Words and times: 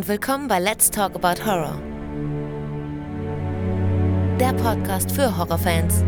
und 0.00 0.08
willkommen 0.08 0.48
bei 0.48 0.58
Let's 0.58 0.90
Talk 0.90 1.14
About 1.14 1.44
Horror. 1.44 1.78
Der 4.40 4.54
Podcast 4.54 5.12
für 5.12 5.36
Horrorfans 5.36 6.02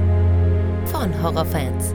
von 0.87 1.23
Horrorfans. 1.23 1.95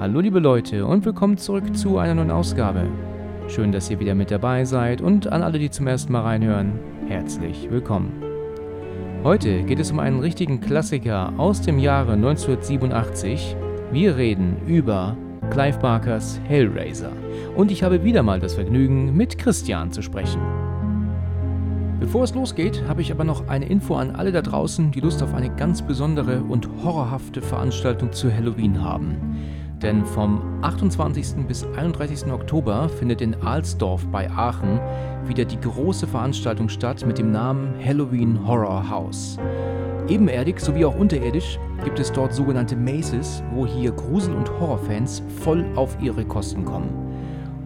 Hallo 0.00 0.20
liebe 0.20 0.38
Leute 0.38 0.86
und 0.86 1.04
willkommen 1.04 1.36
zurück 1.36 1.76
zu 1.76 1.98
einer 1.98 2.14
neuen 2.14 2.30
Ausgabe. 2.30 2.88
Schön, 3.48 3.70
dass 3.70 3.90
ihr 3.90 4.00
wieder 4.00 4.14
mit 4.14 4.30
dabei 4.30 4.64
seid 4.64 5.02
und 5.02 5.26
an 5.26 5.42
alle, 5.42 5.58
die 5.58 5.68
zum 5.68 5.88
ersten 5.88 6.12
Mal 6.12 6.22
reinhören, 6.22 6.72
herzlich 7.06 7.70
willkommen. 7.70 8.22
Heute 9.24 9.62
geht 9.64 9.78
es 9.78 9.90
um 9.90 9.98
einen 9.98 10.20
richtigen 10.20 10.62
Klassiker 10.62 11.34
aus 11.36 11.60
dem 11.60 11.78
Jahre 11.78 12.12
1987. 12.12 13.56
Wir 13.92 14.16
reden 14.16 14.56
über 14.66 15.18
Clive 15.50 15.78
Barkers 15.78 16.40
Hellraiser. 16.44 17.10
Und 17.56 17.72
ich 17.72 17.82
habe 17.82 18.04
wieder 18.04 18.22
mal 18.22 18.38
das 18.38 18.54
Vergnügen, 18.54 19.16
mit 19.16 19.36
Christian 19.36 19.90
zu 19.90 20.00
sprechen. 20.00 20.40
Bevor 21.98 22.22
es 22.22 22.34
losgeht, 22.34 22.84
habe 22.86 23.02
ich 23.02 23.10
aber 23.10 23.24
noch 23.24 23.48
eine 23.48 23.66
Info 23.66 23.96
an 23.96 24.12
alle 24.12 24.30
da 24.30 24.42
draußen, 24.42 24.92
die 24.92 25.00
Lust 25.00 25.22
auf 25.22 25.34
eine 25.34 25.54
ganz 25.54 25.82
besondere 25.82 26.42
und 26.42 26.68
horrorhafte 26.82 27.42
Veranstaltung 27.42 28.12
zu 28.12 28.32
Halloween 28.32 28.80
haben. 28.80 29.16
Denn 29.82 30.04
vom 30.04 30.40
28. 30.62 31.46
bis 31.48 31.66
31. 31.76 32.30
Oktober 32.30 32.88
findet 32.88 33.20
in 33.20 33.34
Alsdorf 33.42 34.06
bei 34.06 34.30
Aachen 34.30 34.80
wieder 35.26 35.44
die 35.44 35.60
große 35.60 36.06
Veranstaltung 36.06 36.68
statt 36.68 37.04
mit 37.04 37.18
dem 37.18 37.32
Namen 37.32 37.74
Halloween 37.84 38.46
Horror 38.46 38.88
House. 38.88 39.36
Ebenerdig 40.10 40.58
sowie 40.58 40.84
auch 40.84 40.96
unterirdisch 40.96 41.60
gibt 41.84 42.00
es 42.00 42.10
dort 42.10 42.34
sogenannte 42.34 42.74
Maces, 42.74 43.44
wo 43.54 43.64
hier 43.64 43.92
Grusel- 43.92 44.34
und 44.34 44.50
Horrorfans 44.50 45.22
voll 45.40 45.64
auf 45.76 45.96
ihre 46.02 46.24
Kosten 46.24 46.64
kommen. 46.64 46.90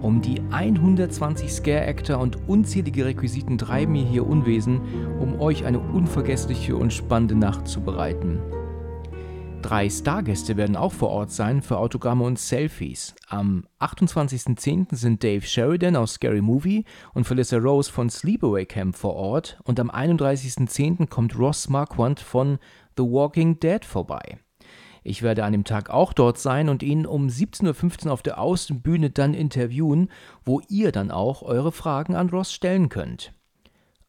Um 0.03 0.21
die 0.21 0.43
120 0.51 1.51
Scare-Actor 1.51 2.19
und 2.19 2.37
unzählige 2.47 3.07
Requisiten 3.07 3.57
treiben 3.57 3.95
hier 3.95 4.27
Unwesen, 4.27 4.83
um 5.19 5.41
euch 5.41 5.65
eine 5.65 5.79
unvergessliche 5.79 6.77
und 6.77 6.93
spannende 6.93 7.35
Nacht 7.35 7.67
zu 7.67 7.81
bereiten. 7.81 8.39
Drei 9.65 9.89
Stargäste 9.89 10.59
werden 10.59 10.77
auch 10.77 10.93
vor 10.93 11.09
Ort 11.09 11.31
sein 11.31 11.63
für 11.63 11.79
Autogramme 11.79 12.25
und 12.25 12.39
Selfies. 12.39 13.15
Am 13.29 13.67
28.10. 13.81 14.95
sind 14.95 15.25
Dave 15.25 15.41
Sheridan 15.41 15.97
aus 15.97 16.13
Scary 16.13 16.43
Movie 16.43 16.85
und 17.15 17.25
Felissa 17.25 17.57
Rose 17.57 17.91
von 17.91 18.11
Sleepaway 18.11 18.67
Camp 18.67 18.95
vor 18.95 19.17
Ort 19.17 19.59
und 19.65 19.81
am 19.81 19.91
31.10. 19.91 21.09
kommt 21.09 21.39
Ross 21.39 21.71
Marquand 21.71 22.21
von 22.21 22.59
The 22.99 23.05
Walking 23.05 23.59
Dead 23.59 23.83
vorbei. 23.87 24.39
Ich 25.03 25.23
werde 25.23 25.45
an 25.45 25.53
dem 25.53 25.65
Tag 25.65 25.89
auch 25.89 26.13
dort 26.13 26.37
sein 26.37 26.69
und 26.69 26.83
ihn 26.83 27.07
um 27.07 27.29
17.15 27.29 28.05
Uhr 28.05 28.13
auf 28.13 28.23
der 28.23 28.39
Außenbühne 28.39 29.09
dann 29.09 29.33
interviewen, 29.33 30.11
wo 30.45 30.61
ihr 30.69 30.93
dann 30.93 31.11
auch 31.11 31.41
eure 31.41 31.73
Fragen 31.73 32.15
an 32.15 32.29
Ross 32.29 32.53
stellen 32.53 32.91
könnt. 32.91 33.33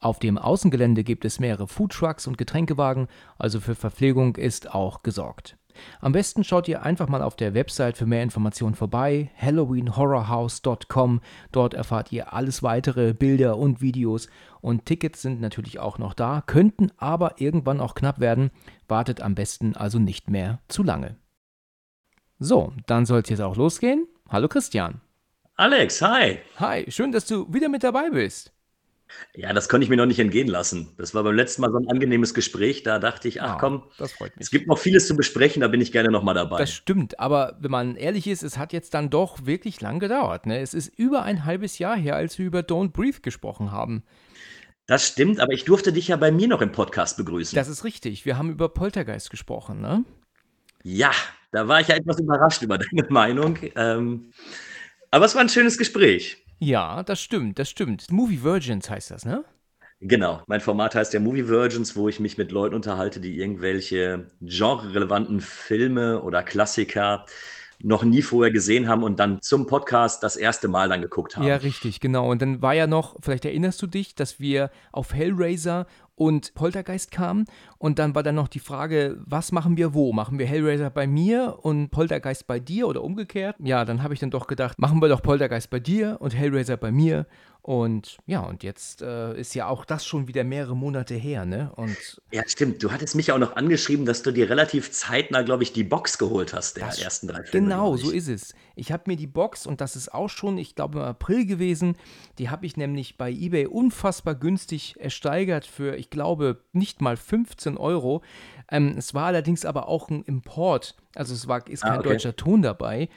Auf 0.05 0.19
dem 0.19 0.37
Außengelände 0.37 1.03
gibt 1.03 1.25
es 1.25 1.39
mehrere 1.39 1.67
Foodtrucks 1.67 2.27
und 2.27 2.37
Getränkewagen, 2.37 3.07
also 3.39 3.59
für 3.59 3.73
Verpflegung 3.73 4.35
ist 4.35 4.71
auch 4.71 5.01
gesorgt. 5.01 5.57
Am 5.99 6.11
besten 6.11 6.43
schaut 6.43 6.67
ihr 6.67 6.83
einfach 6.83 7.07
mal 7.09 7.23
auf 7.23 7.35
der 7.35 7.55
Website 7.55 7.97
für 7.97 8.05
mehr 8.05 8.21
Informationen 8.21 8.75
vorbei, 8.75 9.31
halloweenhorrorhouse.com. 9.41 11.21
Dort 11.51 11.73
erfahrt 11.73 12.11
ihr 12.11 12.33
alles 12.33 12.61
weitere, 12.61 13.15
Bilder 13.15 13.57
und 13.57 13.81
Videos 13.81 14.27
und 14.61 14.85
Tickets 14.85 15.23
sind 15.23 15.41
natürlich 15.41 15.79
auch 15.79 15.97
noch 15.97 16.13
da, 16.13 16.43
könnten 16.45 16.91
aber 16.97 17.41
irgendwann 17.41 17.79
auch 17.79 17.95
knapp 17.95 18.19
werden. 18.19 18.51
Wartet 18.87 19.21
am 19.21 19.33
besten 19.33 19.75
also 19.75 19.97
nicht 19.97 20.29
mehr 20.29 20.59
zu 20.67 20.83
lange. 20.83 21.15
So, 22.37 22.73
dann 22.85 23.07
soll 23.07 23.21
es 23.21 23.29
jetzt 23.29 23.41
auch 23.41 23.55
losgehen. 23.55 24.07
Hallo 24.29 24.47
Christian. 24.49 25.01
Alex, 25.55 25.99
hi. 26.03 26.37
Hi, 26.57 26.85
schön, 26.91 27.11
dass 27.11 27.25
du 27.25 27.51
wieder 27.51 27.69
mit 27.69 27.83
dabei 27.83 28.11
bist. 28.11 28.54
Ja, 29.33 29.53
das 29.53 29.69
konnte 29.69 29.83
ich 29.83 29.89
mir 29.89 29.97
noch 29.97 30.05
nicht 30.05 30.19
entgehen 30.19 30.47
lassen. 30.47 30.93
Das 30.97 31.13
war 31.13 31.23
beim 31.23 31.35
letzten 31.35 31.61
Mal 31.61 31.71
so 31.71 31.77
ein 31.77 31.87
angenehmes 31.87 32.33
Gespräch. 32.33 32.83
Da 32.83 32.99
dachte 32.99 33.27
ich, 33.27 33.41
ach 33.41 33.57
komm, 33.59 33.83
das 33.97 34.13
freut 34.13 34.35
mich. 34.35 34.45
es 34.45 34.51
gibt 34.51 34.67
noch 34.67 34.77
vieles 34.77 35.07
zu 35.07 35.15
besprechen, 35.15 35.61
da 35.61 35.67
bin 35.67 35.81
ich 35.81 35.91
gerne 35.91 36.09
nochmal 36.09 36.35
dabei. 36.35 36.57
Das 36.57 36.71
stimmt, 36.71 37.19
aber 37.19 37.57
wenn 37.59 37.71
man 37.71 37.95
ehrlich 37.95 38.27
ist, 38.27 38.43
es 38.43 38.57
hat 38.57 38.73
jetzt 38.73 38.93
dann 38.93 39.09
doch 39.09 39.45
wirklich 39.45 39.79
lang 39.81 39.99
gedauert. 39.99 40.45
Ne? 40.45 40.59
Es 40.59 40.73
ist 40.73 40.87
über 40.97 41.23
ein 41.23 41.45
halbes 41.45 41.79
Jahr 41.79 41.95
her, 41.95 42.15
als 42.15 42.37
wir 42.39 42.45
über 42.45 42.59
Don't 42.59 42.91
Breathe 42.91 43.21
gesprochen 43.21 43.71
haben. 43.71 44.03
Das 44.87 45.07
stimmt, 45.07 45.39
aber 45.39 45.53
ich 45.53 45.65
durfte 45.65 45.93
dich 45.93 46.09
ja 46.09 46.15
bei 46.15 46.31
mir 46.31 46.47
noch 46.47 46.61
im 46.61 46.71
Podcast 46.71 47.17
begrüßen. 47.17 47.55
Das 47.55 47.67
ist 47.67 47.83
richtig. 47.83 48.25
Wir 48.25 48.37
haben 48.37 48.51
über 48.51 48.69
Poltergeist 48.69 49.29
gesprochen, 49.29 49.81
ne? 49.81 50.03
ja, 50.85 51.11
da 51.51 51.67
war 51.67 51.81
ich 51.81 51.87
ja 51.87 51.95
etwas 51.95 52.19
überrascht 52.19 52.61
über 52.61 52.77
deine 52.77 53.05
Meinung. 53.09 53.57
Ähm, 53.75 54.31
aber 55.09 55.25
es 55.25 55.33
war 55.33 55.41
ein 55.41 55.49
schönes 55.49 55.77
Gespräch. 55.77 56.44
Ja, 56.59 57.03
das 57.03 57.21
stimmt, 57.21 57.59
das 57.59 57.69
stimmt. 57.69 58.11
Movie 58.11 58.43
Virgins 58.43 58.89
heißt 58.89 59.11
das, 59.11 59.25
ne? 59.25 59.43
Genau, 60.01 60.41
mein 60.47 60.59
Format 60.59 60.93
heißt 60.95 61.13
ja 61.13 61.19
Movie 61.19 61.47
Virgins, 61.47 61.95
wo 61.95 62.09
ich 62.09 62.19
mich 62.19 62.37
mit 62.37 62.51
Leuten 62.51 62.75
unterhalte, 62.75 63.19
die 63.19 63.37
irgendwelche 63.39 64.27
genrerelevanten 64.41 65.39
Filme 65.39 66.21
oder 66.21 66.43
Klassiker 66.43 67.25
noch 67.81 68.03
nie 68.03 68.21
vorher 68.21 68.51
gesehen 68.51 68.87
haben 68.87 69.03
und 69.03 69.19
dann 69.19 69.41
zum 69.41 69.67
Podcast 69.67 70.23
das 70.23 70.35
erste 70.35 70.67
Mal 70.67 70.89
dann 70.89 71.01
geguckt 71.01 71.35
haben. 71.35 71.45
Ja, 71.45 71.57
richtig, 71.57 71.99
genau. 71.99 72.29
Und 72.29 72.41
dann 72.41 72.61
war 72.61 72.73
ja 72.73 72.87
noch, 72.87 73.15
vielleicht 73.21 73.45
erinnerst 73.45 73.81
du 73.81 73.87
dich, 73.87 74.15
dass 74.15 74.39
wir 74.39 74.69
auf 74.91 75.13
Hellraiser 75.13 75.87
und 76.15 76.53
Poltergeist 76.55 77.11
kamen. 77.11 77.45
Und 77.77 77.99
dann 77.99 78.15
war 78.15 78.23
dann 78.23 78.35
noch 78.35 78.47
die 78.47 78.59
Frage, 78.59 79.17
was 79.25 79.51
machen 79.51 79.77
wir 79.77 79.93
wo? 79.93 80.13
Machen 80.13 80.39
wir 80.39 80.45
Hellraiser 80.45 80.89
bei 80.89 81.07
mir 81.07 81.59
und 81.61 81.91
Poltergeist 81.91 82.47
bei 82.47 82.59
dir 82.59 82.87
oder 82.87 83.03
umgekehrt? 83.03 83.57
Ja, 83.59 83.85
dann 83.85 84.01
habe 84.01 84.13
ich 84.13 84.19
dann 84.19 84.31
doch 84.31 84.47
gedacht, 84.47 84.79
machen 84.79 85.01
wir 85.01 85.09
doch 85.09 85.21
Poltergeist 85.21 85.69
bei 85.69 85.79
dir 85.79 86.17
und 86.19 86.35
Hellraiser 86.35 86.77
bei 86.77 86.91
mir. 86.91 87.27
Und 87.65 88.19
ja, 88.27 88.41
und 88.41 88.61
jetzt 88.61 89.01
äh, 89.01 89.35
ist 89.39 89.55
ja 89.55 89.67
auch 89.67 89.85
das 89.85 90.05
schon 90.05 90.27
wieder 90.27 90.43
mehrere 90.43 90.75
Monate 90.75 91.15
her, 91.15 91.45
ne? 91.45 91.71
Und 91.75 91.97
Ja, 92.31 92.43
stimmt. 92.45 92.83
Du 92.83 92.91
hattest 92.91 93.15
mich 93.15 93.25
ja 93.25 93.33
auch 93.33 93.39
noch 93.39 93.55
angeschrieben, 93.55 94.05
dass 94.05 94.21
du 94.21 94.29
dir 94.29 94.51
relativ 94.51 94.91
zeitnah, 94.91 95.41
glaube 95.41 95.63
ich, 95.63 95.73
die 95.73 95.83
Box 95.83 96.19
geholt 96.19 96.53
hast, 96.53 96.77
der 96.77 96.85
ersten 96.85 97.27
drei 97.27 97.41
Filme. 97.41 97.67
Genau, 97.67 97.97
so 97.97 98.11
ist 98.11 98.27
es. 98.27 98.53
Ich 98.75 98.91
habe 98.91 99.05
mir 99.07 99.15
die 99.17 99.25
Box, 99.25 99.65
und 99.65 99.81
das 99.81 99.95
ist 99.95 100.13
auch 100.13 100.29
schon, 100.29 100.59
ich 100.59 100.75
glaube, 100.75 100.99
im 100.99 101.05
April 101.05 101.47
gewesen, 101.47 101.97
die 102.37 102.51
habe 102.51 102.67
ich 102.67 102.77
nämlich 102.77 103.17
bei 103.17 103.31
eBay 103.31 103.65
unfassbar 103.65 104.35
günstig 104.35 104.93
ersteigert 104.99 105.65
für, 105.65 105.95
ich 105.95 106.11
glaube, 106.11 106.61
nicht 106.71 107.01
mal 107.01 107.17
15 107.17 107.77
Euro. 107.77 108.21
Ähm, 108.69 108.93
es 108.95 109.15
war 109.15 109.25
allerdings 109.25 109.65
aber 109.65 109.87
auch 109.87 110.09
ein 110.09 110.21
Import, 110.25 110.95
also 111.15 111.33
es 111.33 111.47
war, 111.47 111.67
ist 111.67 111.83
Ah, 111.83 111.87
kein 111.89 111.99
okay. 112.01 112.09
deutscher 112.09 112.35
Ton 112.35 112.61
dabei. 112.61 113.09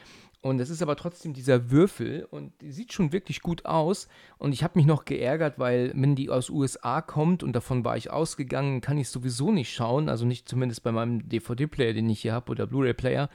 Und 0.49 0.61
es 0.61 0.71
ist 0.71 0.81
aber 0.81 0.97
trotzdem 0.97 1.35
dieser 1.35 1.71
Würfel 1.71 2.27
und 2.31 2.59
die 2.63 2.73
sieht 2.73 2.95
schon 2.95 3.13
wirklich 3.13 3.43
gut 3.43 3.67
aus. 3.67 4.09
Und 4.39 4.53
ich 4.53 4.65
habe 4.65 4.79
mich 4.79 4.87
noch 4.87 5.05
geärgert, 5.05 5.59
weil 5.59 5.93
wenn 5.95 6.15
die 6.17 6.31
aus 6.31 6.49
USA 6.49 7.03
kommt 7.03 7.43
und 7.43 7.53
davon 7.53 7.85
war 7.85 7.99
ich 7.99 8.11
ausgegangen, 8.11 8.81
kann 8.81 8.97
ich 8.97 9.11
sowieso 9.11 9.53
nicht 9.53 9.71
schauen. 9.71 10.09
Also 10.09 10.25
nicht 10.25 10.49
zumindest 10.49 10.83
bei 10.83 10.91
meinem 10.91 11.29
DVD-Player, 11.29 11.93
den 11.93 12.09
ich 12.09 12.23
hier 12.23 12.33
habe 12.33 12.51
oder 12.51 12.67
Blu-ray-Player. 12.67 13.29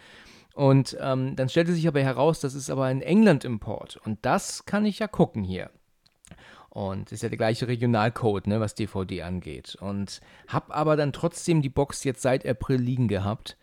Und 0.55 0.97
ähm, 0.99 1.35
dann 1.35 1.49
stellte 1.49 1.73
sich 1.73 1.87
aber 1.87 2.01
heraus, 2.01 2.39
das 2.39 2.55
ist 2.55 2.71
aber 2.71 2.85
ein 2.85 3.03
England-Import. 3.03 3.97
Und 4.03 4.17
das 4.23 4.65
kann 4.65 4.83
ich 4.83 4.97
ja 4.97 5.07
gucken 5.07 5.43
hier. 5.43 5.69
Und 6.71 7.11
ist 7.11 7.21
ja 7.21 7.29
der 7.29 7.37
gleiche 7.37 7.67
Regionalcode, 7.67 8.47
ne, 8.47 8.59
was 8.59 8.73
DVD 8.73 9.21
angeht. 9.21 9.77
Und 9.79 10.19
hab 10.47 10.75
aber 10.75 10.95
dann 10.95 11.13
trotzdem 11.13 11.61
die 11.61 11.69
Box 11.69 12.03
jetzt 12.05 12.23
seit 12.23 12.43
April 12.43 12.81
liegen 12.81 13.07
gehabt 13.07 13.55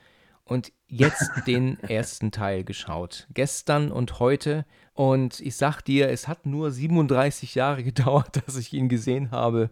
und 0.50 0.72
jetzt 0.88 1.30
den 1.46 1.78
ersten 1.80 2.32
Teil 2.32 2.64
geschaut. 2.64 3.28
Gestern 3.32 3.92
und 3.92 4.18
heute. 4.18 4.66
Und 4.94 5.38
ich 5.40 5.54
sag 5.54 5.80
dir, 5.82 6.10
es 6.10 6.26
hat 6.26 6.44
nur 6.44 6.72
37 6.72 7.54
Jahre 7.54 7.84
gedauert, 7.84 8.42
dass 8.44 8.56
ich 8.56 8.72
ihn 8.72 8.88
gesehen 8.88 9.30
habe. 9.30 9.70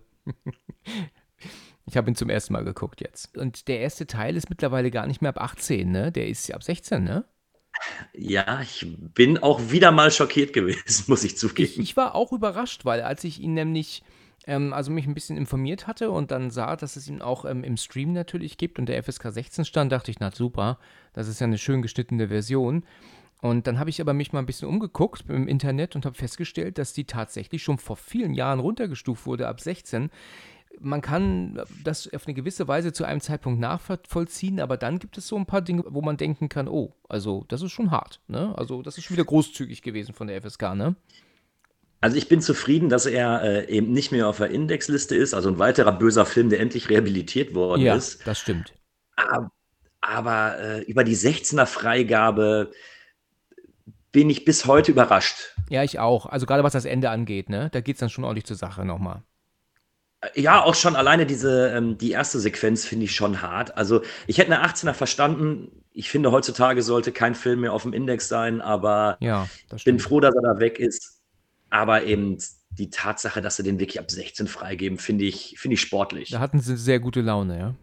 Ich 1.85 1.97
habe 1.97 2.09
ihn 2.11 2.15
zum 2.15 2.31
ersten 2.31 2.53
Mal 2.53 2.65
geguckt 2.65 3.01
jetzt. 3.01 3.37
Und 3.37 3.67
der 3.67 3.81
erste 3.81 4.07
Teil 4.07 4.37
ist 4.37 4.51
mittlerweile 4.51 4.93
gar 4.93 5.09
nicht 5.09 5.21
mehr 5.21 5.31
ab 5.31 5.41
18, 5.41 5.91
ne? 5.91 6.13
Der 6.13 6.29
ist 6.29 6.47
ja 6.47 6.55
ab 6.55 6.63
16, 6.63 7.03
ne? 7.03 7.25
Ja, 8.13 8.61
ich 8.63 8.87
bin 9.15 9.39
auch 9.39 9.71
wieder 9.71 9.91
mal 9.91 10.11
schockiert 10.13 10.53
gewesen, 10.53 11.05
muss 11.09 11.25
ich 11.25 11.33
Ich, 11.33 11.39
zugeben. 11.39 11.83
ich 11.83 11.97
war 11.97 12.15
auch 12.15 12.33
überrascht, 12.33 12.85
weil 12.85 13.03
als 13.03 13.25
ich 13.25 13.41
ihn 13.41 13.55
nämlich, 13.55 14.03
ähm, 14.49 14.73
also 14.73 14.91
mich 14.91 15.07
ein 15.07 15.15
bisschen 15.15 15.37
informiert 15.37 15.87
hatte 15.87 16.11
und 16.11 16.31
dann 16.31 16.51
sah, 16.51 16.75
dass 16.75 16.97
es 16.97 17.07
ihn 17.07 17.23
auch 17.23 17.45
ähm, 17.45 17.63
im 17.63 17.77
Stream 17.77 18.13
natürlich 18.13 18.57
gibt 18.57 18.79
und 18.79 18.87
der 18.87 19.01
FSK 19.03 19.31
16 19.31 19.65
stand, 19.65 19.93
dachte 19.93 20.11
ich, 20.11 20.19
na 20.19 20.33
super, 20.33 20.79
das 21.13 21.29
ist 21.29 21.41
ja 21.41 21.47
eine 21.47 21.59
schön 21.59 21.83
geschnittene 21.83 22.29
Version. 22.29 22.85
Und 23.41 23.69
dann 23.69 23.79
habe 23.79 23.91
ich 23.91 24.01
aber 24.01 24.15
mich 24.15 24.33
mal 24.33 24.41
ein 24.41 24.47
bisschen 24.47 24.67
umgeguckt 24.67 25.25
im 25.29 25.47
Internet 25.47 25.95
und 25.95 26.07
habe 26.07 26.17
festgestellt, 26.17 26.79
dass 26.79 26.93
die 26.93 27.05
tatsächlich 27.05 27.63
schon 27.63 27.79
vor 27.79 27.97
vielen 27.97 28.35
Jahren 28.35 28.59
runtergestuft 28.59 29.27
wurde, 29.27 29.47
ab 29.47 29.61
16. 29.61 30.11
Man 30.81 31.03
kann 31.03 31.61
das 31.85 32.13
auf 32.13 32.27
eine 32.27 32.35
gewisse 32.35 32.67
Weise 32.67 32.93
zu 32.93 33.05
einem 33.05 33.21
Zeitpunkt 33.21 33.61
nachvollziehen, 33.61 34.61
aber 34.61 34.77
dann 34.77 34.99
gibt 34.99 35.19
es 35.19 35.29
so 35.29 35.37
ein 35.37 35.47
paar 35.47 35.61
Dinge, 35.61 35.85
wo 35.89 36.03
man 36.03 36.17
denken 36.17 36.49
kann, 36.49 36.69
oh, 36.69 36.95
also 37.09 37.45
das 37.49 37.63
ist 37.63 37.73
schon 37.73 37.91
hart, 37.91 38.21
ne? 38.29 38.57
Also 38.57 38.83
das 38.83 38.99
ist 38.99 39.05
schon 39.05 39.17
wieder 39.17 39.25
großzügig 39.25 39.83
gewesen 39.83 40.15
von 40.15 40.27
der 40.27 40.41
FSK, 40.41 40.75
ne? 40.75 40.97
Also 42.01 42.17
ich 42.17 42.29
bin 42.29 42.41
zufrieden, 42.41 42.89
dass 42.89 43.07
er 43.07 43.43
äh, 43.43 43.69
eben 43.69 43.93
nicht 43.93 44.13
mehr 44.13 44.29
auf 44.29 44.39
der 44.39 44.51
Indexliste 44.51 45.17
ist. 45.17 45.35
Also 45.35 45.49
ein 45.49 45.59
weiterer 45.59 45.93
böser 45.93 46.27
Film, 46.27 46.49
der 46.49 46.61
endlich 46.61 46.89
rehabilitiert 46.89 47.55
worden 47.55 47.83
Ja, 47.83 47.97
ist. 47.97 48.27
das 48.27 48.39
stimmt. 48.39 48.73
Aber, 49.17 49.51
aber 50.01 50.59
äh, 50.61 50.81
über 50.83 51.03
die 51.05 51.17
16er 51.17 51.67
Freigabe, 51.67 52.71
bin 54.13 54.31
ich 54.31 54.45
bis 54.45 54.67
heute 54.67 54.93
überrascht. 54.93 55.55
Ja, 55.69 55.83
ich 55.83 55.99
auch. 55.99 56.27
Also 56.27 56.47
gerade 56.47 56.65
was 56.65 56.73
das 56.73 56.85
Ende 56.85 57.11
angeht, 57.11 57.51
ne? 57.51 57.69
Da 57.73 57.81
geht 57.81 57.97
es 57.97 58.01
dann 58.01 58.11
schon 58.11 58.25
ordentlich 58.25 58.47
zur 58.47 58.57
Sache 58.57 58.85
nochmal. 58.85 59.23
Ja, 60.35 60.65
auch 60.65 60.75
schon 60.75 60.97
alleine 60.97 61.27
diese, 61.27 61.69
ähm, 61.69 61.97
die 61.97 62.11
erste 62.11 62.41
Sequenz 62.41 62.85
finde 62.85 63.05
ich 63.05 63.15
schon 63.15 63.41
hart. 63.41 63.77
Also 63.77 64.03
ich 64.27 64.39
hätte 64.39 64.53
eine 64.53 64.65
18er 64.65 64.93
verstanden. 64.93 65.85
Ich 65.93 66.11
finde, 66.11 66.33
heutzutage 66.33 66.83
sollte 66.83 67.13
kein 67.13 67.35
Film 67.37 67.61
mehr 67.61 67.73
auf 67.73 67.83
dem 67.83 67.93
Index 67.93 68.27
sein, 68.29 68.61
aber 68.61 69.17
Ja, 69.21 69.49
ich 69.77 69.85
bin 69.85 70.01
froh, 70.01 70.19
dass 70.21 70.35
er 70.35 70.43
da 70.43 70.59
weg 70.59 70.81
ist. 70.81 71.18
Aber 71.71 72.05
eben 72.05 72.39
die 72.71 72.91
Tatsache, 72.91 73.41
dass 73.43 73.57
sie 73.57 73.63
den 73.63 73.79
wirklich 73.81 73.99
ab 74.01 74.11
16 74.11 74.47
freigeben, 74.47 74.99
finde 74.99 75.25
ich, 75.25 75.57
finde 75.59 75.75
ich 75.75 75.81
sportlich. 75.81 76.31
Da 76.31 76.41
hatten 76.41 76.61
sie 76.61 76.77
sehr 76.77 77.01
gute 77.01 77.21
Laune, 77.21 77.59
ja. 77.59 77.75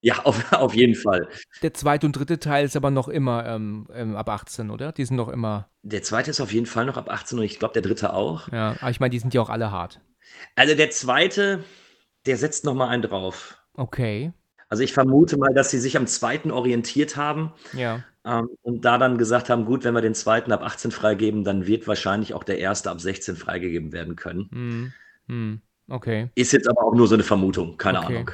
Ja, 0.00 0.18
auf, 0.24 0.52
auf 0.52 0.74
jeden 0.74 0.94
Fall. 0.94 1.28
Der 1.62 1.74
zweite 1.74 2.06
und 2.06 2.12
dritte 2.12 2.38
Teil 2.38 2.64
ist 2.64 2.76
aber 2.76 2.90
noch 2.90 3.08
immer 3.08 3.46
ähm, 3.46 3.88
ähm, 3.94 4.16
ab 4.16 4.28
18, 4.28 4.70
oder? 4.70 4.92
Die 4.92 5.04
sind 5.04 5.16
noch 5.16 5.28
immer, 5.28 5.68
Der 5.82 6.02
zweite 6.02 6.30
ist 6.30 6.40
auf 6.40 6.52
jeden 6.52 6.66
Fall 6.66 6.84
noch 6.84 6.96
ab 6.96 7.10
18 7.10 7.38
und 7.38 7.44
ich 7.44 7.58
glaube, 7.58 7.74
der 7.74 7.82
dritte 7.82 8.12
auch. 8.12 8.50
ja. 8.52 8.76
Aber 8.80 8.90
ich 8.90 9.00
meine, 9.00 9.10
die 9.10 9.18
sind 9.18 9.32
ja 9.34 9.40
auch 9.40 9.50
alle 9.50 9.70
hart. 9.70 10.00
Also 10.56 10.74
der 10.74 10.90
zweite, 10.90 11.64
der 12.26 12.36
setzt 12.36 12.64
noch 12.64 12.74
mal 12.74 12.88
einen 12.88 13.02
drauf. 13.02 13.58
Okay. 13.74 14.32
Also 14.68 14.82
ich 14.82 14.92
vermute 14.92 15.36
mal, 15.36 15.54
dass 15.54 15.70
sie 15.70 15.78
sich 15.78 15.96
am 15.96 16.06
zweiten 16.06 16.50
orientiert 16.50 17.16
haben 17.16 17.52
Ja. 17.72 18.02
Ähm, 18.24 18.48
und 18.62 18.84
da 18.84 18.98
dann 18.98 19.18
gesagt 19.18 19.50
haben, 19.50 19.64
gut, 19.64 19.84
wenn 19.84 19.94
wir 19.94 20.00
den 20.00 20.14
zweiten 20.14 20.52
ab 20.52 20.62
18 20.62 20.90
freigeben, 20.90 21.44
dann 21.44 21.66
wird 21.66 21.86
wahrscheinlich 21.86 22.34
auch 22.34 22.44
der 22.44 22.58
erste 22.58 22.90
ab 22.90 23.00
16 23.00 23.36
freigegeben 23.36 23.92
werden 23.92 24.16
können. 24.16 24.48
Hm. 24.50 24.92
Hm. 25.28 25.60
Okay. 25.88 26.30
Ist 26.34 26.52
jetzt 26.52 26.68
aber 26.68 26.82
auch 26.82 26.94
nur 26.94 27.06
so 27.06 27.14
eine 27.14 27.24
Vermutung, 27.24 27.76
keine 27.76 27.98
Okay. 27.98 28.16
Ahnung. 28.16 28.30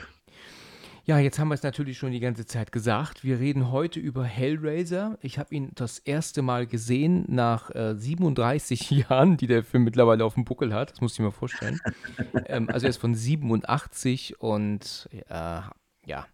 Ja, 1.06 1.19
jetzt 1.19 1.40
haben 1.40 1.48
wir 1.48 1.54
es 1.54 1.64
natürlich 1.64 1.98
schon 1.98 2.12
die 2.12 2.20
ganze 2.20 2.46
Zeit 2.46 2.70
gesagt. 2.70 3.25
Wir 3.25 3.40
reden 3.40 3.72
heute 3.72 3.98
über 3.98 4.22
Hellraiser. 4.22 5.19
Ich 5.22 5.40
habe 5.40 5.52
ihn 5.52 5.72
das 5.75 5.98
erste 5.98 6.40
Mal 6.40 6.69
gesehen 6.69 7.25
nach 7.26 7.75
äh, 7.75 7.96
37 7.96 8.90
Jahren, 9.08 9.36
die 9.36 9.48
der 9.48 9.64
Film 9.64 9.82
mittlerweile 9.82 10.25
auf 10.25 10.34
dem 10.34 10.44
Buckel 10.44 10.72
hat. 10.72 10.93
Das 10.93 11.00
muss 11.00 11.14
ich 11.14 11.19
mir 11.19 11.32
vorstellen. 11.32 11.81
ähm, 12.46 12.69
also 12.69 12.86
er 12.86 12.90
ist 12.90 12.98
von 12.98 13.16
87 13.16 14.40
und 14.40 15.08
äh, 15.28 15.60
ja. 16.06 16.26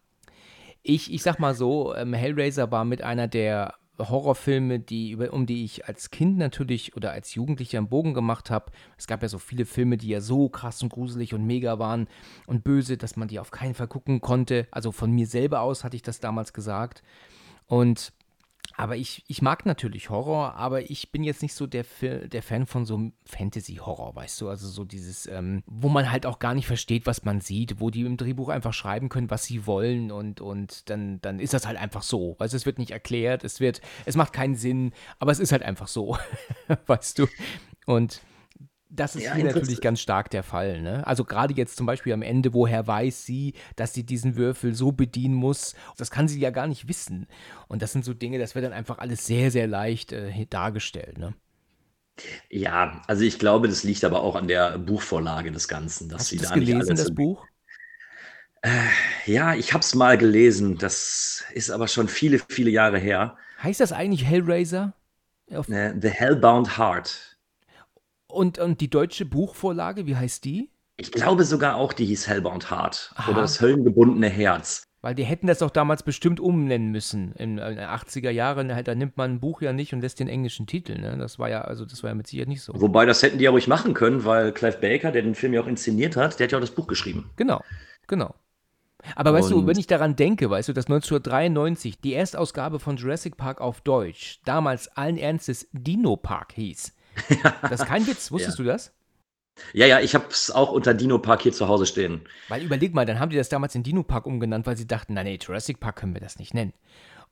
Ich, 0.88 1.12
ich 1.12 1.24
sag 1.24 1.40
mal 1.40 1.52
so, 1.52 1.96
ähm, 1.96 2.14
Hellraiser 2.14 2.70
war 2.70 2.84
mit 2.84 3.02
einer 3.02 3.26
der 3.26 3.74
Horrorfilme, 3.98 4.78
die, 4.78 5.10
über, 5.10 5.32
um 5.32 5.44
die 5.44 5.64
ich 5.64 5.88
als 5.88 6.10
Kind 6.10 6.38
natürlich 6.38 6.94
oder 6.94 7.10
als 7.10 7.34
Jugendlicher 7.34 7.78
einen 7.78 7.88
Bogen 7.88 8.14
gemacht 8.14 8.50
habe. 8.50 8.70
Es 8.96 9.08
gab 9.08 9.20
ja 9.22 9.28
so 9.28 9.40
viele 9.40 9.64
Filme, 9.64 9.96
die 9.96 10.06
ja 10.06 10.20
so 10.20 10.48
krass 10.48 10.80
und 10.84 10.90
gruselig 10.90 11.34
und 11.34 11.44
mega 11.44 11.80
waren 11.80 12.06
und 12.46 12.62
böse, 12.62 12.96
dass 12.96 13.16
man 13.16 13.26
die 13.26 13.40
auf 13.40 13.50
keinen 13.50 13.74
Fall 13.74 13.88
gucken 13.88 14.20
konnte. 14.20 14.68
Also 14.70 14.92
von 14.92 15.10
mir 15.10 15.26
selber 15.26 15.60
aus 15.62 15.82
hatte 15.82 15.96
ich 15.96 16.02
das 16.02 16.20
damals 16.20 16.52
gesagt. 16.52 17.02
Und 17.66 18.12
aber 18.76 18.96
ich, 18.96 19.24
ich 19.26 19.40
mag 19.40 19.64
natürlich 19.64 20.10
Horror, 20.10 20.54
aber 20.54 20.90
ich 20.90 21.10
bin 21.10 21.24
jetzt 21.24 21.42
nicht 21.42 21.54
so 21.54 21.66
der, 21.66 21.84
der 22.02 22.42
Fan 22.42 22.66
von 22.66 22.84
so 22.84 23.10
Fantasy-Horror, 23.24 24.14
weißt 24.14 24.40
du? 24.42 24.48
Also 24.50 24.68
so 24.68 24.84
dieses, 24.84 25.26
ähm, 25.26 25.62
wo 25.66 25.88
man 25.88 26.10
halt 26.10 26.26
auch 26.26 26.38
gar 26.38 26.54
nicht 26.54 26.66
versteht, 26.66 27.06
was 27.06 27.24
man 27.24 27.40
sieht, 27.40 27.80
wo 27.80 27.90
die 27.90 28.02
im 28.02 28.18
Drehbuch 28.18 28.50
einfach 28.50 28.74
schreiben 28.74 29.08
können, 29.08 29.30
was 29.30 29.44
sie 29.44 29.66
wollen 29.66 30.12
und, 30.12 30.42
und 30.42 30.90
dann, 30.90 31.20
dann 31.22 31.40
ist 31.40 31.54
das 31.54 31.66
halt 31.66 31.78
einfach 31.78 32.02
so. 32.02 32.36
Weißt 32.38 32.52
du, 32.52 32.56
es 32.56 32.66
wird 32.66 32.78
nicht 32.78 32.90
erklärt, 32.90 33.44
es 33.44 33.60
wird, 33.60 33.80
es 34.04 34.14
macht 34.14 34.34
keinen 34.34 34.56
Sinn, 34.56 34.92
aber 35.18 35.32
es 35.32 35.40
ist 35.40 35.52
halt 35.52 35.62
einfach 35.62 35.88
so, 35.88 36.18
weißt 36.86 37.18
du? 37.18 37.26
Und 37.86 38.20
das 38.88 39.16
ist 39.16 39.24
Ja, 39.24 39.32
hier 39.32 39.44
natürlich 39.44 39.80
ganz 39.80 40.00
stark 40.00 40.30
der 40.30 40.42
Fall. 40.42 40.80
Ne? 40.82 41.06
Also 41.06 41.24
gerade 41.24 41.54
jetzt 41.54 41.76
zum 41.76 41.86
Beispiel 41.86 42.12
am 42.12 42.22
Ende, 42.22 42.54
woher 42.54 42.86
weiß 42.86 43.24
sie, 43.26 43.54
dass 43.76 43.94
sie 43.94 44.04
diesen 44.04 44.36
Würfel 44.36 44.74
so 44.74 44.92
bedienen 44.92 45.34
muss, 45.34 45.74
das 45.96 46.10
kann 46.10 46.28
sie 46.28 46.38
ja 46.40 46.50
gar 46.50 46.66
nicht 46.66 46.88
wissen. 46.88 47.26
Und 47.68 47.82
das 47.82 47.92
sind 47.92 48.04
so 48.04 48.14
Dinge, 48.14 48.38
das 48.38 48.54
wird 48.54 48.64
dann 48.64 48.72
einfach 48.72 48.98
alles 48.98 49.26
sehr, 49.26 49.50
sehr 49.50 49.66
leicht 49.66 50.12
äh, 50.12 50.46
dargestellt. 50.46 51.18
Ne? 51.18 51.34
Ja, 52.50 53.02
also 53.06 53.22
ich 53.24 53.38
glaube, 53.38 53.68
das 53.68 53.82
liegt 53.84 54.04
aber 54.04 54.22
auch 54.22 54.34
an 54.36 54.48
der 54.48 54.78
Buchvorlage 54.78 55.52
des 55.52 55.68
Ganzen, 55.68 56.08
dass 56.08 56.28
Hast 56.28 56.28
sie 56.28 56.38
du 56.38 56.42
das 56.42 56.50
da 56.50 56.56
nicht 56.56 56.74
gelesen, 56.74 56.96
alles 56.96 56.96
das 56.96 57.14
Buch? 57.14 57.46
Ja, 59.26 59.54
ich 59.54 59.72
habe 59.72 59.80
es 59.82 59.94
mal 59.94 60.16
gelesen. 60.18 60.78
Das 60.78 61.44
ist 61.52 61.70
aber 61.70 61.88
schon 61.88 62.08
viele, 62.08 62.38
viele 62.48 62.70
Jahre 62.70 62.98
her. 62.98 63.36
Heißt 63.62 63.80
das 63.80 63.92
eigentlich 63.92 64.24
Hellraiser? 64.24 64.94
Auf, 65.52 65.70
Äh, 65.70 65.94
The 66.00 66.08
Hellbound 66.10 66.76
Heart. 66.76 67.35
Und, 68.36 68.58
und 68.58 68.80
die 68.80 68.90
deutsche 68.90 69.24
Buchvorlage, 69.24 70.06
wie 70.06 70.16
heißt 70.16 70.44
die? 70.44 70.70
Ich 70.98 71.12
glaube 71.12 71.44
sogar 71.44 71.76
auch, 71.76 71.92
die 71.92 72.06
hieß 72.06 72.26
Hellbound 72.28 72.70
Heart. 72.70 73.12
Aha. 73.16 73.30
Oder 73.32 73.42
das 73.42 73.60
höllengebundene 73.60 74.28
Herz. 74.28 74.84
Weil 75.02 75.14
die 75.14 75.24
hätten 75.24 75.46
das 75.46 75.58
doch 75.58 75.70
damals 75.70 76.02
bestimmt 76.02 76.40
umnennen 76.40 76.90
müssen. 76.90 77.32
In 77.32 77.56
den 77.56 77.78
80er 77.78 78.30
Jahren, 78.30 78.74
halt, 78.74 78.88
da 78.88 78.94
nimmt 78.94 79.16
man 79.16 79.32
ein 79.34 79.40
Buch 79.40 79.60
ja 79.62 79.72
nicht 79.72 79.92
und 79.92 80.00
lässt 80.00 80.18
den 80.20 80.28
englischen 80.28 80.66
Titel. 80.66 80.98
Ne? 80.98 81.16
Das 81.18 81.38
war 81.38 81.48
ja, 81.48 81.60
also 81.60 81.84
das 81.84 82.02
war 82.02 82.10
ja 82.10 82.14
mit 82.14 82.26
Sicherheit 82.26 82.48
nicht 82.48 82.62
so. 82.62 82.72
Wobei, 82.74 83.04
das 83.06 83.22
hätten 83.22 83.38
die 83.38 83.44
ja 83.44 83.50
ruhig 83.50 83.68
machen 83.68 83.94
können, 83.94 84.24
weil 84.24 84.52
Clive 84.52 84.78
Baker, 84.78 85.12
der 85.12 85.22
den 85.22 85.34
Film 85.34 85.52
ja 85.52 85.60
auch 85.60 85.66
inszeniert 85.66 86.16
hat, 86.16 86.38
der 86.38 86.46
hat 86.46 86.52
ja 86.52 86.58
auch 86.58 86.62
das 86.62 86.72
Buch 86.72 86.86
geschrieben. 86.86 87.30
Genau, 87.36 87.62
genau. 88.06 88.34
Aber 89.14 89.32
weißt 89.32 89.50
du, 89.50 89.58
Und- 89.58 89.66
wenn 89.66 89.78
ich 89.78 89.86
daran 89.86 90.16
denke, 90.16 90.50
weißt 90.50 90.70
du, 90.70 90.72
dass 90.72 90.86
1993 90.86 92.00
die 92.00 92.14
Erstausgabe 92.14 92.80
von 92.80 92.96
Jurassic 92.96 93.36
Park 93.36 93.60
auf 93.60 93.82
Deutsch 93.82 94.40
damals 94.44 94.88
allen 94.96 95.18
Ernstes 95.18 95.68
Dino 95.72 96.16
Park 96.16 96.54
hieß. 96.54 96.92
Das 97.62 97.80
ist 97.80 97.86
kein 97.86 98.06
Witz, 98.06 98.30
wusstest 98.30 98.58
du 98.58 98.64
das? 98.64 98.92
Ja, 99.72 99.86
ja, 99.86 100.00
ich 100.00 100.14
habe 100.14 100.26
es 100.28 100.50
auch 100.50 100.70
unter 100.70 100.94
Dino 100.94 101.18
Park 101.18 101.42
hier 101.42 101.52
zu 101.52 101.68
Hause 101.68 101.86
stehen. 101.86 102.20
Weil 102.48 102.62
überleg 102.62 102.94
mal, 102.94 103.06
dann 103.06 103.18
haben 103.18 103.30
die 103.30 103.36
das 103.36 103.48
damals 103.48 103.74
in 103.74 103.82
Dino 103.82 104.02
Park 104.02 104.26
umgenannt, 104.26 104.66
weil 104.66 104.76
sie 104.76 104.86
dachten, 104.86 105.14
nein, 105.14 105.24
nee, 105.24 105.38
Jurassic 105.40 105.80
Park 105.80 105.96
können 105.96 106.14
wir 106.14 106.20
das 106.20 106.38
nicht 106.38 106.52
nennen. 106.52 106.74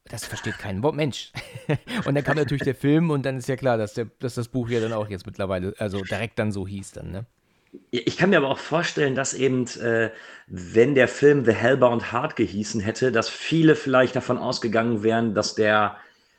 Das 0.07 0.27
versteht 0.27 0.59
kein 0.59 0.83
Wort 0.83 0.95
Mensch. 0.95 1.33
und 2.05 2.15
dann 2.15 2.25
kam 2.25 2.37
natürlich 2.37 2.63
der 2.63 2.75
Film 2.75 3.11
und 3.11 3.25
dann 3.25 3.39
ist 3.39 3.49
ja 3.49 3.57
klar, 3.57 3.79
dass, 3.79 3.95
der, 3.95 4.07
dass 4.19 4.35
das 4.35 4.49
Buch 4.49 4.69
ja 4.69 4.81
dann 4.81 4.93
auch 4.93 5.09
jetzt 5.09 5.27
mittlerweile, 5.27 5.75
also 5.79 6.03
direkt 6.03 6.39
dann 6.39 6.53
so 6.53 6.67
hieß 6.67 6.93
dann, 6.93 7.11
ne? 7.11 7.27
Ich 7.91 8.17
kann 8.17 8.31
mir 8.31 8.37
aber 8.37 8.51
auch 8.51 8.59
vorstellen, 8.59 9.17
dass 9.17 9.35
eben, 9.35 9.67
äh, 9.81 10.11
wenn 10.47 10.95
der 10.95 11.09
Film 11.09 11.45
The 11.45 11.53
Hellbound 11.53 12.13
Heart 12.13 12.37
gehießen 12.37 12.81
hätte, 12.81 13.11
dass 13.11 13.29
viele 13.29 13.75
vielleicht 13.75 14.15
davon 14.15 14.39
ausgegangen 14.39 15.03
wären, 15.03 15.35
dass 15.35 15.57
der, 15.57 15.97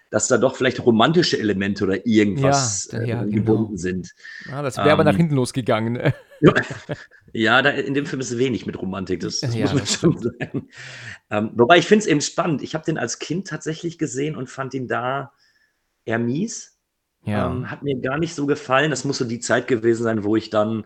dass 0.09 0.27
da 0.27 0.37
doch 0.37 0.55
vielleicht 0.55 0.85
romantische 0.85 1.37
Elemente 1.39 1.83
oder 1.83 2.05
irgendwas 2.05 2.89
Ja, 2.91 2.99
äh, 2.99 3.07
ja, 3.09 3.23
genau. 3.23 3.35
gebunden 3.35 3.77
sind. 3.77 4.13
Ah, 4.51 4.61
das 4.61 4.77
wäre 4.77 4.91
aber 4.91 5.03
nach 5.03 5.13
Ähm, 5.13 5.17
hinten 5.17 5.35
losgegangen. 5.35 5.93
Ne? 5.93 6.13
Ja, 7.33 7.61
da, 7.61 7.71
in 7.71 7.93
dem 7.93 8.05
Film 8.05 8.21
ist 8.21 8.37
wenig 8.37 8.65
mit 8.65 8.81
Romantik, 8.81 9.19
das, 9.19 9.41
das 9.41 9.53
muss 9.55 9.73
man 9.73 9.85
schon 9.85 10.17
sagen. 10.17 10.69
Ähm, 11.29 11.51
wobei 11.55 11.77
ich 11.79 11.85
finde 11.85 12.03
es 12.03 12.07
eben 12.07 12.21
spannend. 12.21 12.61
Ich 12.61 12.75
habe 12.75 12.85
den 12.85 12.97
als 12.97 13.19
Kind 13.19 13.47
tatsächlich 13.47 13.97
gesehen 13.97 14.37
und 14.37 14.49
fand 14.49 14.73
ihn 14.73 14.87
da 14.87 15.33
eher 16.05 16.19
mies. 16.19 16.77
Ja. 17.25 17.47
Ähm, 17.47 17.69
hat 17.69 17.83
mir 17.83 17.99
gar 17.99 18.19
nicht 18.19 18.35
so 18.35 18.45
gefallen. 18.45 18.89
Das 18.89 19.03
muss 19.03 19.17
so 19.17 19.25
die 19.25 19.41
Zeit 19.41 19.67
gewesen 19.67 20.03
sein, 20.03 20.23
wo 20.23 20.37
ich 20.37 20.49
dann 20.49 20.85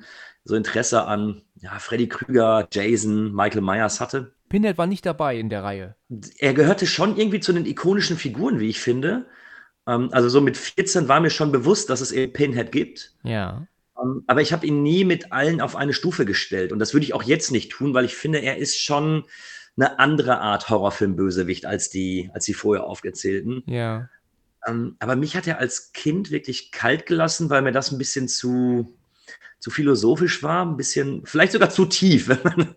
so 0.50 0.56
Interesse 0.56 1.06
an 1.06 1.44
ja, 1.62 1.78
Freddy 1.80 2.10
Krüger, 2.10 2.68
Jason, 2.72 3.34
Michael 3.34 3.62
Myers 3.62 4.02
hatte. 4.02 4.34
Pinhead 4.50 4.78
war 4.78 4.88
nicht 4.88 5.06
dabei 5.06 5.38
in 5.38 5.50
der 5.50 5.64
Reihe. 5.64 5.96
Er 6.40 6.54
gehörte 6.54 6.88
schon 6.88 7.18
irgendwie 7.18 7.40
zu 7.40 7.54
den 7.54 7.66
ikonischen 7.66 8.18
Figuren, 8.18 8.60
wie 8.60 8.68
ich 8.68 8.80
finde. 8.80 9.28
Ähm, 9.88 10.10
also 10.12 10.28
so 10.28 10.42
mit 10.42 10.58
14 10.58 11.08
war 11.08 11.20
mir 11.20 11.30
schon 11.30 11.52
bewusst, 11.52 11.90
dass 11.90 12.02
es 12.02 12.12
eben 12.12 12.34
Pinhead 12.34 12.72
gibt. 12.72 13.14
Ja. 13.24 13.68
Ähm, 14.02 14.24
aber 14.26 14.42
ich 14.42 14.52
habe 14.52 14.66
ihn 14.66 14.82
nie 14.82 15.06
mit 15.06 15.32
allen 15.32 15.62
auf 15.62 15.76
eine 15.76 15.94
Stufe 15.94 16.26
gestellt. 16.26 16.72
Und 16.72 16.80
das 16.80 16.94
würde 16.94 17.06
ich 17.06 17.14
auch 17.14 17.24
jetzt 17.24 17.52
nicht 17.52 17.72
tun, 17.72 17.94
weil 17.94 18.06
ich 18.06 18.16
finde, 18.16 18.40
er 18.40 18.58
ist 18.58 18.82
schon 18.82 19.26
eine 19.78 20.00
andere 20.00 20.40
Art 20.40 20.70
Horrorfilm-Bösewicht 20.70 21.68
als 21.68 21.92
die, 21.92 22.32
als 22.34 22.46
die 22.46 22.56
vorher 22.56 22.86
aufgezählten. 22.86 23.62
Ja. 23.68 24.10
Ähm, 24.66 24.96
aber 24.98 25.16
mich 25.16 25.36
hat 25.36 25.46
er 25.46 25.60
als 25.60 25.94
Kind 25.94 26.32
wirklich 26.32 26.72
kalt 26.72 27.06
gelassen, 27.06 27.52
weil 27.52 27.62
mir 27.62 27.72
das 27.72 27.92
ein 27.92 28.00
bisschen 28.00 28.28
zu, 28.28 28.98
zu 29.60 29.70
philosophisch 29.72 30.42
war, 30.42 30.66
ein 30.66 30.78
bisschen, 30.78 31.26
vielleicht 31.26 31.52
sogar 31.52 31.70
zu 31.70 31.86
tief. 31.86 32.28
man- 32.44 32.76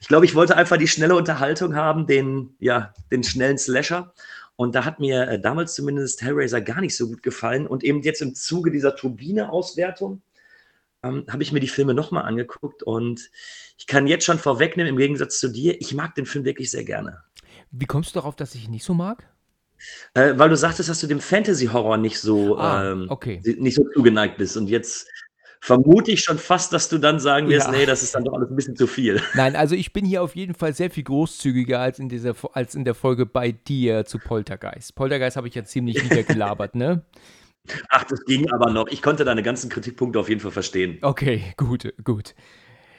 ich 0.00 0.08
glaube, 0.08 0.24
ich 0.26 0.34
wollte 0.34 0.56
einfach 0.56 0.76
die 0.78 0.88
schnelle 0.88 1.14
Unterhaltung 1.14 1.74
haben, 1.74 2.06
den, 2.06 2.54
ja, 2.58 2.92
den 3.10 3.22
schnellen 3.22 3.58
Slasher. 3.58 4.12
Und 4.56 4.74
da 4.74 4.84
hat 4.84 5.00
mir 5.00 5.26
äh, 5.28 5.40
damals 5.40 5.74
zumindest 5.74 6.20
Hellraiser 6.22 6.60
gar 6.60 6.80
nicht 6.80 6.96
so 6.96 7.08
gut 7.08 7.22
gefallen. 7.22 7.66
Und 7.66 7.82
eben 7.84 8.02
jetzt 8.02 8.20
im 8.22 8.34
Zuge 8.34 8.70
dieser 8.70 8.94
Turbine-Auswertung 8.96 10.20
ähm, 11.02 11.24
habe 11.30 11.42
ich 11.42 11.52
mir 11.52 11.60
die 11.60 11.68
Filme 11.68 11.94
nochmal 11.94 12.24
angeguckt. 12.24 12.82
Und 12.82 13.30
ich 13.78 13.86
kann 13.86 14.06
jetzt 14.06 14.24
schon 14.26 14.38
vorwegnehmen, 14.38 14.90
im 14.90 14.98
Gegensatz 14.98 15.38
zu 15.40 15.48
dir, 15.48 15.80
ich 15.80 15.94
mag 15.94 16.14
den 16.14 16.26
Film 16.26 16.44
wirklich 16.44 16.70
sehr 16.70 16.84
gerne. 16.84 17.22
Wie 17.70 17.86
kommst 17.86 18.14
du 18.14 18.18
darauf, 18.20 18.36
dass 18.36 18.54
ich 18.54 18.64
ihn 18.66 18.70
nicht 18.72 18.84
so 18.84 18.92
mag? 18.94 19.26
Äh, 20.12 20.34
weil 20.36 20.50
du 20.50 20.56
sagtest, 20.56 20.90
dass 20.90 21.00
du 21.00 21.06
dem 21.06 21.20
Fantasy-Horror 21.20 21.96
nicht 21.96 22.18
so, 22.20 22.58
Ah, 22.58 22.90
ähm, 22.92 23.06
okay. 23.08 23.40
nicht 23.58 23.76
so 23.76 23.84
zugeneigt 23.94 24.36
bist. 24.36 24.56
Und 24.58 24.66
jetzt 24.68 25.08
vermute 25.60 26.10
ich 26.10 26.20
schon 26.20 26.38
fast, 26.38 26.72
dass 26.72 26.88
du 26.88 26.98
dann 26.98 27.20
sagen 27.20 27.48
wirst, 27.48 27.66
Ja. 27.66 27.72
nee, 27.72 27.86
das 27.86 28.02
ist 28.02 28.14
dann 28.14 28.24
doch 28.24 28.32
alles 28.32 28.50
ein 28.50 28.56
bisschen 28.56 28.76
zu 28.76 28.86
viel. 28.86 29.20
Nein, 29.34 29.56
also 29.56 29.74
ich 29.74 29.92
bin 29.92 30.04
hier 30.04 30.22
auf 30.22 30.34
jeden 30.34 30.54
Fall 30.54 30.72
sehr 30.74 30.90
viel 30.90 31.04
großzügiger 31.04 31.78
als 31.80 31.98
in, 31.98 32.08
dieser, 32.08 32.34
als 32.54 32.74
in 32.74 32.84
der 32.84 32.94
Folge 32.94 33.26
bei 33.26 33.52
dir 33.52 34.04
zu 34.04 34.18
Poltergeist. 34.18 34.94
Poltergeist 34.94 35.36
habe 35.36 35.48
ich 35.48 35.54
ja 35.54 35.64
ziemlich 35.64 36.02
niedergelabert, 36.02 36.74
ne? 36.74 37.02
Ach, 37.90 38.04
das 38.04 38.24
ging 38.24 38.50
aber 38.50 38.70
noch. 38.70 38.88
Ich 38.88 39.02
konnte 39.02 39.24
deine 39.24 39.42
ganzen 39.42 39.68
Kritikpunkte 39.68 40.18
auf 40.18 40.28
jeden 40.28 40.40
Fall 40.40 40.50
verstehen. 40.50 40.98
Okay, 41.02 41.44
gut, 41.56 41.92
gut. 42.02 42.34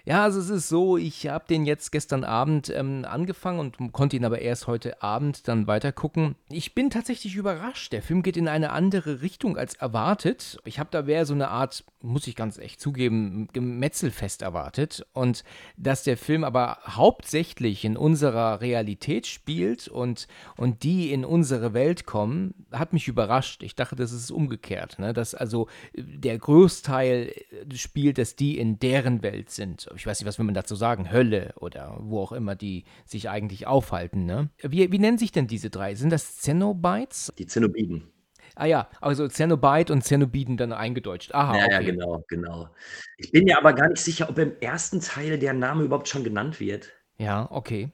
Ja, 0.03 0.23
also 0.23 0.39
es 0.39 0.49
ist 0.49 0.67
so, 0.67 0.97
ich 0.97 1.27
habe 1.27 1.45
den 1.47 1.65
jetzt 1.65 1.91
gestern 1.91 2.23
Abend 2.23 2.69
ähm, 2.69 3.05
angefangen 3.07 3.59
und 3.59 3.93
konnte 3.93 4.15
ihn 4.15 4.25
aber 4.25 4.39
erst 4.41 4.65
heute 4.65 5.03
Abend 5.03 5.47
dann 5.47 5.67
weiter 5.67 5.91
gucken. 5.91 6.35
Ich 6.49 6.73
bin 6.73 6.89
tatsächlich 6.89 7.35
überrascht. 7.35 7.93
Der 7.93 8.01
Film 8.01 8.23
geht 8.23 8.35
in 8.35 8.47
eine 8.47 8.71
andere 8.71 9.21
Richtung 9.21 9.57
als 9.57 9.75
erwartet. 9.75 10.57
Ich 10.65 10.79
habe 10.79 10.89
da 10.91 11.05
eher 11.05 11.25
so 11.25 11.35
eine 11.35 11.49
Art, 11.49 11.83
muss 12.01 12.25
ich 12.25 12.35
ganz 12.35 12.57
echt 12.57 12.81
zugeben, 12.81 13.47
Gemetzelfest 13.53 14.41
erwartet. 14.41 15.05
Und 15.13 15.43
dass 15.77 16.03
der 16.03 16.17
Film 16.17 16.43
aber 16.43 16.79
hauptsächlich 16.87 17.85
in 17.85 17.95
unserer 17.95 18.61
Realität 18.61 19.27
spielt 19.27 19.87
und, 19.87 20.27
und 20.57 20.81
die 20.81 21.11
in 21.11 21.25
unsere 21.25 21.75
Welt 21.75 22.05
kommen, 22.07 22.65
hat 22.71 22.93
mich 22.93 23.07
überrascht. 23.07 23.61
Ich 23.61 23.75
dachte, 23.75 23.95
das 23.95 24.11
ist 24.11 24.31
umgekehrt. 24.31 24.97
Ne? 24.97 25.13
Dass 25.13 25.35
also 25.35 25.67
der 25.95 26.39
Großteil 26.39 27.33
spielt, 27.75 28.17
dass 28.17 28.35
die 28.35 28.57
in 28.57 28.79
deren 28.79 29.21
Welt 29.21 29.51
sind 29.51 29.90
ich 29.95 30.05
weiß 30.05 30.19
nicht, 30.19 30.27
was 30.27 30.37
will 30.37 30.45
man 30.45 30.55
dazu 30.55 30.75
sagen, 30.75 31.11
Hölle 31.11 31.53
oder 31.59 31.97
wo 32.01 32.19
auch 32.21 32.31
immer 32.31 32.55
die 32.55 32.85
sich 33.05 33.29
eigentlich 33.29 33.67
aufhalten. 33.67 34.25
Ne? 34.25 34.49
Wie, 34.61 34.91
wie 34.91 34.99
nennen 34.99 35.17
sich 35.17 35.31
denn 35.31 35.47
diese 35.47 35.69
drei? 35.69 35.95
Sind 35.95 36.11
das 36.11 36.37
Zenobites? 36.37 37.31
Die 37.37 37.47
Zenobiden. 37.47 38.11
Ah 38.55 38.65
ja, 38.65 38.89
also 38.99 39.27
Zenobite 39.27 39.93
und 39.93 40.03
Zenobiden 40.03 40.57
dann 40.57 40.73
eingedeutscht. 40.73 41.33
Aha, 41.33 41.57
ja, 41.57 41.65
okay. 41.65 41.73
ja, 41.73 41.79
genau, 41.81 42.23
genau. 42.27 42.69
Ich 43.17 43.31
bin 43.31 43.45
mir 43.45 43.57
aber 43.57 43.73
gar 43.73 43.87
nicht 43.87 44.01
sicher, 44.01 44.29
ob 44.29 44.37
im 44.37 44.53
ersten 44.59 44.99
Teil 44.99 45.39
der 45.39 45.53
Name 45.53 45.83
überhaupt 45.83 46.09
schon 46.09 46.23
genannt 46.23 46.59
wird. 46.59 46.89
Ja, 47.17 47.47
okay. 47.49 47.91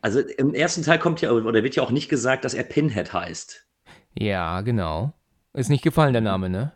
Also 0.00 0.20
im 0.20 0.54
ersten 0.54 0.82
Teil 0.82 0.98
kommt 0.98 1.20
ja, 1.20 1.30
oder 1.32 1.62
wird 1.62 1.76
ja 1.76 1.82
auch 1.82 1.90
nicht 1.90 2.08
gesagt, 2.08 2.44
dass 2.44 2.54
er 2.54 2.62
Pinhead 2.62 3.12
heißt. 3.12 3.66
Ja, 4.18 4.60
genau. 4.62 5.12
Ist 5.52 5.68
nicht 5.68 5.84
gefallen, 5.84 6.12
der 6.12 6.22
Name, 6.22 6.48
ne? 6.48 6.72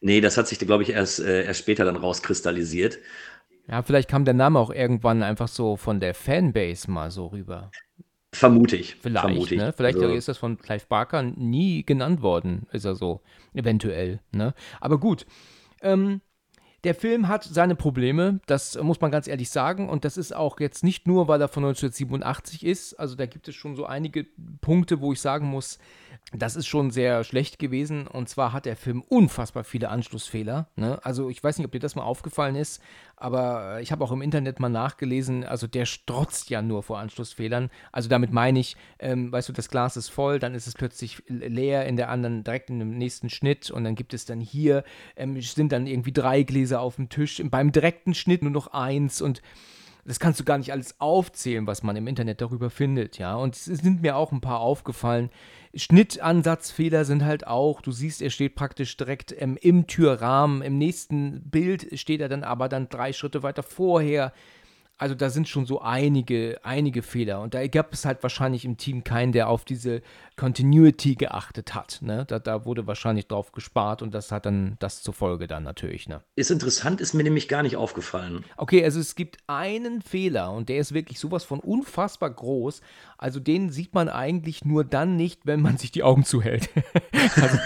Nee, 0.00 0.20
das 0.20 0.36
hat 0.36 0.48
sich, 0.48 0.58
glaube 0.58 0.82
ich, 0.82 0.90
erst, 0.90 1.20
äh, 1.20 1.44
erst 1.44 1.60
später 1.60 1.84
dann 1.84 1.96
rauskristallisiert. 1.96 2.98
Ja, 3.68 3.82
vielleicht 3.82 4.08
kam 4.08 4.24
der 4.24 4.34
Name 4.34 4.58
auch 4.58 4.70
irgendwann 4.70 5.22
einfach 5.22 5.48
so 5.48 5.76
von 5.76 6.00
der 6.00 6.14
Fanbase 6.14 6.90
mal 6.90 7.10
so 7.10 7.26
rüber. 7.28 7.70
Vermute 8.34 8.76
ich. 8.76 8.96
Vielleicht, 8.96 9.26
vermute 9.26 9.54
ich. 9.54 9.60
ne? 9.60 9.72
Vielleicht 9.76 9.98
Also, 9.98 10.14
ist 10.14 10.28
das 10.28 10.38
von 10.38 10.58
Clive 10.58 10.86
Barker 10.88 11.22
nie 11.22 11.84
genannt 11.84 12.22
worden, 12.22 12.66
ist 12.72 12.84
er 12.84 12.94
so. 12.94 13.20
Eventuell, 13.52 14.20
ne? 14.32 14.54
Aber 14.80 14.98
gut. 14.98 15.26
Ähm, 15.82 16.22
der 16.84 16.94
Film 16.96 17.28
hat 17.28 17.44
seine 17.44 17.76
Probleme, 17.76 18.40
das 18.46 18.76
muss 18.82 19.00
man 19.00 19.12
ganz 19.12 19.28
ehrlich 19.28 19.50
sagen. 19.50 19.88
Und 19.88 20.04
das 20.04 20.16
ist 20.16 20.34
auch 20.34 20.58
jetzt 20.58 20.82
nicht 20.82 21.06
nur, 21.06 21.28
weil 21.28 21.40
er 21.40 21.46
von 21.46 21.62
1987 21.64 22.66
ist. 22.66 22.94
Also 22.94 23.14
da 23.14 23.26
gibt 23.26 23.46
es 23.46 23.54
schon 23.54 23.76
so 23.76 23.86
einige 23.86 24.26
Punkte, 24.60 25.00
wo 25.00 25.12
ich 25.12 25.20
sagen 25.20 25.46
muss, 25.46 25.78
das 26.32 26.56
ist 26.56 26.66
schon 26.66 26.90
sehr 26.90 27.22
schlecht 27.22 27.60
gewesen. 27.60 28.08
Und 28.08 28.28
zwar 28.28 28.52
hat 28.52 28.66
der 28.66 28.74
Film 28.76 29.02
unfassbar 29.02 29.62
viele 29.62 29.90
Anschlussfehler. 29.90 30.70
Ne? 30.74 30.98
Also 31.04 31.28
ich 31.30 31.44
weiß 31.44 31.58
nicht, 31.58 31.66
ob 31.66 31.72
dir 31.72 31.78
das 31.78 31.94
mal 31.94 32.02
aufgefallen 32.02 32.56
ist, 32.56 32.82
aber 33.22 33.80
ich 33.80 33.92
habe 33.92 34.02
auch 34.02 34.10
im 34.10 34.20
Internet 34.20 34.58
mal 34.58 34.68
nachgelesen, 34.68 35.44
also 35.44 35.68
der 35.68 35.86
strotzt 35.86 36.50
ja 36.50 36.60
nur 36.60 36.82
vor 36.82 36.98
Anschlussfehlern. 36.98 37.70
Also 37.92 38.08
damit 38.08 38.32
meine 38.32 38.58
ich, 38.58 38.76
ähm, 38.98 39.30
weißt 39.30 39.48
du, 39.48 39.52
das 39.52 39.68
Glas 39.68 39.96
ist 39.96 40.08
voll, 40.08 40.40
dann 40.40 40.54
ist 40.54 40.66
es 40.66 40.74
plötzlich 40.74 41.22
leer 41.28 41.86
in 41.86 41.96
der 41.96 42.08
anderen, 42.08 42.42
direkt 42.42 42.70
in 42.70 42.80
dem 42.80 42.98
nächsten 42.98 43.30
Schnitt 43.30 43.70
und 43.70 43.84
dann 43.84 43.94
gibt 43.94 44.12
es 44.12 44.24
dann 44.24 44.40
hier, 44.40 44.82
ähm, 45.14 45.40
sind 45.40 45.70
dann 45.70 45.86
irgendwie 45.86 46.12
drei 46.12 46.42
Gläser 46.42 46.80
auf 46.80 46.96
dem 46.96 47.08
Tisch, 47.08 47.40
beim 47.44 47.70
direkten 47.70 48.14
Schnitt 48.14 48.42
nur 48.42 48.50
noch 48.50 48.72
eins 48.72 49.22
und 49.22 49.40
das 50.04 50.18
kannst 50.18 50.40
du 50.40 50.44
gar 50.44 50.58
nicht 50.58 50.72
alles 50.72 51.00
aufzählen, 51.00 51.66
was 51.66 51.82
man 51.84 51.94
im 51.94 52.08
Internet 52.08 52.40
darüber 52.40 52.70
findet, 52.70 53.18
ja. 53.18 53.36
Und 53.36 53.54
es 53.54 53.64
sind 53.66 54.02
mir 54.02 54.16
auch 54.16 54.32
ein 54.32 54.40
paar 54.40 54.60
aufgefallen. 54.60 55.30
Schnittansatzfehler 55.74 57.04
sind 57.04 57.24
halt 57.24 57.46
auch, 57.46 57.80
du 57.80 57.92
siehst, 57.92 58.20
er 58.20 58.30
steht 58.30 58.56
praktisch 58.56 58.96
direkt 58.96 59.34
ähm, 59.38 59.56
im 59.60 59.86
Türrahmen. 59.86 60.62
Im 60.62 60.76
nächsten 60.76 61.48
Bild 61.48 61.98
steht 61.98 62.20
er 62.20 62.28
dann 62.28 62.42
aber 62.42 62.68
dann 62.68 62.88
drei 62.88 63.12
Schritte 63.12 63.42
weiter 63.42 63.62
vorher. 63.62 64.32
Also 64.98 65.14
da 65.14 65.30
sind 65.30 65.48
schon 65.48 65.66
so 65.66 65.80
einige, 65.80 66.60
einige 66.62 67.02
Fehler. 67.02 67.40
Und 67.40 67.54
da 67.54 67.66
gab 67.66 67.92
es 67.92 68.04
halt 68.04 68.22
wahrscheinlich 68.22 68.64
im 68.64 68.76
Team 68.76 69.02
keinen, 69.02 69.32
der 69.32 69.48
auf 69.48 69.64
diese 69.64 70.02
Continuity 70.36 71.16
geachtet 71.16 71.74
hat. 71.74 71.98
Ne? 72.02 72.24
Da, 72.26 72.38
da 72.38 72.64
wurde 72.64 72.86
wahrscheinlich 72.86 73.26
drauf 73.26 73.52
gespart 73.52 74.02
und 74.02 74.14
das 74.14 74.30
hat 74.30 74.46
dann 74.46 74.76
das 74.78 75.02
zur 75.02 75.14
Folge 75.14 75.46
dann 75.46 75.64
natürlich. 75.64 76.08
Ne? 76.08 76.22
ist 76.36 76.50
interessant, 76.50 77.00
ist 77.00 77.14
mir 77.14 77.24
nämlich 77.24 77.48
gar 77.48 77.62
nicht 77.62 77.76
aufgefallen. 77.76 78.44
Okay, 78.56 78.84
also 78.84 79.00
es 79.00 79.14
gibt 79.14 79.38
einen 79.46 80.02
Fehler 80.02 80.52
und 80.52 80.68
der 80.68 80.78
ist 80.78 80.94
wirklich 80.94 81.18
sowas 81.18 81.44
von 81.44 81.60
unfassbar 81.60 82.30
groß. 82.30 82.80
Also 83.18 83.40
den 83.40 83.70
sieht 83.70 83.94
man 83.94 84.08
eigentlich 84.08 84.64
nur 84.64 84.84
dann 84.84 85.16
nicht, 85.16 85.46
wenn 85.46 85.60
man 85.60 85.78
sich 85.78 85.90
die 85.90 86.02
Augen 86.02 86.24
zuhält. 86.24 86.70
also, 87.36 87.58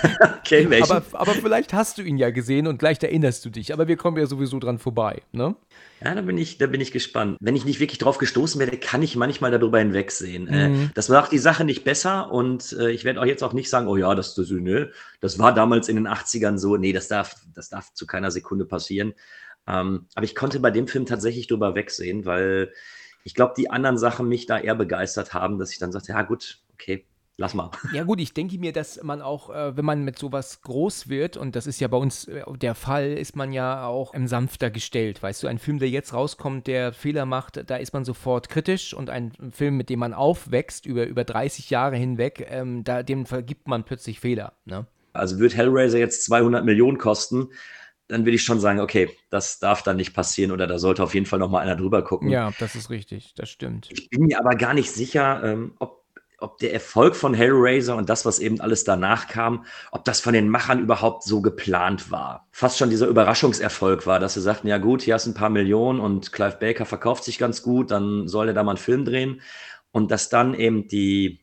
Okay, 0.46 0.70
welchen? 0.70 0.92
aber, 0.92 1.04
aber 1.12 1.32
vielleicht 1.32 1.72
hast 1.72 1.98
du 1.98 2.02
ihn 2.02 2.18
ja 2.18 2.30
gesehen 2.30 2.66
und 2.68 2.78
gleich 2.78 3.02
erinnerst 3.02 3.44
du 3.44 3.50
dich. 3.50 3.72
Aber 3.72 3.88
wir 3.88 3.96
kommen 3.96 4.16
ja 4.16 4.26
sowieso 4.26 4.60
dran 4.60 4.78
vorbei. 4.78 5.22
Ne? 5.32 5.56
Ja, 6.04 6.14
da 6.14 6.20
bin 6.20 6.38
ich, 6.38 6.58
da 6.58 6.66
bin 6.66 6.80
ich 6.80 6.92
gespannt. 6.92 7.25
Wenn 7.40 7.56
ich 7.56 7.64
nicht 7.64 7.80
wirklich 7.80 7.98
drauf 7.98 8.18
gestoßen 8.18 8.60
werde, 8.60 8.78
kann 8.78 9.02
ich 9.02 9.16
manchmal 9.16 9.50
darüber 9.50 9.78
hinwegsehen. 9.78 10.44
Mhm. 10.44 10.84
Äh, 10.84 10.88
das 10.94 11.08
macht 11.08 11.32
die 11.32 11.38
Sache 11.38 11.64
nicht 11.64 11.84
besser 11.84 12.30
und 12.30 12.72
äh, 12.78 12.90
ich 12.90 13.04
werde 13.04 13.20
auch 13.20 13.26
jetzt 13.26 13.42
auch 13.42 13.52
nicht 13.52 13.68
sagen, 13.68 13.88
oh 13.88 13.96
ja, 13.96 14.14
das, 14.14 14.34
das, 14.34 14.50
ne, 14.50 14.90
das 15.20 15.38
war 15.38 15.52
damals 15.54 15.88
in 15.88 15.96
den 15.96 16.08
80ern 16.08 16.58
so. 16.58 16.76
Nee, 16.76 16.92
das 16.92 17.08
darf, 17.08 17.34
das 17.54 17.68
darf 17.68 17.92
zu 17.92 18.06
keiner 18.06 18.30
Sekunde 18.30 18.64
passieren. 18.64 19.14
Ähm, 19.66 20.06
aber 20.14 20.24
ich 20.24 20.34
konnte 20.34 20.60
bei 20.60 20.70
dem 20.70 20.86
Film 20.86 21.06
tatsächlich 21.06 21.48
drüber 21.48 21.74
wegsehen, 21.74 22.24
weil 22.24 22.72
ich 23.24 23.34
glaube, 23.34 23.54
die 23.56 23.70
anderen 23.70 23.98
Sachen 23.98 24.28
mich 24.28 24.46
da 24.46 24.58
eher 24.58 24.76
begeistert 24.76 25.34
haben, 25.34 25.58
dass 25.58 25.72
ich 25.72 25.78
dann 25.78 25.90
sagte, 25.90 26.12
ja 26.12 26.22
gut, 26.22 26.60
okay, 26.74 27.04
lass 27.38 27.54
mal. 27.54 27.70
Ja 27.92 28.04
gut, 28.04 28.20
ich 28.20 28.34
denke 28.34 28.58
mir, 28.58 28.72
dass 28.72 29.02
man 29.02 29.22
auch, 29.22 29.50
äh, 29.50 29.76
wenn 29.76 29.84
man 29.84 30.04
mit 30.04 30.18
sowas 30.18 30.62
groß 30.62 31.08
wird, 31.08 31.36
und 31.36 31.56
das 31.56 31.66
ist 31.66 31.80
ja 31.80 31.88
bei 31.88 31.96
uns 31.96 32.26
äh, 32.26 32.42
der 32.60 32.74
Fall, 32.74 33.12
ist 33.12 33.36
man 33.36 33.52
ja 33.52 33.86
auch 33.86 34.14
ähm, 34.14 34.26
sanfter 34.26 34.70
gestellt. 34.70 35.22
Weißt 35.22 35.42
du, 35.42 35.46
ein 35.46 35.58
Film, 35.58 35.78
der 35.78 35.88
jetzt 35.88 36.12
rauskommt, 36.12 36.66
der 36.66 36.92
Fehler 36.92 37.26
macht, 37.26 37.68
da 37.68 37.76
ist 37.76 37.92
man 37.92 38.04
sofort 38.04 38.48
kritisch 38.48 38.94
und 38.94 39.10
ein 39.10 39.32
Film, 39.50 39.76
mit 39.76 39.90
dem 39.90 40.00
man 40.00 40.14
aufwächst 40.14 40.86
über, 40.86 41.06
über 41.06 41.24
30 41.24 41.70
Jahre 41.70 41.96
hinweg, 41.96 42.46
ähm, 42.50 42.84
da, 42.84 43.02
dem 43.02 43.26
vergibt 43.26 43.68
man 43.68 43.84
plötzlich 43.84 44.20
Fehler. 44.20 44.54
Ne? 44.64 44.86
Also 45.12 45.38
wird 45.38 45.56
Hellraiser 45.56 45.98
jetzt 45.98 46.24
200 46.24 46.64
Millionen 46.64 46.98
kosten, 46.98 47.48
dann 48.08 48.24
würde 48.24 48.36
ich 48.36 48.42
schon 48.42 48.60
sagen, 48.60 48.80
okay, 48.80 49.10
das 49.30 49.58
darf 49.58 49.82
dann 49.82 49.96
nicht 49.96 50.14
passieren 50.14 50.52
oder 50.52 50.66
da 50.66 50.78
sollte 50.78 51.02
auf 51.02 51.14
jeden 51.14 51.26
Fall 51.26 51.38
noch 51.38 51.50
mal 51.50 51.60
einer 51.60 51.76
drüber 51.76 52.02
gucken. 52.02 52.30
Ja, 52.30 52.52
das 52.60 52.76
ist 52.76 52.90
richtig, 52.90 53.34
das 53.34 53.48
stimmt. 53.48 53.88
Ich 53.90 54.10
bin 54.10 54.26
mir 54.26 54.38
aber 54.38 54.54
gar 54.54 54.74
nicht 54.74 54.90
sicher, 54.92 55.42
ähm, 55.42 55.74
ob, 55.78 56.04
ob 56.38 56.58
der 56.58 56.72
Erfolg 56.72 57.16
von 57.16 57.32
Hellraiser 57.32 57.96
und 57.96 58.10
das, 58.10 58.26
was 58.26 58.38
eben 58.38 58.60
alles 58.60 58.84
danach 58.84 59.26
kam, 59.26 59.64
ob 59.90 60.04
das 60.04 60.20
von 60.20 60.34
den 60.34 60.48
Machern 60.48 60.80
überhaupt 60.80 61.22
so 61.22 61.40
geplant 61.40 62.10
war. 62.10 62.46
Fast 62.52 62.76
schon 62.76 62.90
dieser 62.90 63.06
Überraschungserfolg 63.06 64.06
war, 64.06 64.20
dass 64.20 64.34
sie 64.34 64.42
sagten, 64.42 64.68
ja 64.68 64.78
gut, 64.78 65.02
hier 65.02 65.14
hast 65.14 65.26
du 65.26 65.30
ein 65.30 65.34
paar 65.34 65.48
Millionen 65.48 65.98
und 65.98 66.32
Clive 66.32 66.58
Baker 66.60 66.84
verkauft 66.84 67.24
sich 67.24 67.38
ganz 67.38 67.62
gut, 67.62 67.90
dann 67.90 68.28
soll 68.28 68.48
er 68.48 68.54
da 68.54 68.62
mal 68.62 68.72
einen 68.72 68.78
Film 68.78 69.04
drehen. 69.04 69.40
Und 69.92 70.10
dass 70.10 70.28
dann 70.28 70.52
eben 70.52 70.88
die, 70.88 71.40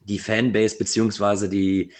die 0.00 0.18
Fanbase 0.18 0.78
beziehungsweise 0.78 1.50
die, 1.50 1.92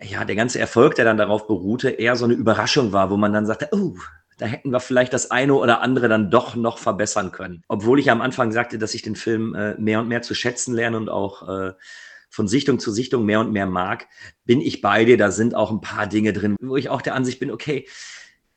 ja, 0.00 0.26
der 0.26 0.36
ganze 0.36 0.58
Erfolg, 0.58 0.94
der 0.96 1.06
dann 1.06 1.16
darauf 1.16 1.46
beruhte, 1.46 1.88
eher 1.88 2.16
so 2.16 2.26
eine 2.26 2.34
Überraschung 2.34 2.92
war, 2.92 3.10
wo 3.10 3.16
man 3.16 3.32
dann 3.32 3.46
sagte, 3.46 3.68
oh, 3.72 3.94
da 4.38 4.46
hätten 4.46 4.70
wir 4.70 4.80
vielleicht 4.80 5.12
das 5.12 5.30
eine 5.30 5.54
oder 5.54 5.80
andere 5.80 6.08
dann 6.08 6.30
doch 6.30 6.56
noch 6.56 6.78
verbessern 6.78 7.32
können. 7.32 7.62
Obwohl 7.68 8.00
ich 8.00 8.10
am 8.10 8.20
Anfang 8.20 8.52
sagte, 8.52 8.78
dass 8.78 8.94
ich 8.94 9.02
den 9.02 9.16
Film 9.16 9.54
äh, 9.54 9.74
mehr 9.74 10.00
und 10.00 10.08
mehr 10.08 10.22
zu 10.22 10.34
schätzen 10.34 10.74
lerne 10.74 10.96
und 10.96 11.08
auch 11.08 11.48
äh, 11.48 11.72
von 12.30 12.48
Sichtung 12.48 12.80
zu 12.80 12.90
Sichtung 12.90 13.24
mehr 13.24 13.38
und 13.40 13.52
mehr 13.52 13.66
mag, 13.66 14.08
bin 14.44 14.60
ich 14.60 14.80
bei 14.80 15.04
dir. 15.04 15.16
Da 15.16 15.30
sind 15.30 15.54
auch 15.54 15.70
ein 15.70 15.80
paar 15.80 16.08
Dinge 16.08 16.32
drin, 16.32 16.56
wo 16.60 16.76
ich 16.76 16.88
auch 16.88 17.00
der 17.00 17.14
Ansicht 17.14 17.38
bin, 17.38 17.52
okay, 17.52 17.86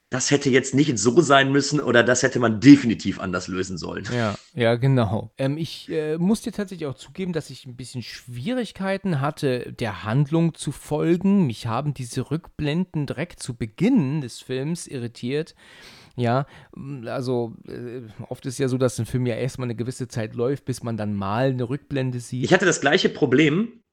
das 0.09 0.31
hätte 0.31 0.49
jetzt 0.49 0.73
nicht 0.73 0.97
so 0.97 1.19
sein 1.21 1.51
müssen 1.51 1.81
oder 1.81 2.01
das 2.01 2.23
hätte 2.23 2.39
man 2.39 2.61
definitiv 2.61 3.19
anders 3.19 3.49
lösen 3.49 3.77
sollen. 3.77 4.07
Ja, 4.13 4.35
ja, 4.53 4.75
genau. 4.75 5.31
Ähm, 5.37 5.57
ich 5.57 5.89
äh, 5.89 6.17
muss 6.17 6.41
dir 6.41 6.53
tatsächlich 6.53 6.87
auch 6.87 6.95
zugeben, 6.95 7.33
dass 7.33 7.49
ich 7.49 7.65
ein 7.65 7.75
bisschen 7.75 8.01
Schwierigkeiten 8.01 9.19
hatte, 9.19 9.73
der 9.73 10.05
Handlung 10.05 10.53
zu 10.53 10.71
folgen. 10.71 11.45
Mich 11.45 11.67
haben 11.67 11.93
diese 11.93 12.31
Rückblenden 12.31 13.05
direkt 13.05 13.41
zu 13.41 13.55
Beginn 13.55 14.21
des 14.21 14.39
Films 14.39 14.87
irritiert. 14.87 15.55
Ja, 16.15 16.47
also 17.05 17.55
äh, 17.67 18.01
oft 18.29 18.45
ist 18.45 18.57
ja 18.57 18.69
so, 18.69 18.77
dass 18.77 18.97
ein 18.97 19.05
Film 19.05 19.25
ja 19.27 19.35
erstmal 19.35 19.67
eine 19.67 19.75
gewisse 19.75 20.07
Zeit 20.07 20.35
läuft, 20.35 20.65
bis 20.65 20.83
man 20.83 20.97
dann 20.97 21.13
mal 21.13 21.49
eine 21.49 21.69
Rückblende 21.69 22.21
sieht. 22.21 22.45
Ich 22.45 22.53
hatte 22.53 22.65
das 22.65 22.81
gleiche 22.81 23.09
Problem, 23.09 23.83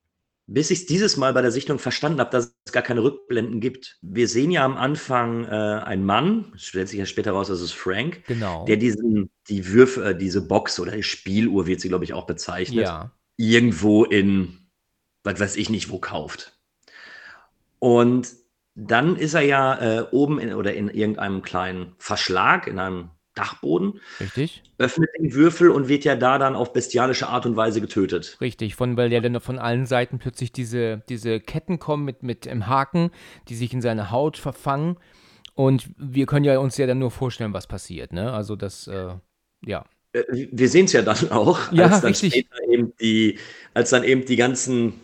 bis 0.47 0.71
ich 0.71 0.81
es 0.81 0.87
dieses 0.87 1.17
Mal 1.17 1.33
bei 1.33 1.43
der 1.43 1.51
Sichtung 1.51 1.79
verstanden 1.79 2.21
habe, 2.21 2.31
dass 2.31 2.55
es 2.65 2.73
gar 2.73 2.83
keine 2.83 3.03
Rückblenden 3.03 3.61
gibt. 3.61 3.99
Wir 4.03 4.29
sehen 4.29 4.51
ja 4.51 4.65
am 4.65 4.77
Anfang 4.77 5.45
äh, 5.45 5.49
einen 5.49 6.05
Mann, 6.05 6.53
es 6.55 6.65
stellt 6.65 6.89
sich 6.89 6.99
ja 6.99 7.07
später 7.07 7.33
raus, 7.33 7.49
das 7.49 7.61
ist 7.61 7.73
Frank, 7.73 8.25
genau. 8.27 8.65
der 8.67 8.77
diesen, 8.77 9.31
die 9.49 9.69
Würfe, 9.69 10.11
äh, 10.11 10.17
diese 10.17 10.47
Box 10.47 10.79
oder 10.79 10.93
die 10.93 11.03
Spieluhr 11.03 11.67
wird 11.67 11.81
sie, 11.81 11.89
glaube 11.89 12.05
ich, 12.05 12.13
auch 12.13 12.27
bezeichnet, 12.27 12.85
ja, 12.85 13.13
irgendwo 13.37 14.05
in, 14.05 14.59
was 15.23 15.41
weiß 15.41 15.57
ich 15.57 15.71
nicht, 15.71 15.91
wo 15.91 15.99
kauft. 15.99 16.59
Und 17.79 18.29
dann 18.75 19.17
ist 19.17 19.35
er 19.35 19.43
ja 19.43 19.81
äh, 19.81 20.07
oben 20.11 20.39
in, 20.39 20.53
oder 20.55 20.75
in 20.75 20.89
irgendeinem 20.89 21.43
kleinen 21.43 21.95
Verschlag, 21.99 22.67
in 22.67 22.79
einem 22.79 23.11
Dachboden, 23.35 24.01
richtig. 24.21 24.63
öffnet 24.79 25.11
den 25.19 25.35
Würfel 25.35 25.71
und 25.71 25.89
wird 25.89 26.05
ja 26.05 26.17
da 26.17 26.39
dann 26.39 26.55
auf 26.55 26.73
bestialische 26.73 27.29
Art 27.29 27.47
und 27.47 27.57
Weise 27.57 27.81
getötet. 27.81 28.37
Richtig, 28.41 28.75
von, 28.77 28.97
weil 28.97 29.13
ja 29.13 29.21
dann 29.21 29.41
von 29.41 29.59
allen 29.59 29.87
Seiten 29.87 30.19
plötzlich 30.19 30.53
diese, 30.53 31.03
diese 31.09 31.41
Ketten 31.41 31.79
kommen 31.79 32.05
mit, 32.05 32.23
mit 32.23 32.47
im 32.47 32.67
Haken, 32.67 33.11
die 33.49 33.55
sich 33.57 33.73
in 33.73 33.83
seine 33.83 34.11
Haut 34.11 34.37
verfangen. 34.37 34.97
Und 35.55 35.91
wir 35.97 36.27
können 36.27 36.45
ja 36.45 36.59
uns 36.59 36.77
ja 36.77 36.87
dann 36.87 36.99
nur 36.99 37.11
vorstellen, 37.11 37.53
was 37.53 37.67
passiert, 37.67 38.13
ne? 38.13 38.33
Also 38.33 38.57
das, 38.57 38.87
äh, 38.89 39.15
ja. 39.65 39.85
Äh, 40.13 40.23
wir 40.51 40.69
sehen 40.69 40.87
es 40.87 40.93
ja 40.93 41.03
dann 41.03 41.31
auch, 41.31 41.73
Ja, 41.73 41.87
als 41.87 42.01
dann 42.01 42.09
richtig. 42.11 42.33
später 42.33 42.63
eben 42.69 42.93
die, 43.01 43.39
als 43.73 43.91
dann 43.91 44.05
eben 44.05 44.25
die 44.25 44.37
ganzen, 44.37 44.95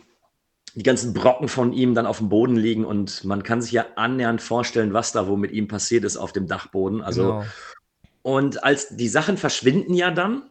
die 0.75 0.83
ganzen 0.85 1.15
Brocken 1.15 1.49
von 1.49 1.73
ihm 1.73 1.95
dann 1.95 2.07
auf 2.07 2.19
dem 2.19 2.29
Boden 2.29 2.57
liegen 2.57 2.85
und 2.85 3.25
man 3.25 3.43
kann 3.43 3.61
sich 3.61 3.73
ja 3.73 3.87
annähernd 3.97 4.41
vorstellen, 4.41 4.93
was 4.93 5.13
da 5.13 5.27
wo 5.27 5.37
mit 5.37 5.51
ihm 5.53 5.67
passiert 5.69 6.05
ist 6.05 6.17
auf 6.17 6.33
dem 6.33 6.47
Dachboden. 6.47 7.03
Also, 7.03 7.23
Genau. 7.23 7.45
Und 8.23 8.63
als 8.65 8.97
die 8.97 9.09
Sachen 9.09 9.37
verschwinden 9.37 9.95
ja 9.95 10.11
dann, 10.11 10.51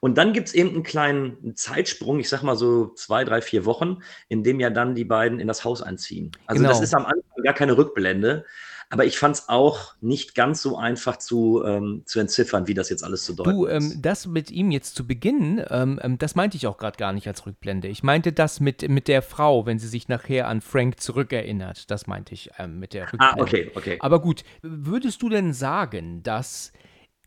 und 0.00 0.18
dann 0.18 0.32
gibt 0.32 0.48
es 0.48 0.54
eben 0.54 0.70
einen 0.70 0.82
kleinen 0.82 1.54
Zeitsprung, 1.54 2.18
ich 2.18 2.28
sag 2.28 2.42
mal 2.42 2.56
so 2.56 2.88
zwei, 2.94 3.24
drei, 3.24 3.40
vier 3.40 3.64
Wochen, 3.64 3.98
in 4.28 4.42
dem 4.42 4.58
ja 4.58 4.70
dann 4.70 4.96
die 4.96 5.04
beiden 5.04 5.38
in 5.38 5.46
das 5.46 5.64
Haus 5.64 5.82
einziehen. 5.82 6.32
Also 6.46 6.64
das 6.64 6.78
Genau. 6.78 6.82
ist 6.82 6.94
am 6.94 7.06
Anfang 7.06 7.42
gar 7.44 7.54
keine 7.54 7.76
Rückblende, 7.76 8.44
aber 8.90 9.04
ich 9.04 9.18
fand 9.18 9.36
es 9.36 9.48
auch 9.48 9.94
nicht 10.00 10.34
ganz 10.34 10.62
so 10.62 10.76
einfach 10.78 11.18
zu, 11.18 11.62
ähm, 11.64 12.02
zu 12.06 12.18
entziffern, 12.18 12.66
wie 12.66 12.74
das 12.74 12.88
jetzt 12.90 13.04
alles 13.04 13.22
zu 13.24 13.34
deuten 13.34 13.50
Du, 13.50 13.66
ist. 13.66 13.94
ähm, 13.94 14.02
das 14.02 14.26
mit 14.26 14.50
ihm 14.50 14.72
jetzt 14.72 14.96
zu 14.96 15.06
Beginn, 15.06 15.62
ähm, 15.70 16.00
ähm, 16.02 16.18
das 16.18 16.34
meinte 16.34 16.56
ich 16.56 16.66
auch 16.66 16.78
gerade 16.78 16.96
gar 16.96 17.12
nicht 17.12 17.28
als 17.28 17.46
Rückblende. 17.46 17.86
Ich 17.86 18.02
meinte 18.02 18.32
das 18.32 18.58
mit, 18.58 18.88
mit 18.88 19.06
der 19.06 19.22
Frau, 19.22 19.64
wenn 19.66 19.78
sie 19.78 19.88
sich 19.88 20.08
nachher 20.08 20.48
an 20.48 20.60
Frank 20.60 20.98
zurückerinnert. 21.00 21.88
Das 21.90 22.06
meinte 22.08 22.34
ich 22.34 22.50
ähm, 22.58 22.80
mit 22.80 22.94
der 22.94 23.04
Rückblende. 23.12 23.34
Ah, 23.36 23.42
okay, 23.42 23.70
okay. 23.76 23.96
Aber 24.00 24.20
gut, 24.20 24.42
würdest 24.62 25.22
du 25.22 25.28
denn 25.28 25.52
sagen, 25.52 26.22
dass 26.24 26.72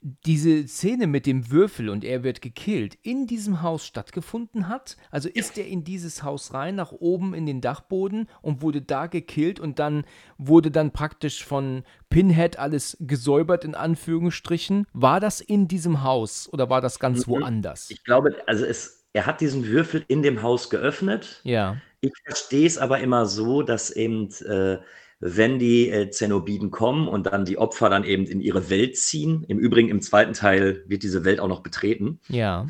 diese 0.02 0.68
Szene 0.68 1.08
mit 1.08 1.26
dem 1.26 1.52
Würfel 1.52 1.90
und 1.90 2.04
er 2.04 2.24
wird 2.24 2.42
gekillt 2.42 2.98
in 3.04 3.28
diesem 3.28 3.62
Haus 3.62 3.86
stattgefunden 3.86 4.68
hat? 4.68 4.98
Also 5.12 5.30
ist 5.30 5.58
er 5.58 5.68
in 5.68 5.84
dieses 5.84 6.24
Haus 6.24 6.54
rein, 6.54 6.76
nach 6.76 6.92
oben 6.92 7.34
in 7.34 7.46
den 7.46 7.62
Dachboden 7.62 8.28
und 8.42 8.62
wurde 8.62 8.82
da 8.82 9.08
gekillt 9.08 9.60
und 9.60 9.80
dann 9.80 10.06
wurde 10.38 10.72
dann 10.72 10.92
praktisch 10.92 11.46
von 11.46 11.84
Pinhead 12.10 12.58
alles 12.58 12.98
gesäubert 13.00 13.64
in 13.64 13.76
Anführungsstrichen? 13.76 14.88
War 14.94 15.20
das 15.20 15.42
in 15.42 15.68
diesem 15.68 16.04
Haus 16.04 16.50
oder 16.52 16.70
war 16.70 16.82
das 16.82 17.00
ganz 17.00 17.28
woanders? 17.28 17.90
Ich 17.90 18.04
glaube, 18.04 18.36
also 18.48 18.66
es, 18.66 19.06
er 19.14 19.26
hat 19.26 19.42
diesen 19.42 19.66
Würfel 19.66 20.04
in 20.08 20.24
dem 20.24 20.42
Haus 20.42 20.70
geöffnet. 20.70 21.42
Ja, 21.44 21.82
Ich 22.02 22.14
verstehe 22.26 22.66
es 22.66 22.78
aber 22.78 23.00
immer 23.00 23.26
so, 23.28 23.62
dass 23.62 23.92
eben, 23.92 24.30
äh, 24.46 24.80
wenn 25.22 25.60
die 25.60 25.90
äh, 25.90 26.10
Zenobiten 26.10 26.72
kommen 26.72 27.08
und 27.08 27.28
dann 27.28 27.46
die 27.46 27.58
Opfer 27.58 27.90
dann 27.90 28.04
eben 28.04 28.26
in 28.26 28.42
ihre 28.42 28.70
Welt 28.70 28.98
ziehen, 28.98 29.46
im 29.48 29.60
Übrigen 29.60 29.90
im 29.90 30.02
zweiten 30.02 30.34
Teil 30.34 30.84
wird 30.88 31.04
diese 31.04 31.24
Welt 31.24 31.40
auch 31.40 31.48
noch 31.48 31.62
betreten, 31.62 32.20
ja, 32.28 32.68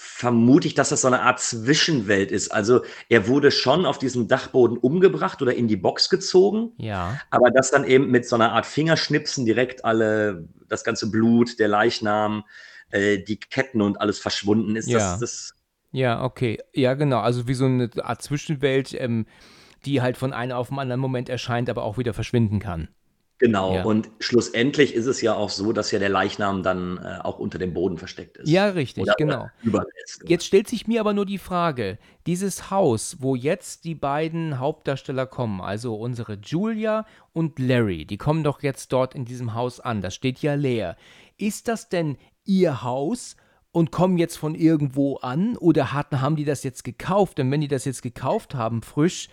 vermute 0.00 0.68
ich, 0.68 0.74
dass 0.74 0.90
das 0.90 1.00
so 1.00 1.08
eine 1.08 1.22
Art 1.22 1.40
Zwischenwelt 1.40 2.30
ist. 2.30 2.50
Also 2.50 2.82
er 3.08 3.26
wurde 3.26 3.50
schon 3.50 3.84
auf 3.84 3.98
diesem 3.98 4.28
Dachboden 4.28 4.78
umgebracht 4.78 5.42
oder 5.42 5.54
in 5.54 5.66
die 5.66 5.76
Box 5.76 6.08
gezogen, 6.08 6.70
ja. 6.76 7.20
aber 7.30 7.50
dass 7.50 7.72
dann 7.72 7.82
eben 7.82 8.08
mit 8.08 8.24
so 8.24 8.36
einer 8.36 8.52
Art 8.52 8.64
Fingerschnipsen 8.64 9.44
direkt 9.44 9.84
alle, 9.84 10.48
das 10.68 10.84
ganze 10.84 11.10
Blut, 11.10 11.58
der 11.58 11.66
Leichnam, 11.66 12.44
äh, 12.90 13.18
die 13.18 13.40
Ketten 13.40 13.82
und 13.82 14.00
alles 14.00 14.20
verschwunden 14.20 14.76
ist. 14.76 14.88
Ja. 14.88 14.98
Das, 14.98 15.18
das 15.18 15.54
Ja, 15.90 16.22
okay. 16.22 16.60
Ja, 16.72 16.94
genau. 16.94 17.18
Also 17.18 17.48
wie 17.48 17.54
so 17.54 17.64
eine 17.64 17.90
Art 18.00 18.22
Zwischenwelt, 18.22 18.94
ähm, 18.94 19.26
die 19.84 20.00
halt 20.02 20.16
von 20.16 20.32
einem 20.32 20.52
auf 20.52 20.68
den 20.68 20.78
anderen 20.78 21.00
Moment 21.00 21.28
erscheint, 21.28 21.68
aber 21.70 21.84
auch 21.84 21.98
wieder 21.98 22.14
verschwinden 22.14 22.58
kann. 22.58 22.88
Genau, 23.40 23.76
Ja. 23.76 23.84
und 23.84 24.10
schlussendlich 24.18 24.94
ist 24.94 25.06
es 25.06 25.20
ja 25.20 25.32
auch 25.34 25.50
so, 25.50 25.72
dass 25.72 25.92
ja 25.92 26.00
der 26.00 26.08
Leichnam 26.08 26.64
dann 26.64 26.98
äh, 26.98 27.18
auch 27.22 27.38
unter 27.38 27.60
dem 27.60 27.72
Boden 27.72 27.96
versteckt 27.96 28.36
ist. 28.36 28.48
Ja, 28.48 28.66
richtig, 28.70 29.04
Oder, 29.04 29.14
genau. 29.16 29.42
Oder 29.42 29.52
überlässt. 29.62 30.24
Jetzt 30.26 30.44
stellt 30.44 30.66
sich 30.66 30.88
mir 30.88 30.98
aber 30.98 31.12
nur 31.14 31.24
die 31.24 31.38
Frage, 31.38 31.98
dieses 32.26 32.72
Haus, 32.72 33.18
wo 33.20 33.36
jetzt 33.36 33.84
die 33.84 33.94
beiden 33.94 34.58
Hauptdarsteller 34.58 35.26
kommen, 35.26 35.60
also 35.60 35.94
unsere 35.94 36.34
Julia 36.42 37.06
und 37.32 37.60
Larry, 37.60 38.06
die 38.06 38.18
kommen 38.18 38.42
doch 38.42 38.60
jetzt 38.64 38.92
dort 38.92 39.14
in 39.14 39.24
diesem 39.24 39.54
Haus 39.54 39.78
an, 39.78 40.02
das 40.02 40.16
steht 40.16 40.40
ja 40.40 40.54
leer. 40.54 40.96
Ist 41.36 41.68
das 41.68 41.88
denn 41.88 42.16
ihr 42.44 42.82
Haus 42.82 43.36
und 43.70 43.92
kommen 43.92 44.18
jetzt 44.18 44.36
von 44.36 44.56
irgendwo 44.56 45.18
an 45.18 45.56
oder 45.56 45.92
hatten, 45.92 46.20
haben 46.20 46.34
die 46.34 46.44
das 46.44 46.64
jetzt 46.64 46.82
gekauft? 46.82 47.38
Denn 47.38 47.52
wenn 47.52 47.60
die 47.60 47.68
das 47.68 47.84
jetzt 47.84 48.02
gekauft 48.02 48.56
haben, 48.56 48.82
frisch, 48.82 49.28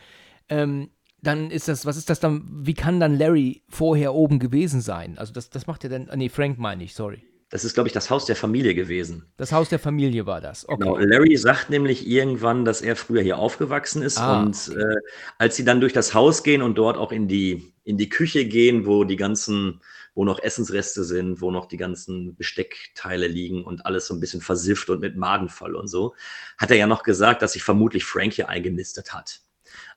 ähm, 0.49 0.89
dann 1.21 1.51
ist 1.51 1.67
das, 1.67 1.85
was 1.85 1.97
ist 1.97 2.09
das 2.09 2.19
dann, 2.19 2.43
wie 2.47 2.73
kann 2.73 2.99
dann 2.99 3.17
Larry 3.17 3.63
vorher 3.67 4.13
oben 4.13 4.39
gewesen 4.39 4.81
sein? 4.81 5.17
Also 5.17 5.33
das, 5.33 5.49
das 5.49 5.67
macht 5.67 5.83
ja 5.83 5.89
dann, 5.89 6.09
ah, 6.09 6.15
nee, 6.15 6.29
Frank 6.29 6.59
meine 6.59 6.83
ich, 6.83 6.93
sorry. 6.93 7.23
Das 7.49 7.63
ist, 7.63 7.75
glaube 7.75 7.87
ich, 7.87 7.93
das 7.93 8.09
Haus 8.09 8.25
der 8.25 8.35
Familie 8.35 8.73
gewesen. 8.73 9.31
Das 9.37 9.51
Haus 9.51 9.69
der 9.69 9.79
Familie 9.79 10.25
war 10.25 10.41
das, 10.41 10.67
okay. 10.67 10.83
Genau. 10.83 10.97
Larry 10.97 11.37
sagt 11.37 11.69
nämlich 11.69 12.07
irgendwann, 12.07 12.65
dass 12.65 12.81
er 12.81 12.95
früher 12.95 13.21
hier 13.21 13.37
aufgewachsen 13.37 14.01
ist. 14.01 14.17
Ah, 14.17 14.41
und 14.41 14.71
äh, 14.75 14.95
als 15.37 15.55
sie 15.55 15.63
dann 15.63 15.79
durch 15.79 15.93
das 15.93 16.13
Haus 16.13 16.43
gehen 16.43 16.61
und 16.61 16.75
dort 16.77 16.97
auch 16.97 17.11
in 17.11 17.27
die, 17.27 17.73
in 17.83 17.97
die 17.97 18.09
Küche 18.09 18.45
gehen, 18.45 18.85
wo 18.85 19.03
die 19.03 19.15
ganzen, 19.15 19.79
wo 20.15 20.25
noch 20.25 20.39
Essensreste 20.39 21.03
sind, 21.03 21.39
wo 21.39 21.51
noch 21.51 21.67
die 21.67 21.77
ganzen 21.77 22.35
Besteckteile 22.35 23.27
liegen 23.27 23.63
und 23.63 23.85
alles 23.85 24.07
so 24.07 24.15
ein 24.15 24.19
bisschen 24.19 24.41
versifft 24.41 24.89
und 24.89 25.01
mit 25.01 25.15
Maden 25.15 25.47
voll 25.47 25.75
und 25.75 25.87
so, 25.87 26.15
hat 26.57 26.71
er 26.71 26.77
ja 26.77 26.87
noch 26.87 27.03
gesagt, 27.03 27.41
dass 27.41 27.53
sich 27.53 27.63
vermutlich 27.63 28.05
Frank 28.05 28.33
hier 28.33 28.49
eingenistet 28.49 29.13
hat. 29.13 29.44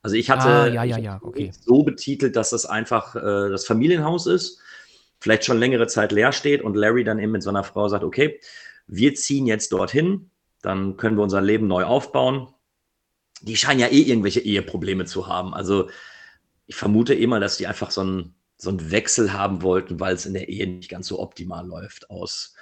Also 0.03 0.17
ich 0.17 0.31
hatte 0.31 0.49
Ah, 0.49 0.67
ja, 0.67 0.85
ja, 0.85 0.99
ja, 0.99 1.19
okay. 1.23 1.51
so 1.61 1.83
betitelt, 1.83 2.37
dass 2.37 2.51
das 2.51 2.67
einfach 2.67 3.17
äh, 3.17 3.51
das 3.51 3.67
Familienhaus 3.67 4.27
ist, 4.27 4.61
vielleicht 5.21 5.45
schon 5.45 5.59
längere 5.59 5.87
Zeit 5.87 6.13
leer 6.13 6.33
steht 6.33 6.63
und 6.63 6.77
Larry 6.77 7.05
dann 7.05 7.19
eben 7.19 7.33
mit 7.33 7.43
seiner 7.43 7.65
Frau 7.65 7.89
sagt, 7.89 8.05
okay, 8.05 8.41
wir 8.87 9.15
ziehen 9.15 9.47
jetzt 9.47 9.73
dorthin, 9.73 10.31
dann 10.63 10.97
können 10.97 11.17
wir 11.17 11.23
unser 11.23 11.41
Leben 11.41 11.67
neu 11.67 11.85
aufbauen. 11.85 12.49
Die 13.43 13.57
scheinen 13.57 13.81
ja 13.81 13.89
eh 13.89 14.03
irgendwelche 14.03 14.41
Eheprobleme 14.41 15.05
zu 15.05 15.27
haben. 15.27 15.55
Also 15.55 15.89
ich 16.67 16.77
vermute 16.77 17.15
eh 17.15 17.27
mal, 17.27 17.41
dass 17.41 17.57
die 17.57 17.67
einfach 17.67 17.91
so 17.91 18.01
einen, 18.01 18.35
so 18.57 18.71
einen 18.71 18.91
Wechsel 18.91 19.33
haben 19.33 19.63
wollten, 19.63 20.01
weil 20.01 20.15
es 20.15 20.27
in 20.27 20.35
der 20.35 20.49
Ehe 20.49 20.67
nicht 20.67 20.91
ganz 20.91 21.07
so 21.09 21.21
optimal 21.21 21.67
läuft, 21.67 22.11
aus 22.11 22.55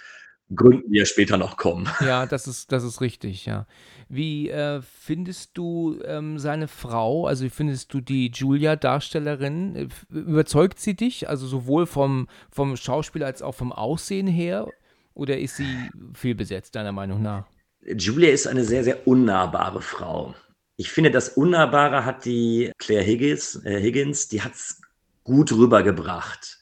Gründen, 0.55 0.93
die 0.93 0.99
ja 0.99 1.05
später 1.05 1.39
noch 1.39 1.57
kommen. 1.57 1.89
Ja, 2.01 2.27
das 2.27 2.47
ist, 2.47 2.71
das 2.71 2.85
ist 2.85 3.01
richtig, 3.01 3.47
ja. 3.47 3.67
Wie 4.09 4.51
äh, 4.51 4.81
findest 4.83 5.59
du 5.59 5.99
ähm, 6.05 6.39
seine 6.39 6.69
Frau, 6.69 7.27
also 7.27 7.45
wie 7.45 7.51
findest 7.51 7.93
du 7.93 8.01
die 8.01 8.31
Julia-Darstellerin? 8.31 9.75
Äh, 9.77 9.89
Überzeugt 10.11 10.79
sie 10.79 10.95
dich, 10.95 11.29
also 11.29 11.47
sowohl 11.47 11.87
vom, 11.87 12.29
vom 12.51 12.77
Schauspiel 12.77 13.25
als 13.25 13.43
auch 13.43 13.55
vom 13.55 13.73
Aussehen 13.73 14.29
her? 14.29 14.69
Oder 15.15 15.39
ist 15.39 15.57
sie 15.57 15.91
fehlbesetzt, 16.13 16.77
deiner 16.77 16.93
Meinung 16.93 17.23
nach? 17.23 17.47
Julia 17.83 18.31
ist 18.31 18.47
eine 18.47 18.65
sehr, 18.65 18.85
sehr 18.85 19.07
unnahbare 19.09 19.83
Frau. 19.83 20.35
Ich 20.77 20.91
finde, 20.91 21.11
das 21.11 21.31
Unnahbare 21.31 22.05
hat 22.05 22.25
die 22.25 22.71
Claire 22.79 23.05
Higgins, 23.05 23.65
äh, 23.65 23.81
Higgins 23.81 24.29
die 24.29 24.43
hat 24.43 24.55
es 24.55 24.83
gut 25.25 25.51
rübergebracht. 25.53 26.59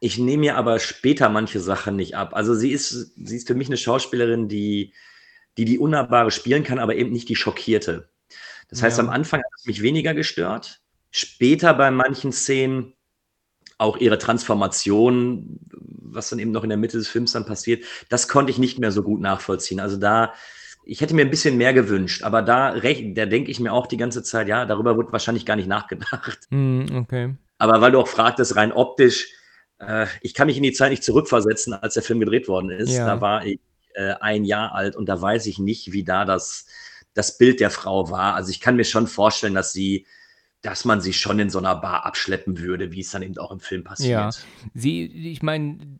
Ich 0.00 0.16
nehme 0.16 0.40
mir 0.40 0.56
aber 0.56 0.78
später 0.78 1.28
manche 1.28 1.60
Sachen 1.60 1.96
nicht 1.96 2.16
ab. 2.16 2.34
Also 2.34 2.54
sie 2.54 2.70
ist, 2.70 3.12
sie 3.16 3.36
ist 3.36 3.48
für 3.48 3.54
mich 3.54 3.66
eine 3.66 3.76
Schauspielerin, 3.76 4.48
die, 4.48 4.92
die 5.58 5.64
die 5.64 5.78
Unnahbare 5.78 6.30
spielen 6.30 6.62
kann, 6.64 6.78
aber 6.78 6.94
eben 6.94 7.10
nicht 7.12 7.28
die 7.28 7.36
Schockierte. 7.36 8.08
Das 8.70 8.82
heißt, 8.82 8.98
Ja. 8.98 9.04
am 9.04 9.10
Anfang 9.10 9.40
hat 9.40 9.50
es 9.58 9.66
mich 9.66 9.82
weniger 9.82 10.14
gestört. 10.14 10.80
Später 11.10 11.74
bei 11.74 11.90
manchen 11.90 12.32
Szenen 12.32 12.94
auch 13.76 13.96
ihre 13.96 14.18
Transformation, 14.18 15.58
was 15.70 16.30
dann 16.30 16.38
eben 16.38 16.50
noch 16.52 16.62
in 16.62 16.68
der 16.68 16.78
Mitte 16.78 16.96
des 16.98 17.08
Films 17.08 17.32
dann 17.32 17.44
passiert, 17.46 17.84
das 18.08 18.28
konnte 18.28 18.50
ich 18.50 18.58
nicht 18.58 18.78
mehr 18.78 18.92
so 18.92 19.02
gut 19.02 19.20
nachvollziehen. 19.20 19.80
Also 19.80 19.96
da, 19.96 20.32
ich 20.84 21.00
hätte 21.00 21.14
mir 21.14 21.22
ein 21.22 21.30
bisschen 21.30 21.56
mehr 21.56 21.72
gewünscht, 21.72 22.22
aber 22.22 22.42
da, 22.42 22.72
da 22.78 23.26
denke 23.26 23.50
ich 23.50 23.60
mir 23.60 23.72
auch 23.72 23.86
die 23.86 23.96
ganze 23.96 24.22
Zeit, 24.22 24.48
ja, 24.48 24.64
darüber 24.64 24.96
wird 24.96 25.12
wahrscheinlich 25.12 25.46
gar 25.46 25.56
nicht 25.56 25.68
nachgedacht. 25.68 26.38
Hm, 26.50 26.86
okay. 26.94 27.34
Aber 27.58 27.80
weil 27.80 27.92
du 27.92 27.98
auch 27.98 28.08
fragtest, 28.08 28.56
rein 28.56 28.72
optisch, 28.72 29.28
äh, 29.80 30.06
ich 30.22 30.34
kann 30.34 30.46
mich 30.46 30.56
in 30.56 30.62
die 30.62 30.72
Zeit 30.72 30.90
nicht 30.90 31.04
zurückversetzen, 31.04 31.72
als 31.72 31.94
der 31.94 32.02
Film 32.02 32.20
gedreht 32.20 32.48
worden 32.48 32.70
ist. 32.70 32.90
Ja. 32.92 33.06
Da 33.06 33.20
war 33.20 33.44
ich 33.44 33.58
äh, 33.98 34.14
ein 34.20 34.44
Jahr 34.44 34.74
alt 34.74 34.94
und 34.96 35.08
da 35.08 35.20
weiß 35.20 35.46
ich 35.46 35.58
nicht, 35.58 35.92
wie 35.92 36.04
da 36.04 36.24
das, 36.24 36.66
das 37.14 37.36
Bild 37.36 37.58
der 37.58 37.70
Frau 37.70 38.10
war. 38.10 38.34
Also 38.34 38.50
ich 38.50 38.60
kann 38.60 38.76
mir 38.76 38.84
schon 38.84 39.08
vorstellen, 39.08 39.54
dass 39.54 39.72
sie, 39.72 40.06
dass 40.62 40.84
man 40.84 41.00
sie 41.00 41.12
schon 41.12 41.40
in 41.40 41.50
so 41.50 41.58
einer 41.58 41.74
Bar 41.74 42.06
abschleppen 42.06 42.58
würde, 42.58 42.92
wie 42.92 43.00
es 43.00 43.10
dann 43.10 43.22
eben 43.22 43.36
auch 43.38 43.50
im 43.50 43.60
Film 43.60 43.82
passiert. 43.82 44.10
Ja. 44.10 44.30
Sie, 44.72 45.04
ich 45.04 45.42
meine, 45.42 45.98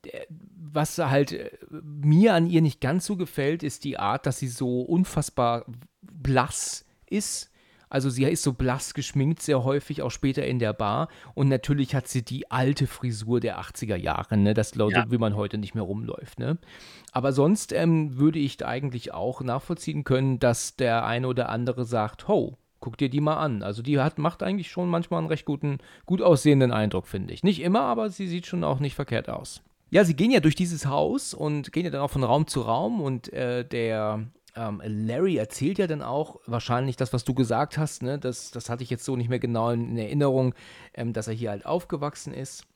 was 0.72 0.98
halt 0.98 1.32
äh, 1.32 1.50
mir 1.82 2.34
an 2.34 2.46
ihr 2.46 2.62
nicht 2.62 2.80
ganz 2.80 3.04
so 3.04 3.16
gefällt, 3.16 3.64
ist 3.64 3.82
die 3.82 3.98
Art, 3.98 4.26
dass 4.26 4.38
sie 4.38 4.48
so 4.48 4.82
unfassbar 4.82 5.64
blass 6.00 6.84
ist. 7.06 7.50
Also 7.90 8.10
sie 8.10 8.24
ist 8.24 8.42
so 8.42 8.52
blass 8.52 8.94
geschminkt, 8.94 9.40
sehr 9.42 9.64
häufig, 9.64 10.02
auch 10.02 10.10
später 10.10 10.46
in 10.46 10.58
der 10.58 10.72
Bar. 10.72 11.08
Und 11.34 11.48
natürlich 11.48 11.94
hat 11.94 12.08
sie 12.08 12.22
die 12.24 12.50
alte 12.50 12.86
Frisur 12.86 13.40
der 13.40 13.60
80er 13.60 13.96
Jahre, 13.96 14.36
ne? 14.36 14.54
Das 14.54 14.74
Leute, 14.74 14.96
Ja. 15.00 15.10
wie 15.10 15.18
man 15.18 15.36
heute 15.36 15.58
nicht 15.58 15.74
mehr 15.74 15.84
rumläuft, 15.84 16.38
ne? 16.38 16.58
Aber 17.12 17.32
sonst 17.32 17.72
ähm, 17.72 18.18
würde 18.18 18.38
ich 18.38 18.64
eigentlich 18.66 19.14
auch 19.14 19.40
nachvollziehen 19.40 20.04
können, 20.04 20.38
dass 20.38 20.76
der 20.76 21.04
eine 21.06 21.26
oder 21.28 21.48
andere 21.48 21.84
sagt, 21.84 22.28
ho, 22.28 22.56
guck 22.80 22.96
dir 22.98 23.08
die 23.08 23.20
mal 23.20 23.36
an. 23.38 23.62
Also 23.62 23.82
die 23.82 23.98
hat, 23.98 24.18
macht 24.18 24.42
eigentlich 24.42 24.70
schon 24.70 24.88
manchmal 24.88 25.18
einen 25.18 25.28
recht 25.28 25.44
guten, 25.46 25.78
gut 26.06 26.22
aussehenden 26.22 26.70
Eindruck, 26.72 27.06
finde 27.08 27.32
ich. 27.34 27.42
Nicht 27.42 27.60
immer, 27.60 27.80
aber 27.80 28.10
sie 28.10 28.28
sieht 28.28 28.46
schon 28.46 28.62
auch 28.64 28.78
nicht 28.80 28.94
verkehrt 28.94 29.28
aus. 29.28 29.62
Ja, 29.90 30.04
sie 30.04 30.14
gehen 30.14 30.30
ja 30.30 30.40
durch 30.40 30.54
dieses 30.54 30.84
Haus 30.86 31.32
und 31.32 31.72
gehen 31.72 31.84
ja 31.86 31.90
dann 31.90 32.02
auch 32.02 32.10
von 32.10 32.22
Raum 32.22 32.46
zu 32.46 32.60
Raum 32.60 33.00
und 33.00 33.32
äh, 33.32 33.64
der 33.64 34.26
ähm, 34.58 34.82
Larry 34.84 35.36
erzählt 35.36 35.78
ja 35.78 35.86
dann 35.86 36.02
auch 36.02 36.40
wahrscheinlich 36.46 36.96
das, 36.96 37.12
was 37.12 37.24
du 37.24 37.32
gesagt 37.32 37.78
hast, 37.78 38.02
ne? 38.02 38.18
Das, 38.18 38.50
das 38.50 38.68
hatte 38.68 38.82
ich 38.82 38.90
jetzt 38.90 39.04
so 39.04 39.14
nicht 39.14 39.28
mehr 39.28 39.38
genau 39.38 39.70
in 39.70 39.96
Erinnerung, 39.96 40.54
ähm, 40.94 41.12
dass 41.12 41.28
er 41.28 41.34
hier 41.34 41.50
halt 41.50 41.64
aufgewachsen 41.64 42.34
ist. 42.34 42.66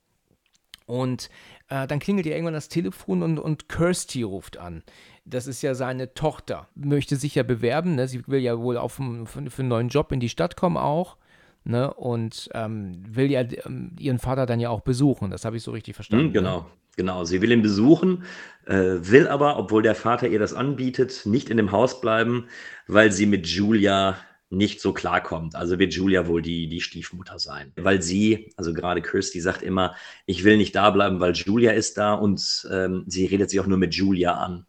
Und 0.87 1.29
äh, 1.68 1.87
dann 1.87 1.99
klingelt 1.99 2.27
ja 2.27 2.33
irgendwann 2.33 2.55
das 2.55 2.68
Telefon 2.68 3.23
und, 3.23 3.38
und 3.38 3.68
Kirsty 3.68 4.23
ruft 4.23 4.59
an. 4.59 4.83
Das 5.25 5.47
ist 5.47 5.62
ja 5.62 5.75
seine 5.75 6.14
Tochter. 6.14 6.68
Möchte 6.75 7.16
sich 7.16 7.35
ja 7.35 7.42
bewerben. 7.42 7.95
Ne? 7.95 8.09
Sie 8.09 8.27
will 8.27 8.40
ja 8.40 8.59
wohl 8.59 8.77
auf, 8.77 8.95
für, 8.95 9.27
für 9.27 9.62
einen 9.62 9.68
neuen 9.68 9.88
Job 9.88 10.12
in 10.12 10.21
die 10.21 10.29
Stadt 10.29 10.57
kommen 10.57 10.77
auch. 10.77 11.16
Ne? 11.64 11.92
Und 11.92 12.48
ähm, 12.55 13.03
will 13.09 13.31
ja 13.31 13.40
ähm, 13.40 13.94
ihren 13.98 14.18
Vater 14.18 14.46
dann 14.46 14.61
ja 14.61 14.70
auch 14.70 14.81
besuchen. 14.81 15.31
Das 15.31 15.44
habe 15.44 15.57
ich 15.57 15.62
so 15.62 15.70
richtig 15.70 15.94
verstanden. 15.94 16.27
Mhm, 16.27 16.33
genau, 16.33 16.59
ne? 16.61 16.66
genau. 16.96 17.25
Sie 17.25 17.40
will 17.40 17.53
ihn 17.53 17.62
besuchen, 17.62 18.25
äh, 18.66 18.75
will 18.75 19.29
aber, 19.29 19.59
obwohl 19.59 19.83
der 19.83 19.94
Vater 19.94 20.29
ihr 20.29 20.38
das 20.38 20.55
anbietet, 20.55 21.22
nicht 21.25 21.51
in 21.51 21.57
dem 21.57 21.72
Haus 21.72 22.01
bleiben, 22.01 22.46
weil 22.87 23.12
sie 23.12 23.27
mit 23.27 23.46
Julia 23.46 24.16
nicht 24.53 24.81
so 24.81 24.92
klarkommt. 24.92 25.57
Also 25.57 25.79
wird 25.79 25.94
Julia 25.94 26.27
wohl 26.27 26.42
die, 26.42 26.68
die 26.68 26.81
Stiefmutter 26.81 27.38
sein. 27.38 27.72
Weil 27.77 28.03
sie, 28.03 28.53
also 28.57 28.75
gerade 28.75 29.01
Kirsty 29.01 29.40
sagt 29.40 29.62
immer, 29.62 29.94
ich 30.27 30.44
will 30.44 30.59
nicht 30.59 30.75
da 30.75 30.90
bleiben, 30.90 31.20
weil 31.20 31.33
Julia 31.33 31.72
ist 31.72 31.96
da 31.96 32.12
und 32.12 32.68
ähm, 32.70 33.05
sie 33.07 33.25
redet 33.27 33.48
sich 33.48 33.61
auch 33.61 33.66
nur 33.66 33.79
mit 33.79 33.94
Julia 33.94 34.35
an. 34.35 34.66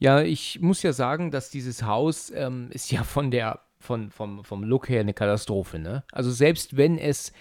Ja, 0.00 0.20
ich 0.20 0.58
muss 0.60 0.82
ja 0.82 0.92
sagen, 0.92 1.30
dass 1.30 1.50
dieses 1.50 1.84
Haus 1.84 2.32
ähm, 2.34 2.68
ist 2.72 2.90
ja 2.90 3.04
von 3.04 3.30
der, 3.30 3.60
von, 3.82 4.10
vom, 4.10 4.44
vom 4.44 4.64
Look 4.64 4.88
her 4.88 5.00
eine 5.00 5.14
Katastrophe, 5.14 5.78
ne? 5.78 6.04
Also 6.12 6.30
selbst 6.30 6.76
wenn 6.76 6.98
es 6.98 7.32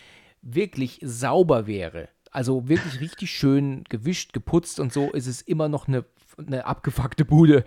wirklich 0.41 0.99
sauber 1.03 1.67
wäre, 1.67 2.09
also 2.31 2.67
wirklich 2.67 2.99
richtig 2.99 3.31
schön 3.31 3.83
gewischt, 3.89 4.33
geputzt 4.33 4.79
und 4.79 4.91
so, 4.91 5.11
ist 5.11 5.27
es 5.27 5.41
immer 5.41 5.69
noch 5.69 5.87
eine 5.87 6.05
eine 6.37 6.65
abgefuckte 6.65 7.25
Bude. 7.25 7.63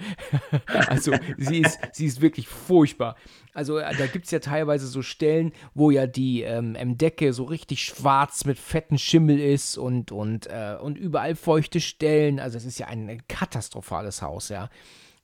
also 0.88 1.12
sie 1.36 1.60
ist, 1.60 1.78
sie 1.92 2.06
ist 2.06 2.20
wirklich 2.20 2.48
furchtbar. 2.48 3.16
Also 3.52 3.78
äh, 3.78 3.94
da 3.96 4.06
gibt 4.06 4.24
es 4.24 4.30
ja 4.30 4.40
teilweise 4.40 4.86
so 4.86 5.02
Stellen, 5.02 5.52
wo 5.74 5.90
ja 5.90 6.06
die 6.06 6.42
ähm, 6.42 6.76
Decke 6.98 7.32
so 7.32 7.44
richtig 7.44 7.84
schwarz 7.84 8.44
mit 8.44 8.58
fetten 8.58 8.98
Schimmel 8.98 9.38
ist 9.38 9.76
und, 9.76 10.12
und, 10.12 10.46
äh, 10.46 10.76
und 10.80 10.96
überall 10.98 11.36
feuchte 11.36 11.80
Stellen. 11.80 12.40
Also 12.40 12.56
es 12.56 12.64
ist 12.64 12.78
ja 12.78 12.86
ein 12.86 13.22
katastrophales 13.28 14.22
Haus, 14.22 14.48
ja. 14.48 14.70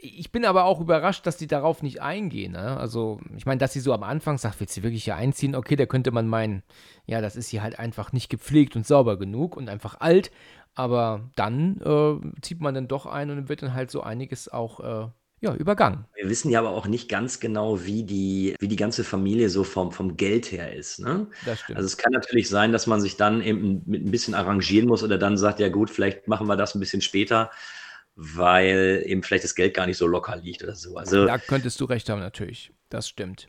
Ich 0.03 0.33
bin 0.33 0.47
aber 0.47 0.65
auch 0.65 0.81
überrascht, 0.81 1.27
dass 1.27 1.37
die 1.37 1.47
darauf 1.47 1.83
nicht 1.83 2.01
eingehen. 2.01 2.53
Ne? 2.53 2.77
Also, 2.79 3.21
ich 3.37 3.45
meine, 3.45 3.59
dass 3.59 3.75
sie 3.75 3.81
so 3.81 3.93
am 3.93 4.03
Anfang 4.03 4.39
sagt, 4.39 4.59
willst 4.59 4.77
du 4.77 4.83
wirklich 4.83 5.05
hier 5.05 5.17
einziehen? 5.17 5.55
Okay, 5.55 5.77
da 5.77 5.85
könnte 5.85 6.11
man 6.11 6.27
meinen, 6.27 6.63
ja, 7.05 7.21
das 7.21 7.37
ist 7.37 7.49
hier 7.49 7.63
halt 7.63 7.79
einfach 7.79 8.13
nicht 8.13 8.31
gepflegt 8.31 8.77
und 8.77 8.87
sauber 8.87 9.19
genug 9.19 9.57
und 9.57 9.69
einfach 9.69 10.01
alt. 10.01 10.31
Aber 10.75 11.29
dann 11.37 11.81
äh, 11.81 12.41
zieht 12.41 12.61
man 12.61 12.75
dann 12.75 12.89
doch 12.89 13.05
ein 13.05 13.31
und 13.31 13.49
wird 13.51 13.63
dann 13.63 13.75
halt 13.75 13.91
so 13.91 14.03
einiges 14.03 14.49
auch 14.49 14.81
äh, 14.81 15.09
ja, 15.43 15.55
übergangen. 15.55 16.05
Wir 16.15 16.29
wissen 16.29 16.51
ja 16.51 16.59
aber 16.59 16.71
auch 16.71 16.87
nicht 16.87 17.09
ganz 17.09 17.41
genau, 17.41 17.85
wie 17.85 18.05
die, 18.05 18.55
wie 18.59 18.69
die 18.69 18.77
ganze 18.77 19.05
Familie 19.05 19.49
so 19.49 19.65
vom, 19.65 19.91
vom 19.91 20.17
Geld 20.17 20.53
her 20.53 20.75
ist. 20.75 21.01
Ne? 21.01 21.29
Das 21.47 21.61
stimmt. 21.61 21.77
Also 21.77 21.87
es 21.87 21.97
kann 21.97 22.13
natürlich 22.13 22.49
sein, 22.49 22.73
dass 22.73 22.87
man 22.87 23.01
sich 23.01 23.17
dann 23.17 23.43
eben 23.43 23.83
mit 23.87 24.05
ein 24.05 24.11
bisschen 24.11 24.35
arrangieren 24.35 24.87
muss 24.87 25.03
oder 25.03 25.17
dann 25.17 25.39
sagt, 25.39 25.61
ja 25.61 25.69
gut, 25.69 25.91
vielleicht 25.91 26.29
machen 26.29 26.47
wir 26.47 26.57
das 26.57 26.75
ein 26.75 26.81
bisschen 26.81 27.01
später, 27.01 27.51
weil 28.23 29.03
eben 29.07 29.23
vielleicht 29.23 29.45
das 29.45 29.55
Geld 29.55 29.73
gar 29.73 29.87
nicht 29.87 29.97
so 29.97 30.07
locker 30.07 30.37
liegt 30.37 30.63
oder 30.63 30.75
so. 30.75 30.99
Also, 30.99 31.25
da 31.25 31.39
könntest 31.39 31.81
du 31.81 31.87
recht 31.87 32.11
haben, 32.11 32.21
natürlich. 32.21 32.71
Das 32.91 33.09
stimmt. 33.09 33.49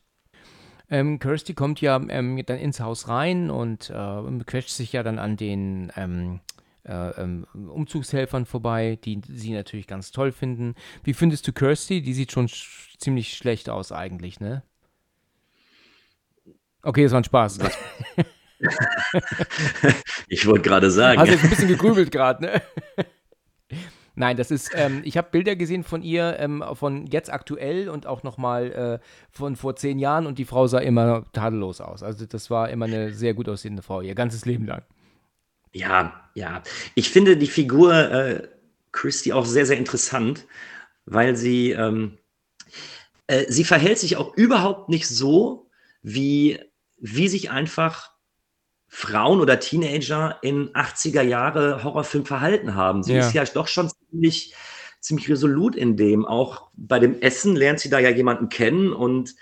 Ähm, 0.89 1.19
Kirsty 1.19 1.53
kommt 1.53 1.81
ja 1.81 2.01
ähm, 2.07 2.41
dann 2.45 2.57
ins 2.57 2.79
Haus 2.79 3.09
rein 3.09 3.49
und 3.49 3.89
äh, 3.89 4.43
quetscht 4.45 4.69
sich 4.69 4.93
ja 4.93 5.03
dann 5.03 5.19
an 5.19 5.35
den 5.35 5.91
ähm, 5.97 6.39
äh, 6.85 7.09
ähm, 7.21 7.45
Umzugshelfern 7.53 8.45
vorbei, 8.45 8.97
die 9.03 9.19
sie 9.27 9.51
natürlich 9.51 9.87
ganz 9.87 10.11
toll 10.11 10.31
finden. 10.31 10.75
Wie 11.03 11.13
findest 11.13 11.45
du 11.49 11.51
Kirsty? 11.51 12.01
Die 12.01 12.13
sieht 12.13 12.31
schon 12.31 12.47
sch 12.47 12.97
ziemlich 12.97 13.33
schlecht 13.33 13.69
aus 13.69 13.91
eigentlich, 13.91 14.39
ne? 14.39 14.63
Okay, 16.81 17.03
das 17.03 17.11
war 17.11 17.19
ein 17.19 17.25
Spaß. 17.25 17.59
ich 20.27 20.45
wollte 20.45 20.61
gerade 20.61 20.91
sagen. 20.91 21.19
Hast 21.19 21.29
jetzt 21.29 21.43
ein 21.43 21.49
bisschen 21.49 21.67
gegrübelt 21.67 22.09
gerade, 22.09 22.41
ne? 22.45 22.61
Nein, 24.21 24.37
das 24.37 24.51
ist, 24.51 24.69
ähm, 24.75 25.01
ich 25.03 25.17
habe 25.17 25.29
Bilder 25.31 25.55
gesehen 25.55 25.83
von 25.83 26.03
ihr, 26.03 26.35
ähm, 26.37 26.63
von 26.73 27.07
jetzt 27.07 27.33
aktuell 27.33 27.89
und 27.89 28.05
auch 28.05 28.21
nochmal 28.21 29.01
äh, 29.01 29.05
von 29.31 29.55
vor 29.55 29.75
zehn 29.75 29.97
Jahren 29.97 30.27
und 30.27 30.37
die 30.37 30.45
Frau 30.45 30.67
sah 30.67 30.77
immer 30.77 31.25
tadellos 31.33 31.81
aus. 31.81 32.03
Also 32.03 32.27
das 32.27 32.51
war 32.51 32.69
immer 32.69 32.85
eine 32.85 33.13
sehr 33.13 33.33
gut 33.33 33.49
aussehende 33.49 33.81
Frau, 33.81 34.01
ihr 34.01 34.13
ganzes 34.13 34.45
Leben 34.45 34.67
lang. 34.67 34.83
Ja, 35.73 36.29
ja. 36.35 36.61
Ich 36.93 37.09
finde 37.09 37.35
die 37.35 37.47
Figur 37.47 37.95
äh, 37.95 38.47
Christy 38.91 39.33
auch 39.33 39.47
sehr, 39.47 39.65
sehr 39.65 39.79
interessant, 39.79 40.45
weil 41.07 41.35
sie, 41.35 41.71
ähm, 41.71 42.19
äh, 43.25 43.45
sie 43.51 43.63
verhält 43.63 43.97
sich 43.97 44.17
auch 44.17 44.37
überhaupt 44.37 44.87
nicht 44.87 45.07
so, 45.07 45.67
wie, 46.03 46.59
wie 46.97 47.27
sich 47.27 47.49
einfach 47.49 48.11
Frauen 48.93 49.39
oder 49.39 49.57
Teenager 49.61 50.37
in 50.41 50.69
80er 50.73 51.21
Jahre 51.21 51.81
Horrorfilm 51.81 52.25
verhalten 52.25 52.75
haben. 52.75 53.03
Sie 53.03 53.13
ja. 53.13 53.25
ist 53.25 53.33
ja 53.33 53.45
doch 53.45 53.69
schon 53.69 53.89
ziemlich, 54.09 54.53
ziemlich 54.99 55.29
resolut 55.29 55.77
in 55.77 55.95
dem. 55.95 56.25
Auch 56.25 56.69
bei 56.75 56.99
dem 56.99 57.21
Essen 57.21 57.55
lernt 57.55 57.79
sie 57.79 57.89
da 57.89 57.99
ja 57.99 58.09
jemanden 58.09 58.49
kennen 58.49 58.91
und 58.91 59.33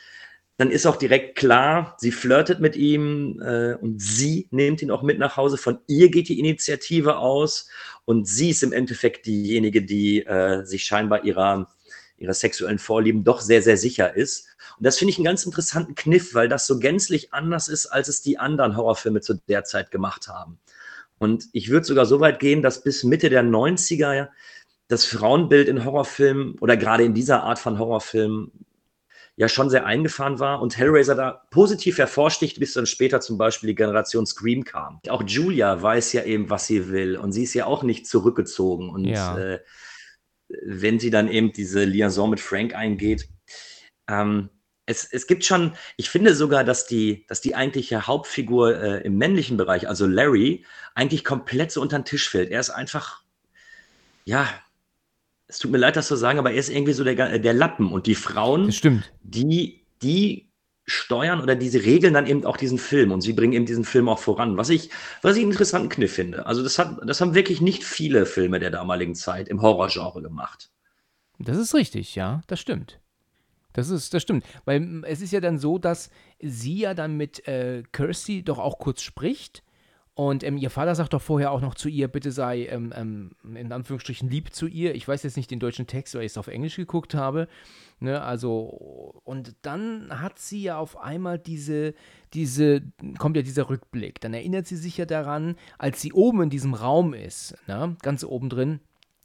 dann 0.57 0.69
ist 0.69 0.85
auch 0.85 0.97
direkt 0.97 1.35
klar, 1.35 1.95
sie 1.97 2.11
flirtet 2.11 2.59
mit 2.59 2.75
ihm 2.75 3.41
äh, 3.41 3.73
und 3.73 3.99
sie 3.99 4.47
nimmt 4.51 4.83
ihn 4.83 4.91
auch 4.91 5.01
mit 5.01 5.17
nach 5.17 5.35
Hause. 5.35 5.57
Von 5.57 5.79
ihr 5.87 6.11
geht 6.11 6.29
die 6.29 6.37
Initiative 6.37 7.17
aus 7.17 7.69
und 8.05 8.27
sie 8.27 8.51
ist 8.51 8.61
im 8.61 8.71
Endeffekt 8.71 9.25
diejenige, 9.25 9.81
die 9.81 10.25
äh, 10.25 10.63
sich 10.63 10.83
scheinbar 10.83 11.25
ihrer, 11.25 11.71
ihrer 12.19 12.33
sexuellen 12.33 12.79
Vorlieben 12.79 13.23
doch 13.23 13.41
sehr, 13.41 13.61
sehr 13.61 13.77
sicher 13.77 14.15
ist. 14.15 14.47
Und 14.77 14.85
das 14.85 14.97
finde 14.97 15.11
ich 15.11 15.17
einen 15.17 15.25
ganz 15.25 15.45
interessanten 15.45 15.95
Kniff, 15.95 16.33
weil 16.33 16.49
das 16.49 16.67
so 16.67 16.79
gänzlich 16.79 17.33
anders 17.33 17.67
ist, 17.67 17.87
als 17.87 18.07
es 18.07 18.21
die 18.21 18.37
anderen 18.37 18.75
Horrorfilme 18.75 19.21
zu 19.21 19.35
der 19.47 19.63
Zeit 19.63 19.91
gemacht 19.91 20.27
haben. 20.27 20.59
Und 21.17 21.45
ich 21.51 21.69
würde 21.69 21.85
sogar 21.85 22.05
so 22.05 22.19
weit 22.19 22.39
gehen, 22.39 22.61
dass 22.61 22.83
bis 22.83 23.03
Mitte 23.03 23.29
der 23.29 23.43
90er 23.43 24.29
das 24.87 25.05
Frauenbild 25.05 25.67
in 25.67 25.85
Horrorfilmen 25.85 26.57
oder 26.59 26.77
gerade 26.77 27.03
in 27.03 27.13
dieser 27.13 27.43
Art 27.43 27.59
von 27.59 27.77
Horrorfilmen 27.77 28.51
ja 29.39 29.47
schon 29.47 29.69
sehr 29.69 29.85
eingefahren 29.85 30.39
war 30.39 30.61
und 30.61 30.77
Hellraiser 30.77 31.15
da 31.15 31.43
positiv 31.49 31.97
hervorsticht, 31.97 32.59
bis 32.59 32.73
dann 32.73 32.85
später 32.85 33.21
zum 33.21 33.37
Beispiel 33.37 33.67
die 33.67 33.75
Generation 33.75 34.25
Scream 34.25 34.65
kam. 34.65 34.99
Auch 35.07 35.23
Julia 35.25 35.81
weiß 35.81 36.11
ja 36.11 36.23
eben, 36.23 36.49
was 36.49 36.67
sie 36.67 36.89
will 36.89 37.15
und 37.15 37.31
sie 37.31 37.43
ist 37.43 37.53
ja 37.53 37.65
auch 37.65 37.83
nicht 37.83 38.05
zurückgezogen. 38.05 38.89
Und 38.89 39.05
ja. 39.05 39.37
äh, 39.37 39.59
wenn 40.63 40.99
sie 40.99 41.09
dann 41.09 41.27
eben 41.27 41.53
diese 41.53 41.83
Liaison 41.83 42.29
mit 42.29 42.39
Frank 42.39 42.75
eingeht, 42.75 43.27
ähm, 44.07 44.49
es, 44.85 45.05
es, 45.11 45.27
gibt 45.27 45.45
schon, 45.45 45.73
ich 45.97 46.09
finde 46.09 46.33
sogar, 46.33 46.63
dass 46.63 46.87
die, 46.87 47.25
dass 47.27 47.41
die 47.41 47.55
eigentliche 47.55 48.07
Hauptfigur 48.07 48.75
äh, 48.81 49.01
im 49.03 49.17
männlichen 49.17 49.55
Bereich, 49.55 49.87
also 49.87 50.07
Larry, 50.07 50.65
eigentlich 50.95 51.23
komplett 51.23 51.71
so 51.71 51.81
unter 51.81 51.99
den 51.99 52.05
Tisch 52.05 52.27
fällt. 52.27 52.49
Er 52.49 52.59
ist 52.59 52.71
einfach, 52.71 53.21
ja, 54.25 54.49
es 55.47 55.59
tut 55.59 55.71
mir 55.71 55.77
leid, 55.77 55.95
das 55.95 56.07
zu 56.07 56.15
sagen, 56.15 56.39
aber 56.39 56.51
er 56.51 56.57
ist 56.57 56.69
irgendwie 56.69 56.93
so 56.93 57.03
der, 57.03 57.37
der 57.37 57.53
Lappen. 57.53 57.91
Und 57.91 58.07
die 58.07 58.15
Frauen, 58.15 58.73
die, 59.21 59.85
die 60.01 60.48
steuern 60.89 61.41
oder 61.41 61.55
diese 61.55 61.83
regeln 61.83 62.13
dann 62.13 62.27
eben 62.27 62.45
auch 62.45 62.57
diesen 62.57 62.77
Film 62.77 63.11
und 63.11 63.21
sie 63.21 63.33
bringen 63.33 63.53
eben 63.53 63.65
diesen 63.65 63.85
Film 63.85 64.09
auch 64.09 64.19
voran, 64.19 64.57
was 64.57 64.69
ich, 64.69 64.89
was 65.21 65.35
ich 65.35 65.43
einen 65.43 65.51
interessanten 65.51 65.89
Kniff 65.89 66.13
finde. 66.13 66.45
Also 66.45 66.63
das, 66.63 66.79
hat, 66.79 66.97
das 67.05 67.21
haben 67.21 67.35
wirklich 67.35 67.61
nicht 67.61 67.83
viele 67.83 68.25
Filme 68.25 68.59
der 68.59 68.71
damaligen 68.71 69.15
Zeit 69.15 69.47
im 69.47 69.61
Horrorgenre 69.61 70.21
gemacht. 70.21 70.69
Das 71.39 71.57
ist 71.57 71.73
richtig, 71.73 72.15
ja, 72.15 72.41
das 72.47 72.59
stimmt. 72.59 72.99
Das 73.73 73.89
ist, 73.89 74.13
das 74.13 74.21
stimmt. 74.21 74.45
Weil 74.65 75.03
es 75.05 75.21
ist 75.21 75.31
ja 75.31 75.39
dann 75.39 75.59
so, 75.59 75.77
dass 75.77 76.09
sie 76.41 76.79
ja 76.79 76.93
dann 76.93 77.15
mit 77.15 77.47
äh, 77.47 77.83
Kirsty 77.91 78.43
doch 78.43 78.57
auch 78.57 78.79
kurz 78.79 79.01
spricht 79.01 79.63
und 80.13 80.43
ähm, 80.43 80.57
ihr 80.57 80.69
Vater 80.69 80.95
sagt 80.95 81.13
doch 81.13 81.21
vorher 81.21 81.51
auch 81.51 81.61
noch 81.61 81.75
zu 81.75 81.87
ihr, 81.87 82.07
bitte 82.07 82.31
sei 82.31 82.65
ähm, 82.65 82.93
ähm, 82.95 83.31
in 83.55 83.71
Anführungsstrichen 83.71 84.29
lieb 84.29 84.53
zu 84.53 84.67
ihr. 84.67 84.93
Ich 84.95 85.07
weiß 85.07 85.23
jetzt 85.23 85.37
nicht 85.37 85.49
den 85.49 85.59
deutschen 85.59 85.87
Text, 85.87 86.13
weil 86.13 86.23
ich 86.23 86.33
es 86.33 86.37
auf 86.37 86.47
Englisch 86.47 86.75
geguckt 86.75 87.13
habe. 87.13 87.47
Ne, 88.01 88.21
also, 88.21 89.21
und 89.23 89.55
dann 89.61 90.21
hat 90.21 90.39
sie 90.39 90.61
ja 90.61 90.77
auf 90.77 90.97
einmal 90.97 91.37
diese, 91.37 91.93
diese, 92.33 92.81
kommt 93.17 93.35
ja 93.35 93.43
dieser 93.43 93.69
Rückblick. 93.69 94.21
Dann 94.21 94.33
erinnert 94.33 94.67
sie 94.67 94.77
sich 94.77 94.97
ja 94.97 95.05
daran, 95.05 95.55
als 95.77 96.01
sie 96.01 96.13
oben 96.13 96.43
in 96.43 96.49
diesem 96.49 96.73
Raum 96.73 97.13
ist, 97.13 97.55
ne, 97.67 97.97
ganz 98.01 98.23
oben 98.23 98.49
drin, 98.49 98.79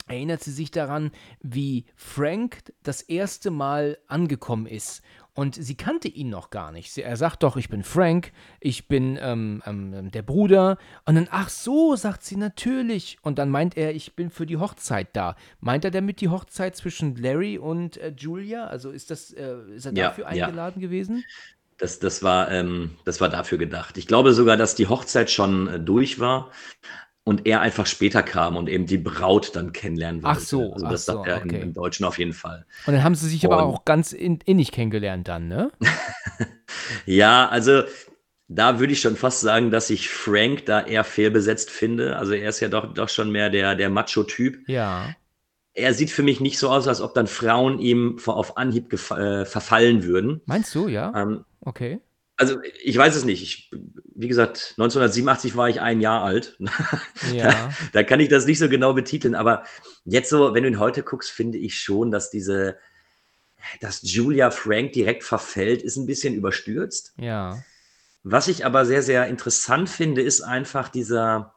erinnert 0.06 0.42
sie 0.42 0.52
sich 0.52 0.70
daran, 0.70 1.12
wie 1.40 1.86
Frank 1.96 2.72
das 2.82 3.00
erste 3.00 3.50
Mal 3.50 3.98
angekommen 4.06 4.66
ist 4.66 5.02
und 5.34 5.56
sie 5.56 5.74
kannte 5.74 6.06
ihn 6.06 6.30
noch 6.30 6.50
gar 6.50 6.70
nicht. 6.70 6.92
Sie, 6.92 7.02
er 7.02 7.16
sagt 7.16 7.42
doch, 7.42 7.56
ich 7.56 7.68
bin 7.68 7.82
Frank, 7.82 8.32
ich 8.60 8.86
bin 8.86 9.18
ähm, 9.20 9.62
ähm, 9.66 10.12
der 10.12 10.22
Bruder. 10.22 10.78
Und 11.06 11.16
dann, 11.16 11.28
ach 11.30 11.48
so, 11.48 11.96
sagt 11.96 12.22
sie 12.22 12.36
natürlich. 12.36 13.18
Und 13.22 13.38
dann 13.40 13.50
meint 13.50 13.76
er, 13.76 13.94
ich 13.94 14.14
bin 14.14 14.30
für 14.30 14.46
die 14.46 14.58
Hochzeit 14.58 15.08
da. 15.14 15.34
Meint 15.58 15.84
er 15.84 15.90
damit 15.90 16.20
die 16.20 16.28
Hochzeit 16.28 16.76
zwischen 16.76 17.16
Larry 17.16 17.58
und 17.58 17.96
äh, 17.96 18.14
Julia? 18.16 18.68
Also 18.68 18.90
ist, 18.90 19.10
das, 19.10 19.32
äh, 19.32 19.56
ist 19.74 19.86
er 19.86 19.92
ja, 19.94 20.08
dafür 20.08 20.28
eingeladen 20.28 20.80
ja. 20.80 20.86
gewesen? 20.86 21.24
Das, 21.78 21.98
das, 21.98 22.22
war, 22.22 22.52
ähm, 22.52 22.96
das 23.04 23.20
war 23.20 23.28
dafür 23.28 23.58
gedacht. 23.58 23.98
Ich 23.98 24.06
glaube 24.06 24.34
sogar, 24.34 24.56
dass 24.56 24.76
die 24.76 24.86
Hochzeit 24.86 25.32
schon 25.32 25.66
äh, 25.66 25.80
durch 25.80 26.20
war 26.20 26.52
und 27.24 27.46
er 27.46 27.62
einfach 27.62 27.86
später 27.86 28.22
kam 28.22 28.56
und 28.56 28.68
eben 28.68 28.86
die 28.86 28.98
Braut 28.98 29.56
dann 29.56 29.72
kennenlernen 29.72 30.22
wollte. 30.22 30.38
Ach 30.38 30.44
so, 30.44 30.72
also 30.74 30.86
das 30.88 31.08
ach 31.08 31.14
sagt 31.14 31.26
er 31.26 31.38
okay. 31.38 31.56
im, 31.56 31.62
im, 31.62 31.72
Deutschen 31.72 32.04
auf 32.04 32.18
jeden 32.18 32.34
Fall. 32.34 32.66
Und 32.86 32.94
dann 32.94 33.02
haben 33.02 33.14
sie 33.14 33.28
sich 33.28 33.44
und, 33.46 33.52
aber 33.52 33.64
auch 33.64 33.84
ganz 33.84 34.12
in, 34.12 34.40
innig 34.44 34.72
kennengelernt 34.72 35.26
dann, 35.26 35.48
ne? 35.48 35.70
ja, 37.06 37.48
also 37.48 37.82
Da 38.48 38.78
würde 38.78 38.92
ich 38.92 39.00
schon 39.00 39.16
fast 39.16 39.40
sagen, 39.40 39.70
dass 39.70 39.88
ich 39.88 40.10
Frank 40.10 40.66
da 40.66 40.82
eher 40.82 41.04
fehlbesetzt 41.04 41.70
finde. 41.70 42.16
Also 42.16 42.34
er 42.34 42.50
ist 42.50 42.60
ja 42.60 42.68
doch, 42.68 42.92
doch 42.92 43.08
schon 43.08 43.30
mehr 43.30 43.48
der, 43.48 43.74
der 43.74 43.88
Macho-Typ. 43.88 44.68
Ja. 44.68 45.14
Er 45.72 45.94
sieht 45.94 46.10
für 46.10 46.22
mich 46.22 46.40
nicht 46.40 46.58
so 46.58 46.68
aus, 46.68 46.86
als 46.86 47.00
ob 47.00 47.14
dann 47.14 47.26
Frauen 47.26 47.78
ihm 47.78 48.18
auf 48.26 48.58
Anhieb 48.58 48.92
äh, 48.92 49.46
verfallen 49.46 50.04
würden. 50.04 50.42
Meinst 50.44 50.74
du, 50.74 50.88
ja? 50.88 51.12
Ähm, 51.16 51.44
okay. 51.62 52.00
Also 52.36 52.58
ich 52.82 52.96
weiß 52.96 53.14
es 53.14 53.24
nicht. 53.24 53.42
Ich, 53.42 53.70
wie 54.14 54.28
gesagt, 54.28 54.74
1987 54.76 55.56
war 55.56 55.68
ich 55.68 55.80
ein 55.80 56.00
Jahr 56.00 56.22
alt. 56.22 56.58
Ja. 57.32 57.50
da, 57.50 57.74
da 57.92 58.02
kann 58.02 58.20
ich 58.20 58.28
das 58.28 58.44
nicht 58.44 58.58
so 58.58 58.68
genau 58.68 58.92
betiteln. 58.92 59.34
Aber 59.34 59.64
jetzt 60.04 60.28
so, 60.30 60.52
wenn 60.52 60.62
du 60.62 60.68
ihn 60.68 60.78
heute 60.78 61.02
guckst, 61.02 61.30
finde 61.30 61.58
ich 61.58 61.80
schon, 61.80 62.10
dass 62.10 62.30
diese, 62.30 62.76
dass 63.80 64.02
Julia 64.02 64.50
Frank 64.50 64.92
direkt 64.92 65.24
verfällt, 65.24 65.82
ist 65.82 65.96
ein 65.96 66.06
bisschen 66.06 66.34
überstürzt. 66.34 67.14
Ja. 67.16 67.62
Was 68.22 68.48
ich 68.48 68.64
aber 68.66 68.84
sehr, 68.84 69.02
sehr 69.02 69.26
interessant 69.26 69.88
finde, 69.88 70.22
ist 70.22 70.42
einfach 70.42 70.88
dieser, 70.88 71.54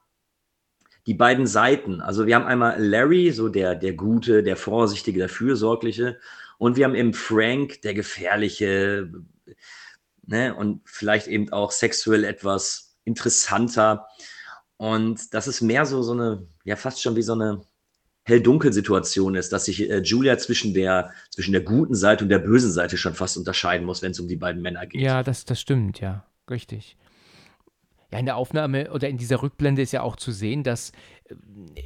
die 1.05 1.13
beiden 1.13 1.47
Seiten. 1.47 2.01
Also 2.01 2.27
wir 2.27 2.35
haben 2.35 2.45
einmal 2.45 2.81
Larry, 2.83 3.31
so 3.31 3.49
der, 3.49 3.75
der 3.75 3.93
Gute, 3.93 4.43
der 4.43 4.57
Vorsichtige, 4.57 5.19
der 5.19 5.29
Fürsorgliche. 5.29 6.19
Und 6.57 6.75
wir 6.75 6.85
haben 6.85 6.95
eben 6.95 7.13
Frank, 7.13 7.81
der 7.83 7.93
Gefährliche, 7.93 9.09
ne? 10.27 10.55
und 10.55 10.81
vielleicht 10.85 11.27
eben 11.27 11.51
auch 11.51 11.71
sexuell 11.71 12.23
etwas 12.23 12.95
interessanter. 13.03 14.07
Und 14.77 15.33
das 15.33 15.47
ist 15.47 15.61
mehr 15.61 15.85
so, 15.85 16.03
so 16.03 16.11
eine, 16.11 16.47
ja, 16.63 16.75
fast 16.75 17.01
schon 17.01 17.15
wie 17.15 17.23
so 17.23 17.33
eine 17.33 17.61
Hell-Dunkel-Situation 18.25 19.35
ist, 19.35 19.53
dass 19.53 19.65
sich 19.65 19.89
äh, 19.89 19.99
Julia 19.99 20.37
zwischen 20.37 20.73
der, 20.73 21.11
zwischen 21.31 21.53
der 21.53 21.61
guten 21.61 21.95
Seite 21.95 22.25
und 22.25 22.29
der 22.29 22.39
bösen 22.39 22.71
Seite 22.71 22.97
schon 22.97 23.13
fast 23.13 23.37
unterscheiden 23.37 23.85
muss, 23.85 24.01
wenn 24.01 24.11
es 24.11 24.19
um 24.19 24.27
die 24.27 24.35
beiden 24.35 24.61
Männer 24.61 24.85
geht. 24.85 25.01
Ja, 25.01 25.23
das, 25.23 25.45
das 25.45 25.59
stimmt, 25.61 26.01
ja. 26.01 26.25
Richtig. 26.49 26.97
Ja, 28.11 28.19
in 28.19 28.25
der 28.25 28.37
Aufnahme 28.37 28.91
oder 28.91 29.09
in 29.09 29.17
dieser 29.17 29.41
Rückblende 29.41 29.81
ist 29.81 29.91
ja 29.91 30.01
auch 30.01 30.15
zu 30.15 30.31
sehen, 30.31 30.63
dass 30.63 30.91
äh, 31.25 31.35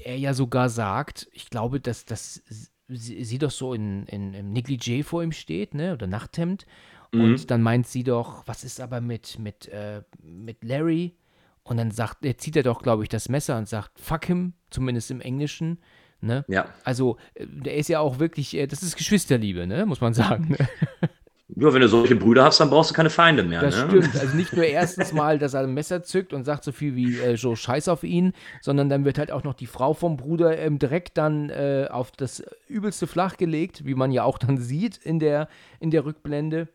er 0.04 0.18
ja 0.18 0.34
sogar 0.34 0.70
sagt, 0.70 1.28
ich 1.32 1.50
glaube, 1.50 1.80
dass, 1.80 2.06
dass 2.06 2.44
sie, 2.88 3.24
sie 3.24 3.38
doch 3.38 3.52
so 3.52 3.74
in, 3.74 4.06
in, 4.08 4.34
im 4.34 4.52
Negligé 4.52 5.04
vor 5.04 5.24
ihm 5.24 5.32
steht, 5.32 5.74
ne? 5.74 5.94
Oder 5.94 6.08
Nachthemd. 6.08 6.66
Mhm. 7.12 7.22
Und 7.22 7.52
dann 7.52 7.62
meint 7.62 7.88
sie 7.88 8.04
doch, 8.04 8.44
was 8.48 8.64
ist 8.64 8.80
aber 8.80 9.02
mit, 9.02 9.40
mit, 9.40 9.68
äh, 9.68 10.02
mit 10.22 10.64
Larry? 10.64 11.16
Und 11.64 11.78
dann 11.78 11.92
sagt, 11.92 12.26
er 12.26 12.38
zieht 12.38 12.56
er 12.56 12.64
doch, 12.64 12.82
glaube 12.82 13.04
ich, 13.04 13.10
das 13.10 13.30
Messer 13.30 13.58
und 13.58 13.68
sagt, 13.68 14.00
fuck 14.00 14.26
him, 14.26 14.54
zumindest 14.70 15.12
im 15.12 15.22
Englischen. 15.22 15.80
Ne? 16.22 16.46
Ja. 16.48 16.68
Also, 16.84 17.18
äh, 17.34 17.46
der 17.48 17.76
ist 17.76 17.90
ja 17.90 18.00
auch 18.00 18.20
wirklich, 18.20 18.56
äh, 18.56 18.68
das 18.68 18.84
ist 18.84 18.96
Geschwisterliebe, 18.96 19.68
ne? 19.68 19.86
muss 19.86 20.02
man 20.02 20.14
sagen. 20.14 20.56
Ne? 20.58 20.58
Ja, 21.56 21.74
wenn 21.74 21.82
du 21.82 21.90
solche 21.90 22.16
Brüder 22.16 22.46
hast, 22.46 22.60
dann 22.60 22.70
brauchst 22.70 22.92
du 22.92 22.96
keine 22.96 23.10
Feinde 23.10 23.44
mehr. 23.44 23.62
Das 23.62 23.76
ne? 23.76 23.88
stimmt. 23.88 24.22
Also 24.22 24.38
nicht 24.38 24.54
nur 24.54 24.64
erstens 24.64 25.12
mal, 25.12 25.38
dass 25.38 25.54
er 25.54 25.62
ein 25.62 25.74
Messer 25.74 26.02
zückt 26.02 26.34
und 26.34 26.46
sagt 26.46 26.64
so 26.64 26.72
viel 26.72 26.96
wie 26.96 27.18
äh, 27.18 27.36
so 27.36 27.56
Scheiß 27.56 27.90
auf 27.90 28.04
ihn, 28.04 28.34
sondern 28.62 28.88
dann 28.88 29.04
wird 29.04 29.18
halt 29.18 29.32
auch 29.32 29.44
noch 29.44 29.54
die 29.54 29.66
Frau 29.66 29.94
vom 29.94 30.16
Bruder 30.16 30.58
ähm, 30.58 30.80
direkt 30.80 31.18
dann 31.18 31.50
äh, 31.50 31.88
auf 31.90 32.12
das 32.12 32.42
übelste 32.68 33.06
Flach 33.06 33.36
gelegt, 33.36 33.86
wie 33.86 33.96
man 33.96 34.12
ja 34.12 34.24
auch 34.24 34.38
dann 34.38 34.58
sieht 34.58 34.98
in 34.98 35.20
der, 35.20 35.50
in 35.80 35.92
der 35.92 36.06
Rückblende. 36.06 36.70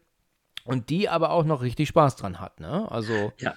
Und 0.67 0.91
die 0.91 1.09
aber 1.09 1.31
auch 1.31 1.45
noch 1.45 1.63
richtig 1.63 1.89
Spaß 1.89 2.17
dran 2.17 2.41
hat, 2.41 2.61
ne? 2.61 2.91
Also. 2.91 3.33
Ja. 3.39 3.55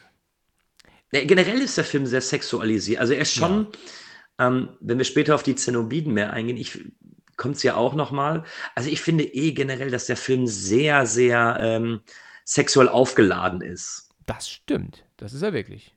Ja, 1.11 1.23
generell 1.25 1.59
ist 1.59 1.77
der 1.77 1.85
Film 1.85 2.05
sehr 2.05 2.21
sexualisiert. 2.21 2.99
Also 2.99 3.13
er 3.13 3.21
ist 3.21 3.33
schon, 3.33 3.67
ähm, 4.37 4.69
wenn 4.79 4.99
wir 4.99 5.05
später 5.05 5.33
auf 5.33 5.41
die 5.41 5.55
Zenobiden 5.55 6.13
mehr 6.13 6.33
eingehen, 6.33 6.57
ich 6.57 6.79
kommt 7.35 7.55
es 7.55 7.63
ja 7.63 7.75
auch 7.75 7.95
noch 7.95 8.11
mal. 8.11 8.43
Also 8.75 8.89
ich 8.89 9.01
finde 9.01 9.23
eh 9.23 9.53
generell, 9.53 9.89
dass 9.89 10.05
der 10.05 10.17
Film 10.17 10.45
sehr, 10.45 11.07
sehr 11.07 11.57
ähm, 11.61 12.01
sexuell 12.45 12.89
aufgeladen 12.89 13.61
ist. 13.61 14.09
Das 14.25 14.49
stimmt. 14.49 15.05
Das 15.17 15.33
ist 15.33 15.41
er 15.41 15.53
wirklich. 15.53 15.95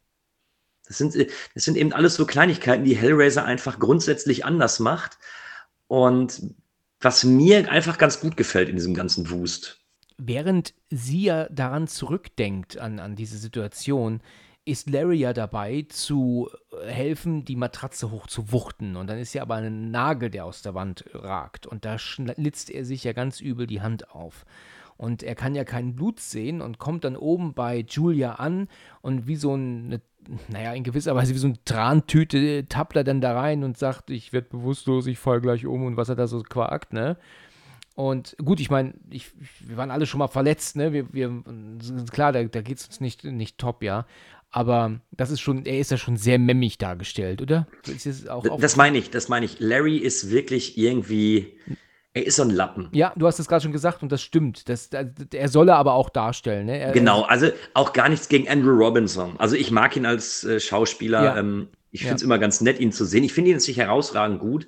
Das 0.86 0.98
sind, 0.98 1.14
äh, 1.16 1.28
das 1.54 1.64
sind 1.64 1.76
eben 1.76 1.92
alles 1.92 2.14
so 2.14 2.24
Kleinigkeiten, 2.24 2.84
die 2.84 2.96
Hellraiser 2.96 3.44
einfach 3.44 3.78
grundsätzlich 3.78 4.44
anders 4.44 4.78
macht. 4.78 5.18
Und 5.88 6.54
was 7.00 7.24
mir 7.24 7.70
einfach 7.70 7.98
ganz 7.98 8.20
gut 8.20 8.36
gefällt 8.36 8.68
in 8.68 8.76
diesem 8.76 8.94
ganzen 8.94 9.28
Wust. 9.30 9.81
Während 10.18 10.74
sie 10.90 11.24
ja 11.24 11.48
daran 11.48 11.86
zurückdenkt, 11.86 12.78
an, 12.78 12.98
an 12.98 13.16
diese 13.16 13.38
Situation, 13.38 14.20
ist 14.64 14.88
Larry 14.88 15.18
ja 15.18 15.32
dabei, 15.32 15.86
zu 15.88 16.48
äh, 16.70 16.90
helfen, 16.90 17.44
die 17.44 17.56
Matratze 17.56 18.10
hochzuwuchten. 18.10 18.96
Und 18.96 19.08
dann 19.08 19.18
ist 19.18 19.34
ja 19.34 19.42
aber 19.42 19.56
ein 19.56 19.90
Nagel, 19.90 20.30
der 20.30 20.44
aus 20.44 20.62
der 20.62 20.74
Wand 20.74 21.04
ragt. 21.12 21.66
Und 21.66 21.84
da 21.84 21.98
schlitzt 21.98 22.70
er 22.70 22.84
sich 22.84 23.04
ja 23.04 23.12
ganz 23.12 23.40
übel 23.40 23.66
die 23.66 23.80
Hand 23.80 24.10
auf. 24.10 24.44
Und 24.96 25.24
er 25.24 25.34
kann 25.34 25.56
ja 25.56 25.64
kein 25.64 25.96
Blut 25.96 26.20
sehen 26.20 26.60
und 26.60 26.78
kommt 26.78 27.02
dann 27.02 27.16
oben 27.16 27.54
bei 27.54 27.84
Julia 27.88 28.34
an 28.34 28.68
und 29.00 29.26
wie 29.26 29.34
so 29.34 29.54
eine, 29.54 30.00
naja, 30.48 30.74
in 30.74 30.84
gewisser 30.84 31.16
Weise 31.16 31.34
wie 31.34 31.38
so 31.38 31.48
eine 31.48 31.64
Trantüte 31.64 32.68
tappt 32.68 32.94
er 32.94 33.02
dann 33.02 33.20
da 33.20 33.32
rein 33.32 33.64
und 33.64 33.76
sagt, 33.76 34.10
ich 34.10 34.32
werde 34.32 34.50
bewusstlos, 34.50 35.08
ich 35.08 35.18
fall 35.18 35.40
gleich 35.40 35.66
um 35.66 35.84
und 35.86 35.96
was 35.96 36.08
er 36.08 36.14
da 36.14 36.28
so 36.28 36.40
quakt, 36.42 36.92
ne? 36.92 37.16
Und 37.94 38.36
gut, 38.42 38.60
ich 38.60 38.70
meine, 38.70 38.94
wir 39.60 39.76
waren 39.76 39.90
alle 39.90 40.06
schon 40.06 40.18
mal 40.18 40.28
verletzt, 40.28 40.76
ne? 40.76 40.92
Wir, 40.92 41.12
wir, 41.12 41.42
klar, 42.10 42.32
da, 42.32 42.42
da 42.44 42.62
geht 42.62 42.78
es 42.78 42.86
uns 42.86 43.00
nicht, 43.00 43.24
nicht 43.24 43.58
top, 43.58 43.82
ja. 43.82 44.06
Aber 44.50 45.00
das 45.10 45.30
ist 45.30 45.40
schon, 45.40 45.64
er 45.64 45.78
ist 45.78 45.90
ja 45.90 45.96
schon 45.96 46.16
sehr 46.16 46.38
memmig 46.38 46.76
dargestellt, 46.78 47.40
oder? 47.40 47.66
Das, 47.86 48.24
das 48.60 48.76
meine 48.76 48.98
ich, 48.98 49.10
das 49.10 49.28
meine 49.28 49.46
ich. 49.46 49.60
Larry 49.60 49.96
ist 49.96 50.30
wirklich 50.30 50.76
irgendwie, 50.76 51.58
er 52.12 52.26
ist 52.26 52.36
so 52.36 52.42
ein 52.42 52.50
Lappen. 52.50 52.88
Ja, 52.92 53.14
du 53.16 53.26
hast 53.26 53.38
es 53.38 53.48
gerade 53.48 53.62
schon 53.62 53.72
gesagt 53.72 54.02
und 54.02 54.12
das 54.12 54.20
stimmt. 54.20 54.68
Das, 54.68 54.90
er 55.32 55.48
solle 55.48 55.74
aber 55.74 55.94
auch 55.94 56.10
darstellen. 56.10 56.66
Ne? 56.66 56.78
Er, 56.78 56.92
genau, 56.92 57.22
also 57.22 57.48
auch 57.72 57.94
gar 57.94 58.10
nichts 58.10 58.28
gegen 58.28 58.46
Andrew 58.46 58.72
Robinson. 58.76 59.36
Also 59.38 59.56
ich 59.56 59.70
mag 59.70 59.96
ihn 59.96 60.04
als 60.04 60.44
äh, 60.44 60.60
Schauspieler. 60.60 61.24
Ja. 61.24 61.36
Ähm, 61.38 61.68
ich 61.92 62.00
finde 62.00 62.16
es 62.16 62.22
Ja. 62.22 62.26
immer 62.26 62.38
ganz 62.38 62.60
nett, 62.60 62.80
ihn 62.80 62.90
zu 62.90 63.04
sehen. 63.04 63.22
Ich 63.22 63.32
finde 63.32 63.50
ihn 63.50 63.56
jetzt 63.56 63.68
nicht 63.68 63.76
herausragend 63.76 64.40
gut, 64.40 64.66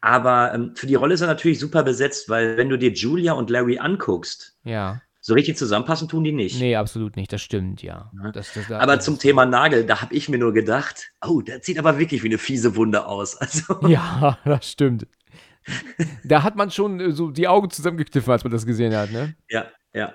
aber 0.00 0.52
ähm, 0.54 0.72
für 0.76 0.86
die 0.86 0.94
Rolle 0.94 1.14
ist 1.14 1.22
er 1.22 1.26
natürlich 1.26 1.58
super 1.58 1.82
besetzt, 1.82 2.28
weil 2.28 2.56
wenn 2.56 2.68
du 2.68 2.78
dir 2.78 2.90
Julia 2.92 3.32
und 3.32 3.50
Larry 3.50 3.78
anguckst, 3.78 4.56
ja. 4.62 5.00
so 5.20 5.34
richtig 5.34 5.56
zusammenpassen 5.56 6.06
tun 6.08 6.22
die 6.22 6.32
nicht. 6.32 6.60
Nee, 6.60 6.76
absolut 6.76 7.16
nicht. 7.16 7.32
Das 7.32 7.42
stimmt, 7.42 7.82
ja. 7.82 8.12
Das, 8.32 8.52
das, 8.52 8.70
Aber 8.70 8.96
das 8.96 9.04
zum 9.04 9.14
ist- 9.14 9.20
Thema 9.22 9.44
Nagel, 9.46 9.84
da 9.84 10.00
habe 10.02 10.14
ich 10.14 10.28
mir 10.28 10.38
nur 10.38 10.52
gedacht, 10.52 11.10
oh, 11.26 11.40
der 11.40 11.60
sieht 11.62 11.78
aber 11.78 11.98
wirklich 11.98 12.22
wie 12.22 12.28
eine 12.28 12.38
fiese 12.38 12.76
Wunde 12.76 13.06
aus. 13.06 13.36
Also, 13.40 13.80
Ja, 13.88 14.38
das 14.44 14.70
stimmt. 14.70 15.06
Da 16.24 16.42
hat 16.44 16.54
man 16.56 16.70
schon 16.70 17.00
äh, 17.00 17.10
so 17.10 17.30
die 17.30 17.48
Augen 17.48 17.70
zusammengekniffen, 17.70 18.30
als 18.32 18.44
man 18.44 18.52
das 18.52 18.66
gesehen 18.66 18.94
hat, 18.94 19.10
ne? 19.10 19.34
ja, 19.48 19.66
ja. 19.92 20.14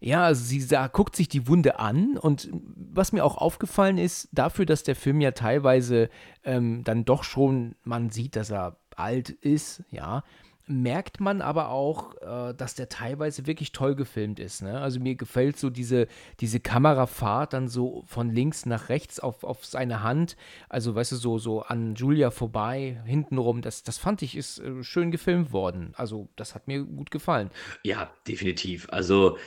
Ja, 0.00 0.24
also 0.24 0.44
sie 0.44 0.60
sah, 0.60 0.88
guckt 0.88 1.16
sich 1.16 1.28
die 1.28 1.48
Wunde 1.48 1.78
an 1.78 2.18
und 2.18 2.48
was 2.52 3.12
mir 3.12 3.24
auch 3.24 3.38
aufgefallen 3.38 3.98
ist, 3.98 4.28
dafür, 4.32 4.66
dass 4.66 4.82
der 4.82 4.96
Film 4.96 5.20
ja 5.20 5.32
teilweise 5.32 6.10
ähm, 6.44 6.84
dann 6.84 7.04
doch 7.04 7.24
schon, 7.24 7.74
man 7.84 8.10
sieht, 8.10 8.36
dass 8.36 8.50
er 8.50 8.76
alt 8.96 9.30
ist, 9.30 9.82
ja, 9.90 10.22
merkt 10.68 11.20
man 11.20 11.42
aber 11.42 11.70
auch, 11.70 12.14
äh, 12.20 12.54
dass 12.54 12.74
der 12.74 12.88
teilweise 12.88 13.46
wirklich 13.46 13.72
toll 13.72 13.94
gefilmt 13.94 14.40
ist. 14.40 14.62
Ne? 14.62 14.80
Also 14.80 14.98
mir 15.00 15.14
gefällt 15.14 15.58
so 15.58 15.70
diese, 15.70 16.08
diese 16.40 16.60
Kamerafahrt 16.60 17.52
dann 17.52 17.68
so 17.68 18.02
von 18.06 18.30
links 18.30 18.66
nach 18.66 18.88
rechts 18.88 19.20
auf, 19.20 19.44
auf 19.44 19.64
seine 19.64 20.02
Hand, 20.02 20.36
also 20.68 20.94
weißt 20.94 21.12
du, 21.12 21.16
so, 21.16 21.38
so 21.38 21.62
an 21.62 21.94
Julia 21.94 22.30
vorbei, 22.30 23.00
hintenrum, 23.04 23.62
das, 23.62 23.82
das 23.84 23.98
fand 23.98 24.22
ich 24.22 24.36
ist 24.36 24.58
äh, 24.58 24.82
schön 24.82 25.10
gefilmt 25.10 25.52
worden. 25.52 25.92
Also 25.96 26.28
das 26.36 26.54
hat 26.54 26.66
mir 26.66 26.82
gut 26.84 27.10
gefallen. 27.10 27.50
Ja, 27.84 28.10
definitiv. 28.26 28.88
Also, 28.90 29.38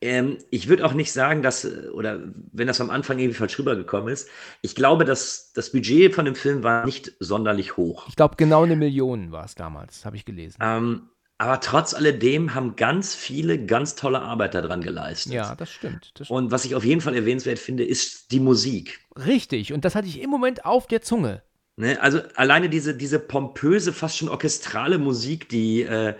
ähm, 0.00 0.38
ich 0.50 0.68
würde 0.68 0.84
auch 0.84 0.92
nicht 0.92 1.12
sagen, 1.12 1.42
dass, 1.42 1.64
äh, 1.64 1.88
oder 1.92 2.20
wenn 2.52 2.66
das 2.66 2.80
am 2.80 2.90
Anfang 2.90 3.18
irgendwie 3.18 3.38
falsch 3.38 3.58
rübergekommen 3.58 4.12
ist, 4.12 4.28
ich 4.62 4.74
glaube, 4.74 5.04
dass 5.04 5.52
das 5.54 5.72
Budget 5.72 6.14
von 6.14 6.24
dem 6.24 6.34
Film 6.34 6.62
war 6.62 6.84
nicht 6.84 7.12
sonderlich 7.20 7.76
hoch. 7.76 8.06
Ich 8.08 8.16
glaube, 8.16 8.36
genau 8.36 8.64
eine 8.64 8.76
Million 8.76 9.32
war 9.32 9.44
es 9.44 9.54
damals, 9.54 10.04
habe 10.04 10.16
ich 10.16 10.24
gelesen. 10.24 10.58
Ähm, 10.60 11.08
aber 11.38 11.60
trotz 11.60 11.94
alledem 11.94 12.54
haben 12.54 12.74
ganz 12.74 13.14
viele 13.14 13.64
ganz 13.64 13.94
tolle 13.94 14.20
Arbeit 14.20 14.54
daran 14.54 14.80
geleistet. 14.80 15.32
Ja, 15.32 15.54
das 15.54 15.70
stimmt. 15.70 16.10
Das 16.14 16.30
Und 16.30 16.50
was 16.50 16.64
ich 16.64 16.74
auf 16.74 16.84
jeden 16.84 17.00
Fall 17.00 17.14
erwähnenswert 17.14 17.60
finde, 17.60 17.84
ist 17.84 18.32
die 18.32 18.40
Musik. 18.40 19.00
Richtig, 19.16 19.72
und 19.72 19.84
das 19.84 19.94
hatte 19.94 20.08
ich 20.08 20.20
im 20.20 20.30
Moment 20.30 20.64
auf 20.64 20.88
der 20.88 21.00
Zunge. 21.00 21.42
Ne? 21.76 22.00
Also 22.02 22.20
alleine 22.34 22.68
diese, 22.68 22.96
diese 22.96 23.20
pompöse, 23.20 23.92
fast 23.92 24.18
schon 24.18 24.28
orchestrale 24.28 24.98
Musik, 24.98 25.48
die, 25.48 25.82
äh, 25.82 26.14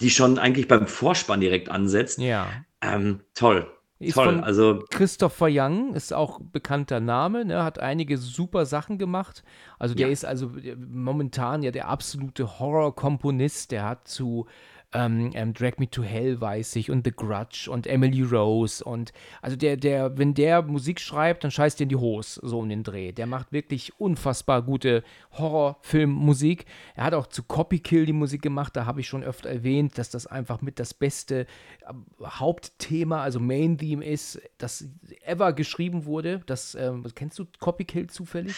die 0.00 0.10
schon 0.10 0.38
eigentlich 0.38 0.66
beim 0.66 0.88
Vorspann 0.88 1.40
direkt 1.40 1.68
ansetzt. 1.68 2.18
Ja. 2.18 2.48
Ähm, 2.80 3.20
toll. 3.34 3.66
Ist 4.00 4.14
toll. 4.14 4.40
Also, 4.44 4.84
Christopher 4.90 5.48
Young 5.50 5.92
ist 5.94 6.12
auch 6.12 6.38
bekannter 6.40 7.00
Name, 7.00 7.44
ne, 7.44 7.64
hat 7.64 7.80
einige 7.80 8.16
super 8.16 8.64
Sachen 8.64 8.96
gemacht. 8.96 9.42
Also 9.80 9.96
der 9.96 10.06
Ja. 10.06 10.12
ist 10.12 10.24
also 10.24 10.52
momentan 10.76 11.64
ja 11.64 11.72
der 11.72 11.88
absolute 11.88 12.60
Horror-Komponist. 12.60 13.72
Der 13.72 13.84
hat 13.88 14.06
zu 14.06 14.46
ähm, 14.92 15.32
ähm, 15.34 15.52
Drag 15.52 15.78
Me 15.78 15.90
to 15.90 16.02
Hell 16.02 16.40
weiß 16.40 16.76
ich 16.76 16.90
und 16.90 17.04
The 17.04 17.12
Grudge 17.12 17.70
und 17.70 17.86
Emily 17.86 18.22
Rose 18.22 18.82
und 18.82 19.12
also 19.42 19.56
der, 19.56 19.76
der, 19.76 20.16
wenn 20.16 20.32
der 20.32 20.62
Musik 20.62 20.98
schreibt, 20.98 21.44
dann 21.44 21.50
scheißt 21.50 21.78
dir 21.78 21.84
in 21.84 21.88
die 21.90 21.96
Hose, 21.96 22.40
so 22.42 22.58
um 22.60 22.68
den 22.68 22.84
Dreh. 22.84 23.12
Der 23.12 23.26
macht 23.26 23.52
wirklich 23.52 24.00
unfassbar 24.00 24.62
gute 24.62 25.04
Horrorfilmmusik. 25.32 26.64
Er 26.94 27.04
hat 27.04 27.14
auch 27.14 27.26
zu 27.26 27.42
Copy 27.42 27.80
Kill 27.80 28.06
die 28.06 28.12
Musik 28.14 28.40
gemacht, 28.40 28.76
da 28.76 28.86
habe 28.86 29.00
ich 29.00 29.08
schon 29.08 29.22
öfter 29.22 29.50
erwähnt, 29.50 29.98
dass 29.98 30.08
das 30.08 30.26
einfach 30.26 30.62
mit 30.62 30.78
das 30.78 30.94
beste 30.94 31.40
äh, 31.40 32.24
Hauptthema, 32.24 33.22
also 33.22 33.40
Main 33.40 33.76
Theme 33.76 34.04
ist, 34.04 34.40
das 34.56 34.88
ever 35.22 35.52
geschrieben 35.52 36.06
wurde. 36.06 36.40
Das, 36.46 36.74
ähm, 36.74 37.04
kennst 37.14 37.38
du 37.38 37.46
Copy 37.58 37.84
Kill 37.84 38.08
zufällig? 38.08 38.54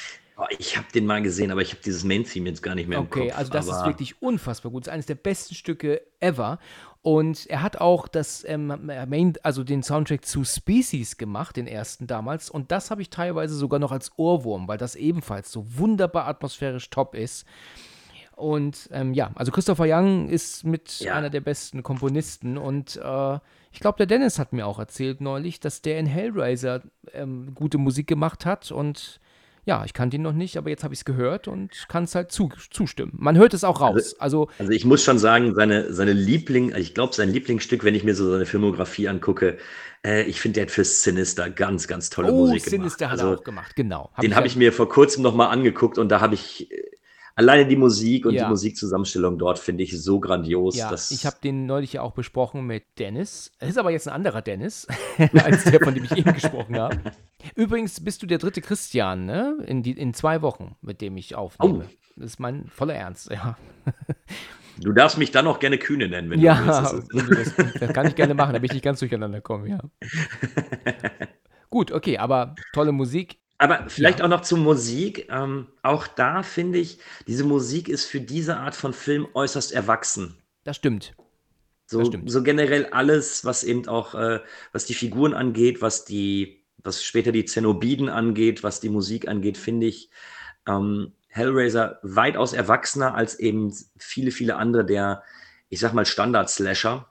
Ich 0.58 0.76
habe 0.76 0.86
den 0.94 1.06
mal 1.06 1.22
gesehen, 1.22 1.50
aber 1.50 1.62
ich 1.62 1.70
habe 1.72 1.82
dieses 1.84 2.04
Main-Theme 2.04 2.48
jetzt 2.48 2.62
gar 2.62 2.74
nicht 2.74 2.88
mehr 2.88 3.00
okay, 3.00 3.22
im 3.22 3.28
Kopf. 3.28 3.38
also 3.38 3.52
das 3.52 3.66
ist 3.68 3.84
wirklich 3.84 4.20
unfassbar 4.22 4.72
gut. 4.72 4.84
Das 4.84 4.88
ist 4.88 4.94
eines 4.94 5.06
der 5.06 5.14
besten 5.16 5.54
Stücke 5.54 6.02
ever. 6.20 6.58
Und 7.02 7.46
er 7.46 7.62
hat 7.62 7.78
auch 7.80 8.08
das 8.08 8.44
ähm, 8.46 8.66
Main, 9.06 9.32
also 9.42 9.64
den 9.64 9.82
Soundtrack 9.82 10.24
zu 10.24 10.44
Species 10.44 11.16
gemacht, 11.16 11.56
den 11.56 11.66
ersten 11.66 12.06
damals. 12.06 12.50
Und 12.50 12.70
das 12.72 12.90
habe 12.90 13.00
ich 13.00 13.08
teilweise 13.10 13.54
sogar 13.54 13.80
noch 13.80 13.90
als 13.92 14.12
Ohrwurm, 14.16 14.68
weil 14.68 14.76
das 14.78 14.96
ebenfalls 14.96 15.50
so 15.50 15.64
wunderbar 15.78 16.26
atmosphärisch 16.26 16.90
top 16.90 17.14
ist. 17.14 17.46
Und 18.36 18.88
ähm, 18.92 19.12
ja, 19.14 19.30
also 19.34 19.52
Christopher 19.52 19.84
Young 19.86 20.28
ist 20.28 20.64
mit 20.64 21.00
Ja. 21.00 21.14
einer 21.14 21.30
der 21.30 21.40
besten 21.40 21.82
Komponisten. 21.82 22.58
Und 22.58 22.96
äh, 22.96 23.38
ich 23.72 23.80
glaube, 23.80 23.98
der 23.98 24.06
Dennis 24.06 24.38
hat 24.38 24.52
mir 24.52 24.66
auch 24.66 24.78
erzählt 24.78 25.20
neulich, 25.20 25.60
dass 25.60 25.82
der 25.82 25.98
in 25.98 26.06
Hellraiser 26.06 26.82
ähm, 27.12 27.54
gute 27.54 27.78
Musik 27.78 28.06
gemacht 28.06 28.46
hat. 28.46 28.72
Und 28.72 29.20
ja, 29.64 29.84
ich 29.84 29.92
kannte 29.92 30.16
ihn 30.16 30.22
noch 30.22 30.32
nicht, 30.32 30.56
aber 30.56 30.70
jetzt 30.70 30.84
habe 30.84 30.94
ich 30.94 31.00
es 31.00 31.04
gehört 31.04 31.48
und 31.48 31.86
kann 31.88 32.04
es 32.04 32.14
halt 32.14 32.32
zu, 32.32 32.50
zustimmen. 32.70 33.12
Man 33.16 33.36
hört 33.36 33.54
es 33.54 33.64
auch 33.64 33.80
raus. 33.80 34.16
Also, 34.18 34.48
Also 34.58 34.72
ich 34.72 34.84
muss 34.84 35.04
schon 35.04 35.18
sagen, 35.18 35.54
seine, 35.54 35.92
seine 35.92 36.12
Liebling, 36.12 36.74
ich 36.76 36.94
glaube, 36.94 37.14
sein 37.14 37.30
Lieblingsstück, 37.30 37.84
wenn 37.84 37.94
ich 37.94 38.04
mir 38.04 38.14
so 38.14 38.30
seine 38.30 38.46
Filmografie 38.46 39.08
angucke, 39.08 39.58
äh, 40.04 40.22
ich 40.24 40.40
finde, 40.40 40.54
der 40.54 40.62
hat 40.64 40.70
für 40.70 40.84
Sinister 40.84 41.50
ganz, 41.50 41.86
ganz 41.86 42.10
tolle 42.10 42.32
oh, 42.32 42.46
Musik 42.46 42.64
Sinister 42.64 43.06
gemacht. 43.06 43.12
hat 43.12 43.20
Also, 43.20 43.32
er 43.34 43.38
auch 43.38 43.44
gemacht, 43.44 43.76
genau. 43.76 44.10
den 44.22 44.34
habe 44.34 44.46
ich 44.46 44.56
mir 44.56 44.72
vor 44.72 44.88
kurzem 44.88 45.22
nochmal 45.22 45.48
angeguckt 45.48 45.98
und 45.98 46.08
da 46.08 46.20
habe 46.20 46.34
ich 46.34 46.70
äh, 46.70 46.89
alleine 47.40 47.66
die 47.66 47.76
Musik 47.76 48.26
und 48.26 48.34
Ja. 48.34 48.44
die 48.44 48.50
Musikzusammenstellung 48.50 49.38
dort 49.38 49.58
finde 49.58 49.82
ich 49.82 49.98
so 49.98 50.20
grandios. 50.20 50.76
Ja, 50.76 50.90
dass, 50.90 51.10
ich 51.10 51.24
habe 51.24 51.36
den 51.42 51.64
neulich 51.64 51.94
ja 51.94 52.02
auch 52.02 52.12
besprochen 52.12 52.66
mit 52.66 52.84
Dennis. 52.98 53.50
Es 53.58 53.70
ist 53.70 53.78
aber 53.78 53.90
jetzt 53.90 54.06
ein 54.06 54.14
anderer 54.14 54.42
Dennis, 54.42 54.86
als 55.34 55.64
der, 55.64 55.80
von 55.80 55.94
dem 55.94 56.04
ich 56.04 56.12
eben 56.12 56.34
gesprochen 56.34 56.78
habe. 56.78 57.00
Übrigens 57.54 58.04
bist 58.04 58.22
du 58.22 58.26
der 58.26 58.36
dritte 58.36 58.60
Christian, 58.60 59.24
ne? 59.24 59.56
In, 59.66 59.82
die, 59.82 59.92
in 59.92 60.12
zwei 60.12 60.42
Wochen, 60.42 60.76
mit 60.82 61.00
dem 61.00 61.16
ich 61.16 61.34
aufnehme. 61.34 61.86
Oh. 61.88 62.10
Das 62.16 62.32
ist 62.32 62.40
mein 62.40 62.66
voller 62.68 62.94
Ernst, 62.94 63.30
ja. 63.30 63.56
Du 64.78 64.92
darfst 64.92 65.16
mich 65.16 65.30
dann 65.30 65.46
auch 65.46 65.60
gerne 65.60 65.78
Kühne 65.78 66.08
nennen, 66.08 66.28
wenn 66.28 66.40
du 66.40 66.46
ja, 66.46 66.92
willst. 66.92 67.10
Du 67.10 67.34
das, 67.34 67.54
das 67.80 67.92
kann 67.94 68.06
ich 68.06 68.14
gerne 68.14 68.34
machen, 68.34 68.52
damit 68.52 68.70
ich 68.70 68.74
nicht 68.74 68.84
ganz 68.84 68.98
durcheinander 68.98 69.40
komme, 69.40 69.68
ja. 69.70 69.80
Gut, 71.70 71.92
okay, 71.92 72.18
aber 72.18 72.54
tolle 72.74 72.92
Musik. 72.92 73.38
Aber 73.60 73.90
vielleicht 73.90 74.20
Ja. 74.20 74.24
auch 74.24 74.30
noch 74.30 74.40
zur 74.40 74.56
Musik. 74.56 75.28
Ähm, 75.30 75.66
auch 75.82 76.06
da 76.06 76.42
finde 76.42 76.78
ich, 76.78 76.98
diese 77.26 77.44
Musik 77.44 77.90
ist 77.90 78.06
für 78.06 78.20
diese 78.20 78.56
Art 78.56 78.74
von 78.74 78.94
Film 78.94 79.28
äußerst 79.34 79.72
erwachsen. 79.72 80.38
Das 80.64 80.76
stimmt. 80.76 81.14
So, 81.86 81.98
Das 81.98 82.08
stimmt. 82.08 82.30
so 82.30 82.42
generell 82.42 82.86
alles, 82.86 83.44
was 83.44 83.62
eben 83.62 83.86
auch, 83.86 84.14
äh, 84.14 84.40
was 84.72 84.86
die 84.86 84.94
Figuren 84.94 85.34
angeht, 85.34 85.82
was 85.82 86.06
die, 86.06 86.64
was 86.78 87.04
später 87.04 87.32
die 87.32 87.44
Zenobiden 87.44 88.08
angeht, 88.08 88.62
was 88.62 88.80
die 88.80 88.88
Musik 88.88 89.28
angeht, 89.28 89.58
finde 89.58 89.88
ich 89.88 90.08
ähm, 90.66 91.12
Hellraiser 91.28 91.98
weitaus 92.02 92.54
erwachsener 92.54 93.14
als 93.14 93.38
eben 93.38 93.74
viele, 93.98 94.30
viele 94.30 94.56
andere 94.56 94.86
der, 94.86 95.22
ich 95.68 95.80
sag 95.80 95.92
mal, 95.92 96.06
Standard-Slasher. 96.06 97.06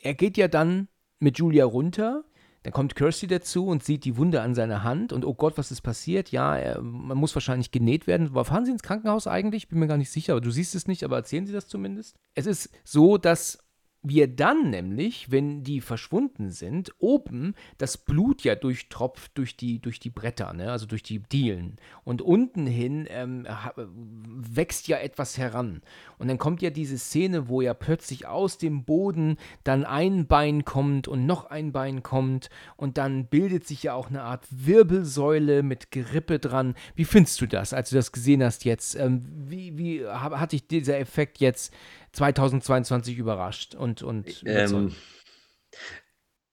Er 0.00 0.14
geht 0.14 0.36
ja 0.36 0.46
dann 0.46 0.86
mit 1.18 1.38
Julia 1.38 1.64
runter. 1.64 2.24
Dann 2.64 2.72
kommt 2.72 2.96
Kirsty 2.96 3.26
dazu 3.26 3.66
und 3.66 3.84
sieht 3.84 4.06
die 4.06 4.16
Wunde 4.16 4.40
an 4.40 4.54
seiner 4.54 4.82
Hand 4.82 5.12
und 5.12 5.26
oh 5.26 5.34
Gott, 5.34 5.58
was 5.58 5.70
ist 5.70 5.82
passiert? 5.82 6.32
Ja, 6.32 6.56
er, 6.56 6.80
man 6.80 7.18
muss 7.18 7.36
wahrscheinlich 7.36 7.70
genäht 7.70 8.06
werden. 8.06 8.28
Aber 8.28 8.46
fahren 8.46 8.64
Sie 8.64 8.72
ins 8.72 8.82
Krankenhaus 8.82 9.26
eigentlich? 9.26 9.68
Bin 9.68 9.78
mir 9.78 9.86
gar 9.86 9.98
nicht 9.98 10.10
sicher, 10.10 10.32
aber 10.32 10.40
du 10.40 10.50
siehst 10.50 10.74
es 10.74 10.86
nicht, 10.86 11.04
aber 11.04 11.16
erzählen 11.16 11.46
Sie 11.46 11.52
das 11.52 11.68
zumindest. 11.68 12.16
Es 12.34 12.46
ist 12.46 12.70
so, 12.82 13.18
dass 13.18 13.58
wir 14.06 14.28
dann 14.28 14.68
nämlich, 14.70 15.30
wenn 15.30 15.62
die 15.64 15.80
verschwunden 15.80 16.50
sind, 16.50 16.92
oben 16.98 17.54
das 17.78 17.96
Blut 17.96 18.44
ja 18.44 18.54
durchtropft 18.54 19.32
durch 19.38 19.56
die, 19.56 19.80
durch 19.80 19.98
die 19.98 20.10
Bretter, 20.10 20.52
ne? 20.52 20.70
also 20.70 20.84
durch 20.84 21.02
die 21.02 21.20
Dielen. 21.20 21.76
Und 22.04 22.20
unten 22.20 22.66
hin 22.66 23.06
ähm, 23.08 23.46
wächst 23.76 24.88
ja 24.88 24.98
etwas 24.98 25.38
heran. 25.38 25.80
Und 26.18 26.28
dann 26.28 26.36
kommt 26.38 26.60
ja 26.60 26.68
diese 26.68 26.98
Szene, 26.98 27.48
wo 27.48 27.62
ja 27.62 27.72
plötzlich 27.72 28.26
aus 28.26 28.58
dem 28.58 28.84
Boden 28.84 29.38
dann 29.64 29.84
ein 29.84 30.26
Bein 30.26 30.66
kommt 30.66 31.08
und 31.08 31.24
noch 31.24 31.46
ein 31.46 31.72
Bein 31.72 32.02
kommt 32.02 32.50
und 32.76 32.98
dann 32.98 33.26
bildet 33.26 33.66
sich 33.66 33.84
ja 33.84 33.94
auch 33.94 34.10
eine 34.10 34.22
Art 34.22 34.46
Wirbelsäule 34.50 35.62
mit 35.62 35.90
Gerippe 35.90 36.38
dran. 36.38 36.74
Wie 36.94 37.06
findest 37.06 37.40
du 37.40 37.46
das, 37.46 37.72
als 37.72 37.88
du 37.90 37.96
das 37.96 38.12
gesehen 38.12 38.44
hast 38.44 38.66
jetzt? 38.66 38.96
Ähm, 38.96 39.24
wie 39.48 39.78
wie 39.78 40.04
ha- 40.06 40.38
hat 40.38 40.52
dich 40.52 40.66
dieser 40.68 40.98
Effekt 40.98 41.38
jetzt 41.38 41.72
2022 42.14 43.18
überrascht 43.18 43.74
und, 43.74 44.02
und? 44.02 44.42
Ähm, 44.46 44.94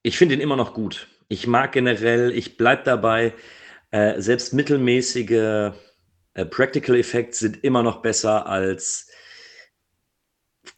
ich 0.03 0.17
finde 0.17 0.35
ihn 0.35 0.41
immer 0.41 0.55
noch 0.55 0.73
gut. 0.73 1.07
Ich 1.27 1.47
mag 1.47 1.71
generell, 1.71 2.31
ich 2.31 2.57
bleibe 2.57 2.83
dabei, 2.83 3.33
äh, 3.91 4.21
selbst 4.21 4.53
mittelmäßige 4.53 5.71
äh, 6.33 6.45
Practical 6.45 6.95
Effects 6.95 7.39
sind 7.39 7.63
immer 7.63 7.83
noch 7.83 8.01
besser 8.01 8.47
als 8.47 9.07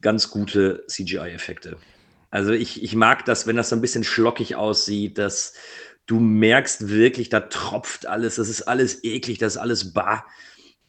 ganz 0.02 0.30
gute 0.30 0.84
CGI-Effekte. 0.88 1.78
Also 2.30 2.52
ich, 2.52 2.84
ich 2.84 2.96
mag 2.96 3.26
das, 3.26 3.46
wenn 3.46 3.56
das 3.56 3.70
so 3.70 3.76
ein 3.76 3.82
bisschen 3.82 4.04
schlockig 4.04 4.56
aussieht, 4.56 5.18
dass 5.18 5.54
du 6.08 6.20
merkst 6.20 6.90
wirklich, 6.90 7.30
da 7.30 7.42
tropft 7.42 8.08
alles, 8.08 8.36
das 8.36 8.50
ist 8.50 8.64
alles 8.64 9.04
eklig, 9.04 9.38
das 9.38 9.56
ist 9.56 9.62
alles 9.62 9.94
bar. 9.94 10.26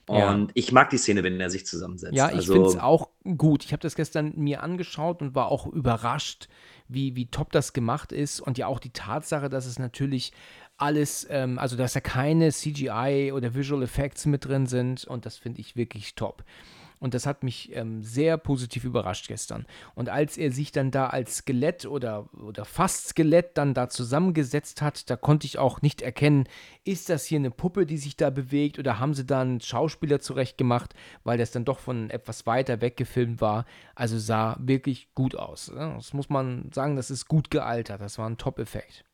Ja. 0.09 0.33
Und 0.33 0.51
ich 0.55 0.73
mag 0.73 0.91
die 0.91 0.99
Szene, 0.99 1.23
wenn 1.23 1.41
er 1.41 1.51
sich 1.51 1.67
zusammensetzt. 1.67 2.15
Ja, 2.15 2.29
ich 2.29 2.37
also, 2.37 2.53
finde 2.53 2.69
es 2.69 2.77
auch 2.77 3.09
gut. 3.37 3.65
Ich 3.65 3.73
habe 3.73 3.81
das 3.81 3.95
gestern 3.95 4.33
mir 4.37 4.63
angeschaut 4.63 5.23
und 5.23 5.35
war 5.35 5.49
auch 5.49 5.67
überrascht, 5.67 6.49
wie, 6.89 7.17
wie 7.17 7.27
top 7.27 7.53
das 7.53 7.73
gemacht 7.73 8.13
ist. 8.13 8.41
Und 8.41 8.59
ja 8.59 8.67
auch 8.67 8.81
die 8.81 8.91
Tatsache, 8.91 9.49
dass 9.49 9.67
es 9.67 9.79
natürlich 9.79 10.33
alles, 10.77 11.27
ähm, 11.31 11.59
also 11.59 11.77
dass 11.77 11.95
da 11.95 12.01
keine 12.01 12.51
CGI 12.51 13.33
oder 13.35 13.55
Visual 13.55 13.83
Effects 13.83 14.27
mit 14.27 14.45
drin 14.45 14.67
sind. 14.67 15.05
Und 15.05 15.25
das 15.25 15.39
finde 15.39 15.61
ich 15.61 15.77
wirklich 15.77 16.15
top. 16.15 16.45
Und 17.05 17.13
das 17.13 17.27
hat 17.27 17.43
mich 17.43 17.71
ähm, 17.77 18.03
sehr 18.03 18.39
positiv 18.39 18.83
überrascht 18.83 19.29
gestern. 19.29 19.67
Und 19.95 20.09
als 20.09 20.39
er 20.39 20.51
sich 20.51 20.73
dann 20.73 20.91
da 20.91 21.09
als 21.09 21.37
Skelett 21.37 21.85
oder, 21.85 22.31
oder 22.33 22.65
fast 22.65 23.09
Skelett 23.09 23.59
dann 23.59 23.75
da 23.75 23.91
zusammengesetzt 23.91 24.81
hat, 24.81 25.11
da 25.11 25.17
konnte 25.17 25.47
ich 25.47 25.59
auch 25.59 25.83
nicht 25.83 26.01
erkennen, 26.01 26.49
ist 26.83 27.11
das 27.11 27.27
hier 27.27 27.39
eine 27.39 27.51
Puppe, 27.51 27.85
die 27.85 27.99
sich 27.99 28.17
da 28.17 28.31
bewegt 28.31 28.79
oder 28.79 29.01
haben 29.01 29.13
sie 29.13 29.27
da 29.27 29.43
einen 29.43 29.61
Schauspieler 29.61 30.21
zurechtgemacht, 30.21 30.95
weil 31.25 31.37
das 31.37 31.51
dann 31.51 31.67
doch 31.67 31.79
von 31.79 32.09
etwas 32.09 32.47
weiter 32.47 32.81
weg 32.81 32.97
gefilmt 32.97 33.43
war. 33.43 33.67
Also 33.95 34.19
sah 34.19 34.57
wirklich 34.59 35.13
gut 35.15 35.37
aus. 35.37 35.71
ne? 35.71 35.93
Das 35.97 36.15
muss 36.15 36.31
man 36.31 36.73
sagen, 36.73 36.97
das 36.97 37.11
ist 37.11 37.29
gut 37.29 37.51
gealtert. 37.51 38.01
Das 38.01 38.17
war 38.17 38.31
ein 38.31 38.39
Top-Effekt. 38.39 39.05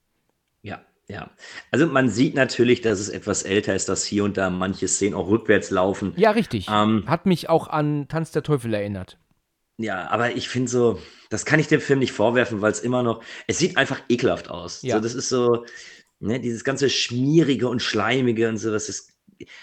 Ja, 0.63 0.81
ja. 1.11 1.31
Also 1.71 1.87
man 1.87 2.09
sieht 2.09 2.35
natürlich, 2.35 2.81
dass 2.81 3.01
es 3.01 3.09
etwas 3.09 3.43
älter 3.43 3.75
ist, 3.75 3.89
dass 3.89 4.05
hier 4.05 4.25
und 4.25 4.37
da 4.37 4.51
manche 4.51 4.89
Szenen 4.89 5.15
auch 5.15 5.29
rückwärts 5.29 5.71
laufen. 5.71 6.13
Ja, 6.17 6.31
richtig. 6.31 6.69
Ähm, 6.71 7.05
Hat 7.07 7.27
mich 7.27 7.49
auch 7.49 7.69
an 7.69 8.09
Tanz 8.09 8.31
der 8.31 8.43
Teufel 8.43 8.73
erinnert. 8.75 9.19
Ja, 9.79 10.09
aber 10.11 10.37
ich 10.37 10.49
finde 10.49 10.71
so, 10.71 11.01
das 11.31 11.45
kann 11.47 11.59
ich 11.59 11.67
dem 11.69 11.81
Film 11.81 12.01
nicht 12.01 12.13
vorwerfen, 12.13 12.61
weil 12.61 12.71
es 12.73 12.81
immer 12.81 13.03
noch, 13.03 13.23
es 13.47 13.59
sieht 13.59 13.77
einfach 13.77 14.01
ekelhaft 14.09 14.51
aus. 14.51 14.83
Ja. 14.83 14.97
So, 14.97 15.03
das 15.03 15.15
ist 15.15 15.29
so, 15.31 15.65
ne, 16.19 16.39
dieses 16.39 16.65
ganze 16.65 16.91
Schmierige 16.91 17.69
und 17.69 17.81
Schleimige 17.81 18.49
und 18.49 18.59
so, 18.59 18.71
das 18.71 18.89
ist, 18.91 19.13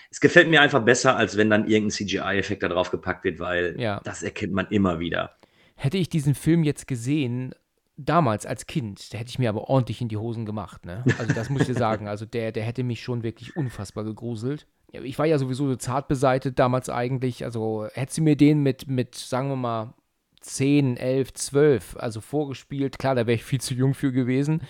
es 0.09 0.19
gefällt 0.19 0.49
mir 0.49 0.61
einfach 0.61 0.83
besser, 0.83 1.15
als 1.15 1.37
wenn 1.37 1.51
dann 1.51 1.67
irgendein 1.67 1.91
CGI-Effekt 1.91 2.63
da 2.63 2.67
drauf 2.67 2.89
gepackt 2.89 3.23
wird, 3.25 3.39
weil 3.39 3.79
Ja. 3.79 4.01
das 4.03 4.23
erkennt 4.23 4.53
man 4.53 4.67
immer 4.71 4.99
wieder. 4.99 5.35
Hätte 5.75 5.97
ich 5.99 6.09
diesen 6.09 6.33
Film 6.33 6.63
jetzt 6.63 6.87
gesehen, 6.87 7.53
damals 7.97 8.45
als 8.45 8.67
Kind, 8.67 9.13
da 9.13 9.17
hätte 9.17 9.29
ich 9.29 9.39
mir 9.39 9.49
aber 9.49 9.69
ordentlich 9.69 10.01
in 10.01 10.07
die 10.07 10.17
Hosen 10.17 10.45
gemacht, 10.45 10.85
ne? 10.85 11.03
Also 11.17 11.33
das 11.33 11.49
muss 11.49 11.61
ich 11.61 11.67
dir 11.67 11.73
sagen. 11.79 12.07
Also 12.07 12.25
der, 12.25 12.51
der 12.51 12.63
hätte 12.63 12.83
mich 12.83 13.01
schon 13.01 13.23
wirklich 13.23 13.55
unfassbar 13.57 14.03
gegruselt. 14.03 14.67
Ich 14.91 15.19
war 15.19 15.25
ja 15.25 15.37
sowieso 15.37 15.67
so 15.67 15.75
zart 15.75 16.07
beseitet 16.07 16.59
damals 16.59 16.89
eigentlich. 16.89 17.43
Also 17.43 17.87
hätte 17.93 18.13
sie 18.13 18.21
mir 18.21 18.37
den 18.37 18.63
mit, 18.63 18.87
mit, 18.87 19.15
sagen 19.15 19.49
wir 19.49 19.55
mal, 19.55 19.93
10, 20.41 20.97
11, 20.97 21.33
12, 21.33 21.97
also 21.97 22.21
vorgespielt, 22.21 22.99
klar, 22.99 23.15
da 23.15 23.27
wäre 23.27 23.35
ich 23.35 23.43
viel 23.43 23.59
zu 23.59 23.73
jung 23.73 23.93
für 23.93 24.11
gewesen. 24.11 24.61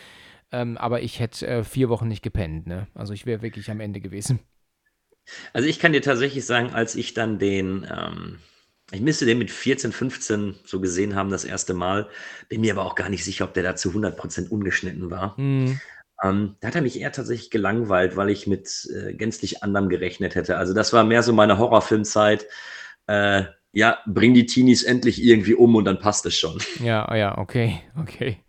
Ähm, 0.51 0.77
aber 0.77 1.01
ich 1.01 1.19
hätte 1.19 1.45
äh, 1.45 1.63
vier 1.63 1.89
Wochen 1.89 2.07
nicht 2.07 2.23
gepennt, 2.23 2.67
ne? 2.67 2.87
Also 2.93 3.13
ich 3.13 3.25
wäre 3.25 3.41
wirklich 3.41 3.69
am 3.69 3.81
Ende 3.81 3.99
gewesen. 3.99 4.39
Also 5.51 5.67
ich 5.67 5.77
kann 5.77 5.91
dir 5.91 6.01
tatsächlich 6.01 6.45
sagen, 6.45 6.69
als 6.69 6.95
ich 6.95 7.13
dann 7.13 7.37
den, 7.37 7.85
ähm, 7.91 8.39
ich 8.91 9.01
müsste 9.01 9.25
den 9.25 9.37
mit 9.39 9.51
14, 9.51 9.91
15 9.91 10.55
so 10.65 10.79
gesehen 10.79 11.15
haben, 11.15 11.29
das 11.29 11.43
erste 11.45 11.73
Mal, 11.73 12.09
bin 12.49 12.61
mir 12.61 12.73
aber 12.73 12.85
auch 12.85 12.95
gar 12.95 13.09
nicht 13.09 13.23
sicher, 13.25 13.45
ob 13.45 13.53
der 13.53 13.63
da 13.63 13.75
zu 13.75 13.91
100% 13.93 14.49
ungeschnitten 14.49 15.11
war. 15.11 15.37
Hm, 15.37 15.79
Ähm, 16.23 16.55
da 16.61 16.69
hat 16.69 16.75
er 16.75 16.81
mich 16.81 16.99
eher 16.99 17.11
tatsächlich 17.11 17.51
gelangweilt, 17.51 18.15
weil 18.17 18.29
ich 18.29 18.47
mit 18.47 18.89
äh, 18.95 19.13
gänzlich 19.13 19.63
anderem 19.63 19.89
gerechnet 19.89 20.35
hätte. 20.35 20.57
Also 20.57 20.73
das 20.73 20.93
war 20.93 21.03
mehr 21.03 21.23
so 21.23 21.33
meine 21.33 21.57
Horrorfilmzeit. 21.59 22.47
Äh, 23.07 23.45
ja, 23.73 23.99
bring 24.07 24.33
die 24.33 24.45
Teenies 24.47 24.83
endlich 24.83 25.23
irgendwie 25.23 25.53
um 25.55 25.75
und 25.75 25.85
dann 25.85 25.99
passt 25.99 26.25
es 26.25 26.37
schon. 26.37 26.59
Ja, 26.79 27.13
ja, 27.15 27.37
okay, 27.37 27.81
okay. 27.95 28.43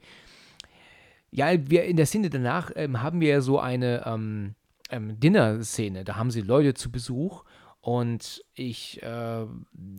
Ja, 1.30 1.48
wir 1.70 1.84
in 1.84 1.96
der 1.96 2.06
Szene 2.06 2.30
danach 2.30 2.70
ähm, 2.74 3.02
haben 3.02 3.20
wir 3.20 3.28
ja 3.28 3.40
so 3.40 3.58
eine 3.58 4.04
ähm, 4.06 4.54
ähm, 4.90 5.20
Dinner-Szene. 5.20 6.04
Da 6.04 6.16
haben 6.16 6.30
sie 6.30 6.40
Leute 6.40 6.74
zu 6.74 6.90
Besuch 6.90 7.44
und 7.80 8.44
ich, 8.54 9.02
äh, 9.02 9.46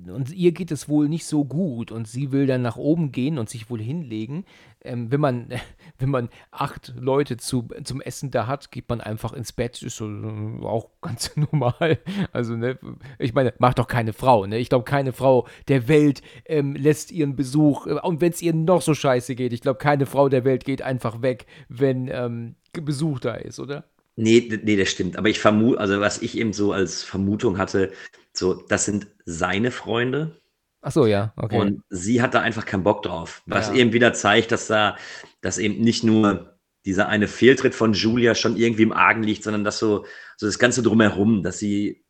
und 0.07 0.31
ihr 0.33 0.51
geht 0.51 0.69
es 0.69 0.89
wohl 0.89 1.07
nicht 1.07 1.25
so 1.25 1.45
gut 1.45 1.91
und 1.91 2.07
sie 2.07 2.31
will 2.33 2.45
dann 2.45 2.61
nach 2.61 2.75
oben 2.75 3.11
gehen 3.13 3.37
und 3.37 3.49
sich 3.49 3.69
wohl 3.69 3.81
hinlegen. 3.81 4.43
Ähm, 4.81 5.11
wenn 5.11 5.21
man, 5.21 5.49
wenn 5.97 6.09
man 6.09 6.29
acht 6.51 6.93
Leute 6.99 7.37
zu, 7.37 7.69
zum 7.83 8.01
Essen 8.01 8.31
da 8.31 8.47
hat, 8.47 8.71
geht 8.71 8.89
man 8.89 8.99
einfach 8.99 9.31
ins 9.31 9.53
Bett, 9.53 9.81
ist 9.81 9.95
so, 9.95 10.09
äh, 10.09 10.65
auch 10.65 10.89
ganz 11.01 11.35
normal. 11.37 11.99
Also, 12.33 12.55
ne, 12.55 12.77
ich 13.17 13.33
meine, 13.33 13.53
macht 13.59 13.79
doch 13.79 13.87
keine 13.87 14.11
Frau, 14.13 14.45
ne? 14.45 14.57
Ich 14.57 14.69
glaube, 14.69 14.85
keine 14.85 15.13
Frau 15.13 15.47
der 15.69 15.87
Welt 15.87 16.21
ähm, 16.45 16.75
lässt 16.75 17.11
ihren 17.11 17.37
Besuch, 17.37 17.87
äh, 17.87 17.93
und 18.01 18.19
wenn 18.19 18.33
es 18.33 18.41
ihr 18.41 18.53
noch 18.53 18.81
so 18.81 18.93
scheiße 18.93 19.35
geht, 19.35 19.53
ich 19.53 19.61
glaube, 19.61 19.79
keine 19.79 20.05
Frau 20.05 20.27
der 20.27 20.43
Welt 20.43 20.65
geht 20.65 20.81
einfach 20.81 21.21
weg, 21.21 21.45
wenn 21.69 22.09
ähm, 22.11 22.55
Besuch 22.73 23.19
da 23.19 23.35
ist, 23.35 23.59
oder? 23.59 23.88
Nee, 24.21 24.59
nee, 24.63 24.75
das 24.75 24.89
stimmt. 24.89 25.17
Aber 25.17 25.29
ich 25.29 25.39
vermute, 25.39 25.79
also 25.79 26.01
was 26.01 26.21
ich 26.21 26.37
eben 26.37 26.51
so 26.51 26.73
als 26.73 27.03
Vermutung 27.03 27.57
hatte, 27.57 27.93
so, 28.33 28.53
das 28.53 28.83
sind 28.83 29.07
seine 29.23 29.71
Freunde. 29.71 30.41
Ach 30.81 30.91
so, 30.91 31.05
ja, 31.05 31.31
okay. 31.37 31.57
Und 31.57 31.83
sie 31.89 32.21
hat 32.21 32.33
da 32.33 32.41
einfach 32.41 32.65
keinen 32.65 32.83
Bock 32.83 33.01
drauf. 33.01 33.41
Was 33.45 33.69
Ja. 33.69 33.75
eben 33.75 33.93
wieder 33.93 34.11
zeigt, 34.11 34.51
dass 34.51 34.67
da, 34.67 34.97
dass 35.39 35.57
eben 35.57 35.81
nicht 35.81 36.03
nur 36.03 36.57
dieser 36.85 37.07
eine 37.07 37.29
Fehltritt 37.29 37.73
von 37.73 37.93
Julia 37.93 38.35
schon 38.35 38.57
irgendwie 38.57 38.83
im 38.83 38.91
Argen 38.91 39.23
liegt, 39.23 39.43
sondern 39.43 39.63
dass 39.63 39.79
so, 39.79 40.05
so 40.35 40.45
das 40.47 40.59
Ganze 40.59 40.83
drumherum, 40.83 41.41
dass 41.41 41.57
sie, 41.59 42.03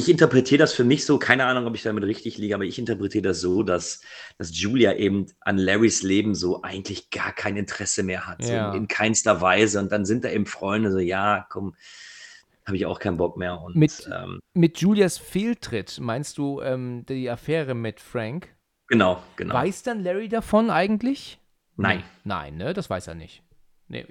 ich 0.00 0.08
interpretiere 0.08 0.58
das 0.58 0.72
für 0.72 0.84
mich 0.84 1.04
so, 1.06 1.18
keine 1.18 1.44
Ahnung, 1.44 1.66
ob 1.66 1.74
ich 1.74 1.82
damit 1.82 2.04
richtig 2.04 2.38
liege, 2.38 2.54
aber 2.54 2.64
ich 2.64 2.78
interpretiere 2.78 3.22
das 3.22 3.40
so, 3.40 3.62
dass, 3.62 4.00
dass 4.38 4.58
Julia 4.58 4.94
eben 4.94 5.26
an 5.40 5.58
Larrys 5.58 6.02
Leben 6.02 6.34
so 6.34 6.62
eigentlich 6.62 7.10
gar 7.10 7.32
kein 7.32 7.56
Interesse 7.56 8.02
mehr 8.02 8.26
hat, 8.26 8.44
Ja. 8.44 8.72
so 8.72 8.76
in 8.76 8.88
keinster 8.88 9.40
Weise. 9.40 9.78
Und 9.78 9.92
dann 9.92 10.04
sind 10.04 10.24
da 10.24 10.30
eben 10.30 10.46
Freunde 10.46 10.90
so, 10.90 10.98
ja, 10.98 11.46
komm, 11.50 11.74
habe 12.66 12.76
ich 12.76 12.86
auch 12.86 12.98
keinen 12.98 13.16
Bock 13.16 13.36
mehr. 13.36 13.60
Und 13.60 13.76
Mit- 13.76 14.08
ähm, 14.12 14.40
Mit 14.54 14.78
Julias 14.78 15.18
Fehltritt 15.18 15.98
meinst 16.00 16.38
du 16.38 16.60
ähm, 16.60 17.04
die 17.06 17.28
Affäre 17.30 17.74
mit 17.74 18.00
Frank? 18.00 18.48
genau, 18.88 19.22
genau. 19.36 19.54
Weiß 19.54 19.82
dann 19.84 20.02
Larry 20.02 20.28
davon 20.28 20.68
eigentlich? 20.70 21.38
Nein. 21.76 22.02
Nein, 22.24 22.56
ne? 22.56 22.74
Das 22.74 22.90
weiß 22.90 23.06
er 23.06 23.14
nicht. 23.14 23.42
Nee. 23.88 24.04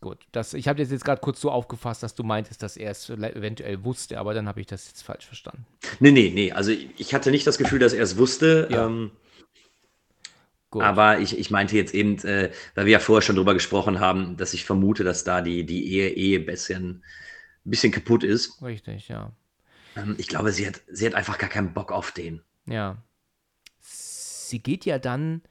Gut, 0.00 0.18
das, 0.30 0.54
ich 0.54 0.68
habe 0.68 0.80
das 0.80 0.92
jetzt 0.92 1.04
gerade 1.04 1.20
kurz 1.20 1.40
so 1.40 1.50
aufgefasst, 1.50 2.04
dass 2.04 2.14
du 2.14 2.22
meintest, 2.22 2.62
dass 2.62 2.76
er 2.76 2.92
es 2.92 3.10
eventuell 3.10 3.82
wusste, 3.82 4.18
aber 4.20 4.32
dann 4.32 4.46
habe 4.46 4.60
ich 4.60 4.66
das 4.68 4.86
jetzt 4.86 5.02
falsch 5.02 5.26
verstanden. 5.26 5.66
Nee, 5.98 6.12
nee, 6.12 6.30
nee. 6.32 6.52
Also 6.52 6.70
ich 6.70 7.14
hatte 7.14 7.32
nicht 7.32 7.46
das 7.46 7.58
Gefühl, 7.58 7.80
dass 7.80 7.92
er 7.92 8.04
es 8.04 8.16
wusste. 8.16 8.68
Ja. 8.70 8.86
Ähm, 8.86 9.10
aber 10.70 11.18
ich, 11.18 11.36
ich 11.36 11.50
meinte 11.50 11.76
jetzt 11.76 11.94
eben, 11.94 12.18
äh, 12.18 12.52
weil 12.76 12.86
wir 12.86 12.92
ja 12.92 12.98
vorher 13.00 13.22
schon 13.22 13.36
drüber 13.36 13.54
gesprochen 13.54 13.98
haben, 13.98 14.36
dass 14.36 14.54
ich 14.54 14.64
vermute, 14.64 15.02
dass 15.02 15.24
da 15.24 15.40
die, 15.40 15.64
die 15.64 15.92
Ehe 15.92 16.10
eh 16.10 16.36
ein 16.36 16.46
bisschen, 16.46 17.02
ein 17.66 17.70
bisschen 17.70 17.90
kaputt 17.90 18.22
ist. 18.22 18.62
Richtig, 18.62 19.08
ja. 19.08 19.32
Ähm, 19.96 20.14
ich 20.18 20.28
glaube, 20.28 20.52
sie 20.52 20.66
hat, 20.66 20.82
sie 20.86 21.06
hat 21.06 21.14
einfach 21.14 21.38
gar 21.38 21.50
keinen 21.50 21.72
Bock 21.72 21.90
auf 21.90 22.12
den. 22.12 22.42
Ja. 22.66 23.02
Sie 23.80 24.62
geht 24.62 24.84
ja 24.84 24.98
dann 24.98 25.42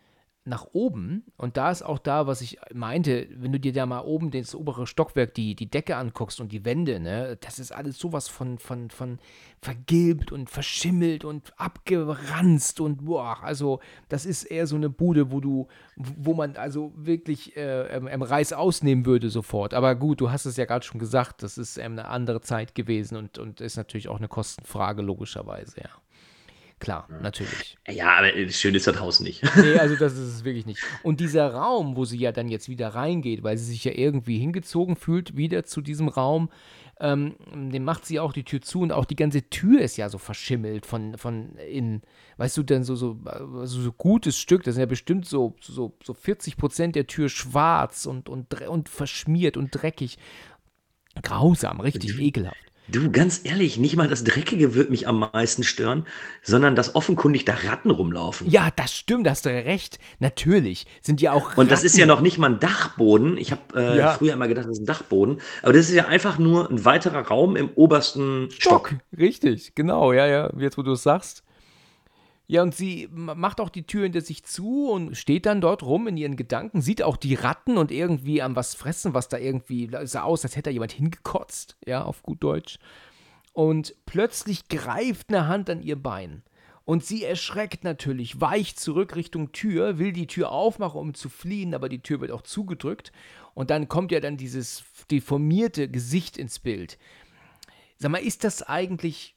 nach 0.48 0.68
oben 0.74 1.26
und 1.36 1.58
da 1.58 1.70
ist 1.72 1.84
auch 1.84 2.00
da, 2.00 2.26
was 2.26 2.42
ich 2.42 2.58
meinte, 2.74 3.28
wenn 3.32 3.52
du 3.52 3.60
dir 3.60 3.74
da 3.74 3.86
mal 3.86 4.02
oben 4.02 4.32
das 4.32 4.56
obere 4.56 4.88
Stockwerk, 4.88 5.34
die, 5.34 5.56
die 5.56 5.70
Decke 5.70 5.98
anguckst 5.98 6.40
und 6.40 6.52
die 6.52 6.66
Wände, 6.66 7.00
ne, 7.00 7.38
das 7.42 7.60
ist 7.60 7.72
alles 7.72 8.00
sowas 8.00 8.28
von, 8.28 8.58
von, 8.58 8.90
von 8.90 9.20
vergilbt 9.62 10.32
und 10.32 10.50
verschimmelt 10.50 11.26
und 11.26 11.54
abgeranzt 11.58 12.80
und 12.80 13.06
boah, 13.06 13.44
also 13.44 13.80
das 14.08 14.26
ist 14.26 14.44
eher 14.44 14.68
so 14.68 14.76
eine 14.76 14.90
Bude, 14.90 15.32
wo 15.32 15.42
du, 15.42 15.68
wo 15.96 16.34
man 16.34 16.56
also 16.56 16.94
wirklich 16.96 17.58
äh, 17.58 17.88
ähm, 17.88 18.08
ähm, 18.08 18.22
Reis 18.22 18.54
ausnehmen 18.54 19.06
würde 19.06 19.30
sofort. 19.30 19.74
Aber 19.74 19.96
gut, 19.96 20.22
du 20.22 20.32
hast 20.32 20.46
es 20.46 20.58
ja 20.58 20.66
gerade 20.66 20.86
schon 20.86 21.00
gesagt, 21.00 21.44
das 21.44 21.58
ist 21.58 21.78
ähm, 21.78 21.94
eine 21.94 22.08
andere 22.08 22.42
Zeit 22.42 22.76
gewesen 22.76 23.18
und, 23.18 23.38
und 23.38 23.62
ist 23.62 23.78
natürlich 23.78 24.08
auch 24.08 24.18
eine 24.18 24.28
Kostenfrage, 24.28 25.02
logischerweise, 25.02 25.82
ja. 25.82 25.90
Klar, 26.80 27.08
natürlich. 27.24 27.76
Ja, 27.88 28.18
aber 28.18 28.36
äh, 28.36 28.50
schön 28.50 28.76
ist 28.76 28.86
das 28.86 29.00
Haus 29.00 29.20
nicht. 29.20 29.44
Nee, 29.56 29.74
also 29.80 29.96
das 29.96 30.14
ist 30.14 30.36
es 30.36 30.44
wirklich 30.44 30.68
nicht. 30.68 30.80
Und 31.02 31.20
dieser 31.20 31.52
Raum, 31.52 31.96
wo 31.96 32.06
sie 32.06 32.20
ja 32.20 32.32
dann 32.32 32.50
jetzt 32.50 32.70
wieder 32.70 32.90
reingeht, 32.90 33.44
weil 33.44 33.58
sie 33.58 33.66
sich 33.66 33.84
ja 33.84 33.94
irgendwie 33.94 34.38
hingezogen 34.38 34.96
fühlt, 34.96 35.36
wieder 35.36 35.64
zu 35.64 35.82
diesem 35.82 36.08
Raum, 36.08 36.50
ähm, 37.00 37.36
dem 37.52 37.84
macht 37.84 38.06
sie 38.06 38.20
auch 38.20 38.32
die 38.32 38.44
Tür 38.44 38.62
zu 38.62 38.82
und 38.82 38.92
auch 38.92 39.06
die 39.06 39.16
ganze 39.16 39.50
Tür 39.50 39.82
ist 39.82 39.98
ja 39.98 40.10
so 40.10 40.20
verschimmelt 40.20 40.86
von, 40.86 41.18
von 41.18 41.56
innen. 41.58 42.04
Weißt 42.38 42.56
du, 42.58 42.64
denn 42.64 42.84
so, 42.84 42.96
so, 42.96 43.20
so, 43.64 43.66
so 43.66 43.92
gutes 43.92 44.38
Stück, 44.38 44.64
das 44.64 44.76
sind 44.76 44.82
ja 44.82 44.88
bestimmt 44.88 45.26
so, 45.26 45.56
so, 45.60 45.96
so 46.04 46.14
40 46.14 46.58
Prozent 46.58 46.96
der 46.96 47.08
Tür 47.08 47.30
schwarz 47.30 48.06
und, 48.06 48.30
und, 48.30 48.62
und 48.62 48.90
verschmiert 48.90 49.58
und 49.58 49.72
dreckig. 49.72 50.18
Grausam, 51.24 51.80
richtig 51.80 52.20
ekelhaft. 52.20 52.67
Du, 52.90 53.12
ganz 53.12 53.42
ehrlich, 53.44 53.78
nicht 53.78 53.98
mal 53.98 54.08
das 54.08 54.24
Dreckige 54.24 54.74
wird 54.74 54.90
mich 54.90 55.08
am 55.10 55.20
meisten 55.34 55.64
stören, 55.64 56.06
sondern 56.42 56.76
dass 56.76 56.96
offenkundig 56.96 57.44
da 57.44 57.54
Ratten 57.54 57.92
rumlaufen. 57.92 58.50
Ja, 58.50 58.70
das 58.76 58.94
stimmt, 58.96 59.26
da 59.28 59.32
hast 59.32 59.46
du 59.46 59.50
recht. 59.50 60.00
Natürlich. 60.20 60.86
Sind 61.02 61.22
ja 61.22 61.34
auch. 61.34 61.58
Und 61.58 61.70
das 61.70 61.84
ist 61.84 61.98
ja 61.98 62.06
Ratten. 62.06 62.16
noch 62.16 62.22
nicht 62.22 62.38
mal 62.38 62.52
ein 62.52 62.60
Dachboden. 62.60 63.38
Ich 63.38 63.52
habe 63.52 63.62
äh, 63.76 63.98
Ja. 63.98 64.14
früher 64.14 64.34
immer 64.34 64.48
gedacht, 64.48 64.66
das 64.68 64.74
ist 64.78 64.84
ein 64.84 64.86
Dachboden. 64.86 65.42
Aber 65.64 65.74
das 65.74 65.90
ist 65.90 65.96
ja 65.96 66.06
einfach 66.08 66.38
nur 66.40 66.70
ein 66.72 66.86
weiterer 66.86 67.28
Raum 67.28 67.56
im 67.58 67.70
obersten 67.76 68.50
Stock. 68.52 68.88
Stock. 68.90 68.96
Richtig, 69.18 69.76
genau, 69.76 70.14
ja, 70.14 70.26
ja, 70.26 70.50
jetzt 70.58 70.78
wo 70.78 70.82
du 70.82 70.94
es 70.94 71.04
sagst. 71.04 71.44
Ja, 72.50 72.64
und 72.64 72.74
sie 72.74 73.10
ma- 73.12 73.36
macht 73.36 73.60
auch 73.60 73.70
die 73.70 73.86
Tür 73.86 74.04
hinter 74.04 74.22
sich 74.22 74.46
zu 74.46 74.90
und 74.90 75.18
steht 75.18 75.46
dann 75.46 75.60
dort 75.60 75.84
rum 75.84 76.08
in 76.08 76.16
ihren 76.16 76.38
Gedanken, 76.38 76.82
sieht 76.82 77.04
auch 77.04 77.18
die 77.18 77.36
Ratten 77.36 77.78
und 77.78 77.92
irgendwie 77.92 78.42
am 78.42 78.56
was 78.56 78.74
fressen, 78.74 79.14
was 79.14 79.28
da 79.28 79.38
irgendwie 79.38 79.90
sah 80.04 80.24
aus, 80.24 80.44
als 80.44 80.56
hätte 80.56 80.70
da 80.70 80.74
jemand 80.74 80.94
hingekotzt, 80.94 81.78
ja, 81.86 82.04
auf 82.04 82.24
gut 82.24 82.42
Deutsch. 82.42 82.80
Und 83.52 83.96
plötzlich 84.06 84.70
greift 84.70 85.30
eine 85.30 85.48
Hand 85.48 85.70
an 85.70 85.82
ihr 85.82 86.02
Bein. 86.02 86.44
Und 86.86 87.04
sie 87.04 87.26
erschreckt 87.26 87.84
natürlich, 87.84 88.40
weicht 88.40 88.80
zurück 88.80 89.18
Richtung 89.18 89.52
Tür, 89.52 90.00
will 90.00 90.14
die 90.14 90.28
Tür 90.28 90.52
aufmachen, 90.52 91.02
um 91.02 91.14
zu 91.14 91.28
fliehen, 91.28 91.74
aber 91.76 91.90
die 91.90 92.02
Tür 92.02 92.22
wird 92.22 92.32
auch 92.32 92.44
zugedrückt. 92.44 93.12
Und 93.56 93.72
dann 93.72 93.90
kommt 93.90 94.14
ja 94.14 94.22
dann 94.22 94.38
dieses 94.38 94.86
deformierte 95.12 95.90
Gesicht 95.90 96.38
ins 96.38 96.60
Bild. 96.60 96.98
Sag 97.98 98.12
mal, 98.12 98.20
ist 98.20 98.46
das 98.46 98.64
eigentlich 98.64 99.36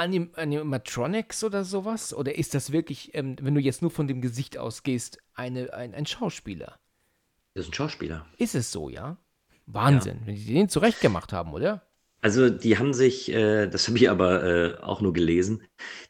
Anim 0.00 0.30
Animatronics 0.34 1.44
oder 1.44 1.64
sowas? 1.64 2.14
Oder 2.14 2.36
ist 2.36 2.54
das 2.54 2.72
wirklich, 2.72 3.14
ähm, 3.14 3.36
wenn 3.40 3.54
du 3.54 3.60
jetzt 3.60 3.82
nur 3.82 3.90
von 3.90 4.08
dem 4.08 4.20
Gesicht 4.22 4.56
ausgehst, 4.58 5.18
eine, 5.34 5.72
ein, 5.74 5.94
ein 5.94 6.06
Schauspieler? 6.06 6.78
Das 7.54 7.64
ist 7.66 7.70
ein 7.70 7.74
Schauspieler. 7.74 8.26
Ist 8.38 8.54
es 8.54 8.72
so, 8.72 8.88
ja? 8.88 9.18
Wahnsinn, 9.66 10.20
wenn 10.24 10.34
die 10.34 10.54
den 10.54 10.68
zurecht 10.68 11.00
gemacht 11.00 11.32
haben, 11.32 11.52
oder? 11.52 11.86
Also 12.22 12.50
die 12.50 12.78
haben 12.78 12.92
sich, 12.92 13.30
äh, 13.32 13.66
das 13.66 13.88
habe 13.88 13.96
ich 13.98 14.10
aber 14.10 14.42
äh, 14.44 14.78
auch 14.82 15.00
nur 15.00 15.12
gelesen, 15.12 15.62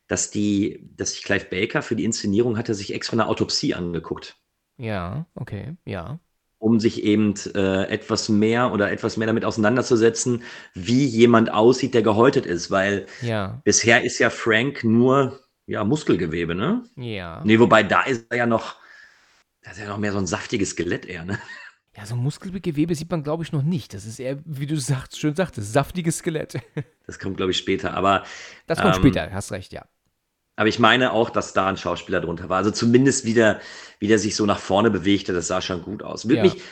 dass 0.09 0.31
die, 0.31 0.89
dass 0.97 1.13
sich 1.13 1.23
Clive 1.23 1.47
Baker 1.47 1.83
für 1.83 1.97
die 1.97 2.05
Inszenierung 2.05 2.59
hatte 2.59 2.75
sich 2.75 2.93
extra 2.95 3.15
eine 3.15 3.29
Autopsie 3.29 3.75
angeguckt, 3.75 4.37
Ja, 4.79 5.27
okay, 5.35 5.77
ja. 5.85 6.19
Um 6.71 6.81
sich 6.81 7.03
eben 7.05 7.35
äh, 7.55 7.85
etwas 7.89 8.29
mehr 8.29 8.73
oder 8.73 8.91
etwas 8.93 9.17
mehr 9.17 9.27
damit 9.27 9.45
auseinanderzusetzen, 9.45 10.43
wie 10.75 11.05
jemand 11.07 11.53
aussieht, 11.53 11.95
der 11.95 12.03
gehäutet 12.03 12.47
ist, 12.47 12.71
weil 12.71 13.07
Ja, 13.21 13.63
bisher 13.65 14.05
ist 14.05 14.19
ja 14.19 14.31
Frank 14.31 14.85
nur 14.85 15.41
ja 15.67 15.85
Muskelgewebe, 15.85 16.55
ne? 16.55 16.85
ja. 16.97 17.41
Nee, 17.45 17.59
wobei 17.61 17.83
da 17.83 18.03
ist 18.03 18.27
er 18.31 18.39
ja 18.39 18.47
noch, 18.47 18.77
das 19.63 19.75
ist 19.75 19.81
ja 19.85 19.89
noch 19.89 19.99
mehr 19.99 20.13
so 20.13 20.19
ein 20.19 20.27
saftiges 20.29 20.71
Skelett 20.71 21.07
eher, 21.07 21.25
ne? 21.25 21.39
Ja, 21.97 22.07
so 22.07 22.15
Muskelgewebe 22.17 22.95
sieht 22.95 23.11
man, 23.11 23.23
glaube 23.25 23.43
ich, 23.43 23.53
noch 23.53 23.63
nicht. 23.63 23.95
Das 23.95 24.07
ist 24.07 24.21
eher, 24.21 24.39
wie 24.45 24.67
du 24.67 24.77
sagst, 24.77 25.19
schön 25.19 25.35
sagtest, 25.35 25.73
saftiges 25.73 26.19
Skelett. 26.19 26.59
Das 27.07 27.19
kommt, 27.19 27.37
glaube 27.37 27.53
ich, 27.53 27.59
später. 27.59 27.95
Aber, 27.95 28.25
Das 28.67 28.81
kommt 28.81 28.97
Ähm, 28.97 29.03
später, 29.03 29.33
hast 29.33 29.53
recht, 29.53 29.73
ja. 29.73 29.87
Aber 30.61 30.69
ich 30.69 30.79
meine 30.79 31.15
auch, 31.15 31.31
dass 31.31 31.55
da 31.55 31.69
ein 31.69 31.79
Schauspieler 31.79 32.21
drunter 32.21 32.51
war. 32.51 32.59
Also 32.59 32.71
zumindest 32.71 33.25
wieder, 33.25 33.61
wie 33.99 34.09
der 34.09 34.19
sich 34.19 34.37
so 34.37 34.45
nach 34.45 34.59
vorne 34.59 34.91
bewegte, 34.91 35.33
das 35.33 35.47
sah 35.47 35.63
schon 35.63 35.81
gut 35.81 36.03
aus. 36.03 36.29
Würde 36.29 36.37
Ja. 36.37 36.43
mich, 36.43 36.63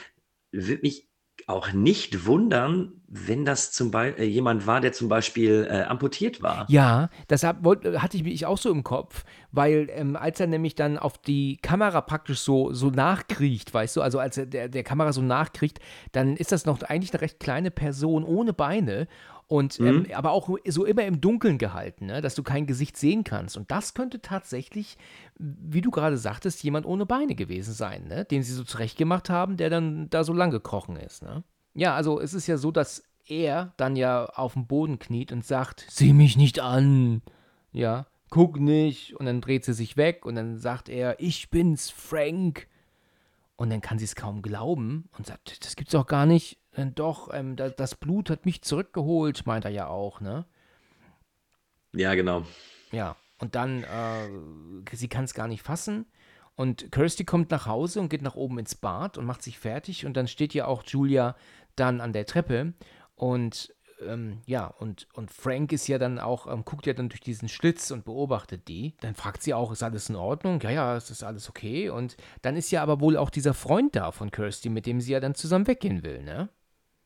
würde 0.53 0.83
mich 0.83 1.09
auch 1.47 1.73
nicht 1.73 2.27
wundern, 2.27 3.01
wenn 3.07 3.47
das 3.47 3.73
zum 3.73 3.91
Beispiel 3.91 4.23
äh, 4.23 4.29
jemand 4.29 4.67
war, 4.67 4.83
der 4.83 4.93
zum 4.93 5.09
Beispiel 5.09 5.67
äh, 5.71 5.85
amputiert 5.85 6.43
war. 6.43 6.67
Ja, 6.69 7.09
das 7.29 7.45
hab, 7.45 7.65
hatte 7.65 8.19
ich 8.19 8.25
mich 8.25 8.45
auch 8.45 8.59
so 8.59 8.71
im 8.71 8.85
Kopf, 8.85 9.25
weil 9.53 9.89
ähm, 9.95 10.17
als 10.17 10.39
er 10.39 10.49
nämlich 10.49 10.75
dann 10.75 10.99
auf 10.99 11.17
die 11.17 11.57
Kamera 11.57 12.03
praktisch 12.03 12.41
so, 12.41 12.75
so 12.75 12.91
nachkriecht, 12.91 13.73
weißt 13.73 13.97
du, 13.97 14.03
also 14.03 14.19
als 14.19 14.37
er 14.37 14.45
der, 14.45 14.69
der 14.69 14.83
Kamera 14.83 15.15
so 15.15 15.23
nachkriecht, 15.23 15.81
dann 16.13 16.37
ist 16.37 16.53
das 16.53 16.67
noch 16.67 16.83
eigentlich 16.83 17.15
eine 17.15 17.23
recht 17.23 17.41
kleine 17.41 17.71
Person 17.71 18.25
ohne 18.25 18.53
Beine 18.53 19.09
und 19.49 19.81
ähm, 19.81 20.07
aber 20.13 20.33
auch 20.33 20.51
so 20.67 20.85
immer 20.85 21.07
im 21.07 21.23
Dunkeln 21.23 21.57
gehalten, 21.57 22.07
ne, 22.07 22.21
dass 22.21 22.35
du 22.35 22.43
kein 22.43 22.67
Gesicht 22.67 22.99
sehen 22.99 23.25
kannst. 23.25 23.57
Und 23.57 23.71
das 23.71 23.95
könnte 23.95 24.21
tatsächlich, 24.21 24.99
wie 25.39 25.81
du 25.81 25.91
gerade 25.91 26.19
sagtest, 26.19 26.63
jemand 26.63 26.85
ohne 26.85 27.07
Beine 27.07 27.35
gewesen 27.35 27.73
sein, 27.73 28.07
ne, 28.09 28.27
den 28.27 28.43
sie 28.43 28.53
so 28.53 28.63
zurechtgemacht 28.63 29.31
haben, 29.31 29.57
der 29.57 29.71
dann 29.71 30.11
da 30.11 30.23
so 30.23 30.35
lang 30.35 30.51
gekrochen 30.51 30.97
ist. 30.97 31.23
Ne? 31.23 31.43
Ja, 31.73 31.95
also 31.95 32.21
es 32.21 32.35
ist 32.35 32.47
ja 32.47 32.59
so, 32.59 32.71
dass 32.71 33.03
er 33.27 33.73
dann 33.79 33.97
ja 33.97 34.27
auf 34.27 34.53
dem 34.53 34.67
Boden 34.67 34.99
kniet 34.99 35.33
und 35.33 35.47
sagt, 35.47 35.87
sieh 35.89 36.13
mich 36.13 36.37
nicht 36.37 36.61
an. 36.61 37.23
Ja, 37.73 38.07
guck 38.29 38.61
nicht. 38.61 39.17
Und 39.17 39.25
dann 39.25 39.41
dreht 39.41 39.65
sie 39.65 39.73
sich 39.73 39.97
weg 39.97 40.27
und 40.27 40.35
dann 40.35 40.59
sagt 40.59 40.91
er, 40.91 41.19
ich 41.21 41.49
bin's, 41.49 41.89
Frank. 41.89 42.69
Und 43.57 43.71
dann 43.71 43.81
kann 43.81 43.99
sie 43.99 44.05
es 44.05 44.15
kaum 44.15 44.43
glauben 44.43 45.09
und 45.17 45.27
sagt, 45.27 45.65
das 45.65 45.75
gibt's 45.75 45.93
doch 45.93 46.07
gar 46.07 46.27
nicht. 46.27 46.59
Dann 46.73 46.95
doch, 46.95 47.33
ähm, 47.33 47.57
das, 47.57 47.75
das 47.77 47.95
Blut 47.95 48.31
hat 48.31 48.47
mich 48.47 48.63
zurückgeholt, 48.63 49.47
meint 49.47 49.65
er 49.65 49.71
ja 49.71 49.89
auch, 49.89 50.21
ne? 50.21 50.47
Ja, 51.93 52.15
genau. 52.15 52.45
Ja, 52.93 53.17
und 53.39 53.55
dann, 53.55 53.85
äh, 53.85 54.29
sie 54.93 55.09
kann 55.09 55.25
es 55.25 55.35
gar 55.35 55.49
nicht 55.49 55.63
fassen. 55.63 56.07
Und 56.55 56.91
Kirsty 56.91 57.25
kommt 57.25 57.51
nach 57.51 57.67
Hause 57.67 58.01
und 58.01 58.09
geht 58.09 58.23
nach 58.23 58.35
oben 58.35 58.59
ins 58.59 58.75
Bad 58.75 59.17
und 59.17 59.27
macht 59.27 59.43
sich 59.43 59.59
fertig. 59.59 60.05
Und 60.07 60.17
dann 60.17 60.27
steht 60.27 60.55
ja 60.55 60.67
auch 60.67 60.83
Julia 60.85 61.37
dann 61.77 62.01
an 62.01 62.13
der 62.13 62.27
Treppe. 62.27 62.75
Und 63.15 63.73
ähm, 64.05 64.41
ja, 64.47 64.67
und, 64.67 65.09
und 65.13 65.31
Frank 65.31 65.73
ist 65.73 65.87
ja 65.89 65.99
dann 65.99 66.19
auch, 66.19 66.53
ähm, 66.53 66.65
guckt 66.65 66.87
ja 66.87 66.93
dann 66.93 67.09
durch 67.09 67.21
diesen 67.21 67.49
Schlitz 67.49 67.91
und 67.91 68.05
beobachtet 68.05 68.69
die. 68.69 68.95
Dann 69.01 69.15
fragt 69.15 69.43
sie 69.43 69.55
auch, 69.55 69.73
ist 69.73 69.83
alles 69.83 70.09
in 70.09 70.17
Ordnung? 70.17 70.61
Ja, 70.61 70.71
ja, 70.71 70.97
ist 70.97 71.11
das 71.11 71.23
alles 71.23 71.49
okay? 71.49 71.91
Und 71.91 72.17
dann 72.43 72.57
ist 72.57 72.71
ja 72.71 72.83
aber 72.83 73.01
wohl 73.01 73.17
auch 73.17 73.31
dieser 73.31 73.55
Freund 73.55 73.97
da 73.97 74.11
von 74.13 74.31
Kirsty, 74.31 74.69
mit 74.69 74.87
dem 74.87 75.01
sie 75.01 75.13
ja 75.13 75.21
dann 75.21 75.35
zusammen 75.35 75.67
weggehen 75.67 76.03
will, 76.03 76.23
ne? 76.23 76.49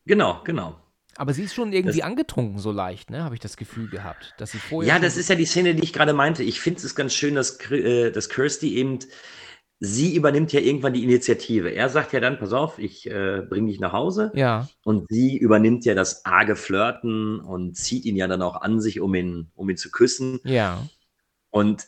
Genau, 0.05 0.41
genau. 0.43 0.75
Aber 1.15 1.33
sie 1.33 1.43
ist 1.43 1.53
schon 1.53 1.73
irgendwie 1.73 1.99
das, 1.99 2.07
angetrunken 2.07 2.57
so 2.57 2.71
leicht, 2.71 3.11
ne? 3.11 3.23
Habe 3.23 3.35
ich 3.35 3.41
das 3.41 3.55
Gefühl 3.55 3.87
gehabt, 3.89 4.33
dass 4.37 4.51
sie 4.51 4.57
vorher. 4.57 4.95
Ja, 4.95 4.99
das 4.99 5.15
ist 5.15 5.29
ja 5.29 5.35
die 5.35 5.45
Szene, 5.45 5.75
die 5.75 5.83
ich 5.83 5.93
gerade 5.93 6.13
meinte. 6.13 6.43
Ich 6.43 6.59
finde 6.59 6.81
es 6.81 6.95
ganz 6.95 7.13
schön, 7.13 7.35
dass, 7.35 7.59
äh, 7.69 8.11
dass 8.11 8.29
Kirsty 8.29 8.75
eben 8.75 8.99
sie 9.79 10.15
übernimmt 10.15 10.53
ja 10.53 10.61
irgendwann 10.61 10.93
die 10.93 11.03
Initiative. 11.03 11.69
Er 11.69 11.89
sagt 11.89 12.13
ja 12.13 12.21
dann, 12.21 12.39
pass 12.39 12.53
auf, 12.53 12.79
ich 12.79 13.05
äh, 13.09 13.41
bringe 13.47 13.67
dich 13.67 13.81
nach 13.81 13.91
Hause. 13.91 14.31
Ja. 14.33 14.69
Und 14.85 15.07
sie 15.09 15.37
übernimmt 15.37 15.83
ja 15.83 15.93
das 15.93 16.25
arge 16.25 16.55
Flirten 16.55 17.41
und 17.41 17.75
zieht 17.75 18.05
ihn 18.05 18.15
ja 18.15 18.27
dann 18.27 18.41
auch 18.41 18.61
an 18.61 18.79
sich, 18.79 19.01
um 19.01 19.13
ihn, 19.13 19.51
um 19.55 19.69
ihn 19.69 19.77
zu 19.77 19.91
küssen. 19.91 20.39
Ja. 20.45 20.87
Und 21.49 21.85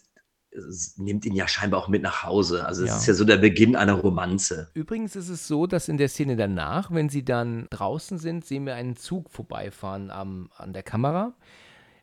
nimmt 0.97 1.25
ihn 1.25 1.33
ja 1.33 1.47
scheinbar 1.47 1.81
auch 1.81 1.87
mit 1.87 2.01
nach 2.01 2.23
Hause. 2.23 2.65
Also 2.65 2.83
es 2.83 2.89
ja. 2.89 2.97
ist 2.97 3.07
ja 3.07 3.13
so 3.13 3.25
der 3.25 3.37
Beginn 3.37 3.75
einer 3.75 3.93
Romanze. 3.93 4.69
Übrigens 4.73 5.15
ist 5.15 5.29
es 5.29 5.47
so, 5.47 5.67
dass 5.67 5.87
in 5.87 5.97
der 5.97 6.09
Szene 6.09 6.35
danach, 6.35 6.91
wenn 6.91 7.09
sie 7.09 7.23
dann 7.23 7.67
draußen 7.69 8.17
sind, 8.17 8.45
sehen 8.45 8.65
wir 8.65 8.75
einen 8.75 8.95
Zug 8.95 9.29
vorbeifahren 9.29 10.11
am, 10.11 10.49
an 10.57 10.73
der 10.73 10.83
Kamera. 10.83 11.33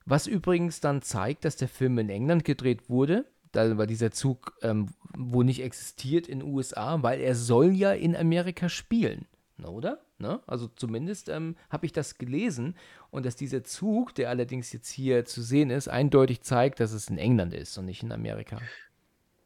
Was 0.04 0.26
übrigens 0.26 0.80
dann 0.80 1.02
zeigt, 1.02 1.44
dass 1.44 1.56
der 1.56 1.68
Film 1.68 1.98
in 1.98 2.08
England 2.08 2.44
gedreht 2.44 2.88
wurde 2.88 3.24
da 3.52 3.76
war 3.76 3.86
dieser 3.86 4.10
Zug 4.10 4.54
ähm, 4.62 4.88
wo 5.16 5.42
nicht 5.42 5.62
existiert 5.62 6.26
in 6.26 6.40
den 6.40 6.48
USA, 6.48 7.02
weil 7.02 7.20
er 7.20 7.34
soll 7.34 7.72
ja 7.72 7.92
in 7.92 8.16
Amerika 8.16 8.68
spielen, 8.68 9.26
oder? 9.70 10.00
Ne? 10.18 10.40
Also 10.46 10.68
zumindest 10.68 11.28
ähm, 11.28 11.56
habe 11.70 11.86
ich 11.86 11.92
das 11.92 12.18
gelesen 12.18 12.76
und 13.10 13.26
dass 13.26 13.36
dieser 13.36 13.64
Zug, 13.64 14.14
der 14.14 14.30
allerdings 14.30 14.72
jetzt 14.72 14.90
hier 14.90 15.24
zu 15.24 15.42
sehen 15.42 15.70
ist, 15.70 15.88
eindeutig 15.88 16.42
zeigt, 16.42 16.80
dass 16.80 16.92
es 16.92 17.08
in 17.08 17.18
England 17.18 17.54
ist 17.54 17.76
und 17.78 17.86
nicht 17.86 18.02
in 18.02 18.12
Amerika. 18.12 18.58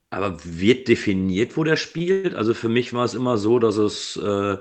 Aber 0.09 0.39
wird 0.45 0.87
definiert, 0.87 1.57
wo 1.57 1.65
der 1.65 1.77
spielt? 1.77 2.37
Also 2.37 2.55
für 2.55 2.69
mich 2.69 2.93
war 2.93 3.05
es 3.05 3.15
immer 3.15 3.39
so, 3.39 3.59
dass 3.59 3.77
es, 3.77 4.17
äh, 4.17 4.57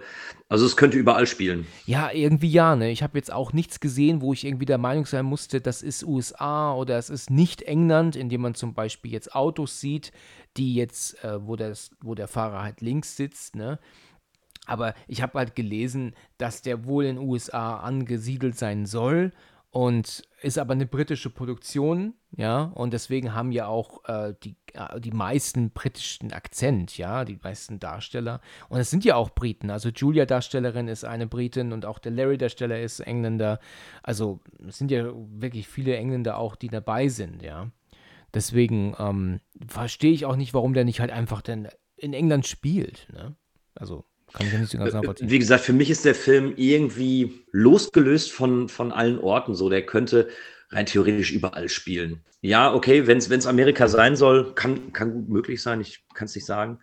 also 0.49 0.65
es 0.65 0.75
könnte 0.75 0.97
überall 0.97 1.27
spielen. 1.27 1.67
Ja, 1.85 2.11
irgendwie 2.11 2.49
ja. 2.49 2.75
Ne? 2.75 2.89
Ich 2.89 3.03
habe 3.03 3.17
jetzt 3.17 3.31
auch 3.31 3.53
nichts 3.53 3.79
gesehen, 3.79 4.21
wo 4.21 4.33
ich 4.33 4.43
irgendwie 4.43 4.65
der 4.65 4.79
Meinung 4.79 5.05
sein 5.05 5.23
musste, 5.23 5.61
das 5.61 5.83
ist 5.83 6.03
USA 6.03 6.73
oder 6.73 6.97
es 6.97 7.11
ist 7.11 7.29
nicht 7.29 7.61
England, 7.61 8.15
indem 8.15 8.41
man 8.41 8.55
zum 8.55 8.73
Beispiel 8.73 9.11
jetzt 9.11 9.35
Autos 9.35 9.79
sieht, 9.79 10.11
die 10.57 10.73
jetzt, 10.73 11.23
äh, 11.23 11.45
wo, 11.45 11.55
das, 11.55 11.91
wo 12.01 12.15
der 12.15 12.27
Fahrer 12.27 12.63
halt 12.63 12.81
links 12.81 13.15
sitzt. 13.15 13.55
Ne? 13.55 13.79
Aber 14.65 14.93
ich 15.07 15.21
habe 15.21 15.39
halt 15.39 15.55
gelesen, 15.55 16.15
dass 16.37 16.61
der 16.61 16.85
wohl 16.85 17.05
in 17.05 17.17
den 17.17 17.27
USA 17.27 17.77
angesiedelt 17.77 18.57
sein 18.57 18.85
soll 18.85 19.31
und 19.75 20.23
ist 20.41 20.57
aber 20.57 20.71
eine 20.71 20.85
britische 20.85 21.29
Produktion, 21.29 22.13
ja, 22.37 22.63
und 22.75 22.93
deswegen 22.93 23.33
haben 23.33 23.51
ja 23.51 23.67
auch 23.67 24.05
äh, 24.05 24.33
die, 24.41 24.55
äh, 24.73 25.01
die 25.01 25.11
meisten 25.11 25.71
britischen 25.71 26.31
Akzent, 26.31 26.97
ja, 26.97 27.25
die 27.25 27.37
meisten 27.43 27.81
Darsteller. 27.81 28.39
Und 28.69 28.79
es 28.79 28.89
sind 28.89 29.03
ja 29.03 29.17
auch 29.17 29.31
Briten. 29.31 29.69
Also 29.69 29.89
Julia 29.89 30.25
Darstellerin 30.25 30.87
ist 30.87 31.03
eine 31.03 31.27
Britin 31.27 31.73
und 31.73 31.85
auch 31.85 31.99
der 31.99 32.13
Larry 32.13 32.37
Darsteller 32.37 32.79
ist 32.79 33.01
Engländer. 33.01 33.59
Also 34.01 34.39
es 34.65 34.77
sind 34.77 34.91
ja 34.91 35.11
wirklich 35.13 35.67
viele 35.67 35.97
Engländer 35.97 36.37
auch, 36.37 36.55
die 36.55 36.69
dabei 36.69 37.09
sind, 37.09 37.41
ja. 37.41 37.69
Deswegen 38.33 38.95
ähm, 38.97 39.41
verstehe 39.67 40.13
ich 40.13 40.25
auch 40.25 40.37
nicht, 40.37 40.53
warum 40.53 40.73
der 40.73 40.85
nicht 40.85 41.01
halt 41.01 41.11
einfach 41.11 41.41
denn 41.41 41.67
in 41.97 42.13
England 42.13 42.47
spielt, 42.47 43.07
ne? 43.11 43.35
Also 43.75 44.05
kann 44.33 44.47
ich 44.47 44.53
ja 44.53 44.59
nicht 44.59 44.71
so 44.71 44.77
ganz 44.77 44.93
äh, 44.93 44.97
nachvollziehen. 44.97 45.29
Wie 45.29 45.39
gesagt, 45.39 45.63
für 45.63 45.73
mich 45.73 45.89
ist 45.89 46.05
der 46.05 46.15
Film 46.15 46.53
irgendwie 46.57 47.45
losgelöst 47.51 48.31
von, 48.31 48.69
von 48.69 48.91
allen 48.91 49.19
Orten 49.19 49.55
so. 49.55 49.69
Der 49.69 49.85
könnte 49.85 50.29
rein 50.69 50.85
theoretisch 50.85 51.31
überall 51.31 51.69
spielen. 51.69 52.23
Ja, 52.41 52.73
okay, 52.73 53.07
wenn 53.07 53.17
es 53.17 53.47
Amerika 53.47 53.87
sein 53.87 54.15
soll, 54.15 54.53
kann, 54.53 54.93
kann 54.93 55.13
gut 55.13 55.29
möglich 55.29 55.61
sein. 55.61 55.81
Ich 55.81 56.05
kann 56.13 56.25
es 56.25 56.35
nicht 56.35 56.45
sagen. 56.45 56.79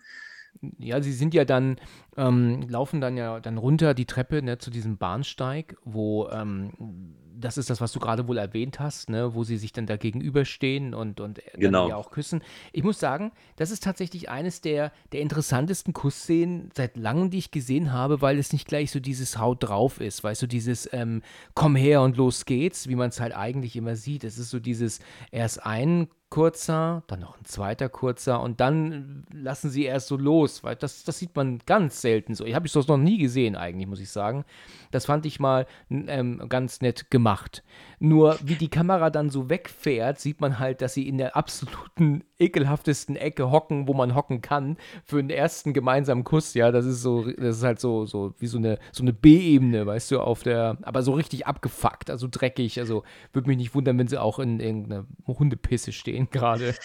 Ja, 0.77 1.01
sie 1.01 1.13
sind 1.13 1.33
ja 1.33 1.45
dann, 1.45 1.77
ähm, 2.15 2.67
laufen 2.69 3.01
dann 3.01 3.17
ja 3.17 3.39
dann 3.39 3.57
runter 3.57 3.93
die 3.93 4.05
Treppe 4.05 4.41
ne, 4.41 4.57
zu 4.57 4.71
diesem 4.71 4.97
Bahnsteig, 4.97 5.75
wo 5.83 6.29
ähm, 6.29 7.15
das 7.35 7.57
ist 7.57 7.69
das, 7.69 7.81
was 7.81 7.91
du 7.91 7.99
gerade 7.99 8.27
wohl 8.27 8.37
erwähnt 8.37 8.79
hast, 8.79 9.09
ne, 9.09 9.33
wo 9.33 9.43
sie 9.43 9.57
sich 9.57 9.71
dann 9.71 9.85
da 9.85 9.97
gegenüberstehen 9.97 10.93
und, 10.93 11.19
und 11.19 11.41
genau. 11.55 11.87
ja 11.89 11.95
auch 11.95 12.11
küssen. 12.11 12.41
Ich 12.71 12.83
muss 12.83 12.99
sagen, 12.99 13.31
das 13.55 13.71
ist 13.71 13.83
tatsächlich 13.83 14.29
eines 14.29 14.61
der, 14.61 14.91
der 15.11 15.21
interessantesten 15.21 15.93
Kussszenen 15.93 16.69
seit 16.75 16.97
langem, 16.97 17.29
die 17.29 17.39
ich 17.39 17.51
gesehen 17.51 17.91
habe, 17.91 18.21
weil 18.21 18.37
es 18.37 18.53
nicht 18.53 18.67
gleich 18.67 18.91
so 18.91 18.99
dieses 18.99 19.37
Haut 19.37 19.63
drauf 19.63 19.99
ist, 19.99 20.23
weißt 20.23 20.41
du, 20.41 20.47
dieses 20.47 20.91
ähm, 20.93 21.21
komm 21.53 21.75
her 21.75 22.01
und 22.01 22.17
los 22.17 22.45
geht's, 22.45 22.87
wie 22.87 22.95
man 22.95 23.09
es 23.09 23.19
halt 23.19 23.35
eigentlich 23.35 23.75
immer 23.75 23.95
sieht. 23.95 24.23
Es 24.23 24.37
ist 24.37 24.49
so 24.49 24.59
dieses 24.59 24.99
erst 25.31 25.65
ein 25.65 26.07
kurzer, 26.33 27.03
dann 27.05 27.19
noch 27.19 27.37
ein 27.37 27.45
zweiter 27.45 27.89
kurzer 27.89 28.41
und 28.41 28.59
dann 28.59 29.23
lassen 29.31 29.69
sie 29.69 29.83
erst 29.83 30.07
so 30.07 30.17
los, 30.17 30.63
weil 30.63 30.75
das, 30.75 31.03
das 31.03 31.19
sieht 31.19 31.35
man 31.35 31.59
ganz 31.67 32.01
selten 32.01 32.33
so. 32.33 32.43
Ich 32.43 32.55
habe 32.55 32.67
das 32.67 32.87
noch 32.87 32.97
nie 32.97 33.19
gesehen 33.19 33.55
eigentlich, 33.55 33.87
muss 33.87 33.99
ich 33.99 34.09
sagen. 34.09 34.43
Das 34.89 35.05
fand 35.05 35.27
ich 35.27 35.39
mal 35.39 35.67
ähm, 35.91 36.43
ganz 36.49 36.81
nett 36.81 37.11
gemacht. 37.11 37.63
Nur 37.99 38.39
wie 38.43 38.55
die 38.55 38.69
Kamera 38.69 39.11
dann 39.11 39.29
so 39.29 39.51
wegfährt, 39.51 40.19
sieht 40.19 40.41
man 40.41 40.57
halt, 40.57 40.81
dass 40.81 40.95
sie 40.95 41.07
in 41.07 41.19
der 41.19 41.35
absoluten 41.35 42.23
ekelhaftesten 42.39 43.15
Ecke 43.15 43.51
hocken, 43.51 43.87
wo 43.87 43.93
man 43.93 44.15
hocken 44.15 44.41
kann, 44.41 44.77
für 45.05 45.17
den 45.17 45.29
ersten 45.29 45.71
gemeinsamen 45.71 46.23
Kuss. 46.23 46.55
Ja, 46.55 46.71
das 46.71 46.85
ist 46.85 47.03
so, 47.03 47.25
das 47.25 47.57
ist 47.57 47.63
halt 47.63 47.79
so, 47.79 48.05
so 48.05 48.33
wie 48.39 48.47
so 48.47 48.57
eine, 48.57 48.79
so 48.91 49.03
eine 49.03 49.13
B-Ebene, 49.13 49.85
weißt 49.85 50.09
du, 50.09 50.19
auf 50.19 50.41
der, 50.41 50.77
aber 50.81 51.03
so 51.03 51.13
richtig 51.13 51.45
abgefuckt, 51.45 52.09
also 52.09 52.27
dreckig. 52.29 52.79
Also 52.79 53.03
würde 53.33 53.47
mich 53.47 53.57
nicht 53.57 53.75
wundern, 53.75 53.99
wenn 53.99 54.07
sie 54.07 54.19
auch 54.19 54.39
in 54.39 54.59
irgendeiner 54.59 55.05
Hundepisse 55.27 55.91
stehen 55.91 56.22
gerade. 56.31 56.75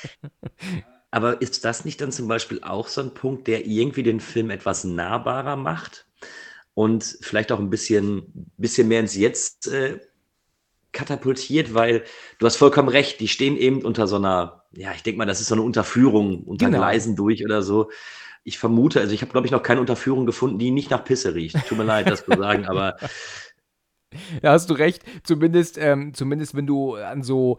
Aber 1.10 1.40
ist 1.40 1.64
das 1.64 1.84
nicht 1.84 2.00
dann 2.00 2.12
zum 2.12 2.28
Beispiel 2.28 2.60
auch 2.62 2.88
so 2.88 3.00
ein 3.00 3.14
Punkt, 3.14 3.46
der 3.46 3.66
irgendwie 3.66 4.02
den 4.02 4.20
Film 4.20 4.50
etwas 4.50 4.84
nahbarer 4.84 5.56
macht 5.56 6.06
und 6.74 7.18
vielleicht 7.22 7.50
auch 7.50 7.58
ein 7.58 7.70
bisschen, 7.70 8.50
bisschen 8.56 8.88
mehr 8.88 9.00
ins 9.00 9.16
Jetzt 9.16 9.68
äh, 9.68 9.98
katapultiert, 10.92 11.74
weil 11.74 12.04
du 12.38 12.46
hast 12.46 12.56
vollkommen 12.56 12.88
recht, 12.88 13.20
die 13.20 13.28
stehen 13.28 13.56
eben 13.56 13.82
unter 13.82 14.06
so 14.06 14.16
einer, 14.16 14.64
ja, 14.72 14.92
ich 14.94 15.02
denke 15.02 15.18
mal, 15.18 15.26
das 15.26 15.40
ist 15.40 15.48
so 15.48 15.54
eine 15.54 15.62
Unterführung 15.62 16.44
unter 16.44 16.66
genau. 16.66 16.78
Gleisen 16.78 17.16
durch 17.16 17.44
oder 17.44 17.62
so. 17.62 17.90
Ich 18.44 18.58
vermute, 18.58 19.00
also 19.00 19.12
ich 19.12 19.22
habe, 19.22 19.32
glaube 19.32 19.46
ich, 19.46 19.50
noch 19.50 19.62
keine 19.62 19.80
Unterführung 19.80 20.26
gefunden, 20.26 20.58
die 20.58 20.70
nicht 20.70 20.90
nach 20.90 21.04
Pisse 21.04 21.34
riecht. 21.34 21.56
Tut 21.68 21.78
mir 21.78 21.84
leid, 21.84 22.08
das 22.08 22.24
zu 22.24 22.36
sagen, 22.36 22.66
aber. 22.66 22.96
Ja, 24.42 24.52
hast 24.52 24.70
du 24.70 24.74
recht. 24.74 25.04
Zumindest, 25.22 25.76
ähm, 25.76 26.14
zumindest 26.14 26.54
wenn 26.54 26.66
du 26.66 26.94
an 26.94 27.22
so 27.22 27.58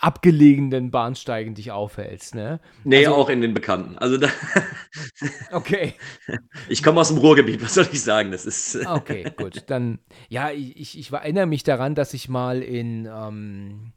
abgelegenen 0.00 0.90
Bahnsteigen 0.90 1.54
dich 1.54 1.72
aufhältst, 1.72 2.34
ne? 2.34 2.60
Nee, 2.84 3.06
also, 3.06 3.16
auch 3.16 3.28
in 3.28 3.40
den 3.40 3.54
Bekannten. 3.54 3.98
Also 3.98 4.18
da 4.18 4.28
Okay. 5.52 5.94
Ich 6.68 6.82
komme 6.82 7.00
aus 7.00 7.08
dem 7.08 7.18
Ruhrgebiet, 7.18 7.62
was 7.62 7.74
soll 7.74 7.88
ich 7.92 8.02
sagen? 8.02 8.30
Das 8.30 8.46
ist. 8.46 8.86
okay, 8.86 9.32
gut. 9.36 9.64
Dann, 9.66 9.98
ja, 10.28 10.50
ich, 10.50 10.98
ich 10.98 11.12
erinnere 11.12 11.46
mich 11.46 11.62
daran, 11.62 11.94
dass 11.94 12.14
ich 12.14 12.28
mal 12.28 12.62
in, 12.62 13.06
ähm, 13.06 13.92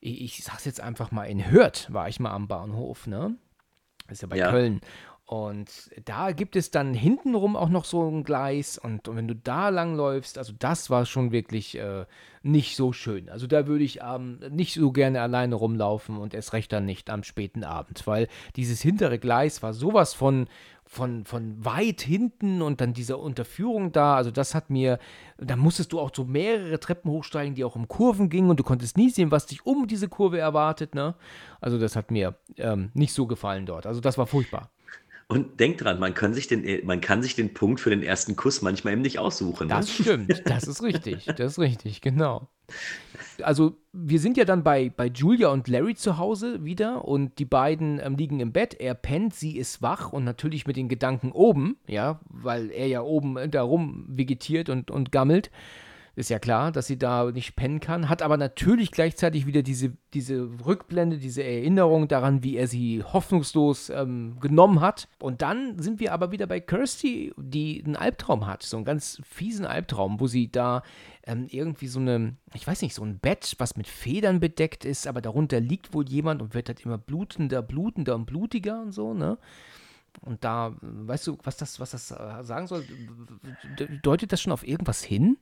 ich, 0.00 0.22
ich 0.22 0.44
sag's 0.44 0.64
jetzt 0.64 0.80
einfach 0.80 1.10
mal, 1.10 1.24
in 1.24 1.50
Hürth 1.50 1.86
war 1.90 2.08
ich 2.08 2.20
mal 2.20 2.32
am 2.32 2.48
Bahnhof, 2.48 3.06
ne? 3.06 3.36
Das 4.06 4.18
ist 4.18 4.22
ja 4.22 4.28
bei 4.28 4.36
ja. 4.36 4.50
Köln. 4.50 4.80
Und 5.30 5.92
da 6.06 6.32
gibt 6.32 6.56
es 6.56 6.72
dann 6.72 6.92
hintenrum 6.92 7.54
auch 7.54 7.68
noch 7.68 7.84
so 7.84 8.04
ein 8.10 8.24
Gleis. 8.24 8.78
Und, 8.78 9.06
und 9.06 9.14
wenn 9.14 9.28
du 9.28 9.36
da 9.36 9.68
lang 9.68 9.94
läufst, 9.94 10.38
also 10.38 10.52
das 10.58 10.90
war 10.90 11.06
schon 11.06 11.30
wirklich 11.30 11.78
äh, 11.78 12.04
nicht 12.42 12.74
so 12.74 12.92
schön. 12.92 13.28
Also 13.28 13.46
da 13.46 13.68
würde 13.68 13.84
ich 13.84 14.00
ähm, 14.02 14.40
nicht 14.50 14.74
so 14.74 14.90
gerne 14.90 15.22
alleine 15.22 15.54
rumlaufen 15.54 16.16
und 16.16 16.34
erst 16.34 16.52
recht 16.52 16.72
dann 16.72 16.84
nicht 16.84 17.10
am 17.10 17.22
späten 17.22 17.62
Abend, 17.62 18.08
weil 18.08 18.26
dieses 18.56 18.82
hintere 18.82 19.20
Gleis 19.20 19.62
war 19.62 19.72
sowas 19.72 20.14
von, 20.14 20.48
von, 20.84 21.24
von 21.24 21.64
weit 21.64 22.00
hinten 22.00 22.60
und 22.60 22.80
dann 22.80 22.92
diese 22.92 23.16
Unterführung 23.16 23.92
da. 23.92 24.16
Also 24.16 24.32
das 24.32 24.56
hat 24.56 24.68
mir, 24.68 24.98
da 25.38 25.54
musstest 25.54 25.92
du 25.92 26.00
auch 26.00 26.10
so 26.12 26.24
mehrere 26.24 26.80
Treppen 26.80 27.08
hochsteigen, 27.08 27.54
die 27.54 27.62
auch 27.62 27.76
um 27.76 27.86
Kurven 27.86 28.30
gingen 28.30 28.50
und 28.50 28.58
du 28.58 28.64
konntest 28.64 28.96
nie 28.96 29.10
sehen, 29.10 29.30
was 29.30 29.46
dich 29.46 29.64
um 29.64 29.86
diese 29.86 30.08
Kurve 30.08 30.40
erwartet. 30.40 30.96
Ne? 30.96 31.14
Also 31.60 31.78
das 31.78 31.94
hat 31.94 32.10
mir 32.10 32.34
ähm, 32.56 32.90
nicht 32.94 33.12
so 33.12 33.28
gefallen 33.28 33.64
dort. 33.64 33.86
Also 33.86 34.00
das 34.00 34.18
war 34.18 34.26
furchtbar. 34.26 34.70
Und 35.30 35.60
denk 35.60 35.78
dran, 35.78 36.00
man 36.00 36.12
kann 36.12 36.34
sich 36.34 36.48
den, 36.48 36.84
man 36.84 37.00
kann 37.00 37.22
sich 37.22 37.36
den 37.36 37.54
Punkt 37.54 37.78
für 37.78 37.90
den 37.90 38.02
ersten 38.02 38.34
Kuss 38.34 38.62
manchmal 38.62 38.94
eben 38.94 39.02
nicht 39.02 39.20
aussuchen. 39.20 39.68
Ne? 39.68 39.74
Das 39.74 39.88
stimmt, 39.88 40.42
das 40.44 40.66
ist 40.66 40.82
richtig, 40.82 41.24
das 41.24 41.52
ist 41.52 41.58
richtig, 41.60 42.00
genau. 42.00 42.48
Also, 43.40 43.76
wir 43.92 44.18
sind 44.18 44.36
ja 44.36 44.44
dann 44.44 44.64
bei, 44.64 44.90
bei 44.90 45.06
Julia 45.06 45.50
und 45.50 45.68
Larry 45.68 45.94
zu 45.94 46.18
Hause 46.18 46.64
wieder 46.64 47.04
und 47.04 47.38
die 47.38 47.44
beiden 47.44 48.00
ähm, 48.00 48.16
liegen 48.16 48.40
im 48.40 48.50
Bett. 48.50 48.74
Er 48.74 48.94
pennt, 48.94 49.32
sie 49.32 49.56
ist 49.56 49.82
wach 49.82 50.12
und 50.12 50.24
natürlich 50.24 50.66
mit 50.66 50.76
den 50.76 50.88
Gedanken 50.88 51.30
oben, 51.30 51.76
ja, 51.86 52.18
weil 52.28 52.72
er 52.72 52.88
ja 52.88 53.02
oben 53.02 53.38
da 53.52 53.62
rum 53.62 54.06
vegetiert 54.08 54.68
und, 54.68 54.90
und 54.90 55.12
gammelt. 55.12 55.52
Ist 56.20 56.28
ja 56.28 56.38
klar, 56.38 56.70
dass 56.70 56.86
sie 56.86 56.98
da 56.98 57.30
nicht 57.30 57.56
pennen 57.56 57.80
kann, 57.80 58.10
hat 58.10 58.20
aber 58.20 58.36
natürlich 58.36 58.90
gleichzeitig 58.90 59.46
wieder 59.46 59.62
diese, 59.62 59.96
diese 60.12 60.50
Rückblende, 60.66 61.16
diese 61.16 61.42
Erinnerung 61.42 62.08
daran, 62.08 62.42
wie 62.44 62.56
er 62.56 62.66
sie 62.66 63.02
hoffnungslos 63.02 63.88
ähm, 63.88 64.38
genommen 64.38 64.82
hat. 64.82 65.08
Und 65.18 65.40
dann 65.40 65.78
sind 65.78 65.98
wir 65.98 66.12
aber 66.12 66.30
wieder 66.30 66.46
bei 66.46 66.60
Kirsty, 66.60 67.32
die 67.38 67.82
einen 67.82 67.96
Albtraum 67.96 68.46
hat, 68.46 68.62
so 68.62 68.76
einen 68.76 68.84
ganz 68.84 69.22
fiesen 69.24 69.64
Albtraum, 69.64 70.20
wo 70.20 70.26
sie 70.26 70.52
da 70.52 70.82
ähm, 71.24 71.46
irgendwie 71.48 71.86
so 71.86 72.00
eine, 72.00 72.36
ich 72.52 72.66
weiß 72.66 72.82
nicht, 72.82 72.94
so 72.94 73.02
ein 73.02 73.18
Bett, 73.18 73.54
was 73.56 73.76
mit 73.76 73.88
Federn 73.88 74.40
bedeckt 74.40 74.84
ist, 74.84 75.06
aber 75.06 75.22
darunter 75.22 75.58
liegt 75.58 75.94
wohl 75.94 76.06
jemand 76.06 76.42
und 76.42 76.52
wird 76.52 76.68
halt 76.68 76.84
immer 76.84 76.98
blutender, 76.98 77.62
blutender 77.62 78.14
und 78.14 78.26
blutiger 78.26 78.82
und 78.82 78.92
so, 78.92 79.14
ne? 79.14 79.38
Und 80.20 80.44
da, 80.44 80.76
weißt 80.82 81.28
du, 81.28 81.38
was 81.44 81.56
das, 81.56 81.80
was 81.80 81.92
das 81.92 82.10
äh, 82.10 82.44
sagen 82.44 82.66
soll? 82.66 82.84
Deutet 84.02 84.32
das 84.32 84.42
schon 84.42 84.52
auf 84.52 84.66
irgendwas 84.66 85.02
hin? 85.02 85.38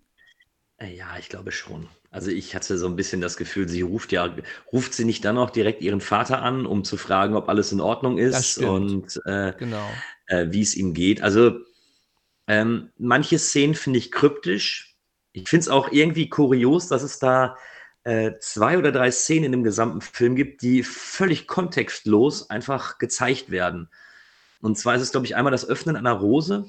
Äh, 0.79 0.95
ja, 0.97 1.17
ich 1.19 1.29
glaube 1.29 1.53
schon. 1.53 1.89
Also 2.11 2.31
ich 2.31 2.55
hatte 2.55 2.79
so 2.79 2.87
ein 2.87 2.97
bisschen 2.97 3.21
das 3.21 3.37
Gefühl, 3.37 3.69
sie 3.69 3.83
ruft 3.83 4.13
ja, 4.13 4.35
ruft 4.73 4.95
sie 4.95 5.05
nicht 5.05 5.25
dann 5.25 5.37
auch 5.37 5.51
direkt 5.51 5.83
ihren 5.83 6.01
Vater 6.01 6.43
an, 6.43 6.65
um 6.67 6.83
zu 6.85 6.97
fragen, 6.97 7.35
ob 7.37 7.49
alles 7.49 7.71
in 7.73 7.81
Ordnung 7.81 8.17
ist 8.19 8.59
und 8.59 9.21
äh, 9.27 9.53
Genau. 9.59 9.91
äh, 10.27 10.47
wie 10.51 10.63
es 10.63 10.75
ihm 10.75 10.95
geht. 10.95 11.21
Also 11.21 11.59
ähm, 12.47 12.91
manche 12.97 13.39
Szenen 13.39 13.75
finde 13.75 13.99
ich 13.99 14.11
kryptisch. 14.11 14.97
Ich 15.33 15.49
finde 15.49 15.63
es 15.65 15.69
auch 15.69 15.93
irgendwie 15.93 16.29
kurios, 16.31 16.89
dass 16.89 17.03
es 17.03 17.19
da 17.19 17.57
äh, 18.05 18.33
zwei 18.41 18.79
oder 18.79 18.91
drei 18.91 19.11
Szenen 19.11 19.45
in 19.45 19.53
dem 19.53 19.65
gesamten 19.65 20.01
Film 20.01 20.35
gibt, 20.35 20.63
die 20.63 20.83
völlig 20.83 21.47
kontextlos 21.47 22.49
einfach 22.49 22.97
gezeigt 22.97 23.51
werden. 23.51 23.91
Und 24.63 24.79
zwar 24.79 24.95
ist 24.95 25.03
es, 25.03 25.11
glaube 25.11 25.27
ich, 25.27 25.37
einmal 25.37 25.51
das 25.51 25.69
Öffnen 25.69 25.95
einer 25.95 26.13
Rose 26.13 26.65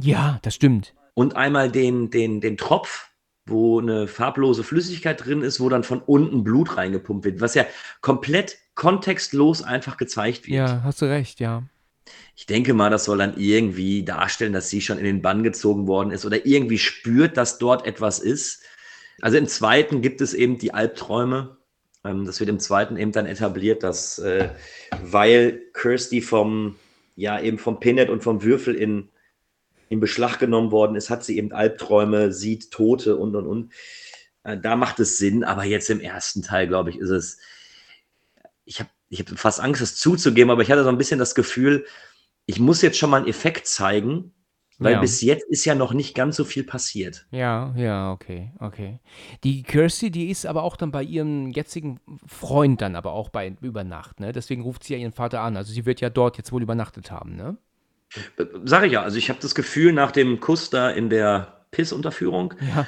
Ja, 0.00 0.40
das 0.42 0.56
stimmt. 0.56 0.94
und 1.14 1.36
einmal 1.36 1.70
den, 1.70 2.10
den, 2.10 2.40
den 2.40 2.56
Tropf, 2.56 3.08
wo 3.46 3.80
eine 3.80 4.06
farblose 4.06 4.64
Flüssigkeit 4.64 5.24
drin 5.24 5.42
ist, 5.42 5.60
wo 5.60 5.68
dann 5.68 5.84
von 5.84 6.00
unten 6.00 6.44
Blut 6.44 6.76
reingepumpt 6.76 7.24
wird, 7.24 7.40
was 7.40 7.54
ja 7.54 7.66
komplett 8.00 8.56
kontextlos 8.74 9.62
einfach 9.62 9.96
gezeigt 9.96 10.46
wird. 10.46 10.56
Ja, 10.56 10.82
hast 10.82 11.02
du 11.02 11.06
recht, 11.06 11.40
ja. 11.40 11.62
Ich 12.36 12.46
denke 12.46 12.74
mal, 12.74 12.90
das 12.90 13.04
soll 13.04 13.18
dann 13.18 13.36
irgendwie 13.36 14.04
darstellen, 14.04 14.52
dass 14.52 14.68
sie 14.68 14.80
schon 14.80 14.98
in 14.98 15.04
den 15.04 15.22
Bann 15.22 15.42
gezogen 15.42 15.86
worden 15.86 16.10
ist 16.10 16.24
oder 16.24 16.44
irgendwie 16.44 16.78
spürt, 16.78 17.36
dass 17.36 17.58
dort 17.58 17.86
etwas 17.86 18.18
ist. 18.18 18.62
Also 19.20 19.38
im 19.38 19.46
zweiten 19.46 20.02
gibt 20.02 20.20
es 20.20 20.34
eben 20.34 20.58
die 20.58 20.74
Albträume. 20.74 21.56
Ähm, 22.04 22.24
das 22.24 22.40
wird 22.40 22.50
im 22.50 22.58
zweiten 22.58 22.96
eben 22.96 23.12
dann 23.12 23.26
etabliert, 23.26 23.82
dass 23.82 24.18
äh, 24.18 24.50
weil 25.02 25.62
Kirsty 25.72 26.20
vom, 26.20 26.76
ja, 27.14 27.40
eben 27.40 27.58
vom 27.58 27.78
Pinhead 27.78 28.10
und 28.10 28.22
vom 28.22 28.42
Würfel 28.42 28.74
in, 28.74 29.08
in 29.88 30.00
Beschlag 30.00 30.38
genommen 30.38 30.70
worden 30.70 30.96
ist, 30.96 31.10
hat 31.10 31.24
sie 31.24 31.36
eben 31.38 31.52
Albträume, 31.52 32.32
sieht 32.32 32.70
Tote 32.70 33.16
und 33.16 33.34
und 33.36 33.46
und. 33.46 33.72
Äh, 34.44 34.58
da 34.58 34.76
macht 34.76 35.00
es 35.00 35.18
Sinn, 35.18 35.44
aber 35.44 35.64
jetzt 35.64 35.90
im 35.90 36.00
ersten 36.00 36.42
Teil, 36.42 36.66
glaube 36.68 36.90
ich, 36.90 36.98
ist 36.98 37.10
es. 37.10 37.38
Ich 38.64 38.80
habe 38.80 38.90
ich 39.08 39.20
hab 39.20 39.28
fast 39.38 39.60
Angst, 39.60 39.82
es 39.82 39.96
zuzugeben, 39.96 40.50
aber 40.50 40.62
ich 40.62 40.70
hatte 40.70 40.82
so 40.82 40.88
ein 40.88 40.98
bisschen 40.98 41.18
das 41.18 41.34
Gefühl, 41.34 41.84
ich 42.46 42.58
muss 42.58 42.82
jetzt 42.82 42.98
schon 42.98 43.10
mal 43.10 43.18
einen 43.18 43.28
Effekt 43.28 43.66
zeigen, 43.66 44.32
weil 44.78 44.94
Ja. 44.94 45.00
bis 45.00 45.20
jetzt 45.20 45.44
ist 45.48 45.64
ja 45.64 45.74
noch 45.74 45.92
nicht 45.92 46.14
ganz 46.14 46.36
so 46.36 46.44
viel 46.44 46.64
passiert. 46.64 47.26
Ja, 47.30 47.72
ja, 47.76 48.10
okay, 48.10 48.52
okay. 48.58 48.98
Die 49.44 49.62
Kirsty, 49.62 50.10
die 50.10 50.30
ist 50.30 50.46
aber 50.46 50.62
auch 50.64 50.76
dann 50.76 50.90
bei 50.90 51.02
ihrem 51.02 51.50
jetzigen 51.50 52.00
Freund 52.26 52.80
dann 52.80 52.96
aber 52.96 53.12
auch 53.12 53.28
bei 53.28 53.54
über 53.60 53.84
Nacht, 53.84 54.18
ne? 54.20 54.32
Deswegen 54.32 54.62
ruft 54.62 54.84
sie 54.84 54.94
ja 54.94 54.98
ihren 54.98 55.12
Vater 55.12 55.40
an. 55.42 55.56
Also 55.56 55.72
sie 55.72 55.86
wird 55.86 56.00
ja 56.00 56.10
dort 56.10 56.36
jetzt 56.38 56.50
wohl 56.52 56.62
übernachtet 56.62 57.10
haben, 57.10 57.36
ne? 57.36 57.56
Sag 58.64 58.84
ich 58.84 58.92
ja, 58.92 59.02
also 59.02 59.16
ich 59.18 59.28
habe 59.28 59.40
das 59.40 59.54
Gefühl, 59.54 59.92
nach 59.92 60.12
dem 60.12 60.40
Kuss 60.40 60.70
da 60.70 60.90
in 60.90 61.10
der 61.10 61.66
Pissunterführung 61.70 62.54
Ja, 62.60 62.86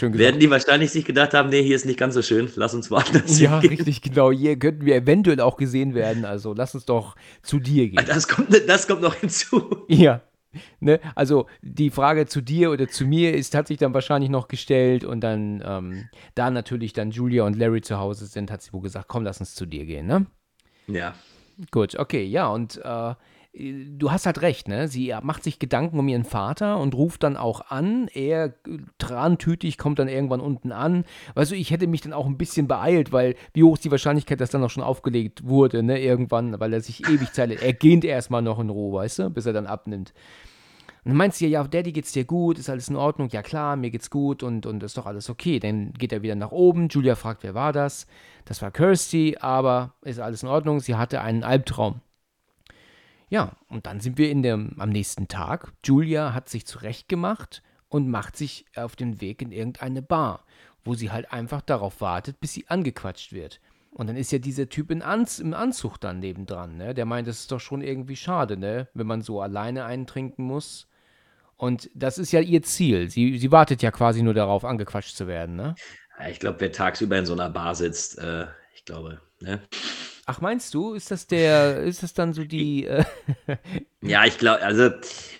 werden 0.00 0.40
die 0.40 0.50
wahrscheinlich 0.50 0.90
sich 0.90 1.04
gedacht 1.04 1.32
haben, 1.32 1.48
nee, 1.50 1.62
hier 1.62 1.76
ist 1.76 1.86
nicht 1.86 1.98
ganz 1.98 2.14
so 2.14 2.22
schön, 2.22 2.50
lass 2.56 2.74
uns 2.74 2.90
woanders 2.90 3.38
Ja, 3.38 3.60
hingehen. 3.60 3.70
richtig, 3.70 4.02
genau. 4.02 4.32
Hier 4.32 4.58
könnten 4.58 4.84
wir 4.84 4.96
eventuell 4.96 5.40
auch 5.40 5.56
gesehen 5.56 5.94
werden. 5.94 6.24
Also 6.24 6.52
lass 6.52 6.74
uns 6.74 6.84
doch 6.86 7.14
zu 7.42 7.60
dir 7.60 7.88
gehen. 7.88 8.04
Das 8.06 8.26
kommt, 8.26 8.48
das 8.68 8.88
kommt 8.88 9.02
noch 9.02 9.14
hinzu. 9.14 9.84
Ja. 9.88 10.22
Ne? 10.80 10.98
Also 11.14 11.46
die 11.62 11.90
Frage 11.90 12.26
zu 12.26 12.40
dir 12.40 12.72
oder 12.72 12.88
zu 12.88 13.04
mir 13.06 13.34
ist, 13.34 13.54
hat 13.54 13.68
sich 13.68 13.78
dann 13.78 13.94
wahrscheinlich 13.94 14.30
noch 14.30 14.48
gestellt 14.48 15.04
und 15.04 15.20
dann, 15.20 15.62
ähm, 15.64 16.08
da 16.34 16.50
natürlich 16.50 16.92
dann 16.92 17.12
Julia 17.12 17.44
und 17.44 17.56
Larry 17.56 17.82
zu 17.82 17.98
Hause 17.98 18.26
sind, 18.26 18.50
hat 18.50 18.60
sie 18.62 18.72
wohl 18.72 18.82
gesagt, 18.82 19.06
komm, 19.06 19.22
lass 19.22 19.38
uns 19.38 19.54
zu 19.54 19.64
dir 19.66 19.86
gehen, 19.86 20.06
ne? 20.06 20.26
Ja, 20.88 21.14
Gut, 21.70 21.96
okay, 21.96 22.24
ja, 22.24 22.48
und 22.48 22.78
äh, 22.82 23.14
du 23.52 24.12
hast 24.12 24.26
halt 24.26 24.42
recht, 24.42 24.68
ne? 24.68 24.86
Sie 24.86 25.14
macht 25.22 25.42
sich 25.42 25.58
Gedanken 25.58 25.98
um 25.98 26.06
ihren 26.06 26.24
Vater 26.24 26.78
und 26.78 26.94
ruft 26.94 27.24
dann 27.24 27.36
auch 27.36 27.62
an. 27.70 28.08
Er, 28.08 28.46
äh, 28.46 28.78
trantütig, 28.98 29.76
kommt 29.76 29.98
dann 29.98 30.08
irgendwann 30.08 30.40
unten 30.40 30.70
an. 30.72 31.04
Weißt 31.34 31.50
du, 31.50 31.56
ich 31.56 31.70
hätte 31.70 31.86
mich 31.86 32.00
dann 32.00 32.12
auch 32.12 32.26
ein 32.26 32.38
bisschen 32.38 32.68
beeilt, 32.68 33.12
weil 33.12 33.34
wie 33.52 33.64
hoch 33.64 33.74
ist 33.74 33.84
die 33.84 33.90
Wahrscheinlichkeit, 33.90 34.40
dass 34.40 34.50
dann 34.50 34.62
auch 34.62 34.70
schon 34.70 34.84
aufgelegt 34.84 35.46
wurde, 35.46 35.82
ne? 35.82 36.00
Irgendwann, 36.00 36.58
weil 36.60 36.72
er 36.72 36.80
sich 36.80 37.08
ewig 37.08 37.32
Zeit. 37.32 37.50
Er 37.50 37.72
gähnt 37.72 38.04
erstmal 38.04 38.42
noch 38.42 38.60
in 38.60 38.70
Ruhe, 38.70 38.98
weißt 38.98 39.18
du, 39.18 39.30
bis 39.30 39.46
er 39.46 39.52
dann 39.52 39.66
abnimmt. 39.66 40.12
Und 41.04 41.10
dann 41.10 41.16
meinst 41.16 41.40
du 41.40 41.46
ja, 41.46 41.62
ja, 41.62 41.66
Daddy, 41.66 41.92
geht's 41.92 42.12
dir 42.12 42.24
gut? 42.24 42.58
Ist 42.58 42.68
alles 42.68 42.88
in 42.88 42.96
Ordnung? 42.96 43.30
Ja, 43.30 43.42
klar, 43.42 43.74
mir 43.76 43.90
geht's 43.90 44.10
gut 44.10 44.42
und, 44.42 44.66
und 44.66 44.82
ist 44.82 44.96
doch 44.98 45.06
alles 45.06 45.30
okay. 45.30 45.58
Dann 45.58 45.92
geht 45.94 46.12
er 46.12 46.22
wieder 46.22 46.34
nach 46.34 46.52
oben. 46.52 46.88
Julia 46.88 47.14
fragt, 47.14 47.42
wer 47.42 47.54
war 47.54 47.72
das? 47.72 48.06
Das 48.44 48.60
war 48.60 48.70
Kirsty, 48.70 49.38
aber 49.40 49.94
ist 50.02 50.20
alles 50.20 50.42
in 50.42 50.48
Ordnung. 50.50 50.80
Sie 50.80 50.94
hatte 50.94 51.22
einen 51.22 51.42
Albtraum. 51.42 52.02
Ja, 53.30 53.52
und 53.68 53.86
dann 53.86 54.00
sind 54.00 54.18
wir 54.18 54.28
in 54.28 54.42
dem, 54.42 54.74
am 54.78 54.90
nächsten 54.90 55.28
Tag. 55.28 55.72
Julia 55.84 56.34
hat 56.34 56.48
sich 56.48 56.66
zurechtgemacht 56.66 57.62
und 57.88 58.10
macht 58.10 58.36
sich 58.36 58.66
auf 58.74 58.96
den 58.96 59.20
Weg 59.20 59.40
in 59.40 59.52
irgendeine 59.52 60.02
Bar, 60.02 60.44
wo 60.84 60.94
sie 60.94 61.12
halt 61.12 61.32
einfach 61.32 61.60
darauf 61.60 62.00
wartet, 62.00 62.40
bis 62.40 62.52
sie 62.52 62.66
angequatscht 62.68 63.32
wird. 63.32 63.60
Und 63.92 64.08
dann 64.08 64.16
ist 64.16 64.32
ja 64.32 64.38
dieser 64.38 64.68
Typ 64.68 64.90
in 64.90 65.00
Anz 65.00 65.38
im 65.38 65.54
Anzug 65.54 65.98
dann 65.98 66.18
nebendran, 66.18 66.76
ne? 66.76 66.92
Der 66.92 67.06
meint, 67.06 67.28
das 67.28 67.40
ist 67.40 67.52
doch 67.52 67.60
schon 67.60 67.82
irgendwie 67.82 68.16
schade, 68.16 68.56
ne? 68.56 68.88
Wenn 68.94 69.06
man 69.06 69.22
so 69.22 69.40
alleine 69.40 69.84
einen 69.84 70.06
trinken 70.06 70.44
muss. 70.44 70.88
Und 71.56 71.88
das 71.94 72.18
ist 72.18 72.32
ja 72.32 72.40
ihr 72.40 72.62
Ziel. 72.62 73.10
Sie, 73.10 73.38
sie 73.38 73.52
wartet 73.52 73.82
ja 73.82 73.90
quasi 73.90 74.22
nur 74.22 74.34
darauf, 74.34 74.64
angequatscht 74.64 75.16
zu 75.16 75.26
werden, 75.26 75.56
ne? 75.56 75.74
ich 76.28 76.38
glaube, 76.40 76.60
wer 76.60 76.72
tagsüber 76.72 77.18
in 77.18 77.26
so 77.26 77.32
einer 77.32 77.48
Bar 77.48 77.74
sitzt, 77.74 78.18
äh, 78.18 78.46
ich 78.74 78.84
glaube, 78.84 79.20
ne? 79.40 79.60
Ach, 80.30 80.40
meinst 80.40 80.74
du, 80.74 80.94
ist 80.94 81.10
das 81.10 81.26
der, 81.26 81.78
ist 81.82 82.04
das 82.04 82.14
dann 82.14 82.32
so 82.32 82.44
die, 82.44 82.86
äh, 82.86 83.04
Ja, 84.00 84.24
ich 84.24 84.38
glaube, 84.38 84.62
also 84.62 84.90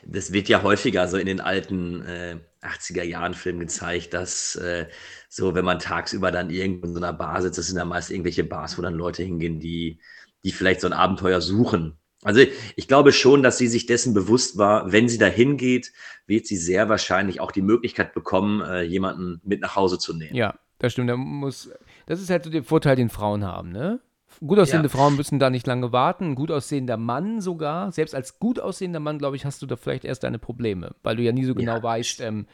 das 0.05 0.33
wird 0.33 0.49
ja 0.49 0.65
häufiger 0.65 1.07
so 1.07 1.17
in 1.17 1.27
den 1.27 1.41
alten 1.41 2.03
äh, 2.03 2.39
80er 2.61 3.05
Jahren 3.05 3.35
Filmen 3.35 3.61
gezeigt, 3.61 4.15
dass 4.15 4.57
äh, 4.57 4.89
so, 5.29 5.55
wenn 5.55 5.65
man 5.65 5.79
tagsüber 5.79 6.33
dann 6.33 6.51
irgendwo 6.51 6.89
in 6.89 6.95
so 6.95 6.99
einer 6.99 7.13
Bar 7.13 7.41
sitzt, 7.41 7.57
das 7.57 7.69
sind 7.69 7.77
dann 7.77 7.87
meist 7.87 8.11
irgendwelche 8.11 8.43
Bars, 8.43 8.79
wo 8.79 8.83
dann 8.83 8.95
Leute 8.95 9.23
hingehen, 9.23 9.61
die, 9.61 10.01
die 10.43 10.51
vielleicht 10.51 10.81
so 10.81 10.89
ein 10.89 10.93
Abenteuer 10.93 11.41
suchen. 11.41 11.97
Also 12.25 12.41
ich 12.75 12.89
glaube 12.89 13.13
schon, 13.13 13.45
dass 13.45 13.59
sie 13.59 13.69
sich 13.69 13.87
dessen 13.87 14.13
bewusst 14.13 14.59
war, 14.59 14.91
wenn 14.91 15.09
sie 15.09 15.19
da 15.19 15.27
hingeht, 15.27 15.93
wird 16.27 16.49
sie 16.49 16.57
sehr 16.57 16.89
wahrscheinlich 16.89 17.39
auch 17.39 17.53
die 17.53 17.63
Möglichkeit 17.63 18.13
bekommen, 18.13 18.61
äh, 18.61 18.83
jemanden 18.83 19.41
mit 19.45 19.61
nach 19.61 19.77
Hause 19.77 20.01
zu 20.01 20.15
nehmen. 20.15 20.35
Ja, 20.35 20.59
das 20.79 20.95
stimmt. 20.95 21.11
Da 21.11 21.17
muss, 21.17 21.71
das 22.07 22.21
ist 22.21 22.29
halt 22.29 22.43
so 22.43 22.51
der 22.51 22.65
Vorteil, 22.65 22.97
den 22.97 23.09
Frauen 23.09 23.45
haben, 23.45 23.71
ne? 23.71 24.01
Gut 24.39 24.59
aussehende 24.59 24.89
Ja. 24.89 24.93
Frauen 24.95 25.17
müssen 25.17 25.39
da 25.39 25.51
nicht 25.51 25.67
lange 25.67 25.93
warten. 25.93 26.31
Ein 26.31 26.35
gut 26.35 26.51
aussehender 26.51 26.97
Mann 26.97 27.41
sogar, 27.41 27.93
selbst 27.93 28.15
als 28.15 28.39
gut 28.39 28.59
aussehender 28.61 29.01
Mann, 29.01 29.19
glaube 29.19 29.37
ich, 29.37 29.45
hast 29.45 29.61
du 29.63 29.67
da 29.67 29.77
vielleicht 29.77 30.05
erst 30.05 30.23
deine 30.25 30.39
Probleme, 30.39 30.95
weil 31.03 31.17
du 31.17 31.23
ja 31.23 31.33
nie 31.33 31.45
so 31.45 31.55
genau 31.55 31.77
Ja. 31.77 31.83
weißt, 31.83 32.21
ähm, 32.21 32.47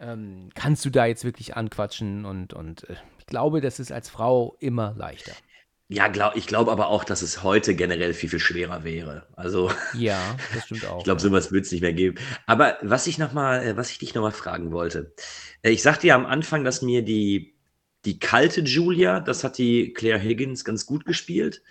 ähm, 0.00 0.50
kannst 0.54 0.84
du 0.84 0.90
da 0.90 1.06
jetzt 1.06 1.24
wirklich 1.24 1.56
anquatschen 1.56 2.24
und, 2.24 2.52
und 2.54 2.88
äh, 2.88 2.96
ich 3.18 3.26
glaube, 3.26 3.60
das 3.60 3.80
ist 3.80 3.90
als 3.90 4.08
Frau 4.08 4.56
immer 4.60 4.94
leichter. 4.96 5.32
Ja, 5.90 6.08
glaub, 6.08 6.36
ich 6.36 6.46
glaube 6.46 6.70
aber 6.70 6.88
auch, 6.88 7.02
dass 7.02 7.22
es 7.22 7.42
heute 7.42 7.74
generell 7.74 8.12
viel, 8.12 8.28
viel 8.28 8.38
schwerer 8.38 8.84
wäre. 8.84 9.26
Also 9.34 9.70
Ja, 9.94 10.20
das 10.54 10.66
stimmt 10.66 10.86
auch. 10.86 10.98
Ich 10.98 11.04
glaube, 11.04 11.20
ja. 11.22 11.28
sowas 11.28 11.50
wird 11.50 11.64
es 11.64 11.72
nicht 11.72 11.80
mehr 11.80 11.94
geben. 11.94 12.16
Aber 12.46 12.76
was 12.82 13.06
ich 13.06 13.18
noch 13.18 13.32
mal, 13.32 13.62
äh, 13.64 13.76
was 13.76 13.90
ich 13.90 13.98
dich 13.98 14.14
noch 14.14 14.22
mal 14.22 14.30
fragen 14.30 14.70
wollte. 14.70 15.14
Äh, 15.62 15.70
Ich 15.70 15.82
sagte 15.82 16.06
ja 16.06 16.14
am 16.14 16.26
Anfang, 16.26 16.62
dass 16.62 16.82
mir 16.82 17.02
die, 17.02 17.57
die 18.04 18.18
kalte 18.18 18.60
Julia, 18.60 19.20
das 19.20 19.44
hat 19.44 19.58
die 19.58 19.92
Claire 19.92 20.20
Higgins 20.20 20.64
ganz 20.64 20.86
gut 20.86 21.04
gespielt. 21.04 21.62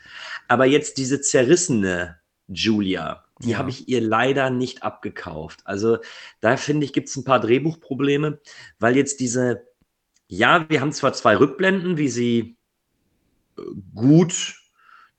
Aber 0.47 0.65
jetzt 0.65 0.97
diese 0.97 1.21
zerrissene 1.21 2.19
Julia, 2.47 3.25
die 3.39 3.51
Ja. 3.51 3.57
habe 3.57 3.69
ich 3.69 3.87
ihr 3.87 4.01
leider 4.01 4.49
nicht 4.49 4.83
abgekauft. 4.83 5.61
Also 5.65 5.99
da 6.41 6.57
finde 6.57 6.85
ich, 6.85 6.93
gibt 6.93 7.09
es 7.09 7.15
ein 7.15 7.23
paar 7.23 7.39
Drehbuchprobleme, 7.39 8.39
weil 8.79 8.95
jetzt 8.95 9.19
diese, 9.19 9.67
ja, 10.27 10.69
wir 10.69 10.81
haben 10.81 10.91
zwar 10.91 11.13
zwei 11.13 11.37
Rückblenden, 11.37 11.97
wie 11.97 12.09
sie 12.09 12.57
äh, 13.57 13.61
gut 13.95 14.55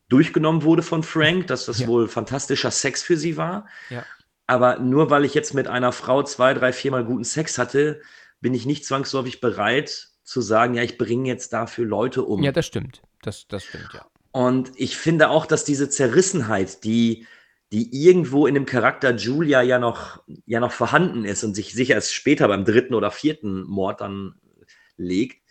durchgenommen 0.09 0.63
wurde 0.63 0.83
von 0.83 1.03
Frank, 1.03 1.47
dass 1.49 1.67
das 1.67 1.81
ja. 1.81 1.87
wohl 1.87 2.09
fantastischer 2.09 2.71
Sex 2.71 3.03
für 3.03 3.17
sie 3.17 3.37
war. 3.37 3.67
Ja. 3.91 4.05
Aber 4.47 4.79
nur 4.79 5.11
weil 5.11 5.25
ich 5.25 5.35
jetzt 5.35 5.53
mit 5.53 5.69
einer 5.69 5.93
Frau 5.93 6.23
zwei, 6.23 6.55
drei, 6.55 6.73
viermal 6.73 7.05
guten 7.05 7.25
Sex 7.25 7.59
hatte, 7.59 8.01
bin 8.41 8.55
ich 8.55 8.65
nicht 8.65 8.87
zwangsläufig 8.87 9.41
bereit 9.41 10.09
zu 10.29 10.43
sagen, 10.43 10.75
ja, 10.75 10.83
ich 10.83 10.99
bringe 10.99 11.27
jetzt 11.27 11.55
dafür 11.55 11.87
Leute 11.87 12.23
um. 12.23 12.43
Ja, 12.43 12.53
das 12.53 12.67
stimmt. 12.67 13.01
Das, 13.23 13.49
das 13.49 13.65
stimmt, 13.65 13.89
ja. 13.95 14.07
Und 14.31 14.73
ich 14.77 14.99
finde 14.99 15.31
auch, 15.31 15.47
dass 15.47 15.65
diese 15.65 15.89
Zerrissenheit, 15.89 16.85
die, 16.85 17.27
die 17.73 17.89
irgendwo 18.05 18.47
in 18.47 18.53
dem 18.53 18.67
Charakter 18.67 19.15
Julia 19.15 19.63
ja 19.63 19.79
noch, 19.79 20.23
ja 20.45 20.61
noch 20.61 20.73
vorhanden 20.73 21.25
ist 21.25 21.45
und 21.45 21.55
sich 21.55 21.73
sicher 21.73 21.95
erst 21.95 22.13
später 22.13 22.47
beim 22.47 22.67
dritten 22.67 22.93
oder 22.93 23.11
vierten 23.11 23.63
Mord 23.63 24.03
dann 24.03 24.35
legt, 24.99 25.43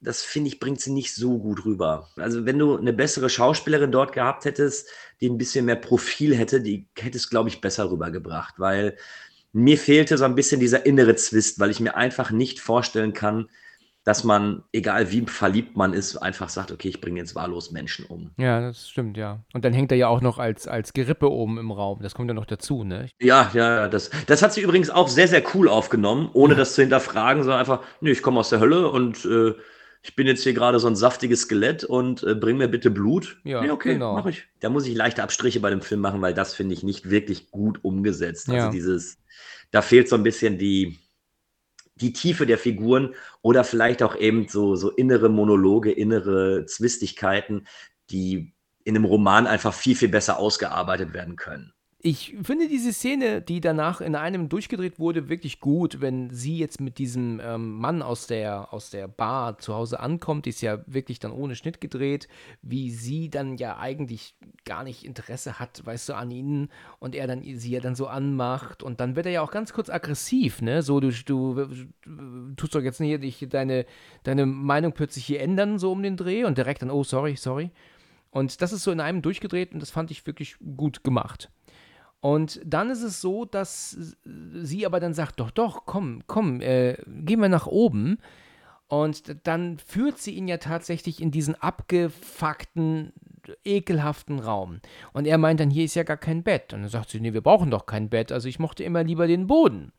das 0.00 0.22
finde 0.22 0.46
ich, 0.46 0.60
bringt 0.60 0.80
sie 0.80 0.92
nicht 0.92 1.12
so 1.12 1.40
gut 1.40 1.64
rüber. 1.64 2.08
Also, 2.14 2.46
wenn 2.46 2.56
du 2.56 2.76
eine 2.76 2.92
bessere 2.92 3.28
Schauspielerin 3.28 3.90
dort 3.90 4.12
gehabt 4.12 4.44
hättest, 4.44 4.88
die 5.20 5.28
ein 5.28 5.38
bisschen 5.38 5.64
mehr 5.64 5.74
Profil 5.74 6.36
hätte, 6.36 6.60
die 6.60 6.86
hätte 6.96 7.18
es, 7.18 7.28
glaube 7.28 7.48
ich, 7.48 7.60
besser 7.60 7.90
rübergebracht, 7.90 8.60
weil 8.60 8.96
mir 9.52 9.76
fehlte 9.76 10.16
so 10.18 10.24
ein 10.24 10.36
bisschen 10.36 10.60
dieser 10.60 10.86
innere 10.86 11.16
Zwist, 11.16 11.58
weil 11.58 11.72
ich 11.72 11.80
mir 11.80 11.96
einfach 11.96 12.30
nicht 12.30 12.60
vorstellen 12.60 13.12
kann, 13.12 13.48
dass 14.04 14.24
man, 14.24 14.62
egal 14.72 15.10
wie 15.10 15.22
verliebt 15.26 15.76
man 15.76 15.92
ist, 15.92 16.16
einfach 16.16 16.48
sagt, 16.48 16.72
okay, 16.72 16.88
ich 16.88 17.00
bringe 17.00 17.20
jetzt 17.20 17.34
wahllos 17.34 17.72
Menschen 17.72 18.06
um. 18.06 18.30
Ja, 18.38 18.60
das 18.60 18.88
stimmt, 18.88 19.16
ja. 19.16 19.44
Und 19.52 19.64
dann 19.64 19.72
hängt 19.72 19.92
er 19.92 19.98
ja 19.98 20.08
auch 20.08 20.20
noch 20.20 20.38
als, 20.38 20.66
als 20.66 20.92
Gerippe 20.94 21.30
oben 21.30 21.58
im 21.58 21.70
Raum. 21.70 22.00
Das 22.02 22.14
kommt 22.14 22.28
ja 22.28 22.34
noch 22.34 22.46
dazu, 22.46 22.84
ne? 22.84 23.08
Ja, 23.20 23.50
ja, 23.52 23.88
das, 23.88 24.10
das 24.26 24.42
hat 24.42 24.54
sie 24.54 24.62
übrigens 24.62 24.88
auch 24.88 25.08
sehr, 25.08 25.28
sehr 25.28 25.42
cool 25.54 25.68
aufgenommen, 25.68 26.30
ohne 26.32 26.54
das 26.54 26.74
zu 26.74 26.80
hinterfragen, 26.80 27.42
sondern 27.42 27.60
einfach, 27.60 27.82
nee, 28.00 28.10
ich 28.10 28.22
komme 28.22 28.40
aus 28.40 28.48
der 28.48 28.60
Hölle 28.60 28.90
und 28.90 29.24
äh, 29.26 29.54
ich 30.02 30.16
bin 30.16 30.26
jetzt 30.26 30.42
hier 30.42 30.54
gerade 30.54 30.78
so 30.78 30.86
ein 30.88 30.96
saftiges 30.96 31.42
Skelett 31.42 31.84
und 31.84 32.22
äh, 32.22 32.34
bring 32.34 32.56
mir 32.56 32.68
bitte 32.68 32.90
Blut. 32.90 33.38
Ja, 33.44 33.60
nee, 33.60 33.70
okay, 33.70 33.94
genau. 33.94 34.14
mache 34.14 34.30
ich. 34.30 34.44
Da 34.60 34.70
muss 34.70 34.86
ich 34.86 34.94
leichte 34.94 35.22
Abstriche 35.22 35.60
bei 35.60 35.70
dem 35.70 35.82
Film 35.82 36.00
machen, 36.00 36.22
weil 36.22 36.34
das 36.34 36.54
finde 36.54 36.74
ich 36.74 36.82
nicht 36.82 37.10
wirklich 37.10 37.50
gut 37.50 37.84
umgesetzt. 37.84 38.48
Also 38.48 38.66
ja. 38.66 38.70
dieses, 38.70 39.18
da 39.70 39.82
fehlt 39.82 40.08
so 40.08 40.16
ein 40.16 40.22
bisschen 40.22 40.56
die, 40.56 40.98
die 42.00 42.12
Tiefe 42.12 42.46
der 42.46 42.58
Figuren 42.58 43.14
oder 43.42 43.64
vielleicht 43.64 44.02
auch 44.02 44.16
eben 44.16 44.48
so, 44.48 44.76
so 44.76 44.90
innere 44.90 45.28
Monologe, 45.28 45.92
innere 45.92 46.64
Zwistigkeiten, 46.66 47.66
die 48.10 48.54
in 48.84 48.96
einem 48.96 49.04
Roman 49.04 49.46
einfach 49.46 49.74
viel, 49.74 49.96
viel 49.96 50.08
besser 50.08 50.38
ausgearbeitet 50.38 51.12
werden 51.12 51.36
können. 51.36 51.72
Ich 52.00 52.36
finde 52.42 52.68
diese 52.68 52.92
Szene, 52.92 53.42
die 53.42 53.60
danach 53.60 54.00
in 54.00 54.14
einem 54.14 54.48
durchgedreht 54.48 55.00
wurde, 55.00 55.28
wirklich 55.28 55.58
gut, 55.58 56.00
wenn 56.00 56.30
sie 56.30 56.56
jetzt 56.56 56.80
mit 56.80 56.98
diesem 56.98 57.40
ähm, 57.42 57.72
Mann 57.72 58.02
aus 58.02 58.28
der, 58.28 58.72
aus 58.72 58.90
der 58.90 59.08
Bar 59.08 59.58
zu 59.58 59.74
Hause 59.74 59.98
ankommt. 59.98 60.46
Die 60.46 60.50
ist 60.50 60.60
ja 60.60 60.78
wirklich 60.86 61.18
dann 61.18 61.32
ohne 61.32 61.56
Schnitt 61.56 61.80
gedreht, 61.80 62.28
wie 62.62 62.92
sie 62.92 63.30
dann 63.30 63.56
ja 63.56 63.78
eigentlich 63.78 64.36
gar 64.64 64.84
nicht 64.84 65.04
Interesse 65.04 65.58
hat, 65.58 65.84
weißt 65.84 66.10
du, 66.10 66.12
an 66.14 66.30
ihnen 66.30 66.68
und 67.00 67.16
er 67.16 67.26
dann 67.26 67.42
sie 67.42 67.72
ja 67.72 67.80
dann 67.80 67.96
so 67.96 68.06
anmacht 68.06 68.84
und 68.84 69.00
dann 69.00 69.16
wird 69.16 69.26
er 69.26 69.32
ja 69.32 69.42
auch 69.42 69.50
ganz 69.50 69.72
kurz 69.72 69.90
aggressiv, 69.90 70.62
ne? 70.62 70.82
So, 70.82 71.00
du, 71.00 71.10
du, 71.10 71.66
du 72.04 72.54
tust 72.54 72.76
doch 72.76 72.82
jetzt 72.82 73.00
nicht 73.00 73.52
deine, 73.52 73.86
deine 74.22 74.46
Meinung 74.46 74.92
plötzlich 74.92 75.24
hier 75.24 75.40
ändern, 75.40 75.80
so 75.80 75.90
um 75.90 76.04
den 76.04 76.16
Dreh 76.16 76.44
und 76.44 76.58
direkt 76.58 76.82
dann, 76.82 76.92
oh, 76.92 77.02
sorry, 77.02 77.34
sorry. 77.34 77.72
Und 78.30 78.62
das 78.62 78.72
ist 78.72 78.84
so 78.84 78.92
in 78.92 79.00
einem 79.00 79.20
durchgedreht 79.20 79.72
und 79.72 79.80
das 79.80 79.90
fand 79.90 80.12
ich 80.12 80.24
wirklich 80.28 80.58
gut 80.76 81.02
gemacht. 81.02 81.50
Und 82.20 82.60
dann 82.64 82.90
ist 82.90 83.02
es 83.02 83.20
so, 83.20 83.44
dass 83.44 83.96
sie 84.24 84.86
aber 84.86 85.00
dann 85.00 85.14
sagt, 85.14 85.38
doch, 85.38 85.50
doch, 85.50 85.86
komm, 85.86 86.22
komm, 86.26 86.60
äh, 86.60 86.96
gehen 87.06 87.40
wir 87.40 87.48
nach 87.48 87.66
oben. 87.66 88.18
Und 88.88 89.36
dann 89.46 89.78
führt 89.78 90.18
sie 90.18 90.32
ihn 90.32 90.48
ja 90.48 90.56
tatsächlich 90.56 91.20
in 91.20 91.30
diesen 91.30 91.54
abgefuckten, 91.54 93.12
ekelhaften 93.64 94.40
Raum. 94.40 94.80
Und 95.12 95.26
er 95.26 95.38
meint 95.38 95.60
dann, 95.60 95.70
hier 95.70 95.84
ist 95.84 95.94
ja 95.94 96.02
gar 96.02 96.16
kein 96.16 96.42
Bett. 96.42 96.72
Und 96.72 96.82
dann 96.82 96.90
sagt 96.90 97.10
sie, 97.10 97.20
nee, 97.20 97.34
wir 97.34 97.40
brauchen 97.40 97.70
doch 97.70 97.86
kein 97.86 98.08
Bett. 98.08 98.32
Also 98.32 98.48
ich 98.48 98.58
mochte 98.58 98.84
immer 98.84 99.04
lieber 99.04 99.26
den 99.26 99.46
Boden. 99.46 99.92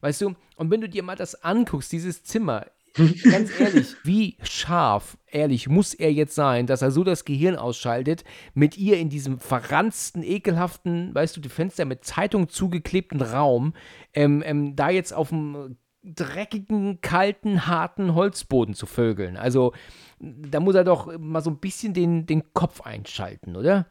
Weißt 0.00 0.20
du, 0.20 0.34
und 0.56 0.70
wenn 0.70 0.80
du 0.80 0.88
dir 0.88 1.02
mal 1.02 1.16
das 1.16 1.42
anguckst, 1.42 1.92
dieses 1.92 2.24
Zimmer, 2.24 2.66
Ganz 3.30 3.58
ehrlich, 3.58 3.96
wie 4.04 4.36
scharf, 4.42 5.16
ehrlich, 5.26 5.68
muss 5.68 5.94
er 5.94 6.12
jetzt 6.12 6.34
sein, 6.34 6.66
dass 6.66 6.82
er 6.82 6.90
so 6.90 7.04
das 7.04 7.24
Gehirn 7.24 7.56
ausschaltet, 7.56 8.22
mit 8.54 8.76
ihr 8.76 8.98
in 8.98 9.08
diesem 9.08 9.38
verranzten, 9.38 10.22
ekelhaften, 10.22 11.14
weißt 11.14 11.36
du, 11.36 11.40
die 11.40 11.48
Fenster 11.48 11.86
mit 11.86 12.04
Zeitung 12.04 12.48
zugeklebten 12.48 13.22
Raum, 13.22 13.72
ähm, 14.12 14.42
ähm, 14.44 14.76
da 14.76 14.90
jetzt 14.90 15.14
auf 15.14 15.30
dem 15.30 15.76
dreckigen, 16.04 17.00
kalten, 17.00 17.66
harten 17.66 18.14
Holzboden 18.14 18.74
zu 18.74 18.86
vögeln. 18.86 19.36
Also, 19.36 19.72
da 20.18 20.60
muss 20.60 20.74
er 20.74 20.84
doch 20.84 21.16
mal 21.18 21.42
so 21.42 21.50
ein 21.50 21.60
bisschen 21.60 21.94
den, 21.94 22.26
den 22.26 22.52
Kopf 22.52 22.82
einschalten, 22.82 23.56
oder? 23.56 23.86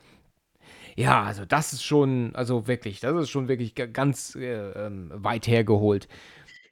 Ja, 0.95 1.24
also 1.24 1.45
das 1.45 1.74
ist 1.74 1.84
schon, 1.84 2.36
also 2.36 2.68
wirklich, 2.68 2.99
das 2.99 3.16
ist 3.16 3.30
schon 3.30 3.47
wirklich 3.47 3.76
ganz 3.76 4.36
äh, 4.36 4.72
ähm, 4.72 5.10
weit 5.14 5.47
hergeholt. 5.47 6.08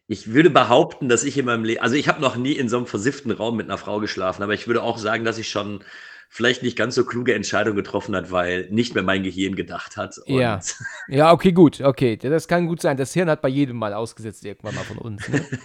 Ich 0.10 0.34
würde 0.34 0.50
behaupten, 0.50 1.08
dass 1.08 1.24
ich 1.24 1.38
in 1.38 1.46
meinem 1.46 1.64
Leben, 1.64 1.82
also 1.82 1.96
ich 1.96 2.08
habe 2.08 2.20
noch 2.20 2.36
nie 2.36 2.54
in 2.54 2.68
so 2.68 2.78
einem 2.78 2.88
versifften 2.88 3.32
Raum 3.32 3.56
mit 3.56 3.68
einer 3.68 3.78
Frau 3.78 4.00
geschlafen, 4.00 4.42
aber 4.42 4.56
ich 4.56 4.66
würde 4.68 4.82
auch 4.82 4.98
sagen, 4.98 5.24
dass 5.24 5.38
ich 5.38 5.50
schon 5.50 5.84
vielleicht 6.32 6.64
nicht 6.64 6.76
ganz 6.76 6.96
so 6.96 7.06
kluge 7.06 7.36
Entscheidungen 7.36 7.76
getroffen 7.76 8.16
hat, 8.16 8.32
weil 8.32 8.68
nicht 8.72 8.96
mehr 8.96 9.04
mein 9.04 9.22
Gehirn 9.22 9.56
gedacht 9.56 9.98
hat. 9.98 10.20
ja. 10.26 10.60
ja, 11.08 11.32
okay, 11.32 11.52
gut, 11.52 11.82
okay. 11.82 12.18
Das 12.18 12.48
kann 12.48 12.66
gut 12.66 12.82
sein. 12.82 12.98
Das 12.98 13.14
Hirn 13.14 13.30
hat 13.30 13.44
bei 13.44 13.50
jedem 13.50 13.78
mal 13.78 13.94
ausgesetzt, 13.94 14.44
irgendwann 14.46 14.76
mal 14.76 14.84
von 14.84 14.98
uns. 14.98 15.28
Ne? 15.30 15.46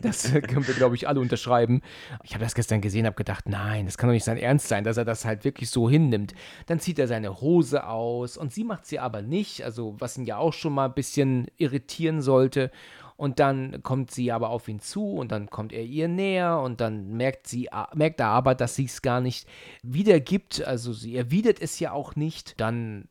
Das 0.00 0.30
können 0.30 0.66
wir, 0.66 0.74
glaube 0.74 0.96
ich, 0.96 1.08
alle 1.08 1.18
unterschreiben. 1.18 1.80
Ich 2.24 2.34
habe 2.34 2.44
das 2.44 2.54
gestern 2.54 2.82
gesehen, 2.82 3.06
habe 3.06 3.16
gedacht, 3.16 3.48
nein, 3.48 3.86
das 3.86 3.96
kann 3.96 4.10
doch 4.10 4.12
nicht 4.12 4.24
sein 4.24 4.36
Ernst 4.36 4.68
sein, 4.68 4.84
dass 4.84 4.98
er 4.98 5.06
das 5.06 5.24
halt 5.24 5.44
wirklich 5.44 5.70
so 5.70 5.88
hinnimmt. 5.88 6.34
Dann 6.66 6.78
zieht 6.78 6.98
er 6.98 7.08
seine 7.08 7.40
Hose 7.40 7.86
aus 7.86 8.36
und 8.36 8.52
sie 8.52 8.64
macht 8.64 8.84
sie 8.84 8.98
aber 8.98 9.22
nicht, 9.22 9.62
also 9.62 9.96
was 9.98 10.18
ihn 10.18 10.26
ja 10.26 10.36
auch 10.36 10.52
schon 10.52 10.74
mal 10.74 10.86
ein 10.86 10.94
bisschen 10.94 11.46
irritieren 11.56 12.20
sollte. 12.20 12.70
Und 13.16 13.38
dann 13.38 13.82
kommt 13.82 14.10
sie 14.10 14.32
aber 14.32 14.48
auf 14.48 14.66
ihn 14.66 14.80
zu 14.80 15.12
und 15.12 15.30
dann 15.30 15.48
kommt 15.48 15.72
er 15.72 15.84
ihr 15.84 16.08
näher 16.08 16.58
und 16.60 16.80
dann 16.80 17.16
merkt 17.16 17.46
sie, 17.46 17.68
merkt 17.94 18.18
er 18.18 18.28
aber, 18.28 18.56
dass 18.56 18.74
sie 18.74 18.86
es 18.86 19.02
gar 19.02 19.20
nicht 19.20 19.48
wiedergibt. 19.82 20.64
Also 20.64 20.92
sie 20.92 21.16
erwidert 21.16 21.60
es 21.62 21.78
ja 21.78 21.92
auch 21.92 22.16
nicht. 22.16 22.60
Dann 22.60 23.08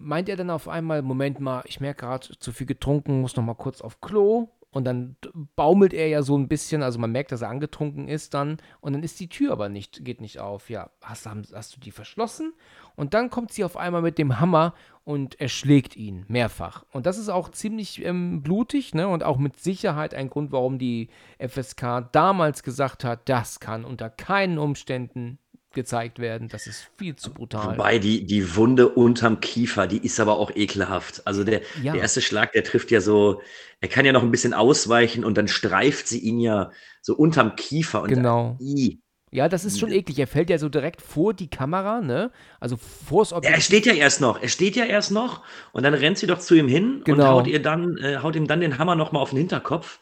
meint 0.00 0.30
er 0.30 0.36
dann 0.36 0.50
auf 0.50 0.66
einmal, 0.66 1.02
Moment 1.02 1.40
mal, 1.40 1.62
ich 1.66 1.80
merke 1.80 2.06
gerade 2.06 2.28
zu 2.38 2.52
viel 2.52 2.66
getrunken, 2.66 3.20
muss 3.20 3.36
noch 3.36 3.44
mal 3.44 3.54
kurz 3.54 3.82
auf 3.82 4.00
Klo. 4.00 4.48
Und 4.70 4.86
dann 4.86 5.14
baumelt 5.54 5.94
er 5.94 6.08
ja 6.08 6.22
so 6.22 6.36
ein 6.36 6.48
bisschen, 6.48 6.82
also 6.82 6.98
man 6.98 7.12
merkt, 7.12 7.30
dass 7.30 7.42
er 7.42 7.48
angetrunken 7.48 8.08
ist 8.08 8.34
dann. 8.34 8.56
Und 8.80 8.94
dann 8.94 9.04
ist 9.04 9.20
die 9.20 9.28
Tür 9.28 9.52
aber 9.52 9.68
nicht, 9.68 10.04
geht 10.04 10.20
nicht 10.20 10.40
auf. 10.40 10.68
Ja, 10.68 10.90
hast, 11.00 11.28
hast 11.28 11.76
du 11.76 11.80
die 11.80 11.92
verschlossen? 11.92 12.54
Und 12.96 13.14
dann 13.14 13.30
kommt 13.30 13.52
sie 13.52 13.62
auf 13.62 13.76
einmal 13.76 14.02
mit 14.02 14.18
dem 14.18 14.40
Hammer 14.40 14.74
und 15.04 15.38
erschlägt 15.40 15.96
ihn 15.96 16.24
mehrfach. 16.28 16.84
Und 16.90 17.06
das 17.06 17.18
ist 17.18 17.28
auch 17.28 17.50
ziemlich 17.50 18.04
ähm, 18.04 18.42
blutig, 18.42 18.94
ne? 18.94 19.06
Und 19.06 19.22
auch 19.22 19.38
mit 19.38 19.60
Sicherheit 19.60 20.14
ein 20.14 20.30
Grund, 20.30 20.50
warum 20.50 20.78
die 20.78 21.08
FSK 21.38 22.08
damals 22.12 22.62
gesagt 22.62 23.04
hat, 23.04 23.28
das 23.28 23.60
kann 23.60 23.84
unter 23.84 24.08
keinen 24.08 24.58
Umständen 24.58 25.38
gezeigt 25.74 26.18
werden. 26.20 26.48
Das 26.48 26.66
ist 26.66 26.88
viel 26.96 27.16
zu 27.16 27.34
brutal. 27.34 27.76
Wobei 27.76 27.98
die, 27.98 28.24
die 28.24 28.56
Wunde 28.56 28.88
unterm 28.88 29.40
Kiefer, 29.40 29.86
die 29.86 29.98
ist 29.98 30.20
aber 30.20 30.38
auch 30.38 30.50
ekelhaft. 30.54 31.26
Also 31.26 31.44
der, 31.44 31.60
ja. 31.82 31.92
der 31.92 32.02
erste 32.02 32.22
Schlag, 32.22 32.52
der 32.52 32.64
trifft 32.64 32.90
ja 32.90 33.00
so, 33.00 33.42
er 33.80 33.88
kann 33.88 34.06
ja 34.06 34.12
noch 34.12 34.22
ein 34.22 34.30
bisschen 34.30 34.54
ausweichen 34.54 35.24
und 35.24 35.36
dann 35.36 35.48
streift 35.48 36.08
sie 36.08 36.20
ihn 36.20 36.38
ja 36.38 36.70
so 37.02 37.14
unterm 37.14 37.56
Kiefer. 37.56 38.02
Und 38.02 38.08
genau. 38.08 38.56
I. 38.60 39.00
Ja, 39.34 39.48
das 39.48 39.64
ist 39.64 39.80
schon 39.80 39.90
eklig. 39.90 40.16
Er 40.20 40.28
fällt 40.28 40.48
ja 40.48 40.58
so 40.58 40.68
direkt 40.68 41.02
vor 41.02 41.34
die 41.34 41.50
Kamera, 41.50 42.00
ne? 42.00 42.30
Also 42.60 42.76
vors 42.76 43.32
Objektiv. 43.32 43.50
Ja, 43.50 43.56
er 43.56 43.62
steht 43.62 43.86
ja 43.86 43.92
erst 43.92 44.20
noch. 44.20 44.40
Er 44.40 44.48
steht 44.48 44.76
ja 44.76 44.84
erst 44.84 45.10
noch 45.10 45.42
und 45.72 45.82
dann 45.82 45.92
rennt 45.92 46.18
sie 46.18 46.28
doch 46.28 46.38
zu 46.38 46.54
ihm 46.54 46.68
hin 46.68 47.02
genau. 47.04 47.24
und 47.24 47.28
haut 47.30 47.46
ihr 47.48 47.60
dann, 47.60 47.96
äh, 47.96 48.18
haut 48.18 48.36
ihm 48.36 48.46
dann 48.46 48.60
den 48.60 48.78
Hammer 48.78 48.94
nochmal 48.94 49.20
auf 49.20 49.30
den 49.30 49.38
Hinterkopf. 49.38 49.98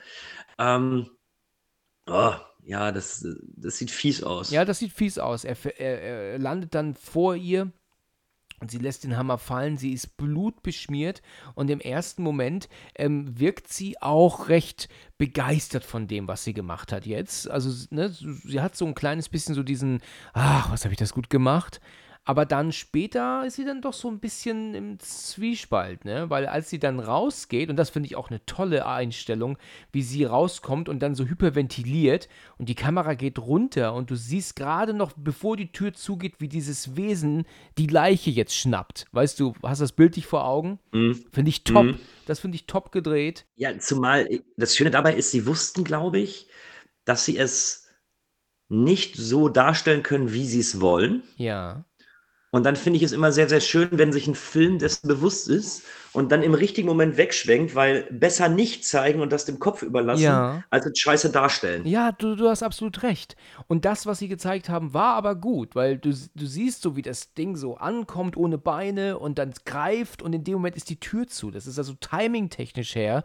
Ähm, 0.58 1.08
oh, 2.10 2.34
ja, 2.62 2.92
das, 2.92 3.26
das 3.56 3.78
sieht 3.78 3.90
fies 3.90 4.22
aus. 4.22 4.50
Ja, 4.50 4.66
das 4.66 4.80
sieht 4.80 4.92
fies 4.92 5.16
aus. 5.16 5.44
Er, 5.44 5.56
er, 5.78 6.02
er 6.02 6.38
landet 6.38 6.74
dann 6.74 6.94
vor 6.94 7.34
ihr 7.34 7.72
sie 8.70 8.78
lässt 8.78 9.04
den 9.04 9.16
Hammer 9.16 9.38
fallen. 9.38 9.76
Sie 9.76 9.92
ist 9.92 10.16
blutbeschmiert 10.16 11.22
und 11.54 11.70
im 11.70 11.80
ersten 11.80 12.22
Moment 12.22 12.68
ähm, 12.94 13.38
wirkt 13.38 13.72
sie 13.72 14.00
auch 14.00 14.48
recht 14.48 14.88
begeistert 15.18 15.84
von 15.84 16.08
dem, 16.08 16.28
was 16.28 16.44
sie 16.44 16.54
gemacht 16.54 16.92
hat 16.92 17.06
jetzt. 17.06 17.50
Also, 17.50 17.86
ne, 17.90 18.10
sie 18.10 18.60
hat 18.60 18.76
so 18.76 18.86
ein 18.86 18.94
kleines 18.94 19.28
bisschen 19.28 19.54
so 19.54 19.62
diesen, 19.62 20.00
ach, 20.32 20.70
was 20.70 20.84
habe 20.84 20.92
ich 20.92 20.98
das 20.98 21.12
gut 21.12 21.30
gemacht. 21.30 21.80
Aber 22.24 22.46
dann 22.46 22.70
später 22.70 23.44
ist 23.44 23.56
sie 23.56 23.64
dann 23.64 23.82
doch 23.82 23.92
so 23.92 24.08
ein 24.08 24.20
bisschen 24.20 24.74
im 24.74 25.00
Zwiespalt, 25.00 26.04
ne? 26.04 26.30
Weil 26.30 26.46
als 26.46 26.70
sie 26.70 26.78
dann 26.78 27.00
rausgeht, 27.00 27.68
und 27.68 27.74
das 27.74 27.90
finde 27.90 28.06
ich 28.06 28.14
auch 28.14 28.30
eine 28.30 28.44
tolle 28.46 28.86
Einstellung, 28.86 29.58
wie 29.90 30.02
sie 30.02 30.22
rauskommt 30.24 30.88
und 30.88 31.00
dann 31.00 31.16
so 31.16 31.24
hyperventiliert 31.24 32.28
und 32.58 32.68
die 32.68 32.76
Kamera 32.76 33.14
geht 33.14 33.40
runter 33.40 33.94
und 33.94 34.08
du 34.10 34.14
siehst 34.14 34.54
gerade 34.54 34.94
noch, 34.94 35.14
bevor 35.16 35.56
die 35.56 35.72
Tür 35.72 35.94
zugeht, 35.94 36.34
wie 36.38 36.46
dieses 36.46 36.96
Wesen 36.96 37.44
die 37.76 37.88
Leiche 37.88 38.30
jetzt 38.30 38.54
schnappt. 38.54 39.06
Weißt 39.10 39.40
du, 39.40 39.54
hast 39.64 39.80
das 39.80 39.90
Bild 39.90 40.14
dich 40.14 40.26
vor 40.26 40.44
Augen? 40.44 40.78
Mhm. 40.92 41.24
Finde 41.32 41.48
ich 41.48 41.64
top. 41.64 41.86
Mhm. 41.86 41.98
Das 42.26 42.38
finde 42.38 42.54
ich 42.54 42.66
top 42.66 42.92
gedreht. 42.92 43.46
Ja, 43.56 43.76
zumal 43.80 44.28
das 44.56 44.76
Schöne 44.76 44.92
dabei 44.92 45.16
ist, 45.16 45.32
sie 45.32 45.44
wussten, 45.44 45.82
glaube 45.82 46.20
ich, 46.20 46.46
dass 47.04 47.24
sie 47.24 47.36
es 47.36 47.88
nicht 48.68 49.16
so 49.16 49.48
darstellen 49.48 50.04
können, 50.04 50.32
wie 50.32 50.46
sie 50.46 50.60
es 50.60 50.80
wollen. 50.80 51.24
Ja 51.36 51.84
Und 52.54 52.64
dann 52.64 52.76
finde 52.76 52.98
ich 52.98 53.02
es 53.02 53.12
immer 53.12 53.32
sehr, 53.32 53.48
sehr 53.48 53.60
schön, 53.60 53.88
wenn 53.92 54.12
sich 54.12 54.26
ein 54.28 54.34
Film 54.34 54.78
dessen 54.78 55.08
bewusst 55.08 55.48
ist 55.48 55.84
und 56.12 56.30
dann 56.30 56.42
im 56.42 56.52
richtigen 56.54 56.86
Moment 56.86 57.16
wegschwenkt, 57.16 57.74
weil 57.74 58.06
besser 58.10 58.50
nicht 58.50 58.84
zeigen 58.84 59.20
und 59.22 59.32
das 59.32 59.46
dem 59.46 59.58
Kopf 59.58 59.82
überlassen, 59.82 60.22
Ja. 60.24 60.62
als 60.70 60.84
es 60.86 60.98
scheiße 60.98 61.30
darstellen. 61.32 61.86
Ja, 61.86 62.12
du, 62.12 62.36
du 62.36 62.48
hast 62.50 62.62
absolut 62.62 63.02
recht. 63.02 63.36
Und 63.68 63.86
das, 63.86 64.04
was 64.06 64.18
sie 64.18 64.28
gezeigt 64.28 64.68
haben, 64.68 64.92
war 64.92 65.14
aber 65.14 65.34
gut, 65.34 65.74
weil 65.74 65.96
du, 65.98 66.10
du 66.10 66.46
siehst 66.46 66.82
so, 66.82 66.94
wie 66.94 67.02
das 67.02 67.32
Ding 67.34 67.56
so 67.56 67.78
ankommt 67.78 68.36
ohne 68.36 68.58
Beine 68.58 69.18
und 69.18 69.38
dann 69.38 69.54
greift 69.64 70.22
und 70.22 70.34
in 70.34 70.44
dem 70.44 70.54
Moment 70.54 70.76
ist 70.76 70.90
die 70.90 71.00
Tür 71.00 71.26
zu. 71.28 71.50
Das 71.50 71.66
ist 71.66 71.78
also 71.78 71.94
timingtechnisch 71.94 72.94
her 72.94 73.24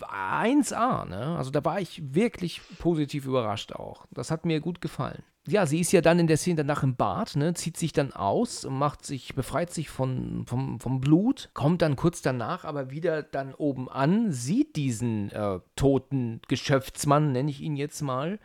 1A, 0.00 1.04
ne? 1.06 1.36
Also 1.36 1.50
da 1.50 1.64
war 1.64 1.80
ich 1.80 2.14
wirklich 2.14 2.60
positiv 2.78 3.26
überrascht 3.26 3.72
auch. 3.72 4.06
Das 4.10 4.30
hat 4.30 4.44
mir 4.44 4.60
gut 4.60 4.80
gefallen. 4.80 5.22
Ja, 5.50 5.66
sie 5.66 5.80
ist 5.80 5.90
ja 5.90 6.00
dann 6.00 6.20
in 6.20 6.28
der 6.28 6.36
Szene 6.36 6.56
danach 6.56 6.84
im 6.84 6.94
Bad, 6.94 7.34
ne, 7.34 7.54
zieht 7.54 7.76
sich 7.76 7.92
dann 7.92 8.12
aus, 8.12 8.66
macht 8.70 9.04
sich, 9.04 9.34
befreit 9.34 9.72
sich 9.72 9.88
von, 9.88 10.44
vom, 10.46 10.78
vom 10.78 11.00
Blut, 11.00 11.50
kommt 11.54 11.82
dann 11.82 11.96
kurz 11.96 12.22
danach 12.22 12.64
aber 12.64 12.90
wieder 12.90 13.24
dann 13.24 13.54
oben 13.54 13.88
an, 13.88 14.30
sieht 14.30 14.76
diesen 14.76 15.32
äh, 15.32 15.58
toten 15.74 16.40
Geschäftsmann, 16.46 17.32
nenne 17.32 17.50
ich 17.50 17.60
ihn 17.60 17.74
jetzt 17.74 18.00
mal, 18.00 18.38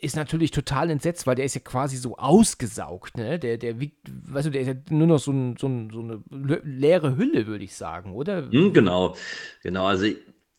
ist 0.00 0.14
natürlich 0.14 0.52
total 0.52 0.90
entsetzt, 0.90 1.26
weil 1.26 1.34
der 1.34 1.44
ist 1.44 1.56
ja 1.56 1.60
quasi 1.60 1.96
so 1.96 2.16
ausgesaugt, 2.16 3.16
ne? 3.16 3.40
Der, 3.40 3.58
der 3.58 3.80
wiegt, 3.80 3.96
weißt 4.08 4.46
du, 4.46 4.50
der 4.52 4.60
ist 4.62 4.68
ja 4.68 4.74
nur 4.90 5.08
noch 5.08 5.18
so, 5.18 5.32
ein, 5.32 5.56
so, 5.56 5.66
ein, 5.66 5.90
so 5.90 6.00
eine 6.00 6.22
leere 6.62 7.16
Hülle, 7.16 7.48
würde 7.48 7.64
ich 7.64 7.74
sagen, 7.74 8.12
oder? 8.12 8.48
Hm, 8.48 8.72
genau, 8.72 9.16
genau. 9.62 9.86
Also 9.86 10.06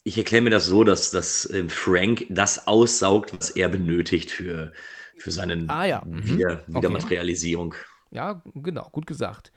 ich, 0.04 0.18
erkläre 0.18 0.44
mir 0.44 0.50
das 0.50 0.66
so, 0.66 0.84
dass, 0.84 1.12
dass 1.12 1.50
ähm, 1.54 1.70
Frank 1.70 2.26
das 2.30 2.68
aussaugt, 2.68 3.34
was 3.34 3.52
er 3.52 3.70
benötigt 3.70 4.30
für, 4.30 4.74
für 5.20 5.32
seine 5.32 5.66
Ah, 5.68 5.86
ja. 5.86 6.04
Mhm. 6.06 6.24
Wieder, 6.38 6.64
Okay. 6.68 6.76
Wiedermaterialisierung. 6.78 7.76
Ja, 8.12 8.42
genau, 8.56 8.90
gut 8.92 9.06
gesagt. 9.06 9.52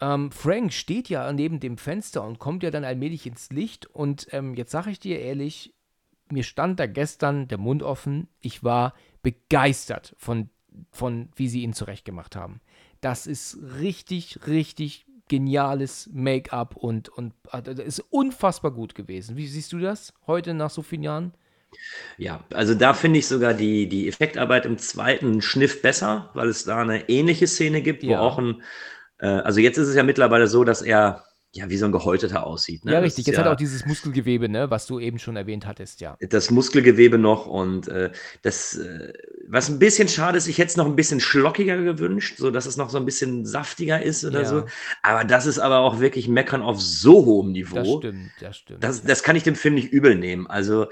Ähm, 0.00 0.30
Frank 0.30 0.72
steht 0.72 1.08
ja 1.08 1.32
neben 1.32 1.60
dem 1.60 1.76
Fenster 1.76 2.24
und 2.24 2.38
kommt 2.38 2.62
ja 2.62 2.70
dann 2.70 2.84
allmählich 2.84 3.26
ins 3.26 3.50
Licht. 3.50 3.86
Und 3.86 4.28
ähm, 4.32 4.54
jetzt 4.54 4.70
sage 4.70 4.90
ich 4.90 5.00
dir 5.00 5.20
ehrlich, 5.20 5.74
mir 6.30 6.44
stand 6.44 6.78
da 6.78 6.86
gestern 6.86 7.48
der 7.48 7.58
Mund 7.58 7.82
offen. 7.82 8.28
Ich 8.40 8.62
war 8.62 8.94
begeistert 9.22 10.14
von, 10.18 10.50
von 10.92 11.28
wie 11.34 11.48
sie 11.48 11.62
ihn 11.62 11.72
zurechtgemacht 11.72 12.36
haben. 12.36 12.60
Das 13.00 13.26
ist 13.26 13.58
richtig, 13.80 14.46
richtig 14.46 15.06
geniales 15.28 16.08
Make-up 16.12 16.76
und, 16.76 17.08
und 17.10 17.34
äh, 17.52 17.62
das 17.62 17.78
ist 17.78 18.00
unfassbar 18.10 18.70
gut 18.70 18.94
gewesen. 18.94 19.36
Wie 19.36 19.46
siehst 19.46 19.72
du 19.72 19.78
das 19.78 20.14
heute 20.26 20.54
nach 20.54 20.70
so 20.70 20.82
vielen 20.82 21.02
Jahren? 21.02 21.34
Ja, 22.16 22.44
also 22.52 22.74
da 22.74 22.94
finde 22.94 23.18
ich 23.20 23.26
sogar 23.28 23.54
die, 23.54 23.88
die 23.88 24.08
Effektarbeit 24.08 24.66
im 24.66 24.78
zweiten 24.78 25.40
Schniff 25.42 25.82
besser, 25.82 26.30
weil 26.34 26.48
es 26.48 26.64
da 26.64 26.78
eine 26.80 27.08
ähnliche 27.08 27.46
Szene 27.46 27.82
gibt, 27.82 28.02
wo 28.02 28.10
Ja. 28.12 28.20
auch 28.20 28.38
ein, 28.38 28.62
äh, 29.18 29.26
also 29.26 29.60
jetzt 29.60 29.78
ist 29.78 29.88
es 29.88 29.94
ja 29.94 30.02
mittlerweile 30.02 30.48
so, 30.48 30.64
dass 30.64 30.82
er 30.82 31.24
ja 31.52 31.70
wie 31.70 31.78
so 31.78 31.86
ein 31.86 31.92
Gehäuteter 31.92 32.46
aussieht. 32.46 32.84
Ne? 32.84 32.92
ja, 32.92 32.98
richtig. 32.98 33.26
Jetzt 33.26 33.36
ja 33.36 33.44
hat 33.44 33.50
auch 33.52 33.56
dieses 33.56 33.86
Muskelgewebe, 33.86 34.48
ne, 34.50 34.70
was 34.70 34.86
du 34.86 35.00
eben 35.00 35.18
schon 35.18 35.34
erwähnt 35.36 35.66
hattest, 35.66 36.00
ja. 36.00 36.16
das 36.20 36.50
Muskelgewebe 36.50 37.16
noch 37.18 37.46
und 37.46 37.88
äh, 37.88 38.10
das, 38.42 38.76
äh, 38.76 39.12
was 39.48 39.70
ein 39.70 39.78
bisschen 39.78 40.08
schade 40.08 40.36
ist, 40.36 40.46
ich 40.46 40.58
hätte 40.58 40.68
es 40.68 40.76
noch 40.76 40.84
ein 40.86 40.94
bisschen 40.96 41.20
schlockiger 41.20 41.78
gewünscht, 41.78 42.36
so 42.36 42.50
dass 42.50 42.66
es 42.66 42.76
noch 42.76 42.90
so 42.90 42.98
ein 42.98 43.06
bisschen 43.06 43.46
saftiger 43.46 44.02
ist 44.02 44.24
oder 44.24 44.42
Ja. 44.42 44.48
so. 44.48 44.64
Aber 45.02 45.24
das 45.24 45.46
ist 45.46 45.58
aber 45.58 45.78
auch 45.78 46.00
wirklich 46.00 46.28
Meckern 46.28 46.60
auf 46.62 46.80
so 46.82 47.24
hohem 47.24 47.52
Niveau. 47.52 47.76
Das 47.76 47.88
stimmt, 47.88 48.30
das 48.40 48.56
stimmt. 48.56 48.84
Das, 48.84 49.02
das 49.02 49.22
kann 49.22 49.34
ich 49.36 49.42
dem 49.42 49.54
Film 49.56 49.74
nicht 49.74 49.90
übel 49.90 50.16
nehmen. 50.16 50.46
Also, 50.48 50.86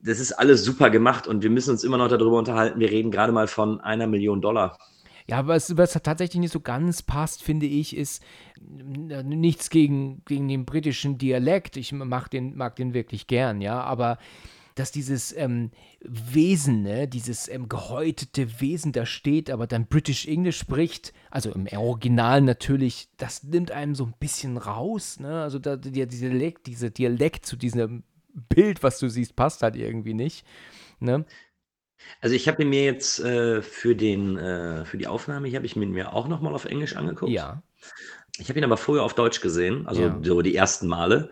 das 0.00 0.20
ist 0.20 0.32
alles 0.32 0.64
super 0.64 0.90
gemacht 0.90 1.26
und 1.26 1.42
wir 1.42 1.50
müssen 1.50 1.70
uns 1.70 1.84
immer 1.84 1.98
noch 1.98 2.08
darüber 2.08 2.38
unterhalten. 2.38 2.78
Wir 2.80 2.90
reden 2.90 3.10
gerade 3.10 3.32
mal 3.32 3.48
von 3.48 3.80
einer 3.80 4.06
Million 4.06 4.40
Dollar. 4.40 4.78
Ja, 5.26 5.46
was, 5.46 5.76
was 5.76 5.92
tatsächlich 5.92 6.40
nicht 6.40 6.52
so 6.52 6.60
ganz 6.60 7.02
passt, 7.02 7.42
finde 7.42 7.66
ich, 7.66 7.94
ist 7.94 8.22
nichts 8.60 9.68
gegen, 9.68 10.22
gegen 10.24 10.48
den 10.48 10.64
britischen 10.64 11.18
Dialekt. 11.18 11.76
Ich 11.76 11.92
mag 11.92 12.30
den, 12.30 12.56
mag 12.56 12.76
den 12.76 12.94
wirklich 12.94 13.26
gern, 13.26 13.60
ja, 13.60 13.80
aber 13.80 14.18
dass 14.78 14.92
dieses 14.92 15.36
ähm, 15.36 15.70
Wesen, 16.00 16.82
ne, 16.82 17.08
dieses 17.08 17.48
ähm, 17.48 17.68
gehäutete 17.68 18.60
Wesen 18.60 18.92
da 18.92 19.04
steht, 19.06 19.50
aber 19.50 19.66
dann 19.66 19.86
British 19.86 20.26
English 20.26 20.56
spricht, 20.56 21.12
also 21.30 21.50
im 21.50 21.66
Original 21.76 22.40
natürlich, 22.40 23.08
das 23.16 23.42
nimmt 23.42 23.72
einem 23.72 23.96
so 23.96 24.04
ein 24.04 24.14
bisschen 24.20 24.56
raus, 24.56 25.18
ne? 25.18 25.42
Also 25.42 25.58
da, 25.58 25.76
der, 25.76 26.06
dieser 26.06 26.28
Dialekt, 26.28 26.68
dieser 26.68 26.90
Dialekt 26.90 27.44
zu 27.44 27.56
diesem 27.56 28.04
Bild, 28.34 28.82
was 28.82 28.98
du 28.98 29.08
siehst, 29.08 29.36
passt 29.36 29.62
halt 29.62 29.76
irgendwie 29.76 30.14
nicht. 30.14 30.46
Ne? 31.00 31.24
Also, 32.20 32.34
ich 32.34 32.48
habe 32.48 32.62
ihn 32.62 32.70
mir 32.70 32.84
jetzt 32.84 33.20
äh, 33.20 33.62
für, 33.62 33.96
den, 33.96 34.36
äh, 34.38 34.84
für 34.84 34.98
die 34.98 35.06
Aufnahme 35.06 35.48
hier 35.48 35.56
habe 35.56 35.66
ich 35.66 35.76
mir 35.76 36.12
auch 36.12 36.28
nochmal 36.28 36.54
auf 36.54 36.64
Englisch 36.64 36.96
angeguckt. 36.96 37.32
Ja. 37.32 37.62
Ich 38.38 38.48
habe 38.48 38.58
ihn 38.58 38.64
aber 38.64 38.76
vorher 38.76 39.04
auf 39.04 39.14
Deutsch 39.14 39.40
gesehen, 39.40 39.86
also 39.86 40.02
Ja. 40.02 40.20
so 40.22 40.42
die 40.42 40.54
ersten 40.54 40.86
Male. 40.86 41.30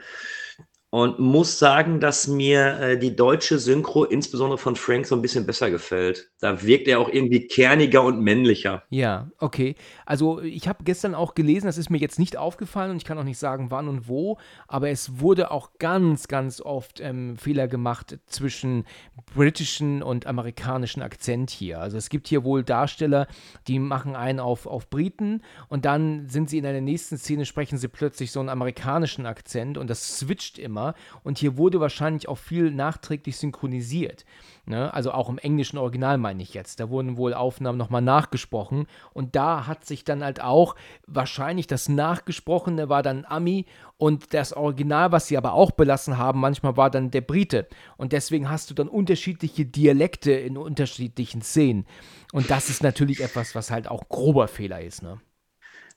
Und 0.97 1.18
muss 1.18 1.59
sagen, 1.59 2.01
dass 2.01 2.26
mir 2.26 2.80
äh, 2.80 2.99
die 2.99 3.14
deutsche 3.14 3.59
Synchro, 3.59 4.05
insbesondere 4.05 4.57
von 4.57 4.76
Frank, 4.76 5.05
so 5.05 5.14
ein 5.14 5.20
bisschen 5.20 5.44
besser 5.44 5.70
gefällt. 5.70 6.30
Da 6.40 6.62
wirkt 6.62 6.88
er 6.88 7.01
auch 7.01 7.11
irgendwie 7.11 7.47
kerniger 7.47 8.03
und 8.03 8.22
männlicher. 8.22 8.82
Ja, 8.88 9.30
okay. 9.38 9.74
Also 10.07 10.40
ich 10.40 10.68
habe 10.68 10.84
gestern 10.84 11.14
auch 11.14 11.34
gelesen, 11.34 11.66
das 11.66 11.76
ist 11.76 11.90
mir 11.90 11.99
jetzt 11.99 12.18
nicht 12.18 12.38
aufgefallen 12.38 12.92
und 12.92 12.97
ich 12.97 13.05
kann 13.05 13.18
auch 13.18 13.24
nicht 13.24 13.36
sagen, 13.36 13.70
wann 13.70 13.88
und 13.88 14.09
wo, 14.09 14.38
aber 14.68 14.88
es 14.88 15.20
wurde 15.20 15.51
auch 15.51 15.72
ganz, 15.78 16.28
ganz 16.28 16.62
oft 16.62 17.01
ähm, 17.01 17.36
Fehler 17.36 17.68
gemacht 17.68 18.18
zwischen 18.24 18.86
britischen 19.34 20.03
und 20.03 20.26
amerikanischen 20.26 21.03
Akzent 21.03 21.51
hier. 21.51 21.78
Also 21.78 21.99
es 21.99 22.09
gibt 22.09 22.26
hier 22.26 22.42
wohl 22.42 22.64
Darsteller, 22.64 23.26
die 23.68 23.80
machen 23.80 24.16
einen 24.16 24.40
auf, 24.40 24.66
auf 24.66 24.88
Briten 24.88 25.42
und 25.68 25.84
dann 25.84 26.26
sind 26.30 26.49
sie 26.49 26.57
in 26.57 26.64
einer 26.64 26.80
nächsten 26.80 27.18
Szene, 27.18 27.44
sprechen 27.44 27.76
sie 27.76 27.88
plötzlich 27.88 28.32
so 28.32 28.40
einen 28.40 28.49
amerikanischen 28.49 29.26
Akzent 29.26 29.76
und 29.76 29.90
das 29.90 30.16
switcht 30.16 30.59
immer 30.59 30.86
und 31.22 31.39
hier 31.39 31.57
wurde 31.57 31.80
wahrscheinlich 31.80 32.28
auch 32.28 32.39
viel 32.39 32.70
nachträglich 32.70 33.37
synchronisiert. 33.37 34.24
Ne? 34.66 34.93
Also 34.93 35.12
auch 35.12 35.28
im 35.28 35.39
englischen 35.39 35.78
Original 35.78 36.18
meine 36.18 36.43
ich 36.43 36.53
jetzt. 36.53 36.80
Da 36.80 36.91
wurden 36.91 37.16
wohl 37.16 37.34
Aufnahmen 37.34 37.78
nochmal 37.78 38.03
nachgesprochen. 38.03 38.87
Und 39.14 39.37
da 39.37 39.66
hat 39.66 39.84
sich 39.84 40.05
dann 40.05 40.24
halt 40.24 40.43
auch 40.43 40.74
wahrscheinlich 41.07 41.68
das 41.68 41.89
Nachgesprochene 41.89 42.89
war 42.89 43.03
dann 43.03 43.24
Ami 43.24 43.66
und 43.97 44.34
das 44.34 44.53
Original, 44.53 45.12
was 45.12 45.28
sie 45.28 45.39
aber 45.39 45.53
auch 45.53 45.70
belassen 45.70 46.18
haben, 46.18 46.41
manchmal 46.41 46.76
war 46.76 46.91
dann 46.91 47.11
der 47.11 47.20
Brite. 47.20 47.68
Und 47.97 48.12
deswegen 48.12 48.51
hast 48.51 48.68
du 48.70 48.74
dann 48.74 48.89
unterschiedliche 48.89 49.64
Dialekte 49.64 50.32
in 50.32 50.57
unterschiedlichen 50.57 51.43
Szenen. 51.43 51.87
Und 52.32 52.51
das 52.51 52.68
ist 52.68 52.82
natürlich 52.82 53.20
etwas, 53.20 53.55
was 53.55 53.70
halt 53.70 53.89
auch 53.89 54.09
grober 54.09 54.49
Fehler 54.49 54.82
ist. 54.82 55.03
Ne? 55.03 55.20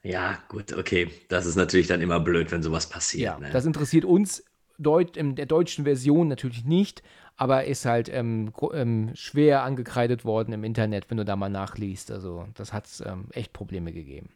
Ja, 0.04 0.38
gut, 0.48 0.74
okay. 0.74 1.12
Das 1.28 1.46
ist 1.46 1.56
natürlich 1.56 1.88
dann 1.88 2.02
immer 2.02 2.20
blöd, 2.20 2.52
wenn 2.52 2.64
sowas 2.64 2.88
passiert. 2.88 3.24
Ja, 3.24 3.40
ne? 3.40 3.50
das 3.52 3.66
interessiert 3.66 4.06
uns 4.06 4.44
Deut 4.80 5.18
in 5.18 5.36
der 5.36 5.46
deutschen 5.46 5.86
Version 5.86 6.28
natürlich 6.28 6.66
nicht, 6.66 7.04
aber 7.38 7.66
ist 7.66 7.86
halt 7.86 8.10
ähm, 8.10 8.52
ähm, 8.74 9.12
schwer 9.16 9.64
angekreidet 9.64 10.26
worden 10.26 10.54
im 10.54 10.64
Internet, 10.64 11.10
wenn 11.10 11.18
du 11.18 11.26
da 11.26 11.36
mal 11.36 11.50
nachliest. 11.50 12.12
Also 12.12 12.48
das 12.56 12.74
hat 12.74 12.88
ähm, 13.06 13.28
echt 13.32 13.54
Probleme 13.54 13.94
gegeben. 13.94 14.30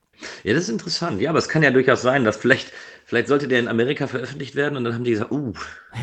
Ja, 0.44 0.54
das 0.54 0.64
ist 0.64 0.70
interessant. 0.70 1.22
Ja, 1.22 1.30
aber 1.30 1.40
es 1.40 1.50
kann 1.50 1.64
ja 1.64 1.72
durchaus 1.72 2.02
sein, 2.02 2.24
dass 2.24 2.38
vielleicht, 2.38 2.72
vielleicht 3.06 3.28
sollte 3.28 3.48
der 3.48 3.60
in 3.60 3.68
Amerika 3.68 4.08
veröffentlicht 4.08 4.56
werden 4.56 4.78
und 4.78 4.84
dann 4.84 4.94
haben 4.94 5.04
die 5.04 5.12
gesagt, 5.12 5.32
uh, 5.32 5.54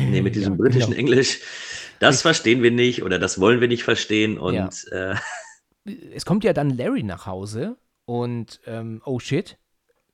nee, 0.05 0.21
mit 0.21 0.35
diesem 0.35 0.57
Ja, 0.57 0.57
britischen 0.57 0.93
genau. 0.93 0.93
Englisch, 0.93 1.39
das 1.99 2.21
verstehen 2.21 2.61
wir 2.63 2.71
nicht 2.71 3.03
oder 3.03 3.19
das 3.19 3.39
wollen 3.39 3.61
wir 3.61 3.67
nicht 3.67 3.83
verstehen 3.83 4.37
und 4.37 4.71
Ja. 4.71 4.75
äh, 4.91 5.15
Es 5.85 6.25
kommt 6.25 6.43
ja 6.43 6.53
dann 6.53 6.69
Larry 6.69 7.03
nach 7.03 7.25
Hause 7.25 7.77
und 8.05 8.61
ähm, 8.65 9.01
oh 9.05 9.19
shit, 9.19 9.57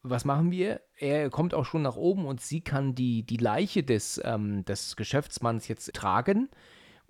was 0.10 0.26
machen 0.26 0.52
wir? 0.52 0.82
Er 0.98 1.30
kommt 1.30 1.54
auch 1.54 1.66
schon 1.66 1.82
nach 1.82 1.96
oben 1.96 2.26
und 2.26 2.42
sie 2.42 2.62
kann 2.62 2.96
die, 2.96 3.24
die 3.24 3.38
Leiche 3.38 3.84
des, 3.84 4.22
ähm, 4.24 4.66
des 4.66 4.96
Geschäftsmanns 4.96 5.68
jetzt 5.68 5.94
tragen, 5.94 6.50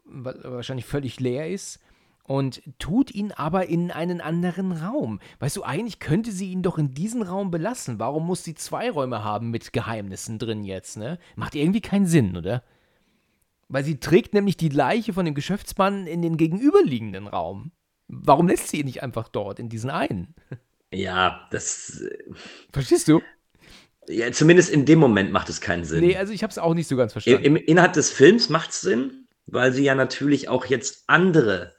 wa- 0.05 0.35
wahrscheinlich 0.43 0.85
völlig 0.85 1.19
leer 1.19 1.49
ist. 1.49 1.79
Und 2.23 2.61
tut 2.77 3.09
ihn 3.09 3.31
aber 3.31 3.67
in 3.67 3.89
einen 3.89 4.19
anderen 4.19 4.73
Raum. 4.73 5.21
Weißt 5.39 5.55
du, 5.55 5.63
eigentlich 5.63 5.99
könnte 5.99 6.33
sie 6.33 6.51
ihn 6.51 6.61
doch 6.61 6.77
in 6.77 6.93
diesen 6.93 7.21
Raum 7.21 7.51
belassen. 7.51 7.99
Warum 7.99 8.27
muss 8.27 8.43
sie 8.43 8.53
zwei 8.53 8.91
Räume 8.91 9.23
haben 9.23 9.49
mit 9.49 9.71
Geheimnissen 9.71 10.37
drin 10.37 10.65
jetzt, 10.65 10.97
ne? 10.97 11.19
Macht 11.37 11.55
irgendwie 11.55 11.79
keinen 11.79 12.05
Sinn, 12.05 12.35
oder? 12.35 12.63
Weil 13.69 13.85
sie 13.85 14.01
trägt 14.01 14.33
nämlich 14.33 14.57
die 14.57 14.67
Leiche 14.67 15.13
von 15.13 15.23
dem 15.23 15.35
Geschäftsmann 15.35 16.05
in 16.05 16.21
den 16.21 16.35
gegenüberliegenden 16.35 17.27
Raum. 17.27 17.71
Warum 18.09 18.49
lässt 18.49 18.67
sie 18.67 18.81
ihn 18.81 18.87
nicht 18.87 19.03
einfach 19.03 19.29
dort, 19.29 19.57
in 19.59 19.69
diesen 19.69 19.89
einen? 19.89 20.35
Ja, 20.93 21.47
das, 21.51 22.01
äh, 22.01 22.17
Verstehst 22.71 23.07
du? 23.07 23.21
ja, 24.07 24.31
zumindest 24.31 24.69
in 24.69 24.85
dem 24.85 24.99
Moment 24.99 25.31
macht 25.31 25.49
es 25.49 25.61
keinen 25.61 25.85
Sinn. 25.85 26.01
Nee, 26.01 26.17
also 26.17 26.33
ich 26.33 26.43
habe 26.43 26.51
es 26.51 26.57
auch 26.57 26.73
nicht 26.73 26.88
so 26.88 26.95
ganz 26.95 27.11
verstanden. 27.11 27.43
im, 27.43 27.55
innerhalb 27.55 27.93
des 27.93 28.11
Films 28.11 28.49
macht 28.49 28.71
es 28.71 28.81
Sinn, 28.81 29.27
weil 29.45 29.73
sie 29.73 29.83
ja 29.83 29.95
natürlich 29.95 30.49
auch 30.49 30.65
jetzt 30.65 31.03
andere 31.07 31.76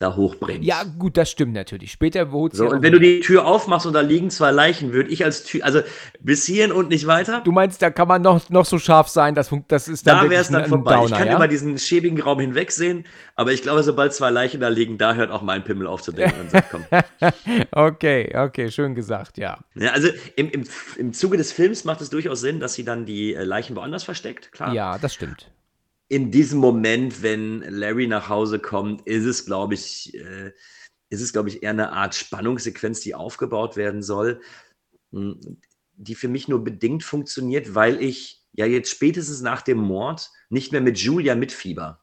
da 0.00 0.16
hochbringt. 0.16 0.64
Ja, 0.64 0.82
gut, 0.98 1.18
das 1.18 1.30
stimmt 1.30 1.52
natürlich. 1.52 1.92
Später 1.92 2.32
holt 2.32 2.52
sie 2.52 2.58
So, 2.58 2.64
ja 2.64 2.70
und 2.70 2.82
wenn 2.82 2.92
du 2.92 2.98
die 2.98 3.20
Tür 3.20 3.46
aufmachst 3.46 3.86
und 3.86 3.92
da 3.92 4.00
liegen 4.00 4.30
zwei 4.30 4.50
Leichen, 4.50 4.94
würde 4.94 5.10
ich 5.10 5.24
als 5.24 5.44
Tür, 5.44 5.62
also 5.62 5.82
bis 6.20 6.46
hierhin 6.46 6.72
und 6.72 6.88
nicht 6.88 7.06
weiter, 7.06 7.42
Du 7.44 7.52
meinst, 7.52 7.82
da 7.82 7.90
kann 7.90 8.08
man 8.08 8.22
noch, 8.22 8.48
noch 8.48 8.64
so 8.64 8.78
scharf 8.78 9.08
sein, 9.08 9.34
das, 9.34 9.50
das 9.68 9.88
ist 9.88 10.06
dann 10.06 10.24
da 10.24 10.30
wäre 10.30 10.40
es 10.40 10.48
dann 10.48 10.62
ein, 10.62 10.68
vorbei. 10.70 10.94
Downer, 10.94 11.04
ich 11.04 11.12
kann 11.12 11.26
ja? 11.28 11.36
über 11.36 11.48
diesen 11.48 11.76
schäbigen 11.76 12.18
Raum 12.18 12.40
hinwegsehen, 12.40 13.04
aber 13.36 13.52
ich 13.52 13.60
glaube, 13.60 13.82
sobald 13.82 14.14
zwei 14.14 14.30
Leichen 14.30 14.62
da 14.62 14.68
liegen, 14.68 14.96
da 14.96 15.12
hört 15.14 15.30
auch 15.30 15.42
mein 15.42 15.64
Pimmel 15.64 15.86
auf 15.86 16.00
zu 16.00 16.12
denken 16.12 16.40
und 16.40 16.50
sagt, 16.50 16.70
komm. 16.70 16.84
Okay, 17.72 18.34
okay, 18.34 18.70
schön 18.70 18.94
gesagt, 18.94 19.36
ja. 19.36 19.58
Ja, 19.74 19.90
also 19.90 20.08
im, 20.36 20.50
im, 20.50 20.64
im 20.96 21.12
Zuge 21.12 21.36
des 21.36 21.52
Films 21.52 21.84
macht 21.84 22.00
es 22.00 22.08
durchaus 22.08 22.40
Sinn, 22.40 22.58
dass 22.58 22.72
sie 22.72 22.84
dann 22.84 23.04
die 23.04 23.34
äh, 23.34 23.44
Leichen 23.44 23.76
woanders 23.76 24.04
versteckt, 24.04 24.50
klar. 24.52 24.72
Ja, 24.72 24.96
das 24.96 25.12
stimmt. 25.12 25.50
In 26.10 26.32
diesem 26.32 26.58
Moment, 26.58 27.22
wenn 27.22 27.60
Larry 27.60 28.08
nach 28.08 28.28
Hause 28.28 28.58
kommt, 28.58 29.06
ist 29.06 29.24
es, 29.24 29.46
glaube 29.46 29.74
ich, 29.74 30.12
äh, 30.14 30.50
ist 31.08 31.20
es, 31.22 31.32
glaube 31.32 31.48
ich, 31.48 31.62
eher 31.62 31.70
eine 31.70 31.92
Art 31.92 32.16
Spannungssequenz, 32.16 33.00
die 33.00 33.14
aufgebaut 33.14 33.76
werden 33.76 34.02
soll, 34.02 34.40
mh, 35.12 35.36
die 35.92 36.16
für 36.16 36.26
mich 36.26 36.48
nur 36.48 36.64
bedingt 36.64 37.04
funktioniert, 37.04 37.76
weil 37.76 38.02
ich 38.02 38.42
ja 38.52 38.66
jetzt 38.66 38.90
spätestens 38.90 39.40
nach 39.40 39.62
dem 39.62 39.78
Mord 39.78 40.30
nicht 40.48 40.72
mehr 40.72 40.80
mit 40.80 40.98
Julia 40.98 41.36
mitfieber. 41.36 42.02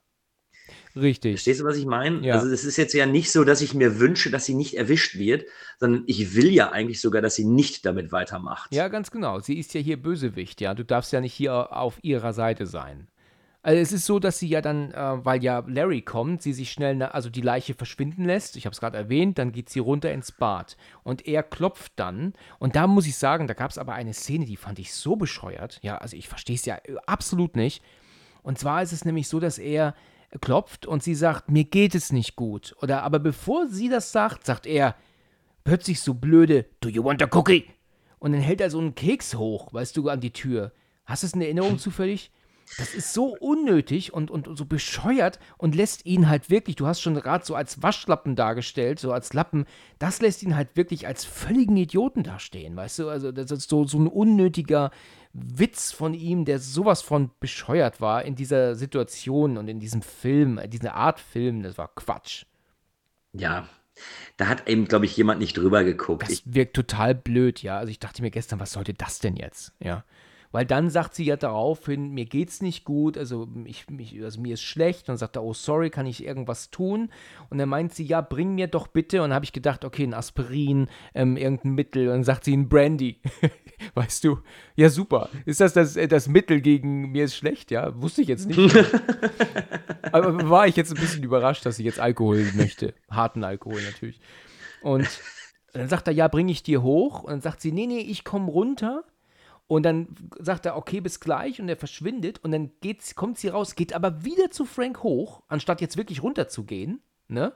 Richtig. 0.95 1.34
Verstehst 1.34 1.60
du, 1.60 1.66
was 1.66 1.76
ich 1.76 1.86
meine? 1.86 2.26
Ja. 2.26 2.36
Also 2.36 2.47
es 2.47 2.64
ist 2.64 2.78
jetzt 2.78 2.93
ja 2.93 3.05
nicht 3.05 3.30
so, 3.30 3.43
dass 3.43 3.60
ich 3.62 3.74
mir 3.74 3.99
wünsche, 3.99 4.32
dass 4.32 4.45
sie 4.45 4.55
nicht 4.55 4.76
erwischt 4.76 5.18
wird, 5.18 5.45
sondern 5.80 6.03
ich 6.08 6.34
will 6.34 6.49
ja 6.49 6.72
eigentlich 6.72 7.01
sogar, 7.01 7.22
dass 7.22 7.36
sie 7.36 7.45
nicht 7.45 7.86
damit 7.86 8.14
weitermacht. 8.14 8.74
Ja, 8.74 8.88
ganz 8.88 9.12
genau. 9.12 9.41
Sie 9.41 9.60
ist 9.60 9.74
ja 9.74 9.82
hier 9.82 10.01
Bösewicht, 10.01 10.62
ja. 10.62 10.74
Du 10.74 10.86
darfst 10.86 11.12
ja 11.12 11.20
nicht 11.20 11.34
hier 11.34 11.76
auf 11.76 11.99
ihrer 12.03 12.32
Seite 12.32 12.66
sein. 12.66 13.10
Also 13.68 13.82
es 13.82 13.91
ist 13.91 14.05
so, 14.05 14.18
dass 14.18 14.39
sie 14.39 14.47
ja 14.47 14.61
dann, 14.61 14.93
äh, 14.93 15.26
weil 15.26 15.43
ja 15.43 15.61
Larry 15.68 16.01
kommt, 16.01 16.41
sie 16.41 16.53
sich 16.53 16.72
schnell, 16.72 17.03
also 17.03 17.30
die 17.30 17.41
Leiche 17.41 17.74
verschwinden 17.74 18.24
lässt. 18.24 18.55
Ich 18.55 18.65
habe 18.65 18.72
es 18.72 18.80
gerade 18.80 18.95
erwähnt, 18.95 19.38
dann 19.38 19.51
geht 19.51 19.68
sie 19.68 19.80
runter 19.80 20.09
ins 20.09 20.32
Bad. 20.32 20.78
Und 21.03 21.28
er 21.28 21.43
klopft 21.43 21.91
dann. 21.97 22.32
Und 22.59 22.78
da 22.78 22.88
muss 22.88 23.07
ich 23.07 23.18
sagen, 23.18 23.45
da 23.45 23.53
gab 23.53 23.70
es 23.70 23.78
aber 23.78 23.91
eine 23.91 24.13
Szene, 24.13 24.45
die 24.45 24.55
fand 24.55 24.80
ich 24.80 24.93
so 24.93 25.18
bescheuert. 25.18 25.80
Ja, 25.82 25.97
also 25.97 26.15
ich 26.15 26.30
verstehe 26.30 26.55
es 26.55 26.63
ja 26.63 26.76
äh, 26.76 26.95
absolut 27.07 27.57
nicht. 27.57 27.84
Und 28.41 28.57
zwar 28.57 28.84
ist 28.84 28.93
es 28.93 29.03
nämlich 29.03 29.28
so, 29.28 29.41
dass 29.41 29.57
er 29.57 29.95
klopft 30.39 30.86
und 30.86 31.03
sie 31.03 31.15
sagt, 31.15 31.51
mir 31.51 31.65
geht 31.65 31.93
es 31.93 32.13
nicht 32.13 32.38
gut. 32.38 32.74
Oder 32.82 33.03
aber 33.03 33.20
bevor 33.20 33.68
sie 33.68 33.89
das 33.89 34.13
sagt, 34.13 34.45
sagt 34.45 34.65
er 34.65 34.95
plötzlich 35.65 35.99
so 35.99 36.13
blöde, 36.13 36.68
do 36.80 36.88
you 36.88 37.03
want 37.03 37.22
a 37.22 37.28
cookie? 37.38 37.65
Und 38.18 38.32
dann 38.32 38.39
hält 38.39 38.61
er 38.61 38.70
so 38.70 38.80
einen 38.80 38.95
Keks 38.95 39.36
hoch, 39.36 39.74
weißt 39.74 39.97
du, 39.97 40.07
an 40.07 40.22
die 40.22 40.32
Tür. 40.32 40.72
Hast 41.03 41.24
du 41.24 41.28
es 41.28 41.34
in 41.34 41.41
Erinnerung 41.41 41.78
zufällig? 41.80 42.32
Das 42.78 42.93
ist 42.93 43.13
so 43.13 43.36
unnötig 43.39 44.13
und, 44.13 44.30
und 44.30 44.57
so 44.57 44.65
bescheuert 44.65 45.39
und 45.57 45.74
lässt 45.74 46.05
ihn 46.05 46.28
halt 46.28 46.49
wirklich, 46.49 46.76
du 46.76 46.86
hast 46.86 47.01
schon 47.01 47.15
gerade 47.15 47.45
so 47.45 47.55
als 47.55 47.82
Waschlappen 47.82 48.36
dargestellt, 48.36 48.99
so 48.99 49.13
als 49.13 49.34
Lappen, 49.34 49.65
das 49.99 50.22
lässt 50.22 50.43
ihn 50.43 50.55
halt 50.55 50.76
wirklich 50.76 51.07
als 51.07 51.24
völligen 51.24 51.78
Idioten 51.78 52.24
dastehen, 52.24 52.76
weißt 52.76 52.99
du? 52.99 53.09
Also 53.09 53.32
das 53.32 53.51
ist 53.51 53.70
so, 53.70 53.86
so 53.86 53.97
ein 53.97 54.07
unnötiger 54.07 54.91
Witz 55.34 55.91
von 55.91 56.13
ihm, 56.13 56.45
der 56.45 56.59
sowas 56.59 57.01
von 57.01 57.32
bescheuert 57.39 58.01
war 58.01 58.24
in 58.26 58.36
dieser 58.36 58.76
Situation 58.76 59.57
und 59.57 59.68
in 59.68 59.80
diesem 59.80 60.01
Film, 60.01 60.57
äh, 60.57 60.68
diese 60.68 60.93
Art 60.93 61.20
Film, 61.20 61.63
das 61.63 61.78
war 61.78 61.89
Quatsch. 61.95 62.45
Ja. 63.34 63.68
Da 64.36 64.47
hat 64.47 64.68
eben, 64.68 64.86
glaube 64.86 65.05
ich, 65.05 65.18
jemand 65.18 65.39
nicht 65.39 65.57
drüber 65.57 65.84
geguckt. 65.84 66.30
Das 66.30 66.43
wirkt 66.45 66.76
total 66.76 67.15
blöd, 67.15 67.63
ja. 67.63 67.80
Also 67.80 67.89
ich 67.89 67.99
dachte 67.99 68.22
mir 68.22 68.30
gestern, 68.30 68.59
was 68.59 68.72
sollte 68.72 68.93
das 68.93 69.20
denn 69.20 69.36
jetzt? 69.36 69.74
Ja. 69.80 70.03
Weil 70.58 70.66
dann 70.66 70.89
sagt 70.89 71.14
sie 71.14 71.24
ja 71.24 71.36
daraufhin, 71.36 72.16
mir 72.16 72.26
geht's 72.26 72.64
nicht 72.64 72.84
gut, 72.84 73.16
also, 73.16 73.47
ich, 73.66 73.88
mich, 73.91 74.20
also 74.24 74.41
mir 74.41 74.55
ist 74.55 74.64
schlecht. 74.64 75.08
Und 75.08 75.18
sagt 75.18 75.36
er, 75.36 75.43
oh 75.43 75.53
sorry, 75.53 75.91
kann 75.91 76.08
ich 76.08 76.26
irgendwas 76.26 76.72
tun? 76.72 77.12
Und 77.51 77.60
dann 77.60 77.70
meint 77.70 77.93
sie, 77.93 78.03
ja, 78.03 78.22
bring 78.22 78.55
mir 78.55 78.66
doch 78.66 78.88
bitte. 78.88 79.18
Und 79.22 79.30
dann 79.30 79.36
habe 79.36 79.45
ich 79.45 79.53
gedacht, 79.53 79.86
okay, 79.86 80.01
ein 80.01 80.16
Aspirin, 80.16 80.88
ähm, 81.14 81.38
irgendein 81.38 81.74
Mittel. 81.74 82.08
Und 82.08 82.14
dann 82.14 82.24
sagt 82.24 82.43
sie 82.43 82.58
ein 82.58 82.70
Brandy. 82.70 83.22
weißt 83.93 84.24
du? 84.24 84.39
Ja, 84.76 84.89
super. 84.89 85.30
Ist 85.45 85.62
das 85.62 85.74
das, 85.74 85.95
äh, 85.95 86.08
das 86.08 86.28
Mittel 86.28 86.60
gegen 86.62 87.12
mir 87.12 87.26
ist 87.26 87.36
schlecht? 87.36 87.70
Ja, 87.70 88.01
wusste 88.01 88.24
ich 88.24 88.28
jetzt 88.28 88.47
nicht. 88.47 88.76
Aber 90.12 90.49
war 90.49 90.66
ich 90.66 90.76
jetzt 90.76 90.91
ein 90.91 90.99
bisschen 90.99 91.22
überrascht, 91.22 91.68
dass 91.68 91.76
sie 91.76 91.84
jetzt 91.84 91.99
Alkohol 91.99 92.43
möchte. 92.55 92.95
Harten 93.12 93.43
Alkohol 93.43 93.84
natürlich. 93.84 94.20
Und 94.82 95.08
dann 95.74 95.88
sagt 95.88 96.08
er, 96.08 96.14
ja, 96.14 96.28
bring 96.28 96.49
ich 96.49 96.64
dir 96.64 96.82
hoch. 96.82 97.22
Und 97.22 97.30
dann 97.30 97.41
sagt 97.41 97.62
sie, 97.62 97.72
nee, 97.72 97.86
nee, 97.86 97.99
ich 97.99 98.24
komme 98.24 98.49
runter. 98.49 99.03
Und 99.68 99.84
dann 99.84 100.07
sagt 100.39 100.65
er, 100.65 100.78
okay, 100.78 101.01
bis 101.01 101.20
gleich. 101.20 101.59
Und 101.59 101.68
er 101.68 101.76
verschwindet. 101.76 102.39
Und 102.43 102.51
dann 102.51 102.72
geht's, 102.82 103.15
kommt 103.15 103.38
sie 103.38 103.49
raus, 103.49 103.76
geht 103.76 103.93
aber 103.93 104.24
wieder 104.24 104.49
zu 104.49 104.65
Frank 104.65 105.03
hoch, 105.03 105.43
anstatt 105.47 105.82
jetzt 105.82 105.97
wirklich 105.97 106.24
runter 106.24 106.47
zu 106.47 106.63
gehen. 106.63 107.01
Ne? 107.28 107.53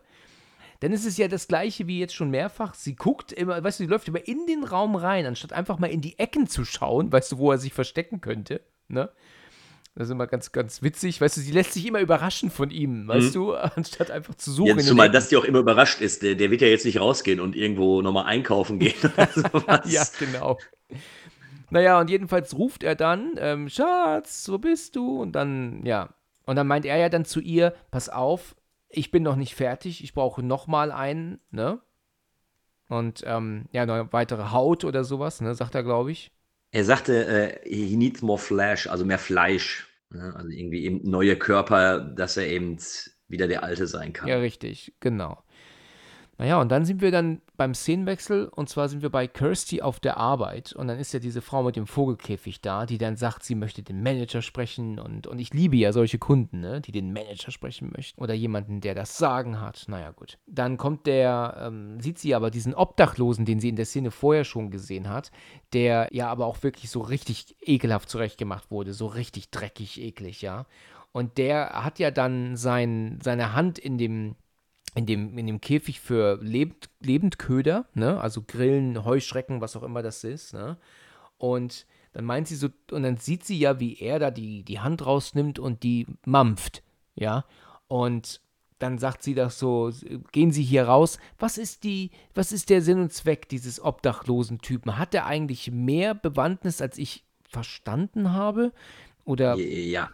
Dann 0.81 0.91
ist 0.91 1.05
es 1.05 1.17
ja 1.17 1.27
das 1.27 1.47
gleiche 1.47 1.87
wie 1.87 1.99
jetzt 1.99 2.15
schon 2.15 2.29
mehrfach. 2.29 2.73
Sie 2.73 2.95
guckt 2.95 3.31
immer, 3.31 3.63
weißt 3.63 3.79
du, 3.79 3.83
sie 3.85 3.89
läuft 3.89 4.07
immer 4.07 4.27
in 4.27 4.45
den 4.47 4.63
Raum 4.63 4.95
rein, 4.95 5.25
anstatt 5.25 5.53
einfach 5.53 5.79
mal 5.79 5.87
in 5.87 6.01
die 6.01 6.19
Ecken 6.19 6.47
zu 6.47 6.65
schauen, 6.65 7.11
weißt 7.11 7.31
du, 7.33 7.37
wo 7.37 7.51
er 7.51 7.57
sich 7.59 7.71
verstecken 7.71 8.19
könnte. 8.19 8.61
Ne? 8.87 9.09
Das 9.95 10.07
ist 10.07 10.11
immer 10.11 10.27
ganz, 10.27 10.51
ganz 10.51 10.81
witzig. 10.81 11.19
Weißt 11.19 11.35
du, 11.37 11.41
sie 11.41 11.51
lässt 11.51 11.73
sich 11.73 11.85
immer 11.85 11.99
überraschen 11.99 12.49
von 12.49 12.71
ihm, 12.71 13.07
weißt 13.07 13.35
du, 13.35 13.53
anstatt 13.75 14.09
einfach 14.09 14.35
zu 14.35 14.51
suchen. 14.51 14.77
den 14.77 14.85
zumal 14.85 15.07
Ecken. 15.07 15.13
das 15.13 15.29
die 15.29 15.37
auch 15.37 15.43
immer 15.43 15.59
überrascht 15.59 16.01
ist. 16.01 16.23
Der, 16.23 16.35
der 16.35 16.49
wird 16.49 16.61
ja 16.61 16.67
jetzt 16.67 16.85
nicht 16.85 16.99
rausgehen 16.99 17.39
und 17.39 17.55
irgendwo 17.55 18.01
nochmal 18.01 18.25
einkaufen 18.25 18.79
gehen 18.79 18.95
oder 19.03 19.27
sowas. 19.35 19.81
Ja, 19.91 20.05
genau. 20.17 20.57
Naja, 21.71 21.99
und 21.99 22.09
jedenfalls 22.09 22.57
ruft 22.57 22.83
er 22.83 22.95
dann, 22.95 23.33
ähm, 23.37 23.69
Schatz, 23.69 24.47
wo 24.49 24.57
bist 24.57 24.95
du? 24.95 25.21
Und 25.21 25.31
dann, 25.31 25.85
ja. 25.85 26.09
Und 26.45 26.57
dann 26.57 26.67
meint 26.67 26.85
er 26.85 26.97
ja 26.97 27.09
dann 27.09 27.25
zu 27.25 27.39
ihr, 27.39 27.73
pass 27.91 28.09
auf, 28.09 28.55
ich 28.89 29.09
bin 29.09 29.23
noch 29.23 29.37
nicht 29.37 29.55
fertig, 29.55 30.03
ich 30.03 30.13
brauche 30.13 30.43
nochmal 30.43 30.91
einen, 30.91 31.39
ne? 31.49 31.79
Und, 32.89 33.23
ähm, 33.25 33.65
ja, 33.71 33.83
eine 33.83 34.11
weitere 34.11 34.51
Haut 34.51 34.83
oder 34.83 35.05
sowas, 35.05 35.39
ne, 35.39 35.55
sagt 35.55 35.75
er, 35.75 35.83
glaube 35.83 36.11
ich. 36.11 36.31
Er 36.71 36.83
sagte, 36.83 37.25
äh, 37.25 37.69
he 37.69 37.95
needs 37.95 38.21
more 38.21 38.39
flesh, 38.39 38.87
also 38.87 39.05
mehr 39.05 39.17
Fleisch. 39.17 39.87
Ne? 40.09 40.33
Also 40.35 40.49
irgendwie 40.49 40.83
eben 40.83 41.09
neue 41.09 41.37
Körper, 41.37 41.99
dass 41.99 42.35
er 42.35 42.47
eben 42.47 42.77
wieder 43.29 43.47
der 43.47 43.63
Alte 43.63 43.87
sein 43.87 44.11
kann. 44.11 44.27
Ja, 44.27 44.37
richtig, 44.39 44.93
genau. 44.99 45.41
Naja, 46.37 46.59
und 46.59 46.69
dann 46.69 46.85
sind 46.85 47.01
wir 47.01 47.11
dann 47.11 47.41
beim 47.55 47.75
Szenenwechsel 47.75 48.47
und 48.47 48.67
zwar 48.67 48.89
sind 48.89 49.03
wir 49.03 49.11
bei 49.11 49.27
Kirsty 49.27 49.83
auf 49.83 49.99
der 49.99 50.17
Arbeit 50.17 50.73
und 50.73 50.87
dann 50.87 50.97
ist 50.97 51.13
ja 51.13 51.19
diese 51.19 51.41
Frau 51.41 51.61
mit 51.61 51.75
dem 51.75 51.85
Vogelkäfig 51.85 52.61
da, 52.61 52.87
die 52.87 52.97
dann 52.97 53.15
sagt, 53.15 53.43
sie 53.43 53.53
möchte 53.53 53.83
den 53.83 54.01
Manager 54.01 54.41
sprechen 54.41 54.97
und, 54.97 55.27
und 55.27 55.37
ich 55.37 55.53
liebe 55.53 55.75
ja 55.75 55.93
solche 55.93 56.17
Kunden, 56.17 56.61
ne, 56.61 56.81
die 56.81 56.91
den 56.91 57.13
Manager 57.13 57.51
sprechen 57.51 57.91
möchten 57.95 58.19
oder 58.19 58.33
jemanden, 58.33 58.81
der 58.81 58.95
das 58.95 59.19
Sagen 59.19 59.61
hat. 59.61 59.85
Naja, 59.87 60.09
gut. 60.11 60.39
Dann 60.47 60.77
kommt 60.77 61.05
der, 61.05 61.57
ähm, 61.59 61.99
sieht 61.99 62.17
sie 62.17 62.33
aber 62.33 62.49
diesen 62.49 62.73
Obdachlosen, 62.73 63.45
den 63.45 63.59
sie 63.59 63.69
in 63.69 63.75
der 63.75 63.85
Szene 63.85 64.09
vorher 64.09 64.43
schon 64.43 64.71
gesehen 64.71 65.09
hat, 65.09 65.31
der 65.73 66.09
ja 66.11 66.27
aber 66.29 66.47
auch 66.47 66.63
wirklich 66.63 66.89
so 66.89 67.01
richtig 67.01 67.55
ekelhaft 67.61 68.09
zurechtgemacht 68.09 68.71
wurde, 68.71 68.93
so 68.93 69.05
richtig 69.05 69.51
dreckig, 69.51 70.01
eklig, 70.01 70.41
ja. 70.41 70.65
Und 71.11 71.37
der 71.37 71.83
hat 71.83 71.99
ja 71.99 72.09
dann 72.09 72.55
sein, 72.55 73.19
seine 73.21 73.53
Hand 73.53 73.77
in 73.77 73.97
dem 73.97 74.35
in 74.95 75.05
dem, 75.05 75.37
in 75.37 75.47
dem 75.47 75.61
Käfig 75.61 75.99
für 75.99 76.37
Lebend, 76.41 76.89
Lebendköder, 76.99 77.85
ne? 77.93 78.19
also 78.19 78.41
Grillen, 78.45 79.05
Heuschrecken, 79.05 79.61
was 79.61 79.75
auch 79.75 79.83
immer 79.83 80.01
das 80.01 80.23
ist. 80.23 80.53
Ne? 80.53 80.77
Und 81.37 81.85
dann 82.13 82.25
meint 82.25 82.47
sie 82.47 82.55
so, 82.55 82.67
und 82.91 83.03
dann 83.03 83.17
sieht 83.17 83.45
sie 83.45 83.57
ja, 83.57 83.79
wie 83.79 83.97
er 83.99 84.19
da 84.19 84.31
die, 84.31 84.63
die 84.63 84.79
Hand 84.79 85.05
rausnimmt 85.05 85.59
und 85.59 85.83
die 85.83 86.07
mampft, 86.25 86.83
ja. 87.15 87.45
Und 87.87 88.41
dann 88.79 88.97
sagt 88.97 89.21
sie 89.23 89.35
das 89.35 89.59
so, 89.59 89.91
gehen 90.31 90.51
Sie 90.51 90.63
hier 90.63 90.85
raus. 90.85 91.19
Was 91.37 91.57
ist 91.57 91.83
die, 91.83 92.09
was 92.33 92.51
ist 92.51 92.69
der 92.69 92.81
Sinn 92.81 92.99
und 92.99 93.13
Zweck 93.13 93.47
dieses 93.47 93.79
obdachlosen 93.79 94.59
Typen? 94.59 94.97
Hat 94.97 95.13
er 95.13 95.27
eigentlich 95.27 95.71
mehr 95.71 96.15
Bewandtnis, 96.15 96.81
als 96.81 96.97
ich 96.97 97.23
verstanden 97.47 98.33
habe? 98.33 98.73
Oder 99.23 99.55
Ja, 99.55 100.09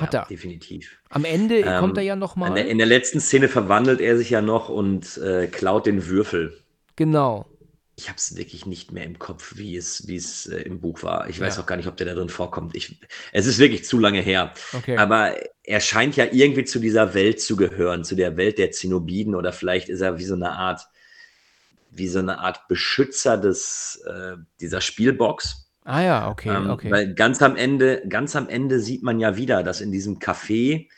Hat 0.00 0.14
ja, 0.14 0.20
er. 0.22 0.26
definitiv. 0.28 0.98
am 1.10 1.24
Ende 1.24 1.58
Ähm, 1.60 1.80
kommt 1.80 1.96
er 1.98 2.02
ja 2.04 2.16
nochmal. 2.16 2.54
der, 2.54 2.68
in 2.68 2.78
der 2.78 2.86
letzten 2.86 3.20
Szene 3.20 3.48
verwandelt 3.48 4.00
er 4.00 4.16
sich 4.18 4.30
ja 4.30 4.40
noch 4.42 4.68
und 4.68 5.16
äh, 5.18 5.46
klaut 5.46 5.86
den 5.86 6.06
Würfel. 6.06 6.58
Genau. 6.96 7.46
Ich 7.98 8.08
habe 8.08 8.18
es 8.18 8.36
wirklich 8.36 8.66
nicht 8.66 8.92
mehr 8.92 9.04
im 9.04 9.18
Kopf, 9.18 9.54
wie 9.56 9.74
es, 9.74 10.06
wie 10.06 10.16
es 10.16 10.46
äh, 10.46 10.58
im 10.62 10.80
Buch 10.82 11.02
war. 11.02 11.30
Ich 11.30 11.40
weiß 11.40 11.56
Ja. 11.56 11.62
auch 11.62 11.66
gar 11.66 11.76
nicht, 11.76 11.86
ob 11.88 11.96
der 11.96 12.06
da 12.06 12.14
drin 12.14 12.28
vorkommt. 12.28 12.76
Ich, 12.76 12.98
es 13.32 13.46
ist 13.46 13.58
wirklich 13.58 13.84
zu 13.86 13.98
lange 13.98 14.20
her. 14.20 14.52
Okay. 14.74 14.98
Aber 14.98 15.34
er 15.62 15.80
scheint 15.80 16.14
ja 16.16 16.26
irgendwie 16.30 16.64
zu 16.64 16.78
dieser 16.78 17.14
Welt 17.14 17.40
zu 17.40 17.56
gehören, 17.56 18.04
zu 18.04 18.14
der 18.14 18.36
Welt 18.36 18.58
der 18.58 18.70
Zenobiden 18.70 19.34
oder 19.34 19.52
vielleicht 19.52 19.88
ist 19.88 20.02
er 20.02 20.18
wie 20.18 20.24
so 20.24 20.34
eine 20.34 20.52
Art, 20.52 20.82
wie 21.90 22.08
so 22.08 22.18
eine 22.18 22.38
Art 22.40 22.68
Beschützer 22.68 23.38
des, 23.38 24.02
äh, 24.06 24.36
dieser 24.60 24.82
Spielbox. 24.82 25.65
Ah 25.86 26.02
ja, 26.02 26.28
okay, 26.28 26.48
Ähm, 26.48 26.68
okay. 26.68 26.90
Weil 26.90 27.14
ganz 27.14 27.40
am 27.42 27.54
Ende, 27.54 28.02
ganz 28.08 28.34
am 28.34 28.48
Ende 28.48 28.80
sieht 28.80 29.04
man 29.04 29.20
ja 29.20 29.36
wieder, 29.36 29.62
dass 29.62 29.80
in 29.80 29.92
diesem 29.92 30.18
Café, 30.18 30.88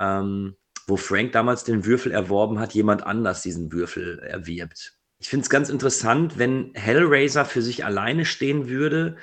ähm, 0.00 0.56
wo 0.88 0.96
Frank 0.96 1.30
damals 1.30 1.62
den 1.62 1.86
Würfel 1.86 2.10
erworben 2.10 2.58
hat, 2.58 2.72
jemand 2.72 3.06
anders 3.06 3.42
diesen 3.42 3.70
Würfel 3.70 4.18
erwirbt. 4.18 4.98
Ich 5.18 5.28
finde 5.28 5.44
es 5.44 5.50
ganz 5.50 5.70
interessant, 5.70 6.36
wenn 6.36 6.72
Hellraiser 6.74 7.44
für 7.44 7.62
sich 7.62 7.84
alleine 7.84 8.24
stehen 8.24 8.68
würde, 8.68 9.16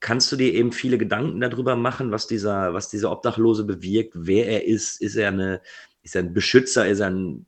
kannst 0.00 0.32
du 0.32 0.36
dir 0.36 0.52
eben 0.52 0.72
viele 0.72 0.98
Gedanken 0.98 1.40
darüber 1.40 1.76
machen, 1.76 2.10
was 2.10 2.26
dieser, 2.26 2.74
was 2.74 2.88
dieser 2.88 3.12
Obdachlose 3.12 3.64
bewirkt, 3.64 4.14
wer 4.16 4.48
er 4.48 4.66
ist. 4.66 5.00
Ist 5.00 5.14
er 5.14 5.28
eine, 5.28 5.62
ist 6.02 6.16
er 6.16 6.24
ein 6.24 6.34
Beschützer, 6.34 6.88
ist 6.88 7.00
er 7.00 7.10
ein 7.10 7.46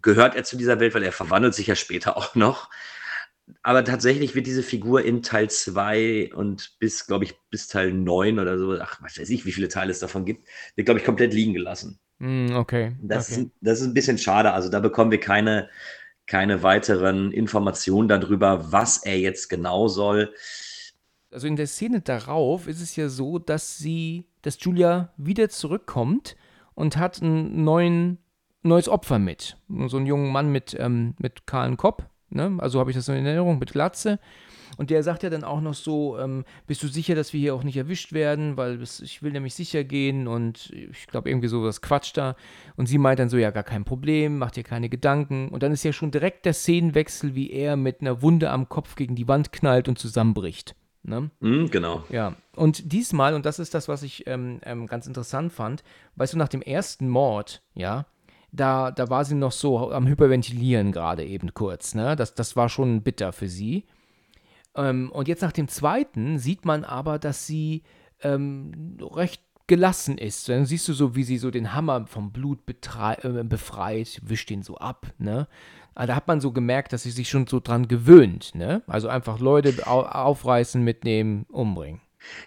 gehört 0.00 0.34
er 0.34 0.44
zu 0.44 0.56
dieser 0.56 0.80
Welt, 0.80 0.94
weil 0.94 1.02
er 1.02 1.12
verwandelt 1.12 1.54
sich 1.54 1.66
ja 1.66 1.74
später 1.74 2.16
auch 2.16 2.34
noch. 2.34 2.70
Aber 3.62 3.84
tatsächlich 3.84 4.34
wird 4.34 4.46
diese 4.46 4.62
Figur 4.62 5.04
in 5.04 5.22
Teil 5.22 5.50
2 5.50 6.32
und 6.34 6.76
bis, 6.78 7.06
glaube 7.06 7.24
ich, 7.24 7.34
bis 7.50 7.68
Teil 7.68 7.92
9 7.92 8.38
oder 8.38 8.58
so, 8.58 8.78
ach, 8.80 9.00
was 9.02 9.18
weiß 9.18 9.30
ich, 9.30 9.44
wie 9.44 9.52
viele 9.52 9.68
Teile 9.68 9.90
es 9.90 9.98
davon 9.98 10.24
gibt, 10.24 10.46
wird, 10.74 10.86
glaube 10.86 11.00
ich, 11.00 11.06
komplett 11.06 11.34
liegen 11.34 11.52
gelassen. 11.52 11.98
Mm, 12.18 12.54
okay. 12.54 12.96
Das, 13.02 13.30
okay. 13.30 13.42
Ist, 13.42 13.50
das 13.60 13.80
ist 13.80 13.86
ein 13.86 13.94
bisschen 13.94 14.18
schade. 14.18 14.52
Also 14.52 14.68
da 14.68 14.80
bekommen 14.80 15.10
wir 15.10 15.20
keine, 15.20 15.68
keine 16.26 16.62
weiteren 16.62 17.32
Informationen 17.32 18.08
darüber, 18.08 18.72
was 18.72 19.04
er 19.04 19.18
jetzt 19.18 19.48
genau 19.48 19.88
soll. 19.88 20.32
Also 21.30 21.46
in 21.46 21.56
der 21.56 21.66
Szene 21.66 22.00
darauf 22.00 22.68
ist 22.68 22.80
es 22.80 22.94
ja 22.96 23.08
so, 23.08 23.38
dass 23.38 23.78
sie, 23.78 24.26
dass 24.42 24.62
Julia 24.62 25.12
wieder 25.16 25.48
zurückkommt 25.48 26.36
und 26.74 26.96
hat 26.96 27.20
ein 27.22 27.64
neuen, 27.64 28.18
neues 28.62 28.88
Opfer 28.88 29.18
mit. 29.18 29.56
So 29.86 29.96
einen 29.96 30.06
jungen 30.06 30.30
Mann 30.30 30.52
mit, 30.52 30.76
ähm, 30.78 31.14
mit 31.18 31.46
kahlen 31.46 31.76
Kopf. 31.76 32.04
Ne? 32.34 32.56
Also 32.58 32.80
habe 32.80 32.90
ich 32.90 32.96
das 32.96 33.08
in 33.08 33.26
Erinnerung 33.26 33.58
mit 33.58 33.72
Glatze. 33.72 34.18
Und 34.78 34.90
der 34.90 35.02
sagt 35.02 35.22
ja 35.22 35.30
dann 35.30 35.44
auch 35.44 35.60
noch 35.60 35.74
so, 35.74 36.18
ähm, 36.18 36.44
bist 36.66 36.82
du 36.82 36.88
sicher, 36.88 37.14
dass 37.14 37.32
wir 37.32 37.40
hier 37.40 37.54
auch 37.54 37.62
nicht 37.62 37.76
erwischt 37.76 38.12
werden, 38.12 38.56
weil 38.56 38.80
es, 38.80 39.00
ich 39.00 39.22
will 39.22 39.32
nämlich 39.32 39.54
sicher 39.54 39.84
gehen 39.84 40.26
und 40.26 40.70
ich 40.70 41.06
glaube 41.06 41.28
irgendwie 41.28 41.48
so 41.48 41.62
was 41.62 41.82
Quatsch 41.82 42.12
da. 42.14 42.36
Und 42.76 42.86
sie 42.86 42.98
meint 42.98 43.18
dann 43.18 43.28
so, 43.28 43.36
ja, 43.36 43.50
gar 43.50 43.64
kein 43.64 43.84
Problem, 43.84 44.38
mach 44.38 44.50
dir 44.50 44.62
keine 44.62 44.88
Gedanken. 44.88 45.48
Und 45.48 45.62
dann 45.62 45.72
ist 45.72 45.84
ja 45.84 45.92
schon 45.92 46.10
direkt 46.10 46.46
der 46.46 46.54
Szenenwechsel, 46.54 47.34
wie 47.34 47.50
er 47.50 47.76
mit 47.76 48.00
einer 48.00 48.22
Wunde 48.22 48.50
am 48.50 48.68
Kopf 48.68 48.96
gegen 48.96 49.14
die 49.14 49.28
Wand 49.28 49.52
knallt 49.52 49.88
und 49.88 49.98
zusammenbricht. 49.98 50.74
Ne? 51.02 51.30
Mm, 51.40 51.66
genau. 51.66 52.04
Ja, 52.10 52.36
und 52.54 52.92
diesmal, 52.92 53.34
und 53.34 53.44
das 53.44 53.58
ist 53.58 53.74
das, 53.74 53.88
was 53.88 54.02
ich 54.02 54.26
ähm, 54.26 54.60
ähm, 54.64 54.86
ganz 54.86 55.06
interessant 55.06 55.52
fand, 55.52 55.82
weißt 56.16 56.34
du, 56.34 56.38
nach 56.38 56.48
dem 56.48 56.62
ersten 56.62 57.08
Mord, 57.08 57.60
ja, 57.74 58.06
da, 58.52 58.90
da 58.90 59.08
war 59.08 59.24
sie 59.24 59.34
noch 59.34 59.52
so 59.52 59.90
am 59.90 60.06
Hyperventilieren 60.06 60.92
gerade 60.92 61.24
eben 61.24 61.54
kurz, 61.54 61.94
ne? 61.94 62.14
Das, 62.16 62.34
das 62.34 62.54
war 62.54 62.68
schon 62.68 63.02
bitter 63.02 63.32
für 63.32 63.48
sie. 63.48 63.84
Ähm, 64.76 65.10
und 65.10 65.26
jetzt 65.26 65.42
nach 65.42 65.52
dem 65.52 65.68
zweiten 65.68 66.38
sieht 66.38 66.64
man 66.64 66.84
aber, 66.84 67.18
dass 67.18 67.46
sie 67.46 67.82
ähm, 68.22 68.98
recht 69.00 69.42
gelassen 69.66 70.18
ist. 70.18 70.48
Dann 70.48 70.66
siehst 70.66 70.86
du 70.88 70.92
so, 70.92 71.14
wie 71.16 71.24
sie 71.24 71.38
so 71.38 71.50
den 71.50 71.74
Hammer 71.74 72.06
vom 72.06 72.30
Blut 72.30 72.58
äh, 72.68 73.44
befreit, 73.44 74.20
wischt 74.22 74.50
ihn 74.50 74.62
so 74.62 74.76
ab, 74.76 75.06
ne? 75.18 75.48
Aber 75.94 76.06
da 76.06 76.16
hat 76.16 76.26
man 76.26 76.40
so 76.40 76.52
gemerkt, 76.52 76.92
dass 76.92 77.02
sie 77.02 77.10
sich 77.10 77.28
schon 77.28 77.46
so 77.46 77.60
dran 77.60 77.88
gewöhnt, 77.88 78.54
ne? 78.54 78.82
Also 78.86 79.08
einfach 79.08 79.38
Leute 79.38 79.86
au 79.86 80.02
aufreißen, 80.02 80.82
mitnehmen, 80.82 81.46
umbringen. 81.50 82.00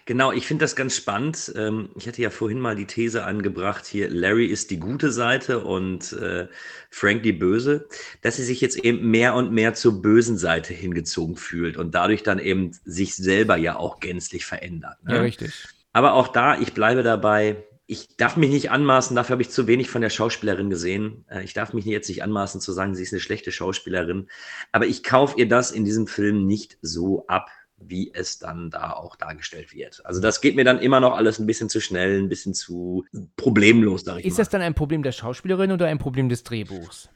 Genau, 0.04 0.32
ich 0.32 0.46
finde 0.46 0.64
das 0.64 0.76
ganz 0.76 0.96
spannend. 0.96 1.52
Ähm, 1.56 1.90
ich 1.96 2.06
hatte 2.06 2.22
ja 2.22 2.30
vorhin 2.30 2.60
mal 2.60 2.76
die 2.76 2.86
These 2.86 3.24
angebracht, 3.24 3.86
hier 3.86 4.08
Larry 4.08 4.46
ist 4.46 4.70
die 4.70 4.78
gute 4.78 5.10
Seite 5.12 5.64
und 5.64 6.12
äh, 6.12 6.48
Frank 6.90 7.22
die 7.22 7.32
böse, 7.32 7.88
dass 8.22 8.36
sie 8.36 8.44
sich 8.44 8.60
jetzt 8.60 8.78
eben 8.78 9.10
mehr 9.10 9.34
und 9.34 9.52
mehr 9.52 9.74
zur 9.74 10.02
bösen 10.02 10.38
Seite 10.38 10.74
hingezogen 10.74 11.36
fühlt 11.36 11.76
und 11.76 11.94
dadurch 11.94 12.22
dann 12.22 12.38
eben 12.38 12.72
sich 12.84 13.14
selber 13.14 13.56
ja 13.56 13.76
auch 13.76 14.00
gänzlich 14.00 14.44
verändert. 14.44 15.02
Ne? 15.04 15.14
Ja, 15.14 15.20
richtig. 15.22 15.52
Aber 15.92 16.14
auch 16.14 16.28
da, 16.28 16.60
ich 16.60 16.74
bleibe 16.74 17.02
dabei, 17.02 17.64
ich 17.86 18.16
darf 18.16 18.36
mich 18.36 18.50
nicht 18.50 18.70
anmaßen, 18.70 19.14
dafür 19.14 19.34
habe 19.34 19.42
ich 19.42 19.50
zu 19.50 19.66
wenig 19.66 19.88
von 19.88 20.02
der 20.02 20.10
Schauspielerin 20.10 20.70
gesehen. 20.70 21.24
Äh, 21.30 21.44
ich 21.44 21.54
darf 21.54 21.72
mich 21.72 21.84
jetzt 21.84 22.08
nicht 22.08 22.22
anmaßen 22.22 22.60
zu 22.60 22.72
sagen, 22.72 22.94
sie 22.94 23.02
ist 23.02 23.12
eine 23.12 23.20
schlechte 23.20 23.52
Schauspielerin. 23.52 24.28
Aber 24.72 24.86
ich 24.86 25.02
kaufe 25.02 25.38
ihr 25.38 25.48
das 25.48 25.70
in 25.70 25.84
diesem 25.84 26.06
Film 26.06 26.46
nicht 26.46 26.78
so 26.82 27.26
ab, 27.28 27.48
wie 27.78 28.10
es 28.14 28.38
dann 28.38 28.70
da 28.70 28.92
auch 28.92 29.16
dargestellt 29.16 29.72
wird. 29.74 30.04
Also 30.04 30.20
das 30.20 30.40
geht 30.40 30.56
mir 30.56 30.64
dann 30.64 30.78
immer 30.78 31.00
noch 31.00 31.16
alles 31.16 31.38
ein 31.38 31.46
bisschen 31.46 31.68
zu 31.68 31.80
schnell, 31.80 32.20
ein 32.20 32.28
bisschen 32.28 32.54
zu 32.54 33.04
problemlos, 33.36 34.06
ich 34.06 34.24
Ist 34.24 34.32
mal. 34.34 34.38
das 34.38 34.48
dann 34.48 34.62
ein 34.62 34.74
Problem 34.74 35.02
der 35.02 35.12
Schauspielerin 35.12 35.72
oder 35.72 35.86
ein 35.86 35.98
Problem 35.98 36.28
des 36.28 36.42
Drehbuchs? 36.42 37.10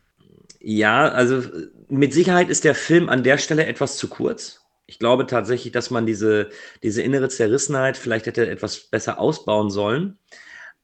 Ja, 0.61 1.09
also 1.09 1.43
mit 1.89 2.13
Sicherheit 2.13 2.51
ist 2.51 2.65
der 2.65 2.75
Film 2.75 3.09
an 3.09 3.23
der 3.23 3.39
Stelle 3.39 3.65
etwas 3.65 3.97
zu 3.97 4.09
kurz. 4.09 4.61
Ich 4.87 4.99
glaube 4.99 5.27
tatsächlich, 5.27 5.73
dass 5.73 5.91
man 5.91 6.05
diese, 6.05 6.51
diese 6.83 7.01
innere 7.01 7.29
Zerrissenheit 7.29 7.97
vielleicht 7.97 8.27
hätte 8.27 8.51
etwas 8.51 8.79
besser 8.79 9.19
ausbauen 9.19 9.71
sollen. 9.71 10.19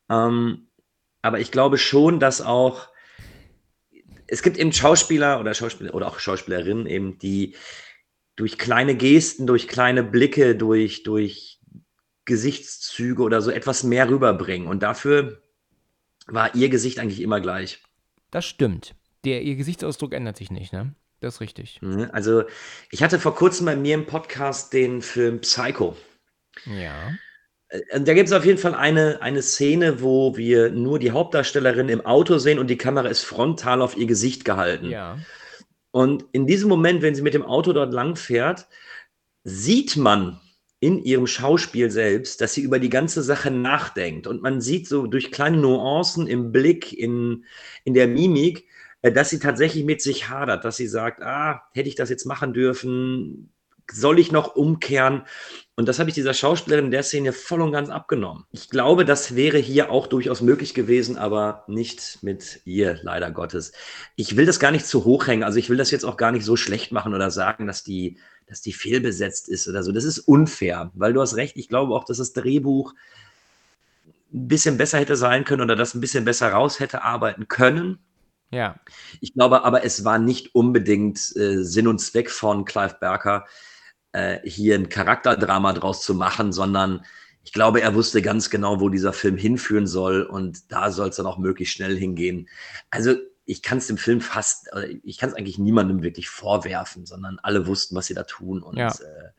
Ähm, 0.09 0.69
aber 1.21 1.41
ich 1.41 1.51
glaube 1.51 1.77
schon, 1.77 2.21
dass 2.21 2.41
auch 2.41 2.89
es 4.29 4.43
gibt 4.43 4.57
eben 4.59 4.73
Schauspieler 4.73 5.41
oder 5.41 5.55
Schauspieler 5.55 5.95
oder 5.95 6.09
auch 6.09 6.19
Schauspielerinnen 6.19 6.87
eben, 6.87 7.19
die 7.19 7.55
durch 8.37 8.59
kleine 8.59 8.95
Gesten, 8.95 9.47
durch 9.47 9.67
kleine 9.67 10.03
Blicke, 10.03 10.55
durch, 10.55 11.03
durch 11.03 11.59
Gesichtszüge 12.27 13.23
oder 13.23 13.41
so 13.41 13.51
etwas 13.51 13.83
mehr 13.83 14.09
rüberbringen. 14.09 14.69
Und 14.69 14.83
dafür 14.83 15.43
war 16.27 16.55
ihr 16.55 16.69
Gesicht 16.69 16.99
eigentlich 16.99 17.21
immer 17.21 17.41
gleich. 17.41 17.83
Das 18.31 18.45
stimmt. 18.45 18.95
Der, 19.25 19.43
ihr 19.43 19.57
Gesichtsausdruck 19.57 20.13
ändert 20.13 20.37
sich 20.37 20.51
nicht, 20.51 20.73
ne? 20.73 20.95
Das 21.21 21.37
ist 21.37 21.41
richtig. 21.41 21.81
Mhm. 21.81 22.11
Also, 22.13 22.45
ich 22.91 23.03
hatte 23.03 23.19
vor 23.19 23.35
kurzem 23.35 23.67
bei 23.67 23.75
mir 23.75 23.95
im 23.95 24.07
Podcast 24.07 24.73
den 24.73 25.01
Film 25.01 25.41
Psycho. 25.41 25.97
Ja. 26.67 27.11
Äh, 27.69 28.01
da 28.01 28.13
gibt 28.13 28.29
es 28.29 28.35
auf 28.35 28.45
jeden 28.45 28.59
Fall 28.59 28.75
eine, 28.75 29.23
eine 29.23 29.43
Szene, 29.43 30.03
wo 30.03 30.37
wir 30.37 30.71
nur 30.71 30.99
die 30.99 31.13
Hauptdarstellerin 31.13 31.89
im 31.89 32.05
Auto 32.05 32.39
sehen 32.39 32.59
und 32.59 32.69
die 32.69 32.77
Kamera 32.77 33.09
ist 33.09 33.25
frontal 33.25 33.81
auf 33.81 33.97
ihr 33.97 34.07
Gesicht 34.07 34.45
gehalten. 34.45 34.91
Ja. 34.91 35.19
Und 35.97 36.27
in 36.33 36.47
diesem 36.47 36.69
Moment, 36.69 37.01
wenn 37.01 37.15
sie 37.15 37.23
mit 37.23 37.33
dem 37.33 37.43
Auto 37.43 37.73
dort 37.73 37.91
lang 37.95 38.17
fährt, 38.17 38.67
sieht 39.45 39.97
man 39.97 40.39
in 40.79 41.03
ihrem 41.03 41.27
Schauspiel 41.27 41.91
selbst, 41.91 42.43
dass 42.43 42.53
sie 42.53 42.61
über 42.61 42.79
die 42.79 42.91
ganze 42.91 43.23
Sache 43.23 43.51
nachdenkt. 43.51 44.27
Und 44.27 44.43
man 44.43 44.61
sieht 44.61 44.87
so 44.87 45.07
durch 45.07 45.33
kleine 45.33 45.57
Nuancen 45.57 46.27
im 46.27 46.53
Blick, 46.53 46.93
in, 46.93 47.47
in 47.85 47.95
der 47.95 48.09
Mimik, 48.09 48.67
äh, 49.01 49.11
dass 49.11 49.31
sie 49.31 49.39
tatsächlich 49.39 49.87
mit 49.87 50.03
sich 50.03 50.29
hadert, 50.29 50.67
dass 50.67 50.77
sie 50.77 50.87
sagt, 50.87 51.23
ah, 51.23 51.63
hätte 51.73 51.89
ich 51.89 51.95
das 51.95 52.11
jetzt 52.11 52.27
machen 52.27 52.53
dürfen? 52.53 53.55
Soll 53.91 54.19
ich 54.19 54.33
noch 54.33 54.57
umkehren? 54.57 55.23
Und 55.77 55.87
das 55.89 55.99
habe 55.99 56.09
ich 56.09 56.15
dieser 56.15 56.33
Schauspielerin 56.33 56.87
in 56.87 56.91
der 56.91 57.03
Szene 57.03 57.33
voll 57.33 57.61
und 57.61 57.73
ganz 57.73 57.91
abgenommen. 57.91 58.45
Ich 58.51 58.71
glaube, 58.71 59.05
das 59.05 59.37
wäre 59.37 59.59
hier 59.59 59.91
auch 59.91 60.07
durchaus 60.07 60.41
möglich 60.41 60.73
gewesen, 60.73 61.19
aber 61.19 61.65
nicht 61.67 62.23
mit 62.23 62.63
ihr, 62.65 62.99
leider 63.03 63.31
Gottes. 63.31 63.73
Ich 64.17 64.37
will 64.37 64.47
das 64.47 64.59
gar 64.59 64.71
nicht 64.71 64.87
zu 64.87 65.05
hoch 65.05 65.27
hängen. 65.27 65.45
Also 65.45 65.59
ich 65.59 65.69
will 65.69 65.77
das 65.77 65.91
jetzt 65.91 66.05
auch 66.05 66.17
gar 66.17 66.33
nicht 66.33 66.47
so 66.47 66.57
schlecht 66.57 66.93
machen 66.93 67.15
oder 67.15 67.31
sagen, 67.31 67.67
dass 67.67 67.85
die, 67.85 68.17
dass 68.47 68.63
die 68.63 68.73
fehlbesetzt 68.73 69.49
ist 69.49 69.69
oder 69.69 69.83
so. 69.83 69.93
Das 69.93 70.05
ist 70.05 70.21
unfair, 70.21 70.91
weil 70.95 71.13
du 71.13 71.21
hast 71.21 71.37
recht. 71.37 71.57
Ich 71.59 71.69
glaube 71.69 71.95
auch, 71.95 72.05
dass 72.05 72.17
das 72.17 72.33
Drehbuch 72.33 72.95
ein 74.33 74.49
bisschen 74.49 74.79
besser 74.79 74.99
hätte 74.99 75.17
sein 75.17 75.45
können 75.45 75.63
oder 75.63 75.77
das 75.77 75.95
ein 75.95 76.01
bisschen 76.01 76.25
besser 76.25 76.49
raus 76.49 76.81
hätte 76.81 77.03
arbeiten 77.03 77.49
können. 77.49 77.99
Ja. 78.51 78.77
Ich 79.21 79.35
glaube 79.35 79.65
aber, 79.65 79.85
es 79.85 80.05
war 80.05 80.19
nicht 80.19 80.55
unbedingt 80.55 81.19
äh, 81.37 81.63
Sinn 81.65 81.89
und 81.89 81.99
Zweck 81.99 82.31
von 82.31 82.65
Clive 82.65 82.97
Barker, 83.01 83.47
äh, 84.13 84.39
hier 84.45 84.75
ein 84.75 84.89
Charakterdrama 84.89 85.73
draus 85.73 86.03
zu 86.03 86.15
machen, 86.15 86.53
sondern 86.53 87.05
ich 87.43 87.53
glaube, 87.53 87.81
er 87.81 87.95
wusste 87.95 88.23
ganz 88.23 88.51
genau, 88.51 88.81
wo 88.81 88.89
dieser 88.89 89.13
Film 89.13 89.37
hinführen 89.37 89.87
soll 89.87 90.23
und 90.23 90.73
da 90.73 90.91
soll 90.91 91.11
es 91.11 91.17
dann 91.17 91.27
auch 91.27 91.39
möglichst 91.39 91.75
schnell 91.75 91.97
hingehen. 91.97 92.49
Also 92.91 93.15
ich 93.45 93.63
kann 93.63 93.79
es 93.79 93.87
dem 93.87 93.97
Film 93.97 94.21
fast, 94.21 94.69
ich 95.05 95.19
kann 95.19 95.29
es 95.29 95.37
eigentlich 95.37 95.57
niemandem 95.57 96.03
wirklich 96.03 96.29
vorwerfen, 96.29 97.07
sondern 97.07 97.39
alle 97.43 97.69
wussten, 97.69 97.95
was 97.95 98.07
sie 98.07 98.15
da 98.15 98.25
tun 98.25 98.63
und 98.63 98.77
ja. 98.77 98.89
äh, 98.89 99.31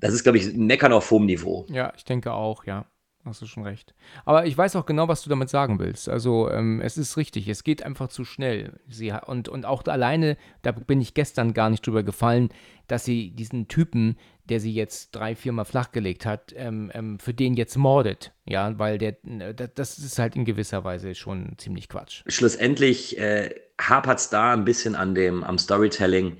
das 0.00 0.14
ist, 0.14 0.22
glaube 0.22 0.38
ich, 0.38 0.54
Meckern 0.54 0.92
auf 0.92 1.10
hohem 1.10 1.26
Niveau. 1.26 1.66
Ja, 1.68 1.92
ich 1.96 2.04
denke 2.04 2.32
auch, 2.32 2.64
ja. 2.64 2.86
Hast 3.24 3.40
du 3.40 3.46
schon 3.46 3.62
recht. 3.62 3.94
Aber 4.26 4.44
ich 4.44 4.56
weiß 4.56 4.76
auch 4.76 4.84
genau, 4.84 5.08
was 5.08 5.22
du 5.22 5.30
damit 5.30 5.48
sagen 5.48 5.78
willst. 5.78 6.10
Also, 6.10 6.50
ähm, 6.50 6.82
es 6.82 6.98
ist 6.98 7.16
richtig, 7.16 7.48
es 7.48 7.64
geht 7.64 7.82
einfach 7.82 8.08
zu 8.08 8.24
schnell. 8.26 8.78
Sie, 8.86 9.14
und, 9.26 9.48
und 9.48 9.64
auch 9.64 9.82
alleine, 9.86 10.36
da 10.60 10.72
bin 10.72 11.00
ich 11.00 11.14
gestern 11.14 11.54
gar 11.54 11.70
nicht 11.70 11.86
drüber 11.86 12.02
gefallen, 12.02 12.50
dass 12.86 13.06
sie 13.06 13.30
diesen 13.30 13.66
Typen, 13.66 14.18
der 14.50 14.60
sie 14.60 14.74
jetzt 14.74 15.12
drei, 15.12 15.34
viermal 15.34 15.64
flachgelegt 15.64 16.26
hat, 16.26 16.52
ähm, 16.54 16.90
ähm, 16.92 17.18
für 17.18 17.32
den 17.32 17.54
jetzt 17.54 17.76
mordet. 17.78 18.32
Ja, 18.44 18.78
weil 18.78 18.98
der, 18.98 19.16
das 19.22 19.98
ist 19.98 20.18
halt 20.18 20.36
in 20.36 20.44
gewisser 20.44 20.84
Weise 20.84 21.14
schon 21.14 21.54
ziemlich 21.56 21.88
Quatsch. 21.88 22.24
Schlussendlich 22.26 23.16
äh, 23.18 23.54
hapert 23.80 24.18
es 24.18 24.28
da 24.28 24.52
ein 24.52 24.66
bisschen 24.66 24.94
an 24.94 25.14
dem, 25.14 25.42
am 25.44 25.56
Storytelling. 25.56 26.36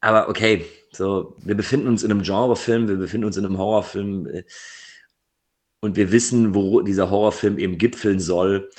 Aber 0.00 0.28
okay, 0.28 0.64
so, 0.90 1.36
wir 1.38 1.54
befinden 1.54 1.86
uns 1.86 2.02
in 2.02 2.10
einem 2.10 2.22
Genrefilm, 2.22 2.88
wir 2.88 2.96
befinden 2.96 3.26
uns 3.26 3.36
in 3.36 3.44
einem 3.44 3.58
Horrorfilm. 3.58 4.26
Äh, 4.26 4.42
und 5.80 5.96
wir 5.96 6.12
wissen, 6.12 6.54
wo 6.54 6.80
dieser 6.80 7.10
Horrorfilm 7.10 7.58
eben 7.58 7.78
gipfeln 7.78 8.20
soll. 8.20 8.70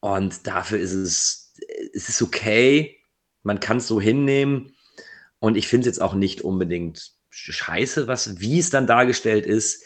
Und 0.00 0.46
dafür 0.46 0.78
ist 0.78 0.92
es, 0.92 1.54
es 1.92 2.08
ist 2.08 2.22
okay. 2.22 2.98
Man 3.42 3.60
kann 3.60 3.78
es 3.78 3.86
so 3.86 4.00
hinnehmen. 4.00 4.72
Und 5.38 5.56
ich 5.56 5.68
finde 5.68 5.88
es 5.88 5.96
jetzt 5.96 6.02
auch 6.02 6.14
nicht 6.14 6.42
unbedingt 6.42 7.12
scheiße, 7.30 8.06
was, 8.06 8.40
wie 8.40 8.58
es 8.58 8.70
dann 8.70 8.86
dargestellt 8.86 9.46
ist. 9.46 9.84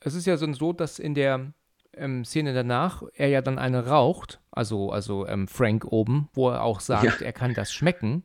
Es 0.00 0.14
ist 0.14 0.26
ja 0.26 0.36
so, 0.36 0.72
dass 0.72 0.98
in 0.98 1.14
der 1.14 1.52
ähm, 1.94 2.24
Szene 2.24 2.54
danach 2.54 3.02
er 3.14 3.28
ja 3.28 3.40
dann 3.40 3.58
eine 3.58 3.86
raucht, 3.86 4.40
also, 4.50 4.90
also 4.90 5.26
ähm, 5.26 5.48
Frank 5.48 5.84
oben, 5.84 6.28
wo 6.34 6.50
er 6.50 6.62
auch 6.62 6.80
sagt, 6.80 7.20
ja. 7.20 7.26
er 7.26 7.32
kann 7.32 7.54
das 7.54 7.72
schmecken. 7.72 8.24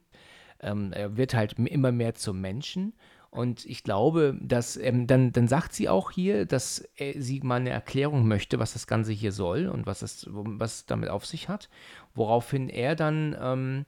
Ähm, 0.60 0.92
er 0.92 1.18
wird 1.18 1.34
halt 1.34 1.54
immer 1.54 1.92
mehr 1.92 2.16
zum 2.16 2.42
Menschen. 2.42 2.94
Und 3.30 3.66
ich 3.66 3.84
glaube, 3.84 4.38
dass 4.42 4.78
ähm, 4.78 5.06
dann, 5.06 5.32
dann 5.32 5.48
sagt 5.48 5.74
sie 5.74 5.90
auch 5.90 6.12
hier, 6.12 6.46
dass 6.46 6.88
äh, 6.96 7.20
sie 7.20 7.42
mal 7.42 7.56
eine 7.56 7.70
Erklärung 7.70 8.28
möchte, 8.28 8.60
was 8.60 8.74
das 8.74 8.88
Ganze 8.88 9.12
hier 9.12 9.32
soll 9.32 9.68
und 9.68 9.86
was 9.86 10.02
es 10.02 10.28
was 10.30 10.86
damit 10.86 11.10
auf 11.10 11.26
sich 11.26 11.50
hat. 11.50 11.70
Woraufhin 12.16 12.70
er 12.70 12.96
dann 12.96 13.36
ähm, 13.40 13.86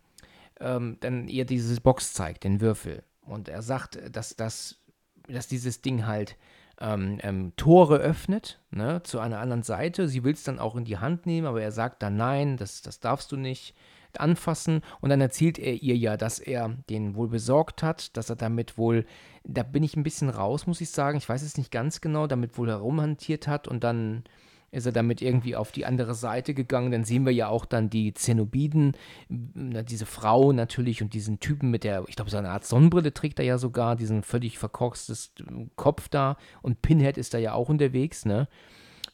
ähm, 0.60 0.98
dann 0.99 1.28
ihr 1.28 1.45
dieses 1.45 1.80
Box 1.80 2.14
zeigt, 2.14 2.44
den 2.44 2.61
Würfel. 2.61 3.03
Und 3.22 3.49
er 3.49 3.61
sagt, 3.61 3.99
dass, 4.11 4.36
dass, 4.36 4.80
dass 5.28 5.48
dieses 5.48 5.82
Ding 5.82 6.06
halt 6.06 6.38
ähm, 6.80 7.20
ähm, 7.22 7.53
Tore 7.56 7.98
öffnet 7.98 8.60
ne, 8.72 9.02
zu 9.03 9.20
einer 9.20 9.40
anderen 9.40 9.64
Seite. 9.64 10.07
Sie 10.07 10.24
will 10.24 10.34
es 10.34 10.44
dann 10.44 10.60
auch 10.60 10.76
in 10.76 10.86
die 10.86 10.98
Hand 10.98 11.26
nehmen, 11.26 11.48
aber 11.48 11.61
er 11.61 11.72
sagt 11.72 12.02
dann, 12.02 12.16
nein, 12.16 12.57
das, 12.57 12.82
das 12.82 12.99
darfst 12.99 13.32
du 13.32 13.38
nicht 13.38 13.76
anfassen. 14.18 14.81
Und 15.02 15.10
dann 15.10 15.22
erzählt 15.22 15.60
er 15.60 15.73
ihr 15.73 15.98
ja, 15.98 16.18
dass 16.18 16.40
er 16.40 16.77
den 16.90 17.15
wohl 17.15 17.27
besorgt 17.27 17.84
hat, 17.84 18.15
dass 18.18 18.30
er 18.30 18.36
damit 18.36 18.77
wohl, 18.77 19.06
da 19.44 19.64
bin 19.64 19.84
ich 19.84 19.95
ein 19.95 20.03
bisschen 20.03 20.30
raus, 20.30 20.68
muss 20.68 20.81
ich 20.81 20.90
sagen, 20.90 21.18
ich 21.18 21.27
weiß 21.27 21.41
es 21.41 21.57
nicht 21.57 21.72
ganz 21.72 22.02
genau, 22.02 22.27
damit 22.27 22.57
wohl 22.57 22.69
herumhantiert 22.69 23.48
hat 23.48 23.68
und 23.68 23.84
dann 23.84 24.23
ist 24.72 24.86
er 24.86 24.91
damit 24.91 25.22
irgendwie 25.22 25.56
auf 25.56 25.72
die 25.72 25.86
andere 25.86 26.14
Seite 26.14 26.53
gegangen. 26.53 26.91
Dann 26.91 27.03
sehen 27.03 27.26
wir 27.26 27.34
ja 27.34 27.48
auch 27.48 27.65
dann 27.65 27.90
die 27.90 28.14
Zenobiden, 28.14 28.95
diese 29.27 30.06
Frau 30.06 30.52
natürlich 30.52 31.02
und 31.02 31.15
diesen 31.15 31.40
Typen 31.40 31.72
mit 31.72 31.84
der, 31.84 32.03
ich 32.07 32.15
glaube, 32.15 32.30
so 32.30 32.38
eine 32.38 32.52
Art 32.52 32.65
Sonnenbrille 32.65 33.14
trägt 33.14 33.40
er 33.40 33.45
ja 33.45 33.57
sogar, 33.57 33.95
diesen 33.95 34.22
völlig 34.22 34.60
verkorkstes 34.60 35.34
Kopf 35.76 36.07
da 36.07 36.38
und 36.61 36.84
Pinhead 36.84 37.18
ist 37.18 37.34
da 37.34 37.40
ja 37.40 37.53
auch 37.53 37.69
unterwegs, 37.69 38.26
ne? 38.26 38.48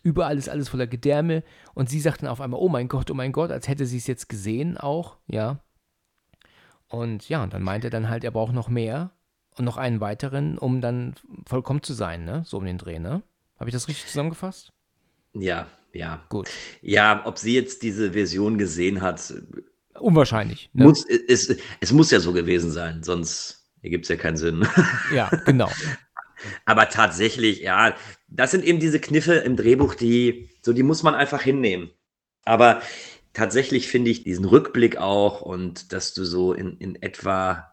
Überall 0.06 0.38
ist 0.38 0.50
alles 0.50 0.70
voller 0.70 0.86
Gedärme 0.86 1.44
und 1.74 1.90
sie 1.90 2.00
sagt 2.00 2.22
dann 2.22 2.30
auf 2.30 2.40
einmal, 2.40 2.60
oh 2.60 2.70
mein 2.70 2.88
Gott, 2.88 3.10
oh 3.10 3.16
mein 3.16 3.32
Gott, 3.32 3.50
als 3.50 3.68
hätte 3.68 3.88
sie 3.88 3.98
es 3.98 4.06
jetzt 4.06 4.30
gesehen 4.30 4.78
auch, 4.78 5.18
ja. 5.26 5.60
Und 6.88 7.28
ja, 7.28 7.42
und 7.42 7.56
dann 7.56 7.64
meint 7.64 7.84
er 7.86 7.90
dann 7.90 8.08
halt, 8.08 8.24
er 8.24 8.30
braucht 8.30 8.54
noch 8.54 8.70
mehr 8.70 9.10
und 9.58 9.66
noch 9.66 9.78
einen 9.78 10.02
weiteren, 10.02 10.60
um 10.60 10.80
dann 10.80 11.16
vollkommen 11.48 11.82
zu 11.82 11.94
sein, 11.94 12.24
ne? 12.24 12.44
So 12.46 12.58
um 12.60 12.66
den 12.66 12.78
Dreh, 12.78 13.00
ne? 13.00 13.24
Habe 13.58 13.70
ich 13.70 13.74
das 13.74 13.88
richtig 13.88 14.06
zusammengefasst? 14.06 14.72
Ja, 15.34 15.66
ja. 15.92 16.24
Gut. 16.30 16.52
Ja, 16.84 17.26
ob 17.26 17.40
sie 17.40 17.56
jetzt 17.56 17.82
diese 17.82 18.12
Version 18.12 18.60
gesehen 18.60 19.02
hat, 19.02 19.34
Unwahrscheinlich. 20.00 20.70
Ne? 20.74 20.84
muss, 20.84 21.04
es, 21.06 21.58
es 21.80 21.92
muss 21.92 22.12
ja 22.12 22.20
so 22.20 22.32
gewesen 22.32 22.70
sein, 22.70 23.02
sonst 23.02 23.72
ergibt 23.82 24.06
es 24.06 24.10
ja 24.10 24.18
keinen 24.18 24.38
Sinn. 24.38 24.68
Ja, 25.12 25.30
genau. 25.46 25.72
Aber 26.66 26.90
tatsächlich, 26.90 27.60
ja, 27.62 27.96
das 28.28 28.52
sind 28.52 28.64
eben 28.64 28.80
diese 28.80 29.00
Kniffe 29.00 29.36
im 29.36 29.56
Drehbuch, 29.56 29.96
die, 29.96 30.50
so 30.62 30.74
die 30.74 30.84
muss 30.84 31.04
man 31.04 31.16
einfach 31.16 31.42
hinnehmen. 31.42 31.92
Aber 32.44 32.82
tatsächlich 33.34 33.88
finde 33.88 34.12
ich 34.12 34.24
diesen 34.24 34.46
Rückblick 34.46 34.98
auch 34.98 35.42
und 35.42 35.94
dass 35.94 36.14
du 36.14 36.26
so 36.26 36.54
in, 36.54 36.78
in 36.78 37.02
etwa 37.02 37.72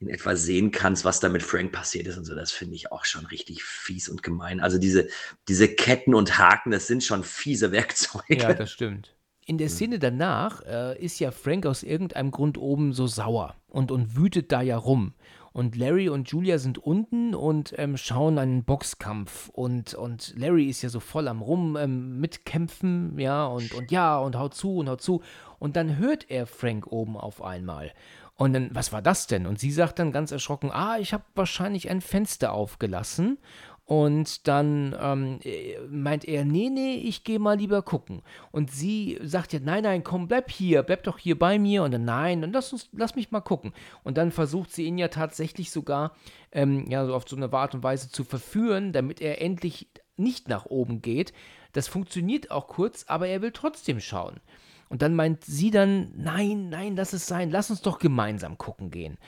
in 0.00 0.08
etwa 0.08 0.36
sehen 0.36 0.70
kannst, 0.70 1.04
was 1.04 1.20
da 1.20 1.28
mit 1.28 1.42
Frank 1.42 1.72
passiert 1.72 2.06
ist 2.06 2.18
und 2.18 2.24
so, 2.24 2.34
das 2.34 2.52
finde 2.52 2.74
ich 2.74 2.92
auch 2.92 3.04
schon 3.04 3.24
richtig 3.26 3.62
fies 3.62 4.08
und 4.08 4.22
gemein. 4.22 4.60
Also 4.60 4.76
diese, 4.78 5.08
diese 5.48 5.68
Ketten 5.68 6.14
und 6.14 6.36
Haken, 6.38 6.72
das 6.72 6.86
sind 6.86 7.02
schon 7.04 7.24
fiese 7.24 7.72
Werkzeuge. 7.72 8.36
Ja, 8.36 8.52
das 8.52 8.70
stimmt. 8.70 9.14
In 9.46 9.58
der 9.58 9.68
Szene 9.68 9.98
danach 9.98 10.62
äh, 10.62 11.02
ist 11.02 11.20
ja 11.20 11.30
Frank 11.30 11.66
aus 11.66 11.82
irgendeinem 11.82 12.30
Grund 12.30 12.56
oben 12.56 12.92
so 12.92 13.06
sauer 13.06 13.56
und, 13.68 13.90
und 13.90 14.16
wütet 14.16 14.52
da 14.52 14.62
ja 14.62 14.76
rum. 14.76 15.14
Und 15.54 15.76
Larry 15.76 16.08
und 16.08 16.28
Julia 16.30 16.58
sind 16.58 16.78
unten 16.78 17.32
und 17.32 17.74
ähm, 17.78 17.96
schauen 17.96 18.38
einen 18.38 18.64
Boxkampf. 18.64 19.50
Und, 19.50 19.94
und 19.94 20.34
Larry 20.36 20.68
ist 20.68 20.82
ja 20.82 20.88
so 20.88 20.98
voll 20.98 21.28
am 21.28 21.42
Rum 21.42 21.76
ähm, 21.76 22.18
mitkämpfen, 22.18 23.16
ja, 23.20 23.46
und, 23.46 23.72
und 23.72 23.92
ja, 23.92 24.18
und 24.18 24.36
haut 24.36 24.54
zu 24.54 24.78
und 24.78 24.88
haut 24.88 25.00
zu. 25.00 25.22
Und 25.60 25.76
dann 25.76 25.96
hört 25.96 26.28
er 26.28 26.48
Frank 26.48 26.88
oben 26.88 27.16
auf 27.16 27.40
einmal. 27.40 27.92
Und 28.34 28.52
dann, 28.52 28.70
was 28.72 28.92
war 28.92 29.00
das 29.00 29.28
denn? 29.28 29.46
Und 29.46 29.60
sie 29.60 29.70
sagt 29.70 30.00
dann 30.00 30.10
ganz 30.10 30.32
erschrocken, 30.32 30.72
ah, 30.72 30.98
ich 30.98 31.12
habe 31.12 31.22
wahrscheinlich 31.36 31.88
ein 31.88 32.00
Fenster 32.00 32.52
aufgelassen. 32.52 33.38
Und 33.86 34.48
dann 34.48 34.96
ähm, 34.98 35.40
äh, 35.44 35.78
meint 35.90 36.24
er, 36.24 36.46
nee, 36.46 36.70
nee, 36.70 36.94
ich 36.94 37.22
gehe 37.22 37.38
mal 37.38 37.58
lieber 37.58 37.82
gucken. 37.82 38.22
Und 38.50 38.70
sie 38.70 39.18
sagt 39.22 39.52
ja, 39.52 39.60
nein, 39.62 39.82
nein, 39.82 40.02
komm, 40.02 40.26
bleib 40.26 40.50
hier, 40.50 40.82
bleib 40.82 41.02
doch 41.02 41.18
hier 41.18 41.38
bei 41.38 41.58
mir. 41.58 41.82
Und 41.82 41.90
dann, 41.90 42.06
nein, 42.06 42.40
dann 42.40 42.52
lass, 42.52 42.72
uns, 42.72 42.88
lass 42.92 43.14
mich 43.14 43.30
mal 43.30 43.42
gucken. 43.42 43.74
Und 44.02 44.16
dann 44.16 44.30
versucht 44.30 44.72
sie 44.72 44.84
ihn 44.84 44.96
ja 44.96 45.08
tatsächlich 45.08 45.70
sogar, 45.70 46.12
ähm, 46.50 46.86
ja, 46.88 47.04
so 47.04 47.14
auf 47.14 47.28
so 47.28 47.36
eine 47.36 47.52
Art 47.52 47.74
und 47.74 47.82
Weise 47.82 48.10
zu 48.10 48.24
verführen, 48.24 48.92
damit 48.92 49.20
er 49.20 49.42
endlich 49.42 49.90
nicht 50.16 50.48
nach 50.48 50.64
oben 50.64 51.02
geht. 51.02 51.34
Das 51.72 51.86
funktioniert 51.86 52.50
auch 52.50 52.68
kurz, 52.68 53.04
aber 53.06 53.28
er 53.28 53.42
will 53.42 53.52
trotzdem 53.52 54.00
schauen. 54.00 54.40
Und 54.88 55.02
dann 55.02 55.14
meint 55.14 55.44
sie 55.44 55.70
dann, 55.70 56.12
nein, 56.16 56.70
nein, 56.70 56.96
lass 56.96 57.12
es 57.12 57.26
sein, 57.26 57.50
lass 57.50 57.68
uns 57.68 57.82
doch 57.82 57.98
gemeinsam 57.98 58.56
gucken 58.56 58.90
gehen. 58.90 59.18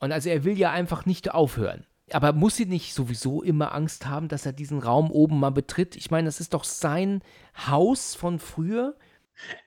Und 0.00 0.10
also 0.10 0.30
er 0.30 0.44
will 0.44 0.58
ja 0.58 0.72
einfach 0.72 1.06
nicht 1.06 1.32
aufhören. 1.32 1.86
Aber 2.12 2.32
muss 2.32 2.56
sie 2.56 2.66
nicht 2.66 2.92
sowieso 2.94 3.42
immer 3.42 3.74
Angst 3.74 4.06
haben, 4.06 4.28
dass 4.28 4.44
er 4.46 4.52
diesen 4.52 4.78
Raum 4.78 5.10
oben 5.10 5.40
mal 5.40 5.50
betritt? 5.50 5.96
Ich 5.96 6.10
meine, 6.10 6.26
das 6.26 6.40
ist 6.40 6.52
doch 6.54 6.64
sein 6.64 7.22
Haus 7.66 8.14
von 8.14 8.38
früher. 8.38 8.94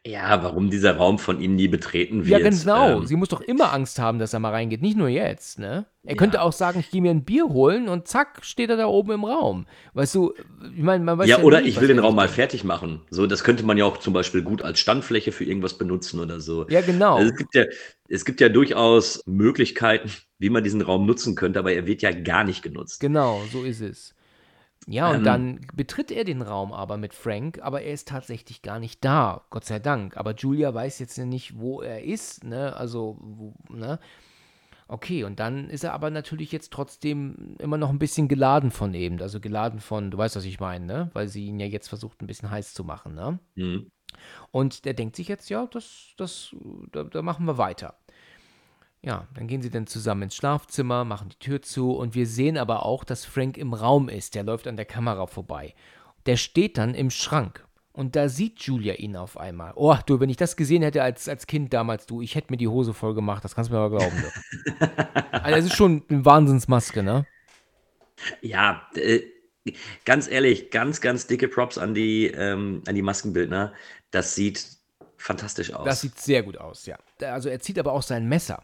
Ja, 0.06 0.42
warum 0.44 0.70
dieser 0.70 0.96
Raum 0.96 1.20
von 1.20 1.42
ihm 1.42 1.56
nie 1.56 1.68
betreten 1.68 2.24
Ja, 2.24 2.40
wird. 2.40 2.62
genau. 2.62 3.00
ähm, 3.00 3.06
Sie 3.06 3.18
muss 3.18 3.28
doch 3.30 3.42
immer 3.42 3.74
Angst 3.74 4.00
haben, 4.00 4.18
dass 4.18 4.32
er 4.34 4.40
mal 4.40 4.52
reingeht. 4.52 4.82
Nicht 4.82 4.96
nur 4.98 5.10
jetzt, 5.10 5.60
ne? 5.60 5.86
Er 6.06 6.12
Ja. 6.12 6.16
könnte 6.16 6.42
auch 6.42 6.54
sagen, 6.54 6.80
ich 6.80 6.90
gehe 6.90 7.02
mir 7.02 7.12
ein 7.12 7.26
Bier 7.26 7.50
holen 7.50 7.90
und 7.90 8.08
zack, 8.08 8.46
steht 8.46 8.70
er 8.70 8.78
da 8.78 8.86
oben 8.86 9.12
im 9.12 9.26
Raum. 9.26 9.66
Weißt 9.94 10.16
du, 10.16 10.34
ich 10.74 10.82
meine, 10.84 11.04
man 11.04 11.18
weiß 11.18 11.28
ja, 11.28 11.40
ja 11.40 11.44
oder 11.44 11.60
nie, 11.60 11.68
ich 11.68 11.82
will 11.82 11.90
den 11.90 12.00
Raum 12.00 12.16
mal 12.16 12.30
fertig 12.30 12.64
machen. 12.64 13.02
So, 13.10 13.28
das 13.28 13.44
könnte 13.44 13.66
man 13.66 13.78
ja 13.78 13.84
auch 13.84 13.98
zum 13.98 14.14
Beispiel 14.14 14.42
gut 14.42 14.62
als 14.62 14.80
Standfläche 14.80 15.34
für 15.34 15.44
irgendwas 15.44 15.78
benutzen 15.78 16.22
oder 16.22 16.40
so. 16.40 16.66
Ja, 16.70 16.80
genau. 16.80 17.18
Also 17.18 17.32
es 17.32 17.38
gibt 17.38 17.54
ja, 17.56 17.66
es 18.08 18.24
gibt 18.24 18.40
ja 18.40 18.48
durchaus 18.48 19.22
Möglichkeiten, 19.26 20.10
wie 20.40 20.50
man 20.50 20.64
diesen 20.64 20.82
Raum 20.82 21.06
nutzen 21.06 21.36
könnte, 21.36 21.60
aber 21.60 21.74
er 21.74 21.88
wird 21.88 22.02
ja 22.02 22.12
gar 22.12 22.44
nicht 22.44 22.62
genutzt. 22.64 23.00
Genau, 23.00 23.42
so 23.52 23.64
ist 23.64 23.82
es. 23.82 24.14
Ja, 24.86 25.10
und 25.10 25.18
Ähm. 25.18 25.24
dann 25.24 25.62
betritt 25.74 26.12
er 26.12 26.24
den 26.24 26.42
Raum 26.42 26.72
aber 26.72 26.98
mit 26.98 27.14
Frank, 27.14 27.60
aber 27.62 27.82
er 27.82 27.94
ist 27.94 28.08
tatsächlich 28.08 28.62
gar 28.62 28.80
nicht 28.80 29.04
da, 29.04 29.46
Gott 29.50 29.66
sei 29.66 29.80
Dank. 29.80 30.16
Aber 30.16 30.34
Julia 30.36 30.74
weiß 30.74 31.00
jetzt 31.00 31.18
nicht, 31.18 31.60
wo 31.60 31.82
er 31.82 32.04
ist, 32.04 32.44
ne? 32.44 32.76
Also, 32.76 33.18
wo, 33.20 33.54
ne? 33.70 34.00
Okay, 34.88 35.26
und 35.26 35.42
dann 35.42 35.70
ist 35.70 35.84
er 35.84 35.94
aber 35.94 36.10
natürlich 36.10 36.54
jetzt 36.54 36.72
trotzdem 36.72 37.58
immer 37.60 37.78
noch 37.78 37.90
ein 37.90 38.00
bisschen 38.00 38.30
geladen 38.30 38.72
von 38.72 38.94
eben. 38.94 39.22
Also 39.22 39.42
geladen 39.42 39.82
von, 39.82 40.12
du 40.12 40.18
weißt, 40.18 40.38
was 40.38 40.46
ich 40.46 40.62
meine, 40.62 40.86
ne? 40.86 41.10
Weil 41.14 41.28
sie 41.28 41.48
ihn 41.48 41.60
ja 41.60 41.66
jetzt 41.66 41.90
versucht, 41.90 42.22
ein 42.22 42.28
bisschen 42.28 42.50
heiß 42.50 42.74
zu 42.74 42.86
machen, 42.86 43.14
ne? 43.14 43.40
Mhm. 43.56 43.92
Und 44.52 44.86
der 44.86 44.94
denkt 44.94 45.18
sich 45.18 45.28
jetzt, 45.28 45.50
ja, 45.50 45.68
das, 45.68 46.14
das, 46.18 46.56
da, 46.94 47.04
da 47.04 47.22
machen 47.22 47.46
wir 47.46 47.58
weiter. 47.58 48.00
Ja, 49.02 49.28
dann 49.36 49.48
gehen 49.48 49.62
sie 49.62 49.70
dann 49.70 49.88
zusammen 49.88 50.24
ins 50.24 50.36
Schlafzimmer, 50.36 51.06
machen 51.06 51.30
die 51.30 51.40
Tür 51.40 51.62
zu 51.62 51.92
und 51.92 52.16
wir 52.16 52.26
sehen 52.26 52.58
aber 52.58 52.86
auch, 52.86 53.04
dass 53.04 53.26
Frank 53.26 53.58
im 53.58 53.74
Raum 53.74 54.10
ist. 54.10 54.36
Der 54.36 54.44
läuft 54.44 54.68
an 54.68 54.76
der 54.76 54.86
Kamera 54.86 55.28
vorbei. 55.28 55.76
Der 56.26 56.36
steht 56.36 56.78
dann 56.78 56.94
im 56.94 57.10
Schrank. 57.10 57.64
Und 57.94 58.16
da 58.16 58.30
sieht 58.30 58.60
Julia 58.60 58.94
ihn 58.94 59.16
auf 59.16 59.38
einmal. 59.38 59.74
Oh, 59.76 59.96
du, 60.06 60.20
wenn 60.20 60.30
ich 60.30 60.38
das 60.38 60.56
gesehen 60.56 60.84
hätte 60.84 61.02
als, 61.02 61.28
als 61.28 61.48
Kind 61.48 61.74
damals, 61.74 62.06
du, 62.06 62.22
ich 62.22 62.36
hätte 62.36 62.52
mir 62.52 62.58
die 62.58 62.68
Hose 62.68 62.94
voll 62.94 63.16
gemacht, 63.16 63.44
das 63.44 63.56
kannst 63.56 63.72
du 63.72 63.74
mir 63.74 63.82
aber 63.82 63.98
glauben. 63.98 64.22
Du. 64.22 64.86
also, 65.32 65.58
es 65.58 65.66
ist 65.66 65.76
schon 65.76 66.04
eine 66.08 66.24
Wahnsinnsmaske, 66.24 67.02
ne? 67.02 67.26
Ja, 68.42 68.88
äh, 68.94 69.22
ganz 70.06 70.30
ehrlich, 70.30 70.70
ganz, 70.70 71.02
ganz 71.02 71.26
dicke 71.26 71.48
Props 71.48 71.80
an 71.80 71.96
die, 71.96 72.28
ähm, 72.28 72.84
an 72.86 72.94
die 72.94 73.02
Maskenbildner. 73.02 73.74
Das 74.12 74.36
sieht 74.36 74.64
fantastisch 75.18 75.74
aus. 75.74 75.86
Das 75.86 76.02
sieht 76.02 76.20
sehr 76.20 76.44
gut 76.44 76.58
aus, 76.58 76.86
ja. 76.86 77.00
Also 77.22 77.50
er 77.50 77.60
zieht 77.60 77.80
aber 77.80 77.94
auch 77.94 78.04
sein 78.04 78.30
Messer. 78.30 78.64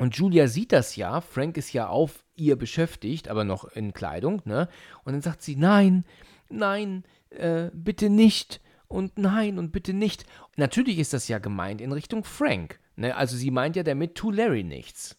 Und 0.00 0.16
Julia 0.16 0.48
sieht 0.48 0.72
das 0.72 0.96
ja. 0.96 1.20
Frank 1.20 1.56
ist 1.56 1.72
ja 1.72 1.88
auf 1.88 2.24
ihr 2.36 2.56
beschäftigt, 2.56 3.28
aber 3.28 3.44
noch 3.44 3.64
in 3.64 3.92
Kleidung, 3.92 4.42
ne? 4.44 4.68
Und 5.04 5.12
dann 5.12 5.22
sagt 5.22 5.42
sie, 5.42 5.56
nein, 5.56 6.04
nein, 6.48 7.04
äh, 7.30 7.70
bitte 7.72 8.10
nicht. 8.10 8.60
Und 8.88 9.18
nein 9.18 9.58
und 9.58 9.70
bitte 9.70 9.92
nicht. 9.92 10.24
Natürlich 10.56 10.98
ist 10.98 11.12
das 11.12 11.28
ja 11.28 11.38
gemeint 11.38 11.80
in 11.80 11.92
Richtung 11.92 12.24
Frank. 12.24 12.80
Ne? 12.96 13.14
Also 13.14 13.36
sie 13.36 13.52
meint 13.52 13.76
ja 13.76 13.84
damit, 13.84 14.16
tu 14.16 14.32
Larry 14.32 14.64
nichts. 14.64 15.16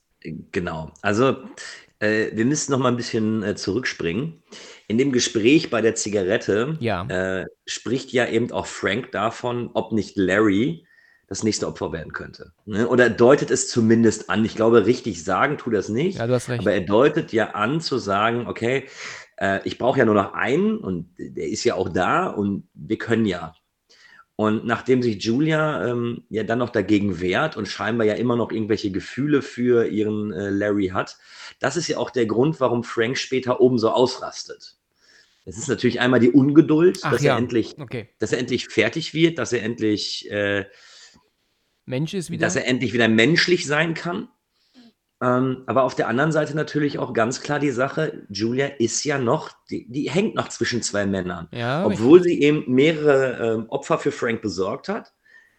Genau. 0.51 0.91
Also, 1.01 1.37
äh, 1.99 2.31
wir 2.33 2.45
müssen 2.45 2.71
noch 2.71 2.79
mal 2.79 2.89
ein 2.89 2.97
bisschen 2.97 3.43
äh, 3.43 3.55
zurückspringen. 3.55 4.43
In 4.87 4.97
dem 4.97 5.11
Gespräch 5.13 5.69
bei 5.69 5.81
der 5.81 5.95
Zigarette 5.95 6.75
Ja. 6.81 7.05
äh, 7.07 7.45
spricht 7.65 8.11
ja 8.11 8.27
eben 8.27 8.51
auch 8.51 8.65
Frank 8.65 9.11
davon, 9.13 9.69
ob 9.73 9.93
nicht 9.93 10.17
Larry 10.17 10.85
das 11.31 11.43
nächste 11.43 11.65
Opfer 11.65 11.93
werden 11.93 12.11
könnte. 12.11 12.51
Ne? 12.65 12.89
Oder 12.89 13.09
deutet 13.09 13.51
es 13.51 13.69
zumindest 13.69 14.29
an. 14.29 14.43
Ich 14.43 14.53
glaube, 14.53 14.85
richtig 14.85 15.23
sagen 15.23 15.57
tut 15.57 15.73
das 15.73 15.87
nicht. 15.87 16.17
Ja, 16.17 16.27
du 16.27 16.33
hast 16.33 16.49
recht. 16.49 16.59
Aber 16.59 16.73
er 16.73 16.81
deutet 16.81 17.31
ja 17.31 17.51
an 17.51 17.79
zu 17.79 17.99
sagen, 17.99 18.47
okay, 18.47 18.89
äh, 19.37 19.61
ich 19.63 19.77
brauche 19.77 19.99
ja 19.99 20.03
nur 20.03 20.15
noch 20.15 20.33
einen 20.33 20.77
und 20.77 21.07
der 21.17 21.47
ist 21.47 21.63
ja 21.63 21.75
auch 21.75 21.87
da 21.87 22.27
und 22.27 22.67
wir 22.73 22.97
können 22.97 23.25
ja. 23.25 23.55
Und 24.35 24.65
nachdem 24.65 25.01
sich 25.01 25.23
Julia 25.23 25.87
ähm, 25.87 26.25
ja 26.27 26.43
dann 26.43 26.59
noch 26.59 26.69
dagegen 26.69 27.21
wehrt 27.21 27.55
und 27.55 27.69
scheinbar 27.69 28.05
ja 28.05 28.15
immer 28.15 28.35
noch 28.35 28.51
irgendwelche 28.51 28.91
Gefühle 28.91 29.41
für 29.41 29.87
ihren 29.87 30.33
äh, 30.33 30.49
Larry 30.49 30.87
hat, 30.89 31.17
das 31.61 31.77
ist 31.77 31.87
ja 31.87 31.97
auch 31.97 32.09
der 32.09 32.25
Grund, 32.25 32.59
warum 32.59 32.83
Frank 32.83 33.17
später 33.17 33.61
oben 33.61 33.77
so 33.77 33.91
ausrastet. 33.91 34.75
Es 35.45 35.57
ist 35.57 35.69
natürlich 35.69 36.01
einmal 36.01 36.19
die 36.19 36.31
Ungeduld, 36.31 36.99
Ach 37.03 37.13
dass, 37.13 37.23
ja. 37.23 37.35
er 37.35 37.37
endlich, 37.37 37.77
Okay. 37.79 38.09
dass 38.19 38.33
er 38.33 38.39
endlich 38.39 38.67
fertig 38.67 39.13
wird, 39.13 39.37
dass 39.37 39.53
er 39.53 39.63
endlich 39.63 40.29
äh, 40.29 40.65
Mensch 41.91 42.13
ist 42.15 42.31
wieder. 42.31 42.47
dass 42.47 42.55
er 42.55 42.67
endlich 42.67 42.93
wieder 42.93 43.07
menschlich 43.07 43.67
sein 43.67 43.93
kann. 43.93 44.29
Ähm, 45.21 45.63
aber 45.67 45.83
auf 45.83 45.93
der 45.93 46.07
anderen 46.07 46.31
Seite 46.31 46.55
natürlich 46.55 46.97
auch 46.97 47.13
ganz 47.13 47.41
klar 47.41 47.59
die 47.59 47.69
Sache, 47.69 48.25
Julia 48.29 48.65
ist 48.65 49.03
ja 49.03 49.19
noch, 49.19 49.51
die, 49.69 49.87
die 49.87 50.09
hängt 50.09 50.33
noch 50.33 50.47
zwischen 50.47 50.81
zwei 50.81 51.05
Männern. 51.05 51.47
ja, 51.51 51.85
Obwohl 51.85 52.23
sie 52.23 52.41
eben 52.41 52.63
mehrere 52.67 53.53
ähm, 53.53 53.69
Opfer 53.69 53.99
für 53.99 54.11
Frank 54.11 54.41
besorgt 54.41 54.89
hat, 54.89 55.13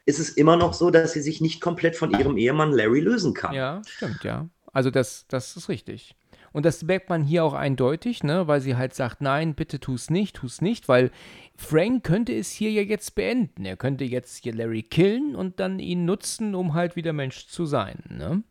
ist 0.04 0.18
es 0.18 0.30
immer 0.30 0.56
noch 0.56 0.74
so, 0.74 0.90
dass 0.90 1.12
sie 1.12 1.20
sich 1.20 1.40
nicht 1.40 1.60
komplett 1.60 1.94
von 1.94 2.10
ihrem 2.10 2.36
Ehemann 2.36 2.72
Larry 2.72 2.98
lösen 2.98 3.34
kann. 3.34 3.54
Ja, 3.54 3.82
stimmt, 3.86 4.24
ja. 4.24 4.48
Also 4.72 4.90
das, 4.90 5.26
das 5.28 5.56
ist 5.56 5.68
richtig. 5.68 6.16
Und 6.52 6.66
das 6.66 6.82
merkt 6.82 7.08
man 7.08 7.24
hier 7.24 7.44
auch 7.44 7.54
eindeutig, 7.54 8.22
ne, 8.22 8.46
weil 8.46 8.60
sie 8.60 8.76
halt 8.76 8.94
sagt, 8.94 9.20
nein, 9.20 9.54
bitte 9.54 9.80
tu's 9.80 10.10
nicht, 10.10 10.36
tu's 10.36 10.60
nicht, 10.60 10.88
weil 10.88 11.10
Frank 11.56 12.04
könnte 12.04 12.34
es 12.34 12.50
hier 12.50 12.70
ja 12.70 12.82
jetzt 12.82 13.14
beenden. 13.14 13.64
Er 13.64 13.76
könnte 13.76 14.04
jetzt 14.04 14.42
hier 14.42 14.54
Larry 14.54 14.82
killen 14.82 15.34
und 15.34 15.60
dann 15.60 15.78
ihn 15.78 16.04
nutzen, 16.04 16.54
um 16.54 16.74
halt 16.74 16.96
wieder 16.96 17.12
Mensch 17.12 17.46
zu 17.46 17.66
sein, 17.66 18.02
ne? 18.08 18.42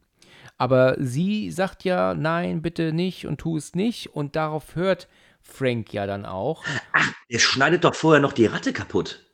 Aber 0.57 0.95
sie 0.99 1.49
sagt 1.49 1.83
ja, 1.85 2.13
nein, 2.13 2.61
bitte 2.61 2.93
nicht 2.93 3.25
und 3.25 3.39
tu 3.39 3.57
es 3.57 3.73
nicht. 3.73 4.15
Und 4.15 4.35
darauf 4.35 4.75
hört 4.75 5.07
Frank 5.41 5.91
ja 5.91 6.05
dann 6.05 6.23
auch. 6.23 6.63
Ach, 6.93 7.11
er 7.29 7.39
schneidet 7.39 7.83
doch 7.83 7.95
vorher 7.95 8.21
noch 8.21 8.33
die 8.33 8.45
Ratte 8.45 8.71
kaputt. 8.71 9.25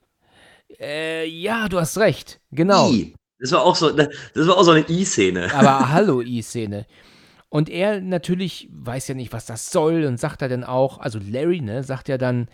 Äh, 0.79 1.27
ja, 1.27 1.67
du 1.67 1.79
hast 1.79 1.97
recht. 1.97 2.39
Genau. 2.51 2.89
I. 2.91 3.13
Das 3.39 3.51
war 3.51 3.63
auch 3.63 3.75
so, 3.75 3.91
das 3.91 4.07
war 4.35 4.57
auch 4.57 4.63
so 4.63 4.71
eine 4.71 4.85
I-Szene. 4.87 5.53
Aber 5.53 5.89
hallo 5.91 6.21
I-Szene. 6.21 6.85
Und 7.49 7.69
er 7.69 8.01
natürlich 8.01 8.69
weiß 8.71 9.07
ja 9.07 9.15
nicht, 9.15 9.31
was 9.31 9.45
das 9.45 9.71
soll 9.71 10.03
und 10.03 10.19
sagt 10.19 10.41
er 10.41 10.49
dann 10.49 10.63
auch, 10.63 10.99
also 10.99 11.19
Larry, 11.19 11.61
ne, 11.61 11.83
sagt 11.83 12.09
ja 12.09 12.17
dann, 12.17 12.47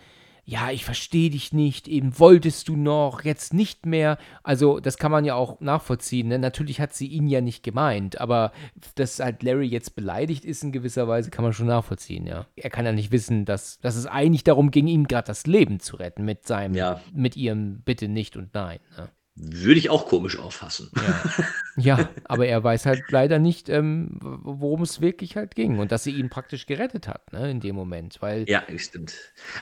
ja, 0.46 0.70
ich 0.70 0.84
verstehe 0.84 1.30
dich 1.30 1.52
nicht, 1.52 1.88
eben 1.88 2.18
wolltest 2.18 2.68
du 2.68 2.76
noch, 2.76 3.24
jetzt 3.24 3.54
nicht 3.54 3.86
mehr. 3.86 4.18
Also, 4.42 4.78
das 4.78 4.98
kann 4.98 5.10
man 5.10 5.24
ja 5.24 5.34
auch 5.34 5.60
nachvollziehen. 5.60 6.28
Ne? 6.28 6.38
Natürlich 6.38 6.80
hat 6.80 6.92
sie 6.92 7.06
ihn 7.06 7.28
ja 7.28 7.40
nicht 7.40 7.62
gemeint, 7.62 8.20
aber 8.20 8.52
dass 8.94 9.20
halt 9.20 9.42
Larry 9.42 9.66
jetzt 9.66 9.96
beleidigt 9.96 10.44
ist 10.44 10.62
in 10.62 10.70
gewisser 10.70 11.08
Weise, 11.08 11.30
kann 11.30 11.44
man 11.44 11.54
schon 11.54 11.66
nachvollziehen, 11.66 12.26
ja. 12.26 12.46
Er 12.56 12.70
kann 12.70 12.84
ja 12.84 12.92
nicht 12.92 13.10
wissen, 13.10 13.46
dass, 13.46 13.78
dass 13.80 13.96
es 13.96 14.06
eigentlich 14.06 14.44
darum 14.44 14.70
ging, 14.70 14.86
ihm 14.86 15.08
gerade 15.08 15.26
das 15.26 15.46
Leben 15.46 15.80
zu 15.80 15.96
retten 15.96 16.24
mit 16.24 16.46
seinem, 16.46 16.74
ja. 16.74 17.00
mit 17.14 17.36
ihrem 17.36 17.80
Bitte 17.80 18.08
nicht 18.08 18.36
und 18.36 18.52
Nein. 18.52 18.80
Ne? 18.98 19.08
Würde 19.36 19.78
ich 19.78 19.90
auch 19.90 20.06
komisch 20.06 20.38
auffassen. 20.38 20.90
Ja, 20.94 21.32
ja 21.98 22.08
aber 22.24 22.46
er 22.46 22.62
weiß 22.62 22.86
halt 22.86 23.02
leider 23.10 23.40
nicht, 23.40 23.68
ähm, 23.68 24.18
worum 24.20 24.82
es 24.82 25.00
wirklich 25.00 25.36
halt 25.36 25.56
ging 25.56 25.80
und 25.80 25.90
dass 25.90 26.04
sie 26.04 26.12
ihn 26.12 26.30
praktisch 26.30 26.66
gerettet 26.66 27.08
hat, 27.08 27.32
ne, 27.32 27.50
in 27.50 27.58
dem 27.58 27.74
Moment. 27.74 28.22
Weil 28.22 28.48
ja, 28.48 28.62
stimmt. 28.76 29.14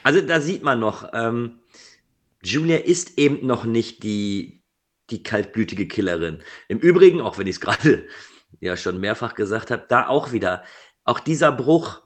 Also 0.03 0.21
da 0.21 0.41
sieht 0.43 0.63
man 0.63 0.79
noch, 0.79 1.11
ähm, 1.15 1.61
Julia 2.45 2.79
ist 2.79 3.19
eben 3.19 3.47
noch 3.47 3.65
nicht 3.65 4.03
die, 4.03 4.63
die 5.09 5.23
kaltblütige 5.23 5.89
Killerin. 5.89 6.43
Im 6.69 6.79
Übrigen, 6.79 7.23
auch 7.23 7.39
wenn 7.39 7.47
ich 7.47 7.57
es 7.57 7.61
gerade 7.63 8.07
ja 8.61 8.77
schon 8.77 9.01
mehrfach 9.01 9.35
gesagt 9.35 9.71
habe, 9.71 9.87
da 9.89 10.07
auch 10.07 10.33
wieder, 10.33 10.65
auch 11.05 11.19
dieser 11.19 11.51
Bruch 11.51 12.03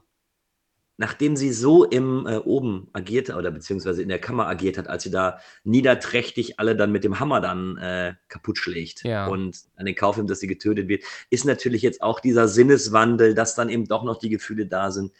nachdem 0.97 1.35
sie 1.35 1.51
so 1.51 1.83
im 1.83 2.25
äh, 2.27 2.37
oben 2.37 2.89
agiert 2.93 3.29
oder 3.29 3.51
beziehungsweise 3.51 4.01
in 4.01 4.09
der 4.09 4.19
Kammer 4.19 4.47
agiert 4.47 4.77
hat, 4.77 4.87
als 4.87 5.03
sie 5.03 5.11
da 5.11 5.39
niederträchtig 5.63 6.59
alle 6.59 6.75
dann 6.75 6.91
mit 6.91 7.03
dem 7.03 7.19
Hammer 7.19 7.39
dann 7.39 7.77
äh, 7.77 8.15
kaputt 8.27 8.57
schlägt 8.57 9.03
ja. 9.03 9.27
und 9.27 9.57
an 9.75 9.85
den 9.85 9.95
Kauf 9.95 10.17
nimmt, 10.17 10.29
dass 10.29 10.39
sie 10.39 10.47
getötet 10.47 10.87
wird, 10.87 11.03
ist 11.29 11.45
natürlich 11.45 11.83
jetzt 11.83 12.01
auch 12.01 12.19
dieser 12.19 12.47
Sinneswandel, 12.47 13.35
dass 13.35 13.55
dann 13.55 13.69
eben 13.69 13.85
doch 13.85 14.03
noch 14.03 14.17
die 14.17 14.29
Gefühle 14.29 14.65
da 14.65 14.91
sind. 14.91 15.11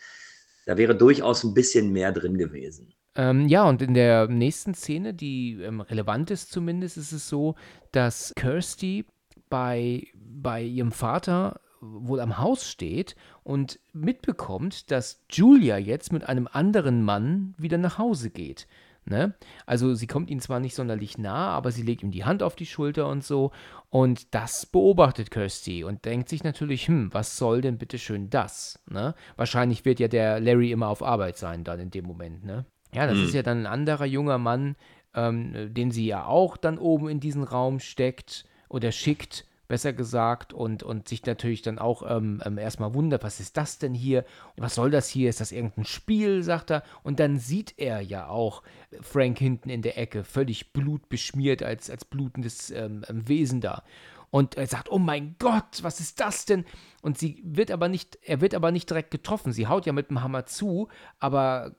Da 0.66 0.78
wäre 0.78 0.96
durchaus 0.96 1.44
ein 1.44 1.54
bisschen 1.54 1.92
mehr 1.92 2.12
drin 2.12 2.38
gewesen. 2.38 2.94
Ähm, 3.16 3.48
ja, 3.48 3.68
und 3.68 3.82
in 3.82 3.94
der 3.94 4.28
nächsten 4.28 4.74
Szene, 4.74 5.14
die 5.14 5.60
ähm, 5.62 5.82
relevant 5.82 6.30
ist 6.30 6.52
zumindest, 6.52 6.98
ist 6.98 7.12
es 7.12 7.30
so, 7.30 7.56
dass 7.92 8.34
Kirsty 8.36 9.06
bei, 9.50 10.08
bei 10.14 10.62
ihrem 10.62 10.92
Vater 10.92 11.60
wohl 11.82 12.20
am 12.20 12.38
Haus 12.38 12.70
steht 12.70 13.16
und 13.44 13.80
mitbekommt, 13.94 14.92
dass 14.92 15.24
Julia 15.30 15.78
jetzt 15.78 16.12
mit 16.12 16.28
einem 16.28 16.48
anderen 16.52 17.04
Mann 17.04 17.54
wieder 17.58 17.78
nach 17.78 17.98
Hause 17.98 18.30
geht. 18.30 18.68
Ne? 19.10 19.34
Also 19.66 19.94
sie 19.94 20.08
kommt 20.08 20.30
ihm 20.30 20.42
zwar 20.42 20.60
nicht 20.60 20.76
sonderlich 20.76 21.18
nah, 21.18 21.50
aber 21.52 21.72
sie 21.72 21.82
legt 21.82 22.04
ihm 22.04 22.12
die 22.12 22.26
Hand 22.26 22.44
auf 22.44 22.56
die 22.56 22.66
Schulter 22.66 23.08
und 23.08 23.24
so. 23.24 23.52
Und 23.90 24.34
das 24.36 24.66
beobachtet 24.66 25.32
Kirsty 25.32 25.86
und 25.86 26.04
denkt 26.04 26.28
sich 26.28 26.44
natürlich, 26.44 26.88
hm, 26.90 27.14
was 27.14 27.38
soll 27.38 27.62
denn 27.62 27.78
bitte 27.78 28.00
schön 28.00 28.30
das? 28.30 28.84
Ne? 28.90 29.16
Wahrscheinlich 29.38 29.86
wird 29.86 30.02
ja 30.02 30.10
der 30.10 30.42
Larry 30.42 30.72
immer 30.72 30.90
auf 30.90 31.02
Arbeit 31.02 31.38
sein 31.38 31.64
dann 31.64 31.80
in 31.80 31.90
dem 31.90 32.06
Moment. 32.06 32.44
Ne? 32.44 32.66
Ja, 32.94 33.08
das 33.08 33.18
hm. 33.18 33.24
ist 33.24 33.34
ja 33.34 33.44
dann 33.44 33.60
ein 33.60 33.66
anderer 33.66 34.06
junger 34.06 34.40
Mann, 34.40 34.76
ähm, 35.14 35.74
den 35.74 35.92
sie 35.92 36.06
ja 36.06 36.26
auch 36.26 36.58
dann 36.58 36.78
oben 36.78 37.08
in 37.08 37.22
diesen 37.22 37.44
Raum 37.44 37.80
steckt 37.80 38.44
oder 38.68 38.92
schickt 38.92 39.46
besser 39.68 39.94
gesagt, 39.94 40.54
und, 40.54 40.84
und 40.84 41.08
sich 41.08 41.26
natürlich 41.26 41.62
dann 41.62 41.80
auch 41.80 42.04
ähm, 42.08 42.42
ähm, 42.46 42.58
erstmal 42.58 42.94
wundert, 42.94 43.24
was 43.24 43.40
ist 43.40 43.58
das 43.58 43.80
denn 43.80 43.94
hier? 43.94 44.26
Was 44.56 44.76
soll 44.76 44.92
das 44.92 45.10
hier? 45.10 45.30
Ist 45.30 45.42
das 45.42 45.52
irgendein 45.52 45.86
Spiel, 45.86 46.44
sagt 46.44 46.72
er. 46.72 46.84
Und 47.04 47.20
dann 47.20 47.40
sieht 47.40 47.74
er 47.78 48.02
ja 48.02 48.28
auch 48.28 48.64
Frank 49.02 49.38
hinten 49.40 49.70
in 49.70 49.82
der 49.82 49.98
Ecke, 49.98 50.24
völlig 50.24 50.74
blutbeschmiert 50.74 51.64
als, 51.64 51.90
als 51.90 52.06
blutendes 52.06 52.72
ähm, 52.72 53.04
ähm, 53.10 53.28
Wesen 53.28 53.62
da. 53.62 53.84
Und 54.30 54.56
er 54.56 54.68
sagt, 54.68 54.92
oh 54.92 55.00
mein 55.00 55.36
Gott, 55.40 55.84
was 55.84 56.00
ist 56.00 56.20
das 56.20 56.46
denn? 56.46 56.66
Und 57.02 57.18
sie 57.18 57.42
wird 57.46 57.72
aber 57.72 57.88
nicht, 57.88 58.18
er 58.24 58.42
wird 58.42 58.56
aber 58.56 58.72
nicht 58.72 58.90
direkt 58.90 59.12
getroffen. 59.12 59.54
Sie 59.54 59.68
haut 59.68 59.86
ja 59.86 59.94
mit 59.94 60.10
dem 60.10 60.22
Hammer 60.22 60.46
zu, 60.46 60.90
aber 61.20 61.76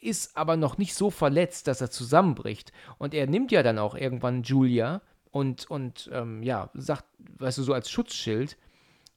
ist 0.00 0.36
aber 0.36 0.56
noch 0.56 0.78
nicht 0.78 0.94
so 0.94 1.10
verletzt, 1.10 1.66
dass 1.66 1.80
er 1.80 1.90
zusammenbricht. 1.90 2.72
Und 2.98 3.14
er 3.14 3.26
nimmt 3.26 3.52
ja 3.52 3.62
dann 3.62 3.78
auch 3.78 3.94
irgendwann 3.94 4.42
Julia 4.42 5.02
und, 5.32 5.68
und 5.70 6.10
ähm, 6.12 6.42
ja, 6.42 6.70
sagt, 6.74 7.06
weißt 7.38 7.58
du, 7.58 7.62
so 7.62 7.72
als 7.72 7.90
Schutzschild. 7.90 8.56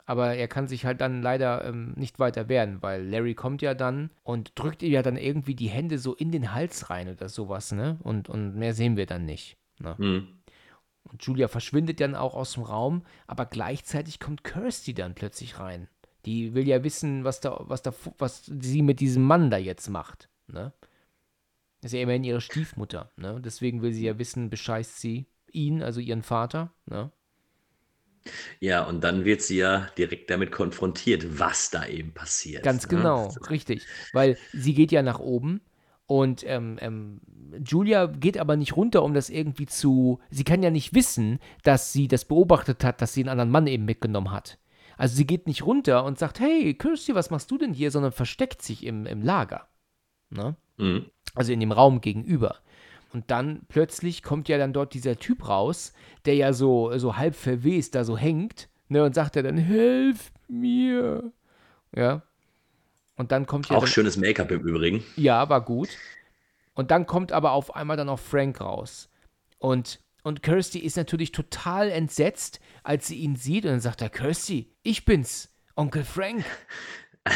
Aber 0.08 0.36
er 0.36 0.48
kann 0.48 0.68
sich 0.68 0.86
halt 0.86 1.02
dann 1.02 1.22
leider 1.22 1.66
ähm, 1.66 1.94
nicht 1.96 2.20
weiter 2.20 2.48
wehren, 2.48 2.82
weil 2.82 3.04
Larry 3.08 3.34
kommt 3.34 3.64
ja 3.64 3.74
dann 3.74 4.12
und 4.24 4.52
drückt 4.56 4.84
ihr 4.84 4.90
ja 4.90 5.02
dann 5.02 5.18
irgendwie 5.18 5.56
die 5.56 5.68
Hände 5.68 5.98
so 5.98 6.14
in 6.14 6.32
den 6.32 6.54
Hals 6.54 6.92
rein 6.92 7.10
oder 7.10 7.28
sowas, 7.28 7.72
ne? 7.72 7.98
Und, 8.04 8.30
und 8.30 8.56
mehr 8.56 8.76
sehen 8.76 8.98
wir 8.98 9.08
dann 9.08 9.26
nicht. 9.26 9.58
Ne? 9.80 9.96
Mhm. 9.98 10.28
Und 11.04 11.24
Julia 11.24 11.48
verschwindet 11.48 12.00
dann 12.02 12.16
auch 12.16 12.36
aus 12.36 12.54
dem 12.54 12.64
Raum, 12.64 13.04
aber 13.26 13.48
gleichzeitig 13.48 14.20
kommt 14.20 14.44
Kirsty 14.44 14.94
dann 14.94 15.16
plötzlich 15.16 15.60
rein. 15.60 15.88
Die 16.26 16.54
will 16.54 16.68
ja 16.68 16.84
wissen, 16.84 17.24
was 17.24 17.40
da, 17.40 17.58
was 17.62 17.82
da, 17.82 17.92
was 18.20 18.46
sie 18.46 18.84
mit 18.84 19.00
diesem 19.00 19.24
Mann 19.24 19.50
da 19.50 19.58
jetzt 19.58 19.90
macht, 19.90 20.30
ne? 20.48 20.72
Das 21.82 21.92
ist 21.92 21.98
ja 21.98 22.04
immerhin 22.04 22.24
ihre 22.24 22.42
Stiefmutter, 22.42 23.12
ne? 23.18 23.42
Deswegen 23.44 23.82
will 23.82 23.92
sie 23.92 24.06
ja 24.06 24.20
wissen, 24.20 24.52
bescheißt 24.52 25.02
sie 25.02 25.26
ihn, 25.56 25.82
also 25.82 26.00
ihren 26.00 26.24
Vater. 26.24 26.74
Ne? 26.86 27.12
Ja, 28.60 28.84
und 28.84 29.04
dann 29.04 29.26
wird 29.26 29.42
sie 29.42 29.58
ja 29.58 29.88
direkt 29.98 30.30
damit 30.30 30.52
konfrontiert, 30.52 31.40
was 31.40 31.70
da 31.70 31.86
eben 31.86 32.14
passiert. 32.14 32.64
Ganz 32.64 32.84
ne? 32.84 32.98
genau, 32.98 33.34
richtig. 33.50 33.86
Weil 34.14 34.38
sie 34.52 34.74
geht 34.74 34.92
ja 34.92 35.02
nach 35.02 35.20
oben 35.20 35.62
und 36.08 36.44
ähm, 36.48 36.78
ähm, 36.82 37.22
Julia 37.66 38.08
geht 38.08 38.38
aber 38.38 38.56
nicht 38.56 38.76
runter, 38.76 39.04
um 39.04 39.14
das 39.14 39.30
irgendwie 39.30 39.66
zu. 39.66 40.20
Sie 40.30 40.44
kann 40.44 40.64
ja 40.64 40.70
nicht 40.70 40.94
wissen, 40.94 41.40
dass 41.64 41.94
sie 41.94 42.08
das 42.08 42.26
beobachtet 42.26 42.84
hat, 42.84 43.02
dass 43.02 43.14
sie 43.14 43.22
einen 43.22 43.30
anderen 43.30 43.52
Mann 43.52 43.68
eben 43.68 43.86
mitgenommen 43.86 44.32
hat. 44.32 44.60
Also 44.98 45.16
sie 45.16 45.28
geht 45.28 45.48
nicht 45.48 45.66
runter 45.66 46.06
und 46.06 46.18
sagt, 46.18 46.40
hey, 46.40 46.74
Kirsty, 46.74 47.16
was 47.16 47.30
machst 47.30 47.52
du 47.52 47.58
denn 47.58 47.74
hier, 47.74 47.92
sondern 47.92 48.12
versteckt 48.12 48.62
sich 48.62 48.86
im, 48.86 49.06
im 49.06 49.22
Lager. 49.22 49.68
Ne? 50.30 50.56
Mhm. 50.78 51.06
Also 51.34 51.52
in 51.52 51.60
dem 51.60 51.72
Raum 51.72 52.02
gegenüber. 52.02 52.58
Und 53.16 53.32
dann 53.32 53.62
plötzlich 53.70 54.24
kommt 54.24 54.50
ja 54.50 54.58
dann 54.58 54.74
dort 54.74 54.94
dieser 54.94 55.18
Typ 55.18 55.48
raus, 55.48 55.94
der 56.26 56.36
ja 56.36 56.52
so, 56.52 56.98
so 56.98 57.16
halb 57.16 57.34
verwest 57.34 57.96
da 57.96 58.04
so 58.04 58.18
hängt, 58.18 58.68
ne, 58.90 59.06
und 59.06 59.16
sagt 59.16 59.38
er 59.38 59.44
dann, 59.44 59.58
helf 59.58 60.34
mir. 60.50 61.32
Ja. 61.96 62.24
Und 63.16 63.32
dann 63.32 63.46
kommt 63.46 63.70
ja. 63.70 63.78
Auch 63.78 63.84
dann, 63.84 63.90
schönes 63.90 64.18
Make-up 64.18 64.52
im 64.52 64.60
Übrigen. 64.60 65.02
Ja, 65.16 65.48
war 65.48 65.64
gut. 65.64 65.98
Und 66.74 66.92
dann 66.92 67.06
kommt 67.06 67.32
aber 67.32 67.54
auf 67.54 67.74
einmal 67.74 67.96
dann 67.96 68.10
auch 68.10 68.20
Frank 68.20 68.60
raus. 68.60 69.08
Und, 69.60 70.02
und 70.24 70.44
Kirsty 70.44 70.80
ist 70.80 70.98
natürlich 70.98 71.32
total 71.32 71.92
entsetzt, 71.92 72.60
als 72.84 73.08
sie 73.08 73.16
ihn 73.16 73.38
sieht. 73.38 73.64
Und 73.64 73.72
dann 73.72 73.80
sagt 73.80 74.02
er, 74.02 74.10
Kirsty, 74.10 74.74
ich 74.84 75.06
bin's, 75.06 75.56
Onkel 75.78 76.04
Frank. 76.04 76.44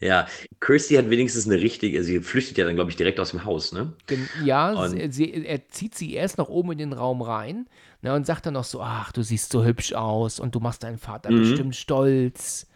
Ja, 0.00 0.28
Kirsty 0.60 0.94
hat 0.94 1.10
wenigstens 1.10 1.46
eine 1.46 1.60
richtige, 1.60 2.04
sie 2.04 2.20
flüchtet 2.20 2.56
ja 2.56 2.64
dann, 2.64 2.76
glaube 2.76 2.90
ich, 2.90 2.96
direkt 2.96 3.18
aus 3.18 3.32
dem 3.32 3.44
Haus, 3.44 3.72
ne? 3.72 3.94
Ja, 4.44 4.88
sie, 4.88 5.10
sie, 5.10 5.44
er 5.44 5.68
zieht 5.68 5.96
sie 5.96 6.14
erst 6.14 6.38
noch 6.38 6.48
oben 6.48 6.72
in 6.72 6.78
den 6.78 6.92
Raum 6.92 7.20
rein 7.20 7.66
ne, 8.02 8.14
und 8.14 8.24
sagt 8.24 8.46
dann 8.46 8.54
noch 8.54 8.64
so, 8.64 8.80
ach, 8.80 9.10
du 9.10 9.22
siehst 9.22 9.50
so 9.50 9.64
hübsch 9.64 9.94
aus 9.94 10.38
und 10.38 10.54
du 10.54 10.60
machst 10.60 10.84
deinen 10.84 10.98
Vater 10.98 11.32
mhm. 11.32 11.40
bestimmt 11.40 11.76
stolz. 11.76 12.68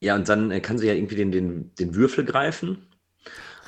Ja, 0.00 0.14
und 0.14 0.28
dann 0.28 0.50
äh, 0.50 0.60
kann 0.60 0.78
sie 0.78 0.86
ja 0.86 0.94
irgendwie 0.94 1.16
den, 1.16 1.32
den, 1.32 1.74
den 1.74 1.94
Würfel 1.94 2.24
greifen. 2.24 2.86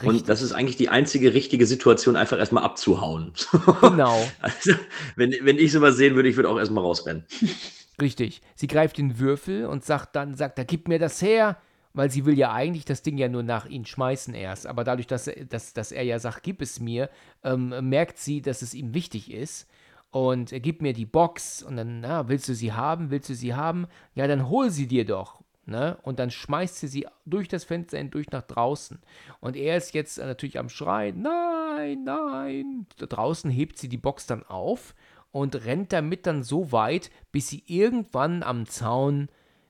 Richtig. 0.02 0.08
Und 0.08 0.28
das 0.28 0.42
ist 0.42 0.52
eigentlich 0.52 0.76
die 0.76 0.88
einzige 0.88 1.32
richtige 1.32 1.66
Situation, 1.66 2.16
einfach 2.16 2.38
erstmal 2.38 2.64
abzuhauen. 2.64 3.32
Genau. 3.80 4.26
also, 4.40 4.72
wenn, 5.16 5.34
wenn 5.42 5.58
ich 5.58 5.72
sowas 5.72 5.96
sehen 5.96 6.14
würde, 6.14 6.28
ich 6.28 6.36
würde 6.36 6.48
auch 6.48 6.58
erstmal 6.58 6.84
rausrennen. 6.84 7.24
Richtig. 8.00 8.42
Sie 8.54 8.66
greift 8.66 8.98
den 8.98 9.18
Würfel 9.18 9.66
und 9.66 9.84
sagt 9.84 10.16
dann, 10.16 10.34
sagt 10.34 10.58
er, 10.58 10.66
gib 10.66 10.88
mir 10.88 10.98
das 10.98 11.22
her 11.22 11.56
weil 11.96 12.10
sie 12.10 12.26
will 12.26 12.38
ja 12.38 12.52
eigentlich 12.52 12.84
das 12.84 13.02
Ding 13.02 13.16
ja 13.16 13.28
nur 13.28 13.42
nach 13.42 13.66
ihn 13.66 13.86
schmeißen 13.86 14.34
erst. 14.34 14.66
Aber 14.66 14.84
dadurch, 14.84 15.06
dass, 15.06 15.30
dass, 15.48 15.72
dass 15.72 15.92
er 15.92 16.02
ja 16.02 16.18
sagt, 16.18 16.42
gib 16.42 16.60
es 16.60 16.78
mir, 16.78 17.08
ähm, 17.42 17.74
merkt 17.88 18.18
sie, 18.18 18.42
dass 18.42 18.60
es 18.60 18.74
ihm 18.74 18.92
wichtig 18.92 19.32
ist. 19.32 19.66
Und 20.10 20.52
er 20.52 20.60
gibt 20.60 20.82
mir 20.82 20.92
die 20.92 21.06
Box 21.06 21.62
und 21.62 21.76
dann, 21.76 22.00
na, 22.00 22.28
willst 22.28 22.48
du 22.48 22.54
sie 22.54 22.74
haben? 22.74 23.10
Willst 23.10 23.30
du 23.30 23.34
sie 23.34 23.54
haben? 23.54 23.86
Ja, 24.14 24.26
dann 24.26 24.48
hol 24.50 24.70
sie 24.70 24.86
dir 24.86 25.06
doch. 25.06 25.40
Ne? 25.64 25.96
Und 26.02 26.18
dann 26.18 26.30
schmeißt 26.30 26.76
sie 26.76 26.86
sie 26.86 27.06
durch 27.24 27.48
das 27.48 27.64
Fenster 27.64 27.96
hindurch 27.96 28.30
nach 28.30 28.42
draußen. 28.42 29.00
Und 29.40 29.56
er 29.56 29.78
ist 29.78 29.94
jetzt 29.94 30.18
natürlich 30.18 30.58
am 30.58 30.68
Schreien, 30.68 31.22
nein, 31.22 32.04
nein. 32.04 32.86
Da 32.98 33.06
draußen 33.06 33.50
hebt 33.50 33.78
sie 33.78 33.88
die 33.88 33.96
Box 33.96 34.26
dann 34.26 34.44
auf 34.44 34.94
und 35.32 35.64
rennt 35.64 35.94
damit 35.94 36.26
dann 36.26 36.42
so 36.42 36.72
weit, 36.72 37.10
bis 37.32 37.48
sie 37.48 37.64
irgendwann 37.66 38.42
am 38.42 38.66
Zaun 38.66 39.28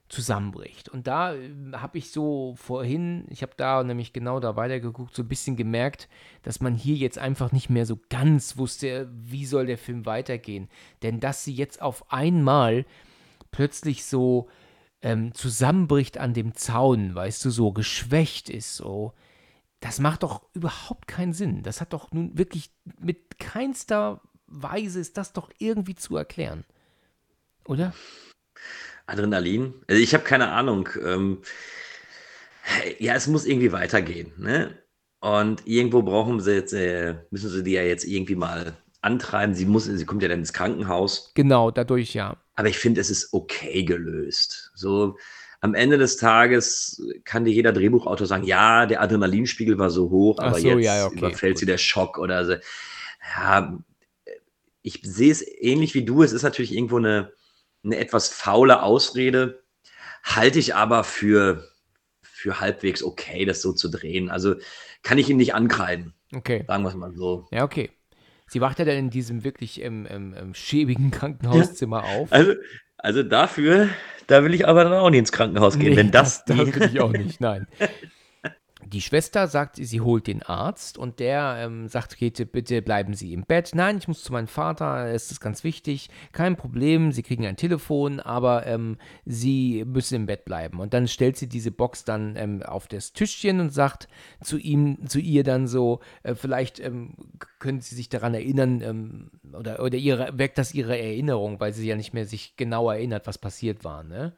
zusammenbricht. 0.08 0.88
Und 0.88 1.06
da 1.06 1.34
äh, 1.34 1.50
habe 1.72 1.98
ich 1.98 2.10
so 2.10 2.54
vorhin, 2.56 3.26
ich 3.28 3.42
habe 3.42 3.52
da 3.56 3.82
nämlich 3.82 4.12
genau 4.12 4.40
da 4.40 4.56
weitergeguckt, 4.56 5.14
so 5.14 5.22
ein 5.22 5.28
bisschen 5.28 5.56
gemerkt, 5.56 6.08
dass 6.42 6.60
man 6.60 6.74
hier 6.74 6.96
jetzt 6.96 7.18
einfach 7.18 7.52
nicht 7.52 7.70
mehr 7.70 7.86
so 7.86 7.98
ganz 8.08 8.56
wusste, 8.56 9.10
wie 9.12 9.46
soll 9.46 9.66
der 9.66 9.78
Film 9.78 10.06
weitergehen. 10.06 10.68
Denn 11.02 11.20
dass 11.20 11.44
sie 11.44 11.54
jetzt 11.54 11.82
auf 11.82 12.12
einmal 12.12 12.86
plötzlich 13.50 14.04
so 14.04 14.48
ähm, 15.02 15.34
zusammenbricht 15.34 16.18
an 16.18 16.34
dem 16.34 16.54
Zaun, 16.54 17.14
weißt 17.14 17.44
du, 17.44 17.50
so 17.50 17.72
geschwächt 17.72 18.48
ist, 18.48 18.76
so, 18.76 19.12
das 19.80 19.98
macht 20.00 20.22
doch 20.22 20.42
überhaupt 20.54 21.06
keinen 21.06 21.32
Sinn. 21.32 21.62
Das 21.62 21.80
hat 21.80 21.92
doch 21.92 22.10
nun 22.12 22.36
wirklich 22.38 22.70
mit 22.98 23.38
keinster 23.38 24.20
Weise 24.46 25.00
ist 25.00 25.16
das 25.16 25.32
doch 25.32 25.50
irgendwie 25.58 25.94
zu 25.94 26.16
erklären. 26.16 26.64
Oder? 27.64 27.92
Adrenalin? 29.06 29.74
Also 29.88 30.02
ich 30.02 30.14
habe 30.14 30.24
keine 30.24 30.50
Ahnung. 30.50 30.88
Ähm, 31.04 31.38
ja, 32.98 33.14
es 33.14 33.26
muss 33.26 33.46
irgendwie 33.46 33.72
weitergehen. 33.72 34.32
Ne? 34.36 34.76
Und 35.20 35.66
irgendwo 35.66 36.02
brauchen 36.02 36.40
sie 36.40 36.54
jetzt, 36.54 36.72
äh, 36.72 37.16
müssen 37.30 37.50
sie 37.50 37.62
die 37.62 37.72
ja 37.72 37.82
jetzt 37.82 38.04
irgendwie 38.04 38.34
mal 38.34 38.76
antreiben. 39.00 39.54
Sie, 39.54 39.66
muss, 39.66 39.84
sie 39.84 40.04
kommt 40.04 40.22
ja 40.22 40.28
dann 40.28 40.40
ins 40.40 40.52
Krankenhaus. 40.52 41.32
Genau, 41.34 41.70
dadurch 41.70 42.14
ja. 42.14 42.36
Aber 42.54 42.68
ich 42.68 42.78
finde, 42.78 43.00
es 43.00 43.10
ist 43.10 43.32
okay 43.32 43.84
gelöst. 43.84 44.72
So 44.74 45.16
am 45.60 45.74
Ende 45.74 45.98
des 45.98 46.16
Tages 46.16 47.02
kann 47.24 47.44
dir 47.44 47.52
jeder 47.52 47.72
Drehbuchautor 47.72 48.26
sagen, 48.26 48.44
ja, 48.44 48.86
der 48.86 49.00
Adrenalinspiegel 49.00 49.78
war 49.78 49.90
so 49.90 50.10
hoch, 50.10 50.38
aber 50.38 50.60
so, 50.60 50.68
jetzt 50.68 50.84
ja, 50.84 51.06
okay, 51.06 51.18
überfällt 51.18 51.54
gut. 51.54 51.60
sie 51.60 51.66
der 51.66 51.78
Schock 51.78 52.18
oder 52.18 52.44
so. 52.44 52.54
Ja, 53.36 53.78
ich 54.82 55.00
sehe 55.02 55.32
es 55.32 55.42
ähnlich 55.42 55.94
wie 55.94 56.04
du. 56.04 56.22
Es 56.22 56.32
ist 56.32 56.42
natürlich 56.42 56.72
irgendwo 56.72 56.98
eine, 56.98 57.32
eine 57.86 57.96
etwas 57.96 58.28
faule 58.28 58.82
Ausrede, 58.82 59.62
halte 60.22 60.58
ich 60.58 60.74
aber 60.74 61.04
für, 61.04 61.68
für 62.22 62.60
halbwegs 62.60 63.02
okay, 63.02 63.44
das 63.44 63.62
so 63.62 63.72
zu 63.72 63.88
drehen. 63.88 64.28
Also 64.28 64.56
kann 65.02 65.18
ich 65.18 65.30
ihn 65.30 65.36
nicht 65.36 65.54
ankreiden. 65.54 66.14
Okay. 66.34 66.64
Sagen 66.66 66.82
wir 66.82 66.88
es 66.88 66.96
mal 66.96 67.14
so. 67.14 67.46
Ja, 67.50 67.64
okay. 67.64 67.90
Sie 68.48 68.60
wacht 68.60 68.78
ja 68.78 68.84
dann 68.84 68.96
in 68.96 69.10
diesem 69.10 69.44
wirklich 69.44 69.82
ähm, 69.82 70.06
ähm, 70.08 70.34
ähm 70.36 70.54
schäbigen 70.54 71.10
Krankenhauszimmer 71.10 72.04
ja. 72.04 72.18
auf. 72.18 72.32
Also, 72.32 72.54
also 72.98 73.22
dafür, 73.22 73.88
da 74.26 74.44
will 74.44 74.54
ich 74.54 74.66
aber 74.66 74.84
dann 74.84 74.92
auch 74.92 75.10
nicht 75.10 75.20
ins 75.20 75.32
Krankenhaus 75.32 75.78
gehen, 75.78 75.90
nee, 75.90 75.96
wenn 75.96 76.10
das. 76.10 76.44
Das 76.46 76.58
will 76.58 76.90
ich 76.92 77.00
auch 77.00 77.12
nicht, 77.12 77.40
nein. 77.40 77.66
Die 78.88 79.00
Schwester 79.00 79.48
sagt, 79.48 79.76
sie 79.76 80.00
holt 80.00 80.28
den 80.28 80.44
Arzt 80.44 80.96
und 80.96 81.18
der 81.18 81.56
ähm, 81.58 81.88
sagt, 81.88 82.16
Käthe, 82.16 82.46
bitte 82.46 82.82
bleiben 82.82 83.14
Sie 83.14 83.32
im 83.32 83.42
Bett. 83.42 83.72
Nein, 83.74 83.98
ich 83.98 84.06
muss 84.06 84.22
zu 84.22 84.32
meinem 84.32 84.46
Vater, 84.46 85.08
es 85.08 85.32
ist 85.32 85.40
ganz 85.40 85.64
wichtig. 85.64 86.08
Kein 86.30 86.54
Problem, 86.54 87.10
Sie 87.10 87.24
kriegen 87.24 87.44
ein 87.46 87.56
Telefon, 87.56 88.20
aber 88.20 88.64
ähm, 88.66 88.96
Sie 89.24 89.84
müssen 89.84 90.14
im 90.14 90.26
Bett 90.26 90.44
bleiben. 90.44 90.78
Und 90.78 90.94
dann 90.94 91.08
stellt 91.08 91.36
sie 91.36 91.48
diese 91.48 91.72
Box 91.72 92.04
dann 92.04 92.36
ähm, 92.36 92.62
auf 92.62 92.86
das 92.86 93.12
Tischchen 93.12 93.58
und 93.58 93.70
sagt 93.70 94.06
zu 94.40 94.56
ihm, 94.56 95.08
zu 95.08 95.18
ihr 95.18 95.42
dann 95.42 95.66
so, 95.66 95.98
äh, 96.22 96.36
vielleicht 96.36 96.78
ähm, 96.78 97.14
können 97.58 97.80
Sie 97.80 97.96
sich 97.96 98.08
daran 98.08 98.34
erinnern 98.34 98.82
ähm, 98.82 99.30
oder, 99.52 99.82
oder 99.82 99.98
ihre, 99.98 100.38
weckt 100.38 100.58
das 100.58 100.74
ihre 100.74 100.96
Erinnerung, 100.96 101.58
weil 101.58 101.72
sie 101.72 101.88
ja 101.88 101.96
nicht 101.96 102.14
mehr 102.14 102.26
sich 102.26 102.54
genau 102.56 102.88
erinnert, 102.88 103.26
was 103.26 103.38
passiert 103.38 103.82
war. 103.82 104.04
Ne? 104.04 104.32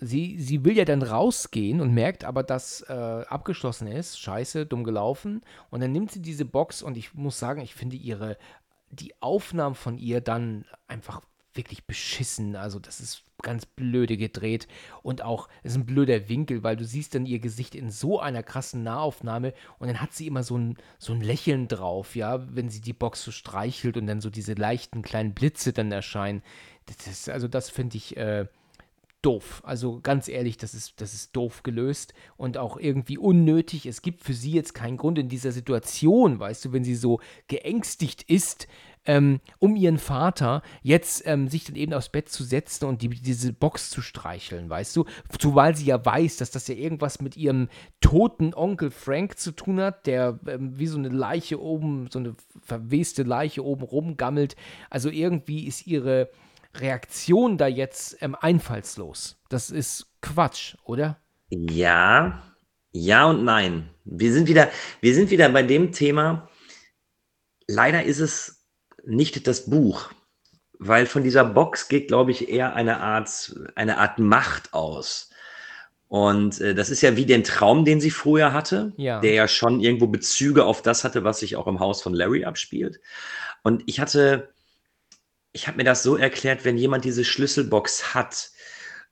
Sie, 0.00 0.38
sie 0.38 0.64
will 0.64 0.76
ja 0.76 0.84
dann 0.84 1.02
rausgehen 1.02 1.80
und 1.80 1.92
merkt 1.92 2.24
aber, 2.24 2.42
dass 2.42 2.82
äh, 2.82 2.92
abgeschlossen 2.92 3.86
ist. 3.86 4.18
Scheiße, 4.18 4.66
dumm 4.66 4.84
gelaufen. 4.84 5.42
Und 5.70 5.80
dann 5.80 5.92
nimmt 5.92 6.10
sie 6.10 6.22
diese 6.22 6.44
Box 6.44 6.82
und 6.82 6.96
ich 6.96 7.14
muss 7.14 7.38
sagen, 7.38 7.60
ich 7.60 7.74
finde 7.74 7.96
ihre, 7.96 8.36
die 8.90 9.14
Aufnahmen 9.20 9.74
von 9.74 9.98
ihr 9.98 10.20
dann 10.20 10.64
einfach 10.88 11.20
wirklich 11.54 11.86
beschissen. 11.86 12.56
Also 12.56 12.78
das 12.78 13.00
ist 13.00 13.24
ganz 13.42 13.66
blöde 13.66 14.16
gedreht 14.16 14.68
und 15.02 15.22
auch 15.22 15.48
es 15.62 15.72
ist 15.72 15.78
ein 15.78 15.86
blöder 15.86 16.28
Winkel, 16.28 16.62
weil 16.62 16.76
du 16.76 16.84
siehst 16.84 17.14
dann 17.14 17.26
ihr 17.26 17.38
Gesicht 17.38 17.74
in 17.74 17.90
so 17.90 18.20
einer 18.20 18.42
krassen 18.42 18.82
Nahaufnahme 18.82 19.54
und 19.78 19.88
dann 19.88 20.00
hat 20.00 20.12
sie 20.12 20.26
immer 20.26 20.42
so 20.42 20.56
ein, 20.56 20.76
so 20.98 21.12
ein 21.12 21.20
Lächeln 21.20 21.66
drauf, 21.66 22.14
ja, 22.16 22.46
wenn 22.54 22.68
sie 22.68 22.80
die 22.80 22.92
Box 22.92 23.24
so 23.24 23.32
streichelt 23.32 23.96
und 23.96 24.06
dann 24.06 24.20
so 24.20 24.30
diese 24.30 24.54
leichten 24.54 25.02
kleinen 25.02 25.34
Blitze 25.34 25.72
dann 25.72 25.90
erscheinen. 25.90 26.42
Das 26.86 27.06
ist, 27.06 27.28
also 27.28 27.48
das 27.48 27.70
finde 27.70 27.96
ich 27.96 28.16
äh, 28.16 28.46
doof. 29.22 29.62
Also 29.64 30.00
ganz 30.00 30.28
ehrlich, 30.28 30.56
das 30.56 30.74
ist, 30.74 31.00
das 31.00 31.14
ist 31.14 31.36
doof 31.36 31.62
gelöst 31.62 32.14
und 32.36 32.56
auch 32.58 32.76
irgendwie 32.76 33.18
unnötig. 33.18 33.86
Es 33.86 34.02
gibt 34.02 34.22
für 34.22 34.34
sie 34.34 34.52
jetzt 34.52 34.74
keinen 34.74 34.96
Grund 34.96 35.18
in 35.18 35.28
dieser 35.28 35.52
Situation, 35.52 36.38
weißt 36.38 36.64
du, 36.64 36.72
wenn 36.72 36.84
sie 36.84 36.94
so 36.94 37.20
geängstigt 37.48 38.22
ist, 38.22 38.66
ähm, 39.06 39.40
um 39.58 39.76
ihren 39.76 39.98
Vater 39.98 40.62
jetzt 40.82 41.26
ähm, 41.26 41.48
sich 41.48 41.64
dann 41.64 41.76
eben 41.76 41.94
aufs 41.94 42.10
Bett 42.10 42.28
zu 42.28 42.44
setzen 42.44 42.84
und 42.84 43.02
die, 43.02 43.08
diese 43.08 43.52
Box 43.52 43.90
zu 43.90 44.02
streicheln, 44.02 44.68
weißt 44.68 44.94
du? 44.94 45.04
Zumal 45.38 45.74
sie 45.74 45.86
ja 45.86 46.04
weiß, 46.04 46.36
dass 46.36 46.50
das 46.50 46.68
ja 46.68 46.74
irgendwas 46.74 47.20
mit 47.20 47.36
ihrem 47.36 47.68
toten 48.00 48.52
Onkel 48.54 48.90
Frank 48.90 49.38
zu 49.38 49.52
tun 49.52 49.80
hat, 49.80 50.06
der 50.06 50.38
ähm, 50.46 50.78
wie 50.78 50.86
so 50.86 50.98
eine 50.98 51.08
Leiche 51.08 51.62
oben, 51.62 52.08
so 52.10 52.18
eine 52.18 52.34
verweste 52.62 53.22
Leiche 53.22 53.64
oben 53.64 53.82
rumgammelt. 53.82 54.54
Also 54.90 55.08
irgendwie 55.08 55.66
ist 55.66 55.86
ihre 55.86 56.28
Reaktion 56.74 57.58
da 57.58 57.66
jetzt 57.66 58.16
ähm, 58.20 58.36
einfallslos. 58.38 59.36
Das 59.48 59.70
ist 59.70 60.06
Quatsch, 60.20 60.76
oder? 60.84 61.18
Ja, 61.48 62.42
ja 62.92 63.24
und 63.26 63.44
nein. 63.44 63.90
Wir 64.04 64.32
sind 64.32 64.48
wieder, 64.48 64.68
wir 65.00 65.14
sind 65.14 65.30
wieder 65.30 65.48
bei 65.48 65.62
dem 65.62 65.92
Thema. 65.92 66.48
Leider 67.66 68.04
ist 68.04 68.20
es 68.20 68.64
nicht 69.04 69.46
das 69.46 69.68
Buch, 69.68 70.10
weil 70.78 71.06
von 71.06 71.22
dieser 71.22 71.44
Box 71.44 71.88
geht, 71.88 72.08
glaube 72.08 72.30
ich, 72.30 72.48
eher 72.48 72.74
eine 72.74 73.00
Art, 73.00 73.54
eine 73.74 73.98
Art 73.98 74.18
Macht 74.18 74.72
aus. 74.72 75.30
Und 76.08 76.60
äh, 76.60 76.74
das 76.74 76.90
ist 76.90 77.02
ja 77.02 77.16
wie 77.16 77.24
den 77.24 77.44
Traum, 77.44 77.84
den 77.84 78.00
sie 78.00 78.10
früher 78.10 78.52
hatte, 78.52 78.92
ja. 78.96 79.20
der 79.20 79.32
ja 79.32 79.46
schon 79.46 79.80
irgendwo 79.80 80.08
Bezüge 80.08 80.64
auf 80.64 80.82
das 80.82 81.04
hatte, 81.04 81.22
was 81.22 81.38
sich 81.38 81.54
auch 81.54 81.68
im 81.68 81.78
Haus 81.78 82.02
von 82.02 82.14
Larry 82.14 82.44
abspielt. 82.44 83.00
Und 83.62 83.84
ich 83.86 84.00
hatte 84.00 84.52
ich 85.52 85.66
habe 85.66 85.78
mir 85.78 85.84
das 85.84 86.02
so 86.02 86.16
erklärt, 86.16 86.64
wenn 86.64 86.76
jemand 86.76 87.04
diese 87.04 87.24
Schlüsselbox 87.24 88.14
hat, 88.14 88.50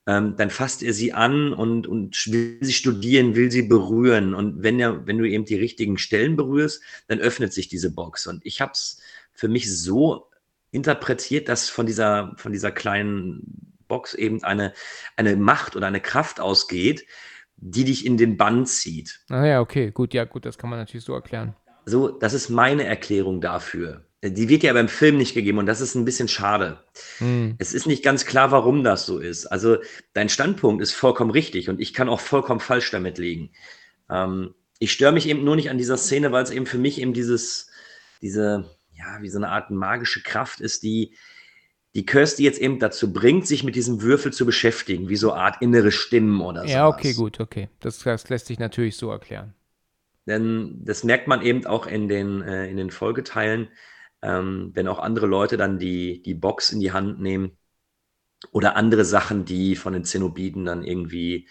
ähm, 0.06 0.36
dann 0.36 0.50
fasst 0.50 0.82
er 0.82 0.94
sie 0.94 1.12
an 1.12 1.52
und, 1.52 1.86
und 1.86 2.32
will 2.32 2.58
sie 2.60 2.72
studieren, 2.72 3.36
will 3.36 3.50
sie 3.50 3.62
berühren. 3.62 4.34
Und 4.34 4.62
wenn, 4.62 4.80
er, 4.80 5.06
wenn 5.06 5.18
du 5.18 5.28
eben 5.28 5.44
die 5.44 5.56
richtigen 5.56 5.98
Stellen 5.98 6.36
berührst, 6.36 6.82
dann 7.08 7.18
öffnet 7.18 7.52
sich 7.52 7.68
diese 7.68 7.92
Box. 7.92 8.26
Und 8.26 8.44
ich 8.46 8.60
habe 8.60 8.72
es 8.72 9.00
für 9.32 9.48
mich 9.48 9.70
so 9.70 10.30
interpretiert, 10.70 11.48
dass 11.48 11.68
von 11.68 11.86
dieser, 11.86 12.34
von 12.36 12.52
dieser 12.52 12.70
kleinen 12.70 13.74
Box 13.86 14.14
eben 14.14 14.42
eine, 14.44 14.72
eine 15.16 15.36
Macht 15.36 15.76
oder 15.76 15.86
eine 15.86 16.00
Kraft 16.00 16.40
ausgeht, 16.40 17.04
die 17.56 17.84
dich 17.84 18.06
in 18.06 18.16
den 18.16 18.36
Bann 18.36 18.66
zieht. 18.66 19.20
Ah 19.28 19.44
ja, 19.44 19.60
okay, 19.60 19.90
gut, 19.90 20.14
ja, 20.14 20.24
gut, 20.24 20.46
das 20.46 20.56
kann 20.56 20.70
man 20.70 20.78
natürlich 20.78 21.04
so 21.04 21.14
erklären. 21.14 21.54
So, 21.84 22.08
das 22.08 22.34
ist 22.34 22.48
meine 22.48 22.84
Erklärung 22.84 23.40
dafür. 23.40 24.07
Die 24.24 24.48
wird 24.48 24.64
ja 24.64 24.72
beim 24.72 24.88
Film 24.88 25.16
nicht 25.16 25.34
gegeben 25.34 25.58
und 25.58 25.66
das 25.66 25.80
ist 25.80 25.94
ein 25.94 26.04
bisschen 26.04 26.26
schade. 26.26 26.82
Hm. 27.18 27.54
Es 27.58 27.72
ist 27.72 27.86
nicht 27.86 28.02
ganz 28.02 28.26
klar, 28.26 28.50
warum 28.50 28.82
das 28.82 29.06
so 29.06 29.18
ist. 29.18 29.46
Also 29.46 29.78
dein 30.12 30.28
Standpunkt 30.28 30.82
ist 30.82 30.92
vollkommen 30.92 31.30
richtig 31.30 31.68
und 31.68 31.80
ich 31.80 31.94
kann 31.94 32.08
auch 32.08 32.20
vollkommen 32.20 32.58
falsch 32.58 32.90
damit 32.90 33.18
liegen. 33.18 33.50
Ähm, 34.10 34.54
ich 34.80 34.92
störe 34.92 35.12
mich 35.12 35.28
eben 35.28 35.44
nur 35.44 35.54
nicht 35.54 35.70
an 35.70 35.78
dieser 35.78 35.96
Szene, 35.96 36.32
weil 36.32 36.42
es 36.42 36.50
eben 36.50 36.66
für 36.66 36.78
mich 36.78 37.00
eben 37.00 37.12
dieses, 37.12 37.70
diese, 38.20 38.68
ja, 38.96 39.22
wie 39.22 39.28
so 39.28 39.38
eine 39.38 39.50
Art 39.50 39.70
magische 39.70 40.22
Kraft 40.22 40.60
ist, 40.60 40.82
die 40.82 41.14
die 41.94 42.04
Kirsty 42.04 42.44
jetzt 42.44 42.60
eben 42.60 42.78
dazu 42.78 43.12
bringt, 43.12 43.46
sich 43.46 43.64
mit 43.64 43.74
diesem 43.74 44.02
Würfel 44.02 44.32
zu 44.32 44.44
beschäftigen, 44.44 45.08
wie 45.08 45.16
so 45.16 45.32
eine 45.32 45.42
Art 45.42 45.62
innere 45.62 45.90
Stimmen 45.90 46.40
oder 46.40 46.62
so. 46.62 46.68
Ja, 46.68 46.86
okay, 46.86 47.14
gut, 47.14 47.40
okay. 47.40 47.68
Das, 47.80 47.98
das 48.00 48.28
lässt 48.28 48.46
sich 48.46 48.58
natürlich 48.58 48.96
so 48.96 49.10
erklären. 49.10 49.54
Denn 50.26 50.80
das 50.84 51.04
merkt 51.04 51.26
man 51.26 51.42
eben 51.42 51.66
auch 51.66 51.86
in 51.86 52.08
den, 52.08 52.42
äh, 52.42 52.68
in 52.68 52.76
den 52.76 52.90
Folgeteilen 52.90 53.68
ähm, 54.22 54.70
wenn 54.74 54.88
auch 54.88 54.98
andere 54.98 55.26
Leute 55.26 55.56
dann 55.56 55.78
die, 55.78 56.22
die 56.22 56.34
Box 56.34 56.70
in 56.70 56.80
die 56.80 56.92
Hand 56.92 57.20
nehmen 57.20 57.56
oder 58.52 58.76
andere 58.76 59.04
Sachen, 59.04 59.44
die 59.44 59.76
von 59.76 59.92
den 59.92 60.04
Zenobiten 60.04 60.64
dann 60.64 60.84
irgendwie 60.84 61.48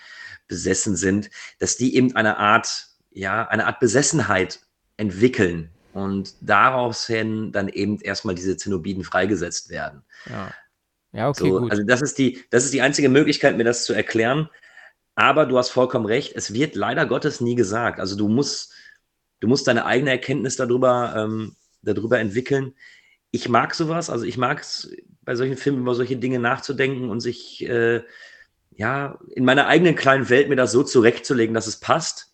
besessen 0.48 0.96
sind, 0.96 1.30
dass 1.60 1.78
die 1.78 1.96
eben 1.96 2.16
eine 2.16 2.38
Art, 2.38 2.88
ja, 3.12 3.48
eine 3.48 3.66
Art 3.66 3.80
Besessenheit 3.80 4.60
entwickeln 4.96 5.72
und 5.94 6.36
daraus 6.42 7.08
hin 7.08 7.52
dann 7.52 7.68
eben 7.68 8.00
erstmal 8.00 8.36
diese 8.36 8.58
Zenobiten 8.58 9.04
freigesetzt 9.04 9.70
werden. 9.70 10.04
Ja, 10.26 10.54
ja 11.12 11.30
okay, 11.30 11.50
so, 11.50 11.60
gut. 11.60 11.72
Also 11.72 11.84
das 11.84 12.02
ist, 12.02 12.18
die, 12.18 12.44
das 12.50 12.66
ist 12.66 12.74
die 12.74 12.82
einzige 12.82 13.10
Möglichkeit, 13.10 13.58
mir 13.58 13.64
das 13.64 13.86
zu 13.86 13.94
erklären. 13.94 14.50
Aber 15.16 15.46
du 15.48 15.58
hast 15.58 15.70
vollkommen 15.70 16.06
recht, 16.06 16.34
es 16.36 16.54
wird 16.54 16.76
leider 16.76 17.06
Gottes 17.08 17.42
nie 17.42 17.56
gesagt. 17.56 18.00
Also 18.00 18.16
du 18.16 18.28
musst, 18.28 18.74
du 19.40 19.48
musst 19.48 19.68
deine 19.68 19.86
eigene 19.86 20.12
Erkenntnis 20.12 20.56
darüber 20.56 21.16
ähm, 21.18 21.56
darüber 21.94 22.20
entwickeln. 22.20 22.74
Ich 23.32 23.50
mag 23.50 23.76
sowas, 23.76 24.10
also 24.10 24.26
ich 24.26 24.38
mag 24.38 24.62
es 24.62 24.92
bei 25.22 25.36
solchen 25.36 25.58
Filmen 25.58 25.82
über 25.82 25.96
solche 25.96 26.18
Dinge 26.18 26.40
nachzudenken 26.40 27.10
und 27.10 27.20
sich 27.20 27.68
äh, 27.68 28.02
ja 28.72 29.20
in 29.36 29.46
meiner 29.46 29.68
eigenen 29.68 29.96
kleinen 29.96 30.30
Welt 30.30 30.50
mir 30.50 30.56
das 30.56 30.72
so 30.72 30.84
zurechtzulegen, 30.84 31.54
dass 31.54 31.68
es 31.68 31.80
passt. 31.80 32.34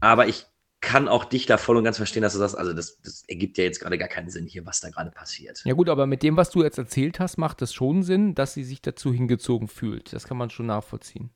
Aber 0.00 0.28
ich 0.28 0.46
kann 0.80 1.08
auch 1.08 1.24
dich 1.24 1.46
da 1.46 1.56
voll 1.56 1.76
und 1.76 1.84
ganz 1.84 1.96
verstehen, 1.96 2.22
dass 2.22 2.34
du 2.34 2.38
sagst, 2.38 2.56
also 2.56 2.72
das, 2.72 3.00
das 3.02 3.24
ergibt 3.26 3.58
ja 3.58 3.64
jetzt 3.64 3.80
gerade 3.80 3.98
gar 3.98 4.08
keinen 4.08 4.30
Sinn 4.30 4.46
hier, 4.46 4.64
was 4.64 4.80
da 4.80 4.90
gerade 4.90 5.10
passiert. 5.10 5.60
Ja 5.64 5.74
gut, 5.74 5.88
aber 5.88 6.06
mit 6.06 6.22
dem, 6.22 6.36
was 6.36 6.50
du 6.50 6.62
jetzt 6.62 6.78
erzählt 6.78 7.18
hast, 7.18 7.36
macht 7.36 7.62
es 7.62 7.74
schon 7.74 8.02
Sinn, 8.02 8.34
dass 8.34 8.54
sie 8.54 8.62
sich 8.62 8.80
dazu 8.80 9.12
hingezogen 9.12 9.66
fühlt. 9.66 10.12
Das 10.12 10.24
kann 10.24 10.36
man 10.36 10.50
schon 10.50 10.66
nachvollziehen. 10.66 11.30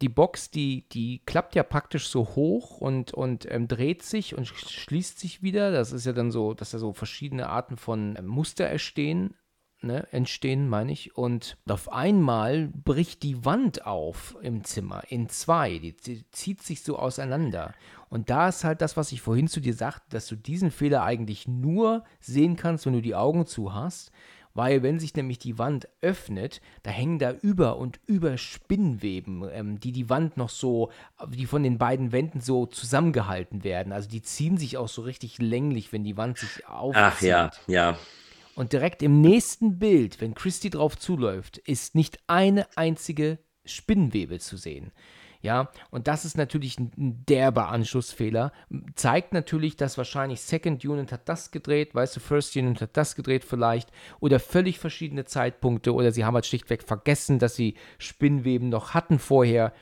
Die 0.00 0.08
Box, 0.08 0.50
die, 0.50 0.88
die 0.90 1.22
klappt 1.26 1.54
ja 1.54 1.62
praktisch 1.62 2.08
so 2.08 2.36
hoch 2.36 2.78
und, 2.78 3.12
und 3.12 3.50
ähm, 3.50 3.66
dreht 3.66 4.02
sich 4.02 4.36
und 4.36 4.46
schließt 4.46 5.18
sich 5.18 5.42
wieder. 5.42 5.72
Das 5.72 5.92
ist 5.92 6.06
ja 6.06 6.12
dann 6.12 6.30
so, 6.30 6.54
dass 6.54 6.70
da 6.70 6.78
so 6.78 6.92
verschiedene 6.92 7.48
Arten 7.48 7.76
von 7.76 8.14
ähm, 8.16 8.26
Muster 8.26 8.68
entstehen 8.68 9.34
ne, 9.82 10.06
entstehen, 10.12 10.68
meine 10.68 10.92
ich. 10.92 11.16
Und 11.16 11.56
auf 11.68 11.92
einmal 11.92 12.68
bricht 12.68 13.22
die 13.22 13.44
Wand 13.44 13.86
auf 13.86 14.36
im 14.42 14.64
Zimmer 14.64 15.02
in 15.08 15.28
zwei. 15.28 15.78
Die, 15.78 15.96
die, 15.96 16.30
zieht 16.30 16.62
sich 16.62 16.82
so 16.82 16.98
auseinander. 16.98 17.74
Und 18.08 18.30
da 18.30 18.48
ist 18.48 18.64
halt 18.64 18.80
das, 18.80 18.96
was 18.96 19.12
ich 19.12 19.20
vorhin 19.20 19.48
zu 19.48 19.60
dir 19.60 19.74
sagte, 19.74 20.06
dass 20.10 20.26
du 20.26 20.36
diesen 20.36 20.70
Fehler 20.70 21.02
eigentlich 21.02 21.46
nur 21.46 22.04
sehen 22.20 22.56
kannst, 22.56 22.86
wenn 22.86 22.94
du 22.94 23.02
die 23.02 23.14
Augen 23.14 23.46
zu 23.46 23.74
hast. 23.74 24.10
Weil 24.58 24.82
wenn 24.82 24.98
sich 24.98 25.14
nämlich 25.14 25.38
die 25.38 25.56
Wand 25.56 25.86
öffnet, 26.00 26.60
da 26.82 26.90
hängen 26.90 27.20
da 27.20 27.30
über 27.30 27.76
und 27.76 28.00
über 28.06 28.36
Spinnweben, 28.38 29.48
ähm, 29.52 29.78
die 29.78 29.92
die 29.92 30.10
Wand 30.10 30.36
noch 30.36 30.48
so, 30.48 30.90
die 31.28 31.46
von 31.46 31.62
den 31.62 31.78
beiden 31.78 32.10
Wänden 32.10 32.40
so 32.40 32.66
zusammengehalten 32.66 33.62
werden. 33.62 33.92
Also 33.92 34.08
die 34.08 34.20
ziehen 34.20 34.58
sich 34.58 34.76
auch 34.76 34.88
so 34.88 35.02
richtig 35.02 35.38
länglich, 35.38 35.92
wenn 35.92 36.02
die 36.02 36.16
Wand 36.16 36.38
sich 36.38 36.66
aufzieht. 36.66 37.04
Ach 37.04 37.22
ja, 37.22 37.50
ja. 37.68 37.98
Und 38.56 38.72
direkt 38.72 39.04
im 39.04 39.20
nächsten 39.20 39.78
Bild, 39.78 40.20
wenn 40.20 40.34
Christy 40.34 40.70
drauf 40.70 40.98
zuläuft, 40.98 41.58
ist 41.58 41.94
nicht 41.94 42.18
eine 42.26 42.66
einzige 42.74 43.38
Spinnenwebe 43.64 44.40
zu 44.40 44.56
sehen. 44.56 44.90
Ja, 45.40 45.70
und 45.90 46.08
das 46.08 46.24
ist 46.24 46.36
natürlich 46.36 46.78
ein 46.78 47.24
derber 47.28 47.68
Anschlussfehler. 47.68 48.52
Zeigt 48.96 49.32
natürlich, 49.32 49.76
dass 49.76 49.96
wahrscheinlich 49.96 50.40
Second 50.40 50.84
Unit 50.84 51.12
hat 51.12 51.28
das 51.28 51.52
gedreht, 51.52 51.94
weißt 51.94 52.16
du, 52.16 52.20
First 52.20 52.56
Unit 52.56 52.80
hat 52.80 52.96
das 52.96 53.14
gedreht 53.14 53.44
vielleicht. 53.44 53.90
Oder 54.18 54.40
völlig 54.40 54.78
verschiedene 54.78 55.24
Zeitpunkte. 55.24 55.94
Oder 55.94 56.10
sie 56.10 56.24
haben 56.24 56.34
halt 56.34 56.46
schlichtweg 56.46 56.82
vergessen, 56.82 57.38
dass 57.38 57.54
sie 57.54 57.74
Spinnweben 57.98 58.68
noch 58.68 58.94
hatten 58.94 59.18
vorher. 59.20 59.72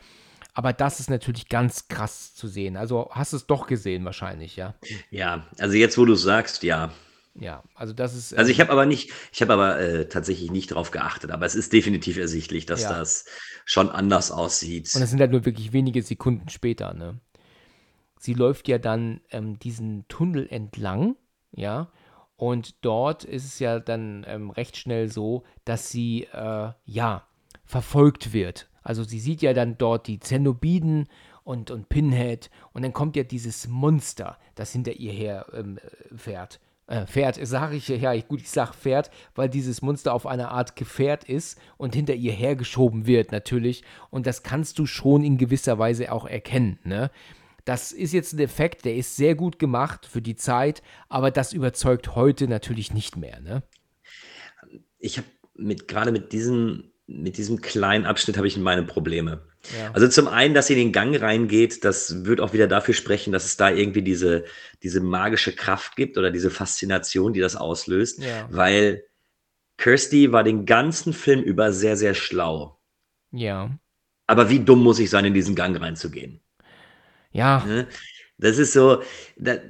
Aber 0.52 0.72
das 0.72 1.00
ist 1.00 1.10
natürlich 1.10 1.48
ganz 1.48 1.88
krass 1.88 2.34
zu 2.34 2.48
sehen. 2.48 2.76
Also 2.76 3.08
hast 3.10 3.32
du 3.32 3.36
es 3.36 3.46
doch 3.46 3.66
gesehen 3.66 4.04
wahrscheinlich, 4.04 4.56
ja? 4.56 4.74
Ja, 5.10 5.46
also 5.58 5.74
jetzt, 5.74 5.98
wo 5.98 6.04
du 6.04 6.14
sagst, 6.14 6.62
ja. 6.62 6.92
Ja, 7.38 7.62
also 7.74 7.92
das 7.92 8.14
ist. 8.14 8.34
Also 8.34 8.50
ich 8.50 8.58
ähm, 8.58 8.64
habe 8.64 8.72
aber 8.72 8.86
nicht, 8.86 9.12
ich 9.32 9.42
habe 9.42 9.52
aber 9.52 9.78
äh, 9.78 10.08
tatsächlich 10.08 10.50
nicht 10.50 10.70
darauf 10.70 10.90
geachtet, 10.90 11.30
aber 11.30 11.44
es 11.44 11.54
ist 11.54 11.72
definitiv 11.72 12.16
ersichtlich, 12.16 12.66
dass 12.66 12.82
ja. 12.82 12.96
das 12.96 13.26
schon 13.64 13.90
anders 13.90 14.30
aussieht. 14.30 14.90
Und 14.94 15.02
es 15.02 15.10
sind 15.10 15.20
halt 15.20 15.32
nur 15.32 15.44
wirklich 15.44 15.72
wenige 15.72 16.02
Sekunden 16.02 16.48
später, 16.48 16.94
ne? 16.94 17.20
Sie 18.18 18.32
läuft 18.32 18.66
ja 18.68 18.78
dann 18.78 19.20
ähm, 19.30 19.58
diesen 19.58 20.08
Tunnel 20.08 20.48
entlang, 20.48 21.16
ja, 21.52 21.92
und 22.36 22.84
dort 22.84 23.24
ist 23.24 23.44
es 23.44 23.58
ja 23.58 23.78
dann 23.78 24.24
ähm, 24.26 24.50
recht 24.50 24.76
schnell 24.76 25.10
so, 25.10 25.44
dass 25.64 25.90
sie, 25.90 26.24
äh, 26.32 26.72
ja, 26.84 27.26
verfolgt 27.64 28.32
wird. 28.32 28.68
Also 28.82 29.04
sie 29.04 29.20
sieht 29.20 29.42
ja 29.42 29.52
dann 29.52 29.76
dort 29.78 30.06
die 30.06 30.20
Zenobiden 30.20 31.08
und, 31.44 31.70
und 31.70 31.88
Pinhead 31.88 32.50
und 32.72 32.82
dann 32.82 32.92
kommt 32.92 33.16
ja 33.16 33.22
dieses 33.22 33.68
Monster, 33.68 34.38
das 34.54 34.72
hinter 34.72 34.92
ihr 34.92 35.12
her 35.12 35.46
ähm, 35.52 35.78
fährt 36.14 36.60
äh, 36.86 37.06
Pferd, 37.06 37.38
sage 37.46 37.76
ich 37.76 37.88
ja, 37.88 38.14
gut, 38.20 38.40
ich 38.40 38.50
sage 38.50 38.72
Pferd, 38.74 39.10
weil 39.34 39.48
dieses 39.48 39.82
Monster 39.82 40.14
auf 40.14 40.26
eine 40.26 40.50
Art 40.50 40.76
Gefährt 40.76 41.24
ist 41.24 41.58
und 41.76 41.94
hinter 41.94 42.14
ihr 42.14 42.32
hergeschoben 42.32 43.06
wird, 43.06 43.32
natürlich. 43.32 43.82
Und 44.10 44.26
das 44.26 44.42
kannst 44.42 44.78
du 44.78 44.86
schon 44.86 45.24
in 45.24 45.38
gewisser 45.38 45.78
Weise 45.78 46.12
auch 46.12 46.26
erkennen, 46.26 46.78
ne? 46.84 47.10
Das 47.64 47.90
ist 47.90 48.12
jetzt 48.12 48.32
ein 48.32 48.38
Effekt, 48.38 48.84
der 48.84 48.94
ist 48.94 49.16
sehr 49.16 49.34
gut 49.34 49.58
gemacht 49.58 50.06
für 50.06 50.22
die 50.22 50.36
Zeit, 50.36 50.84
aber 51.08 51.32
das 51.32 51.52
überzeugt 51.52 52.14
heute 52.14 52.46
natürlich 52.46 52.94
nicht 52.94 53.16
mehr, 53.16 53.40
ne? 53.40 53.64
Ich 55.00 55.18
habe 55.18 55.26
mit, 55.54 55.88
gerade 55.88 56.12
mit 56.12 56.32
diesem, 56.32 56.92
mit 57.06 57.38
diesem 57.38 57.60
kleinen 57.60 58.04
Abschnitt 58.04 58.36
habe 58.36 58.48
ich 58.48 58.56
meine 58.56 58.82
Probleme. 58.82 59.42
Ja. 59.78 59.92
Also 59.92 60.08
zum 60.08 60.28
einen, 60.28 60.54
dass 60.54 60.66
sie 60.66 60.74
in 60.74 60.78
den 60.78 60.92
Gang 60.92 61.20
reingeht, 61.20 61.84
das 61.84 62.24
wird 62.24 62.40
auch 62.40 62.52
wieder 62.52 62.66
dafür 62.66 62.94
sprechen, 62.94 63.32
dass 63.32 63.44
es 63.44 63.56
da 63.56 63.70
irgendwie 63.70 64.02
diese, 64.02 64.44
diese 64.82 65.00
magische 65.00 65.52
Kraft 65.54 65.96
gibt 65.96 66.18
oder 66.18 66.30
diese 66.30 66.50
Faszination, 66.50 67.32
die 67.32 67.40
das 67.40 67.56
auslöst, 67.56 68.22
ja. 68.22 68.48
weil 68.50 69.04
Kirsty 69.76 70.32
war 70.32 70.42
den 70.42 70.66
ganzen 70.66 71.12
Film 71.12 71.42
über 71.42 71.72
sehr, 71.72 71.96
sehr 71.96 72.14
schlau. 72.14 72.80
Ja. 73.30 73.70
Aber 74.26 74.50
wie 74.50 74.60
dumm 74.60 74.82
muss 74.82 74.98
ich 74.98 75.10
sein, 75.10 75.24
in 75.24 75.34
diesen 75.34 75.54
Gang 75.54 75.80
reinzugehen? 75.80 76.40
Ja. 77.30 77.64
Ne? 77.66 77.86
Das 78.38 78.58
ist 78.58 78.72
so, 78.72 79.02
das, 79.36 79.60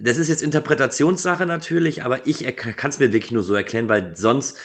das 0.00 0.16
ist 0.16 0.28
jetzt 0.28 0.42
Interpretationssache 0.42 1.46
natürlich, 1.46 2.02
aber 2.04 2.26
ich 2.26 2.44
kann 2.56 2.90
es 2.90 2.98
mir 2.98 3.12
wirklich 3.12 3.32
nur 3.32 3.42
so 3.42 3.54
erklären, 3.54 3.88
weil 3.88 4.16
sonst 4.16 4.58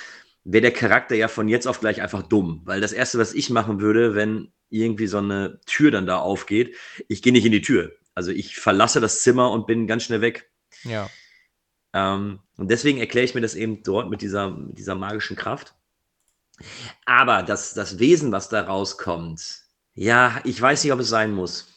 wäre 0.43 0.61
der 0.61 0.71
Charakter 0.71 1.15
ja 1.15 1.27
von 1.27 1.47
jetzt 1.47 1.67
auf 1.67 1.79
gleich 1.79 2.01
einfach 2.01 2.23
dumm. 2.23 2.61
Weil 2.65 2.81
das 2.81 2.93
Erste, 2.93 3.19
was 3.19 3.33
ich 3.33 3.49
machen 3.49 3.81
würde, 3.81 4.15
wenn 4.15 4.51
irgendwie 4.69 5.07
so 5.07 5.17
eine 5.17 5.59
Tür 5.65 5.91
dann 5.91 6.05
da 6.05 6.17
aufgeht, 6.17 6.75
ich 7.07 7.21
gehe 7.21 7.33
nicht 7.33 7.45
in 7.45 7.51
die 7.51 7.61
Tür. 7.61 7.91
Also 8.15 8.31
ich 8.31 8.55
verlasse 8.55 8.99
das 8.99 9.21
Zimmer 9.23 9.51
und 9.51 9.67
bin 9.67 9.87
ganz 9.87 10.03
schnell 10.03 10.21
weg. 10.21 10.49
Ja. 10.83 11.09
Ähm, 11.93 12.39
und 12.57 12.71
deswegen 12.71 12.99
erkläre 12.99 13.25
ich 13.25 13.35
mir 13.35 13.41
das 13.41 13.55
eben 13.55 13.83
dort 13.83 14.09
mit 14.09 14.21
dieser, 14.21 14.49
mit 14.49 14.77
dieser 14.77 14.95
magischen 14.95 15.35
Kraft. 15.35 15.75
Aber 17.05 17.43
das, 17.43 17.73
das 17.73 17.99
Wesen, 17.99 18.31
was 18.31 18.49
da 18.49 18.61
rauskommt, 18.61 19.61
ja, 19.93 20.39
ich 20.45 20.61
weiß 20.61 20.83
nicht, 20.83 20.93
ob 20.93 20.99
es 20.99 21.09
sein 21.09 21.33
muss. 21.33 21.67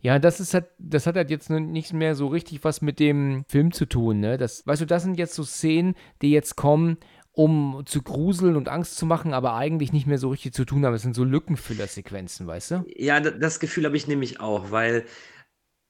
Ja, 0.00 0.20
das 0.20 0.38
ist 0.38 0.54
halt, 0.54 0.66
das 0.78 1.06
hat 1.06 1.16
halt 1.16 1.28
jetzt 1.28 1.50
nicht 1.50 1.92
mehr 1.92 2.14
so 2.14 2.28
richtig 2.28 2.62
was 2.62 2.82
mit 2.82 3.00
dem 3.00 3.44
Film 3.48 3.72
zu 3.72 3.84
tun, 3.84 4.20
ne? 4.20 4.38
Das, 4.38 4.64
weißt 4.64 4.82
du, 4.82 4.86
das 4.86 5.02
sind 5.02 5.18
jetzt 5.18 5.34
so 5.34 5.42
Szenen, 5.42 5.96
die 6.22 6.30
jetzt 6.30 6.54
kommen, 6.54 6.98
um 7.38 7.84
zu 7.86 8.02
gruseln 8.02 8.56
und 8.56 8.68
Angst 8.68 8.96
zu 8.96 9.06
machen, 9.06 9.32
aber 9.32 9.54
eigentlich 9.54 9.92
nicht 9.92 10.08
mehr 10.08 10.18
so 10.18 10.30
richtig 10.30 10.54
zu 10.54 10.64
tun 10.64 10.84
haben. 10.84 10.94
Es 10.94 11.02
sind 11.02 11.14
so 11.14 11.22
Lückenfüllersequenzen, 11.22 12.48
weißt 12.48 12.70
du? 12.72 12.84
Ja, 12.96 13.20
das 13.20 13.60
Gefühl 13.60 13.84
habe 13.84 13.96
ich 13.96 14.08
nämlich 14.08 14.40
auch, 14.40 14.72
weil 14.72 15.04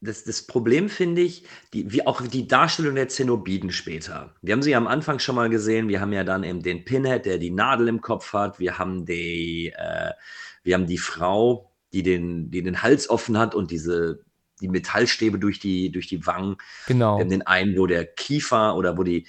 das, 0.02 0.24
das 0.24 0.46
Problem 0.46 0.90
finde 0.90 1.22
ich, 1.22 1.44
die, 1.72 1.90
wie 1.90 2.06
auch 2.06 2.20
die 2.20 2.46
Darstellung 2.46 2.96
der 2.96 3.08
Zenobiden 3.08 3.72
später. 3.72 4.34
Wir 4.42 4.52
haben 4.52 4.60
sie 4.60 4.76
am 4.76 4.86
Anfang 4.86 5.20
schon 5.20 5.36
mal 5.36 5.48
gesehen. 5.48 5.88
Wir 5.88 6.02
haben 6.02 6.12
ja 6.12 6.22
dann 6.22 6.44
eben 6.44 6.62
den 6.62 6.84
Pinhead, 6.84 7.24
der 7.24 7.38
die 7.38 7.50
Nadel 7.50 7.88
im 7.88 8.02
Kopf 8.02 8.34
hat. 8.34 8.58
Wir 8.58 8.78
haben 8.78 9.06
die, 9.06 9.72
äh, 9.74 10.12
wir 10.64 10.74
haben 10.74 10.86
die 10.86 10.98
Frau, 10.98 11.72
die 11.94 12.02
den, 12.02 12.50
die 12.50 12.62
den 12.62 12.82
Hals 12.82 13.08
offen 13.08 13.38
hat 13.38 13.54
und 13.54 13.70
diese 13.70 14.20
die 14.60 14.68
Metallstäbe 14.68 15.38
durch 15.38 15.60
die, 15.60 15.90
durch 15.90 16.08
die 16.08 16.26
Wangen. 16.26 16.56
Genau. 16.88 17.16
Wir 17.16 17.22
haben 17.22 17.30
den 17.30 17.46
einen, 17.46 17.78
wo 17.78 17.86
der 17.86 18.04
Kiefer 18.04 18.76
oder 18.76 18.98
wo 18.98 19.02
die, 19.02 19.26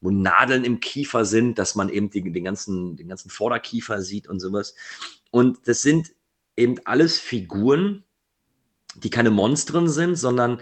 wo 0.00 0.10
Nadeln 0.10 0.64
im 0.64 0.80
Kiefer 0.80 1.24
sind, 1.24 1.58
dass 1.58 1.74
man 1.74 1.88
eben 1.88 2.10
die, 2.10 2.22
den, 2.30 2.44
ganzen, 2.44 2.96
den 2.96 3.08
ganzen 3.08 3.30
Vorderkiefer 3.30 4.02
sieht 4.02 4.28
und 4.28 4.40
sowas. 4.40 4.74
Und 5.30 5.66
das 5.66 5.82
sind 5.82 6.12
eben 6.56 6.76
alles 6.84 7.18
Figuren, 7.18 8.04
die 8.96 9.10
keine 9.10 9.30
Monstren 9.30 9.88
sind, 9.88 10.16
sondern 10.16 10.60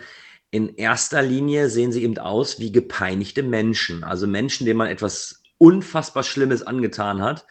in 0.51 0.77
erster 0.77 1.23
Linie 1.23 1.69
sehen 1.69 1.93
sie 1.93 2.03
eben 2.03 2.19
aus 2.19 2.61
wie 2.61 2.73
gepeinigte 2.73 3.43
Menschen. 3.43 4.05
Also 4.05 4.27
Menschen, 4.27 4.65
denen 4.65 4.79
man 4.79 4.89
etwas 4.89 5.43
unfassbar 5.59 6.23
Schlimmes 6.23 6.63
angetan 6.63 7.21
hat, 7.21 7.47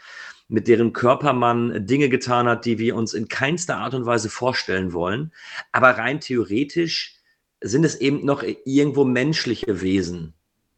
mit 0.48 0.68
deren 0.68 0.94
Körper 0.94 1.34
man 1.34 1.86
Dinge 1.86 2.10
getan 2.10 2.48
hat, 2.48 2.66
die 2.66 2.78
wir 2.78 2.96
uns 2.96 3.14
in 3.14 3.28
keinster 3.28 3.78
Art 3.78 3.94
und 3.96 4.06
Weise 4.06 4.30
vorstellen 4.30 4.94
wollen. 4.94 5.34
Aber 5.72 5.92
rein 5.92 6.20
theoretisch 6.20 7.16
sind 7.62 7.84
es 7.84 7.96
eben 7.96 8.26
noch 8.26 8.44
irgendwo 8.44 9.06
menschliche 9.06 9.82
Wesen 9.82 10.36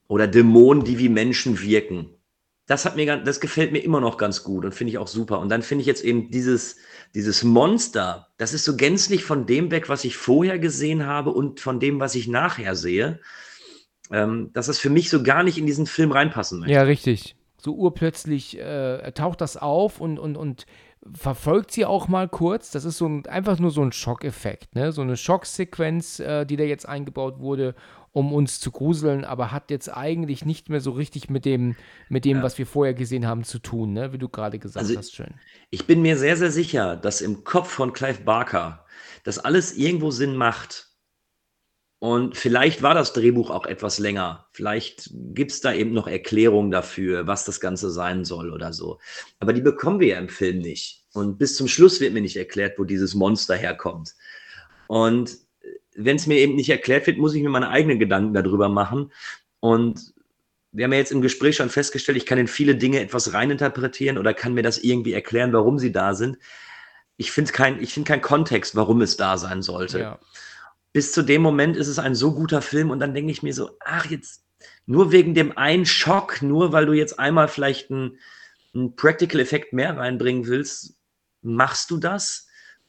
oder 0.07 0.27
Dämonen, 0.27 0.83
die 0.83 0.99
wie 0.99 1.09
Menschen 1.09 1.61
wirken. 1.61 2.09
Das 2.65 2.83
hat 2.83 2.97
mir, 2.97 3.17
das 3.17 3.39
gefällt 3.39 3.71
mir 3.71 3.79
immer 3.79 4.01
noch 4.01 4.17
ganz 4.17 4.43
gut 4.43 4.65
und 4.65 4.75
finde 4.75 4.91
ich 4.91 4.97
auch 4.97 5.07
super. 5.07 5.39
Und 5.39 5.49
dann 5.49 5.61
finde 5.61 5.81
ich 5.81 5.87
jetzt 5.87 6.03
eben 6.03 6.31
dieses, 6.31 6.75
dieses 7.15 7.43
Monster, 7.43 8.27
das 8.37 8.53
ist 8.53 8.65
so 8.65 8.75
gänzlich 8.75 9.23
von 9.23 9.45
dem 9.45 9.71
weg, 9.71 9.87
was 9.87 10.03
ich 10.03 10.17
vorher 10.17 10.59
gesehen 10.59 11.05
habe 11.05 11.31
und 11.31 11.61
von 11.61 11.79
dem, 11.79 12.01
was 12.01 12.13
ich 12.15 12.27
nachher 12.27 12.75
sehe, 12.75 13.21
ähm, 14.11 14.51
dass 14.53 14.67
es 14.67 14.79
für 14.79 14.89
mich 14.89 15.09
so 15.09 15.23
gar 15.23 15.43
nicht 15.43 15.57
in 15.57 15.65
diesen 15.65 15.85
Film 15.85 16.11
reinpassen 16.11 16.59
möchte. 16.59 16.73
Ja, 16.73 16.81
richtig. 16.83 17.35
So 17.57 17.73
urplötzlich 17.73 18.59
äh, 18.59 19.11
taucht 19.13 19.39
das 19.39 19.55
auf 19.55 20.01
und, 20.01 20.19
und, 20.19 20.35
und 20.35 20.65
verfolgt 21.13 21.71
sie 21.71 21.85
auch 21.85 22.07
mal 22.07 22.27
kurz. 22.27 22.71
Das 22.71 22.85
ist 22.85 22.97
so 22.97 23.07
ein, 23.07 23.25
einfach 23.27 23.59
nur 23.59 23.71
so 23.71 23.81
ein 23.81 23.91
Schockeffekt, 23.91 24.75
ne? 24.75 24.91
So 24.91 25.01
eine 25.01 25.17
Schocksequenz, 25.17 26.19
äh, 26.19 26.45
die 26.45 26.57
da 26.57 26.63
jetzt 26.63 26.87
eingebaut 26.87 27.39
wurde 27.39 27.75
um 28.17 28.33
uns 28.33 28.59
zu 28.59 28.71
gruseln, 28.71 29.23
aber 29.23 29.51
hat 29.51 29.69
jetzt 29.69 29.95
eigentlich 29.95 30.43
nicht 30.43 30.69
mehr 30.69 30.81
so 30.81 30.89
richtig 30.89 31.29
mit 31.29 31.45
dem, 31.45 31.75
mit 32.09 32.25
dem, 32.25 32.37
ja. 32.37 32.43
was 32.43 32.57
wir 32.57 32.65
vorher 32.65 32.95
gesehen 32.95 33.27
haben, 33.27 33.43
zu 33.43 33.59
tun, 33.59 33.93
ne? 33.93 34.11
wie 34.11 34.17
du 34.17 34.27
gerade 34.27 34.57
gesagt 34.57 34.83
also, 34.83 34.97
hast, 34.97 35.13
schön. 35.13 35.35
Ich 35.69 35.85
bin 35.85 36.01
mir 36.01 36.17
sehr, 36.17 36.35
sehr 36.35 36.49
sicher, 36.49 36.95
dass 36.95 37.21
im 37.21 37.43
Kopf 37.43 37.69
von 37.69 37.93
Clive 37.93 38.23
Barker 38.23 38.85
das 39.23 39.37
alles 39.37 39.77
irgendwo 39.77 40.09
Sinn 40.09 40.35
macht. 40.35 40.87
Und 41.99 42.35
vielleicht 42.35 42.81
war 42.81 42.95
das 42.95 43.13
Drehbuch 43.13 43.51
auch 43.51 43.67
etwas 43.67 43.99
länger. 43.99 44.47
Vielleicht 44.51 45.11
gibt 45.13 45.51
es 45.51 45.61
da 45.61 45.71
eben 45.71 45.93
noch 45.93 46.07
Erklärungen 46.07 46.71
dafür, 46.71 47.27
was 47.27 47.45
das 47.45 47.59
Ganze 47.59 47.91
sein 47.91 48.25
soll 48.25 48.51
oder 48.51 48.73
so. 48.73 48.97
Aber 49.39 49.53
die 49.53 49.61
bekommen 49.61 49.99
wir 49.99 50.07
ja 50.07 50.17
im 50.17 50.29
Film 50.29 50.57
nicht. 50.57 51.05
Und 51.13 51.37
bis 51.37 51.55
zum 51.55 51.67
Schluss 51.67 51.99
wird 51.99 52.13
mir 52.13 52.21
nicht 52.21 52.37
erklärt, 52.37 52.79
wo 52.79 52.83
dieses 52.83 53.13
Monster 53.13 53.55
herkommt. 53.55 54.15
Und 54.87 55.37
wenn 55.97 56.15
es 56.15 56.27
mir 56.27 56.37
eben 56.37 56.55
nicht 56.55 56.69
erklärt 56.69 57.07
wird, 57.07 57.17
muss 57.17 57.33
ich 57.33 57.41
mir 57.41 57.49
meine 57.49 57.69
eigenen 57.69 57.99
Gedanken 57.99 58.33
darüber 58.33 58.69
machen. 58.69 59.11
Und 59.59 60.13
wir 60.71 60.85
haben 60.85 60.93
ja 60.93 60.99
jetzt 60.99 61.11
im 61.11 61.21
Gespräch 61.21 61.55
schon 61.55 61.69
festgestellt, 61.69 62.17
ich 62.17 62.27
kann 62.27 62.37
in 62.37 62.47
viele 62.47 62.75
Dinge 62.75 62.99
etwas 62.99 63.33
reininterpretieren 63.33 64.19
oder 64.19 64.33
kann 64.35 64.53
mir 64.53 64.61
das 64.61 64.77
irgendwie 64.77 65.13
erklären, 65.13 65.53
warum 65.53 65.79
sie 65.79 65.91
da 65.91 66.13
sind. 66.13 66.37
Ich 67.17 67.31
finde 67.31 67.51
kein, 67.51 67.81
ich 67.81 67.93
finde 67.93 68.07
keinen 68.09 68.21
Kontext, 68.21 68.75
warum 68.75 69.01
es 69.01 69.17
da 69.17 69.39
sein 69.39 69.63
sollte. 69.63 69.99
Ja. 69.99 70.19
Bis 70.93 71.11
zu 71.11 71.23
dem 71.23 71.41
Moment 71.41 71.75
ist 71.75 71.87
es 71.87 71.97
ein 71.97 72.13
so 72.13 72.33
guter 72.33 72.61
Film 72.61 72.91
und 72.91 72.99
dann 72.99 73.15
denke 73.15 73.31
ich 73.31 73.41
mir 73.41 73.53
so, 73.53 73.71
ach, 73.83 74.05
jetzt 74.05 74.43
nur 74.85 75.11
wegen 75.11 75.33
dem 75.33 75.57
einen 75.57 75.87
Schock, 75.87 76.43
nur 76.43 76.73
weil 76.73 76.85
du 76.85 76.93
jetzt 76.93 77.17
einmal 77.17 77.47
vielleicht 77.47 77.89
einen, 77.89 78.19
einen 78.75 78.95
Practical-Effekt 78.95 79.73
mehr 79.73 79.97
reinbringen 79.97 80.45
willst, 80.45 80.95
machst 81.41 81.89
du 81.89 81.97
das? 81.97 82.46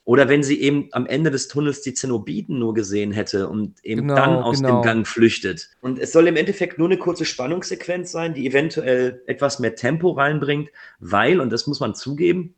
Oder 0.09 0.31
wenn 0.31 0.43
sie 0.43 0.59
eben 0.63 0.89
am 0.93 1.05
Ende 1.05 1.31
des 1.31 1.49
Tunnels 1.49 1.83
die 1.83 1.93
Zenobiten 1.93 2.59
nur 2.59 2.73
gesehen 2.73 3.13
hätte 3.13 3.47
und 3.47 3.85
eben 3.85 4.09
genau, 4.09 4.15
dann 4.15 4.37
aus 4.37 4.57
genau. 4.57 4.81
dem 4.81 4.83
Gang 4.83 5.07
flüchtet. 5.07 5.69
Und 5.83 5.99
es 5.99 6.13
soll 6.13 6.27
im 6.29 6.37
Endeffekt 6.37 6.79
nur 6.79 6.89
eine 6.89 6.97
kurze 6.97 7.27
Spannungssequenz 7.27 8.11
sein, 8.11 8.33
die 8.33 8.47
eventuell 8.47 9.23
etwas 9.27 9.59
mehr 9.59 9.75
Tempo 9.75 10.13
reinbringt, 10.13 10.71
weil, 10.99 11.41
und 11.41 11.53
das 11.53 11.67
muss 11.67 11.81
man 11.81 11.95
zugeben, 11.95 12.55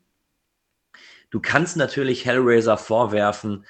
du 1.31 1.41
kannst 1.41 1.77
natürlich 1.77 2.25
Hellraiser 2.25 2.79
vorwerfen, 2.79 3.65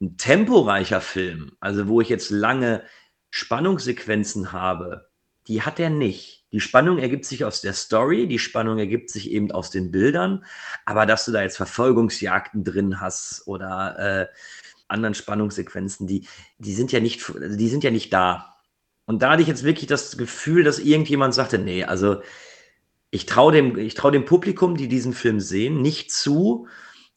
ein 0.00 0.16
temporeicher 0.16 1.00
Film, 1.00 1.56
also 1.58 1.88
wo 1.88 2.00
ich 2.00 2.08
jetzt 2.08 2.30
lange 2.30 2.84
Spannungssequenzen 3.30 4.52
habe, 4.52 5.08
die 5.48 5.62
hat 5.62 5.80
er 5.80 5.90
nicht. 5.90 6.37
Die 6.52 6.60
Spannung 6.60 6.98
ergibt 6.98 7.26
sich 7.26 7.44
aus 7.44 7.60
der 7.60 7.74
Story, 7.74 8.26
die 8.26 8.38
Spannung 8.38 8.78
ergibt 8.78 9.10
sich 9.10 9.30
eben 9.30 9.52
aus 9.52 9.70
den 9.70 9.90
Bildern, 9.90 10.44
aber 10.86 11.04
dass 11.04 11.26
du 11.26 11.32
da 11.32 11.42
jetzt 11.42 11.58
Verfolgungsjagden 11.58 12.64
drin 12.64 13.00
hast 13.00 13.46
oder 13.46 13.98
äh, 13.98 14.26
anderen 14.88 15.14
Spannungssequenzen, 15.14 16.06
die, 16.06 16.26
die 16.58 16.72
sind 16.72 16.90
ja 16.90 17.00
nicht, 17.00 17.30
die 17.38 17.68
sind 17.68 17.84
ja 17.84 17.90
nicht 17.90 18.12
da. 18.12 18.56
Und 19.04 19.22
da 19.22 19.32
hatte 19.32 19.42
ich 19.42 19.48
jetzt 19.48 19.64
wirklich 19.64 19.86
das 19.86 20.16
Gefühl, 20.16 20.64
dass 20.64 20.78
irgendjemand 20.78 21.34
sagte, 21.34 21.58
nee, 21.58 21.84
also 21.84 22.22
ich 23.10 23.26
traue 23.26 23.52
dem, 23.52 23.88
trau 23.90 24.10
dem 24.10 24.24
Publikum, 24.24 24.76
die 24.76 24.88
diesen 24.88 25.12
Film 25.12 25.40
sehen, 25.40 25.80
nicht 25.82 26.12
zu, 26.12 26.66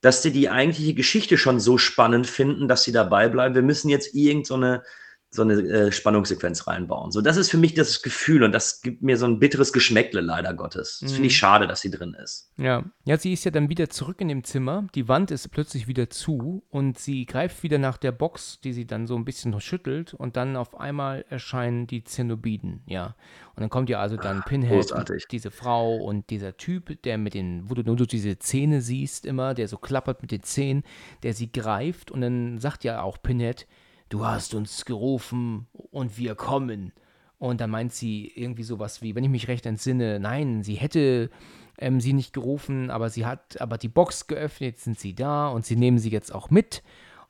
dass 0.02 0.22
sie 0.22 0.32
die 0.32 0.50
eigentliche 0.50 0.94
Geschichte 0.94 1.38
schon 1.38 1.60
so 1.60 1.78
spannend 1.78 2.28
finden, 2.28 2.68
dass 2.68 2.84
sie 2.84 2.92
dabei 2.92 3.30
bleiben. 3.30 3.56
Wir 3.56 3.62
müssen 3.62 3.90
jetzt 3.90 4.16
irgendeine 4.16 4.80
so 4.80 5.01
so 5.34 5.44
eine 5.44 5.54
äh, 5.54 5.92
Spannungssequenz 5.94 6.68
reinbauen. 6.68 7.12
So, 7.12 7.22
das 7.22 7.38
ist 7.38 7.50
für 7.50 7.58
mich 7.58 7.74
das 7.74 8.02
Gefühl 8.02 8.44
und 8.44 8.52
das 8.52 8.82
gibt 8.82 9.02
mir 9.02 9.16
so 9.16 9.26
ein 9.26 9.40
bitteres 9.40 9.72
Geschmäckle, 9.72 10.20
leider 10.20 10.54
Gottes. 10.54 11.00
Das 11.02 11.12
mhm. 11.12 11.16
finde 11.16 11.28
ich 11.28 11.38
schade, 11.38 11.68
dass 11.68 11.80
sie 11.80 11.90
drin 11.90 12.14
ist. 12.22 12.52
Ja. 12.58 12.84
ja, 13.06 13.18
sie 13.18 13.32
ist 13.32 13.46
ja 13.46 13.52
dann 13.52 13.70
wieder 13.70 13.90
zurück 13.90 14.20
in 14.20 14.28
dem 14.28 14.44
Zimmer. 14.44 14.88
Die 14.94 15.08
Wand 15.08 15.32
ist 15.32 15.48
plötzlich 15.50 15.88
wieder 15.88 16.10
zu 16.10 16.64
und 16.70 17.00
sie 17.00 17.26
greift 17.26 17.64
wieder 17.64 17.78
nach 17.78 17.96
der 17.96 18.12
Box, 18.12 18.60
die 18.62 18.74
sie 18.74 18.86
dann 18.86 19.08
so 19.08 19.16
ein 19.16 19.24
bisschen 19.24 19.58
schüttelt 19.62 20.14
und 20.14 20.36
dann 20.36 20.58
auf 20.58 20.78
einmal 20.78 21.24
erscheinen 21.30 21.88
die 21.88 22.04
Zenobiden, 22.04 22.82
ja. 22.86 23.16
Und 23.56 23.62
dann 23.62 23.70
kommt 23.70 23.90
ja 23.90 24.00
also 24.00 24.18
dann 24.18 24.40
Ach, 24.42 24.46
Pinhead, 24.46 24.94
diese 25.32 25.52
Frau 25.52 25.96
und 25.96 26.30
dieser 26.30 26.58
Typ, 26.58 27.02
der 27.04 27.18
mit 27.18 27.34
den, 27.34 27.70
wo 27.70 27.74
du 27.74 27.84
nur 27.84 27.96
diese 27.96 28.38
Zähne 28.40 28.82
siehst 28.82 29.26
immer, 29.26 29.54
der 29.54 29.68
so 29.70 29.78
klappert 29.78 30.22
mit 30.22 30.32
den 30.32 30.44
Zähnen, 30.44 30.84
der 31.24 31.34
sie 31.34 31.52
greift 31.52 32.12
und 32.12 32.22
dann 32.22 32.60
sagt 32.60 32.84
ja 32.84 33.02
auch 33.02 33.22
Pinhead, 33.22 33.68
du 34.12 34.26
hast 34.26 34.54
uns 34.54 34.86
gerufen 34.86 35.68
und 35.92 36.18
wir 36.18 36.36
kommen. 36.36 36.92
Und 37.40 37.60
dann 37.60 37.72
meint 37.72 37.94
sie 37.94 38.32
irgendwie 38.36 38.64
sowas 38.64 39.02
wie, 39.02 39.16
wenn 39.16 39.24
ich 39.24 39.30
mich 39.30 39.48
recht 39.48 39.66
entsinne, 39.66 40.20
nein, 40.20 40.62
sie 40.62 40.76
hätte 40.76 41.32
ähm, 41.80 42.00
sie 42.00 42.14
nicht 42.14 42.34
gerufen, 42.34 42.92
aber 42.92 43.10
sie 43.10 43.26
hat 43.26 43.60
aber 43.60 43.78
die 43.78 43.88
Box 43.88 44.28
geöffnet, 44.28 44.80
sind 44.80 45.00
sie 45.00 45.16
da 45.16 45.50
und 45.50 45.66
sie 45.66 45.76
nehmen 45.76 45.98
sie 45.98 46.12
jetzt 46.12 46.34
auch 46.34 46.52
mit. 46.52 46.84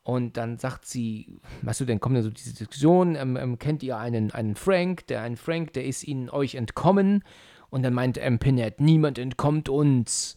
Und 0.04 0.36
dann 0.36 0.58
sagt 0.58 0.86
sie, 0.86 1.40
weißt 1.62 1.82
du, 1.82 1.86
dann 1.86 2.00
kommt 2.00 2.16
ja 2.16 2.24
so 2.24 2.32
diese 2.32 2.54
Diskussion, 2.54 3.16
ähm, 3.16 3.38
ähm, 3.38 3.60
kennt 3.60 3.84
ihr 3.84 3.98
einen, 3.98 4.32
einen 4.32 4.56
Frank, 4.56 5.08
der 5.08 5.22
ein 5.22 5.38
Frank, 5.38 5.74
der 5.74 5.86
ist 5.86 6.04
ihnen 6.04 6.30
euch 6.30 6.56
entkommen. 6.56 7.24
Und 7.70 7.84
dann 7.84 7.94
meint 7.94 8.18
ähm, 8.18 8.40
Pinhead, 8.40 8.82
niemand 8.82 9.20
entkommt 9.20 9.70
uns. 9.70 10.36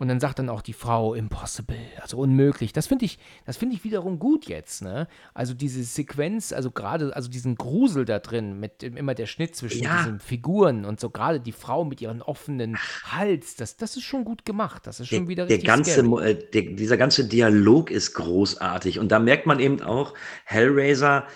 Und 0.00 0.08
dann 0.08 0.18
sagt 0.18 0.38
dann 0.38 0.48
auch 0.48 0.62
die 0.62 0.72
Frau, 0.72 1.12
impossible, 1.12 1.76
also 2.00 2.16
unmöglich. 2.16 2.72
Das 2.72 2.86
finde 2.86 3.04
ich, 3.04 3.18
das 3.44 3.58
finde 3.58 3.76
ich 3.76 3.84
wiederum 3.84 4.18
gut 4.18 4.46
jetzt, 4.46 4.80
ne? 4.80 5.06
Also 5.34 5.52
diese 5.52 5.84
Sequenz, 5.84 6.54
also 6.54 6.70
gerade, 6.70 7.14
also 7.14 7.28
diesen 7.28 7.54
Grusel 7.56 8.06
da 8.06 8.18
drin, 8.18 8.58
mit 8.58 8.82
immer 8.82 9.14
der 9.14 9.26
Schnitt 9.26 9.54
zwischen 9.54 9.82
ja. 9.82 9.98
diesen 9.98 10.18
Figuren 10.18 10.86
und 10.86 11.00
so 11.00 11.10
gerade 11.10 11.38
die 11.38 11.52
Frau 11.52 11.84
mit 11.84 12.00
ihrem 12.00 12.22
offenen 12.22 12.78
Hals, 13.12 13.56
das, 13.56 13.76
das 13.76 13.98
ist 13.98 14.04
schon 14.04 14.24
gut 14.24 14.46
gemacht. 14.46 14.86
Das 14.86 15.00
ist 15.00 15.08
schon 15.08 15.18
der, 15.18 15.28
wieder 15.28 15.44
richtig 15.44 15.64
der 15.64 15.76
ganze, 15.76 16.00
äh, 16.00 16.48
der, 16.50 16.62
Dieser 16.62 16.96
ganze 16.96 17.28
Dialog 17.28 17.90
ist 17.90 18.14
großartig. 18.14 19.00
Und 19.00 19.12
da 19.12 19.18
merkt 19.18 19.44
man 19.44 19.60
eben 19.60 19.82
auch, 19.82 20.14
Hellraiser 20.46 21.26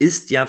ist 0.00 0.30
ja, 0.30 0.48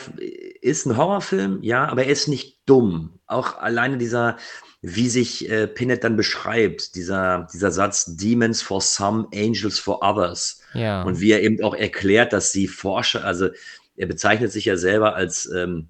ist 0.61 0.86
ein 0.86 0.95
Horrorfilm, 0.95 1.60
ja, 1.61 1.86
aber 1.86 2.06
er 2.06 2.11
ist 2.11 2.30
nicht 2.30 2.61
dumm. 2.65 3.19
Auch 3.28 3.57
alleine 3.57 3.98
dieser, 3.98 4.38
wie 4.82 5.10
sich 5.10 5.49
äh, 5.49 5.68
Pinhead 5.68 6.06
dann 6.06 6.15
beschreibt, 6.15 6.95
dieser, 6.95 7.48
dieser 7.53 7.69
Satz 7.69 8.15
Demons 8.15 8.61
for 8.61 8.80
some, 8.80 9.28
Angels 9.36 9.78
for 9.78 10.02
others. 10.02 10.61
Ja. 10.73 11.03
Und 11.03 11.19
wie 11.19 11.32
er 11.32 11.44
eben 11.44 11.61
auch 11.64 11.76
erklärt, 11.76 12.32
dass 12.32 12.53
sie 12.53 12.69
Forscher, 12.69 13.26
also 13.26 13.49
er 13.98 14.07
bezeichnet 14.07 14.53
sich 14.53 14.65
ja 14.65 14.78
selber 14.78 15.15
als 15.15 15.52
ähm, 15.53 15.90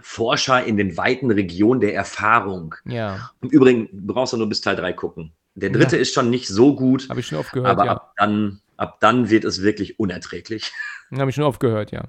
Forscher 0.00 0.64
in 0.64 0.76
den 0.76 0.96
weiten 0.96 1.30
Regionen 1.30 1.80
der 1.80 1.94
Erfahrung. 1.94 2.74
Ja. 2.84 3.30
Im 3.42 3.50
Übrigen 3.50 3.88
brauchst 3.92 4.32
du 4.32 4.38
nur 4.38 4.48
bis 4.48 4.60
Teil 4.60 4.74
3 4.74 4.92
gucken. 4.92 5.32
Der 5.54 5.70
dritte 5.70 5.94
ja. 5.94 6.02
ist 6.02 6.12
schon 6.12 6.30
nicht 6.30 6.48
so 6.48 6.74
gut. 6.74 7.08
Habe 7.08 7.20
ich 7.20 7.28
schon 7.28 7.38
oft 7.38 7.52
gehört, 7.52 7.70
aber 7.70 7.84
ja. 7.84 7.92
ab, 7.92 8.14
dann, 8.16 8.60
ab 8.76 8.98
dann 8.98 9.30
wird 9.30 9.44
es 9.44 9.62
wirklich 9.62 10.00
unerträglich. 10.00 10.72
Habe 11.16 11.30
ich 11.30 11.36
schon 11.36 11.44
oft 11.44 11.60
gehört, 11.60 11.92
ja. 11.92 12.08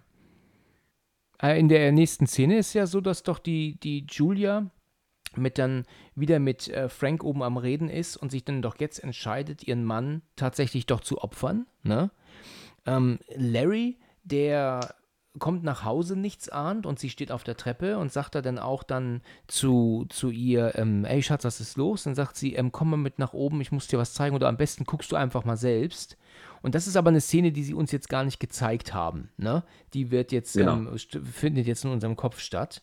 Äh, 1.44 1.60
in 1.60 1.68
der 1.68 1.92
nächsten 1.92 2.26
Szene 2.26 2.58
ist 2.58 2.74
ja 2.74 2.88
so, 2.88 3.02
dass 3.02 3.24
doch 3.24 3.38
die, 3.38 3.80
die 3.80 4.06
Julia 4.10 4.72
mit 5.36 5.58
dann 5.58 5.86
wieder 6.16 6.40
mit 6.40 6.68
äh, 6.70 6.90
Frank 6.90 7.24
oben 7.24 7.44
am 7.44 7.58
Reden 7.58 7.90
ist 7.90 8.18
und 8.18 8.32
sich 8.32 8.46
dann 8.46 8.62
doch 8.62 8.80
jetzt 8.80 9.04
entscheidet, 9.04 9.68
ihren 9.68 9.84
Mann 9.84 10.22
tatsächlich 10.36 10.86
doch 10.86 11.02
zu 11.02 11.22
opfern. 11.22 11.66
Ne? 11.82 12.12
Ähm, 12.86 13.20
Larry, 13.36 13.98
der 14.24 14.96
kommt 15.40 15.64
nach 15.64 15.84
Hause 15.84 16.16
nichts 16.16 16.50
ahnt 16.50 16.86
und 16.86 17.00
sie 17.00 17.10
steht 17.10 17.32
auf 17.32 17.44
der 17.44 17.58
Treppe 17.58 17.98
und 17.98 18.12
sagt 18.12 18.36
er 18.36 18.44
dann 18.44 18.60
auch 18.60 18.84
dann 18.84 19.22
zu, 19.48 20.06
zu 20.10 20.30
ihr, 20.30 20.74
ähm, 20.76 21.06
ey 21.06 21.24
Schatz, 21.24 21.44
was 21.44 21.60
ist 21.60 21.76
los? 21.76 22.04
Dann 22.04 22.14
sagt 22.14 22.38
sie, 22.38 22.54
ähm, 22.54 22.72
komm 22.72 22.92
mal 22.92 22.98
mit 22.98 23.18
nach 23.18 23.34
oben, 23.34 23.60
ich 23.60 23.72
muss 23.72 23.88
dir 23.88 23.98
was 23.98 24.14
zeigen 24.14 24.36
oder 24.36 24.48
am 24.48 24.58
besten 24.58 24.84
guckst 24.84 25.12
du 25.12 25.16
einfach 25.16 25.44
mal 25.44 25.58
selbst. 25.58 26.18
Und 26.64 26.76
das 26.76 26.88
ist 26.88 26.96
aber 26.96 27.10
eine 27.10 27.22
Szene, 27.22 27.52
die 27.52 27.64
sie 27.64 27.74
uns 27.74 27.92
jetzt 27.92 28.10
gar 28.10 28.24
nicht 28.24 28.40
gezeigt 28.40 28.94
haben. 28.94 29.30
Ne? 29.38 29.64
Die 29.94 30.10
wird 30.12 30.32
jetzt, 30.32 30.56
genau. 30.56 30.74
ähm, 30.74 30.98
findet 31.32 31.68
jetzt 31.68 31.84
in 31.84 31.92
unserem 31.92 32.16
Kopf 32.16 32.40
statt. 32.40 32.82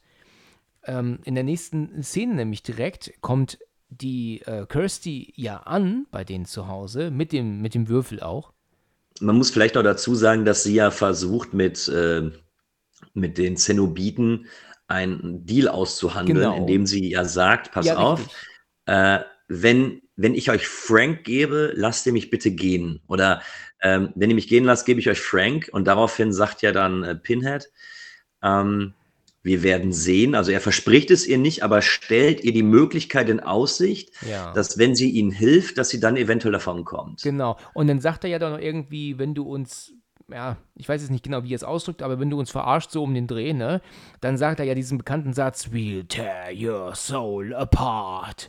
Ähm, 0.84 1.18
in 1.24 1.34
der 1.34 1.44
nächsten 1.44 2.02
Szene 2.02 2.34
nämlich 2.34 2.62
direkt 2.62 3.12
kommt 3.22 3.58
die 3.88 4.42
äh, 4.42 4.66
Kirsty 4.66 5.32
ja 5.34 5.56
an 5.56 6.06
bei 6.10 6.24
denen 6.24 6.44
zu 6.44 6.68
Hause, 6.68 7.10
mit 7.10 7.32
dem, 7.32 7.62
mit 7.62 7.74
dem 7.74 7.88
Würfel 7.88 8.20
auch. 8.20 8.52
Man 9.18 9.36
muss 9.36 9.50
vielleicht 9.50 9.74
noch 9.74 9.82
dazu 9.82 10.14
sagen, 10.14 10.44
dass 10.44 10.62
sie 10.62 10.74
ja 10.74 10.90
versucht, 10.90 11.54
mit, 11.54 11.88
äh, 11.88 12.30
mit 13.14 13.38
den 13.38 13.56
Zenobiten 13.56 14.46
einen 14.88 15.46
Deal 15.46 15.68
auszuhandeln, 15.68 16.38
genau. 16.38 16.56
indem 16.56 16.86
sie 16.86 17.10
ja 17.10 17.24
sagt, 17.24 17.72
pass 17.72 17.86
ja, 17.86 17.96
auf, 17.96 18.28
äh, 18.84 19.20
wenn, 19.48 20.02
wenn 20.16 20.34
ich 20.34 20.50
euch 20.50 20.68
Frank 20.68 21.24
gebe, 21.24 21.72
lasst 21.74 22.06
ihr 22.06 22.12
mich 22.12 22.30
bitte 22.30 22.50
gehen. 22.50 23.00
Oder 23.08 23.42
ähm, 23.82 24.10
wenn 24.14 24.30
ihr 24.30 24.34
mich 24.34 24.48
gehen 24.48 24.64
lasst, 24.64 24.86
gebe 24.86 25.00
ich 25.00 25.08
euch 25.08 25.20
Frank. 25.20 25.68
Und 25.72 25.86
daraufhin 25.86 26.32
sagt 26.32 26.62
ja 26.62 26.72
dann 26.72 27.02
äh, 27.02 27.14
Pinhead, 27.14 27.70
ähm, 28.42 28.94
wir 29.42 29.62
werden 29.62 29.92
sehen. 29.92 30.34
Also 30.34 30.52
er 30.52 30.60
verspricht 30.60 31.10
es 31.10 31.26
ihr 31.26 31.38
nicht, 31.38 31.62
aber 31.62 31.80
stellt 31.80 32.44
ihr 32.44 32.52
die 32.52 32.62
Möglichkeit 32.62 33.28
in 33.28 33.40
Aussicht, 33.40 34.10
ja. 34.28 34.52
dass 34.52 34.76
wenn 34.78 34.94
sie 34.94 35.10
ihnen 35.10 35.30
hilft, 35.30 35.78
dass 35.78 35.88
sie 35.88 36.00
dann 36.00 36.16
eventuell 36.16 36.52
davon 36.52 36.84
kommt. 36.84 37.22
Genau. 37.22 37.56
Und 37.72 37.86
dann 37.86 38.00
sagt 38.00 38.24
er 38.24 38.30
ja 38.30 38.38
dann 38.38 38.52
noch 38.52 38.60
irgendwie, 38.60 39.18
wenn 39.18 39.34
du 39.34 39.44
uns 39.44 39.94
ja, 40.32 40.56
ich 40.76 40.88
weiß 40.88 41.00
jetzt 41.00 41.10
nicht 41.10 41.24
genau, 41.24 41.42
wie 41.42 41.52
er 41.52 41.56
es 41.56 41.64
ausdrückt, 41.64 42.02
aber 42.02 42.20
wenn 42.20 42.30
du 42.30 42.38
uns 42.38 42.52
verarscht 42.52 42.92
so 42.92 43.02
um 43.02 43.14
den 43.14 43.26
Dreh, 43.26 43.52
ne, 43.52 43.80
dann 44.20 44.36
sagt 44.36 44.60
er 44.60 44.66
ja 44.66 44.74
diesen 44.74 44.98
bekannten 44.98 45.32
Satz, 45.32 45.70
we'll 45.72 46.06
tear 46.06 46.50
your 46.54 46.94
soul 46.94 47.52
apart. 47.52 48.48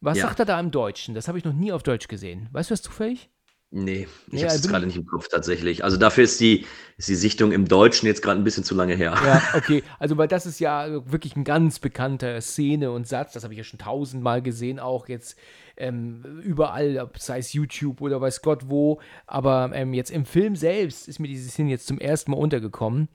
Was 0.00 0.18
ja. 0.18 0.28
sagt 0.28 0.38
er 0.38 0.44
da 0.44 0.60
im 0.60 0.70
Deutschen? 0.70 1.14
Das 1.14 1.26
habe 1.26 1.38
ich 1.38 1.44
noch 1.44 1.52
nie 1.52 1.72
auf 1.72 1.82
Deutsch 1.82 2.06
gesehen. 2.06 2.48
Weißt 2.52 2.70
du 2.70 2.74
das 2.74 2.82
zufällig? 2.82 3.28
Nee, 3.72 4.06
ich 4.30 4.40
ja, 4.40 4.48
habe 4.48 4.56
es 4.56 4.68
gerade 4.68 4.86
nicht 4.86 4.96
im 4.96 5.06
Kopf 5.06 5.28
tatsächlich. 5.28 5.82
Also 5.82 5.96
dafür 5.96 6.22
ist 6.22 6.40
die, 6.40 6.64
ist 6.98 7.08
die 7.08 7.16
Sichtung 7.16 7.50
im 7.50 7.66
Deutschen 7.66 8.06
jetzt 8.06 8.22
gerade 8.22 8.40
ein 8.40 8.44
bisschen 8.44 8.62
zu 8.62 8.76
lange 8.76 8.94
her. 8.94 9.14
Ja, 9.24 9.42
okay. 9.54 9.82
Also 9.98 10.16
weil 10.16 10.28
das 10.28 10.46
ist 10.46 10.60
ja 10.60 10.88
wirklich 11.10 11.34
ein 11.34 11.42
ganz 11.42 11.80
bekannter 11.80 12.40
Szene 12.40 12.92
und 12.92 13.08
Satz. 13.08 13.32
Das 13.32 13.42
habe 13.42 13.54
ich 13.54 13.58
ja 13.58 13.64
schon 13.64 13.80
tausendmal 13.80 14.40
gesehen, 14.40 14.78
auch 14.78 15.08
jetzt 15.08 15.36
ähm, 15.76 16.40
überall, 16.42 17.10
sei 17.18 17.38
es 17.38 17.52
YouTube 17.52 18.00
oder 18.00 18.20
weiß 18.20 18.40
Gott 18.42 18.70
wo. 18.70 19.00
Aber 19.26 19.72
ähm, 19.74 19.94
jetzt 19.94 20.12
im 20.12 20.26
Film 20.26 20.54
selbst 20.54 21.08
ist 21.08 21.18
mir 21.18 21.28
diese 21.28 21.50
Szene 21.50 21.70
jetzt 21.70 21.88
zum 21.88 21.98
ersten 21.98 22.30
Mal 22.30 22.38
untergekommen. 22.38 23.08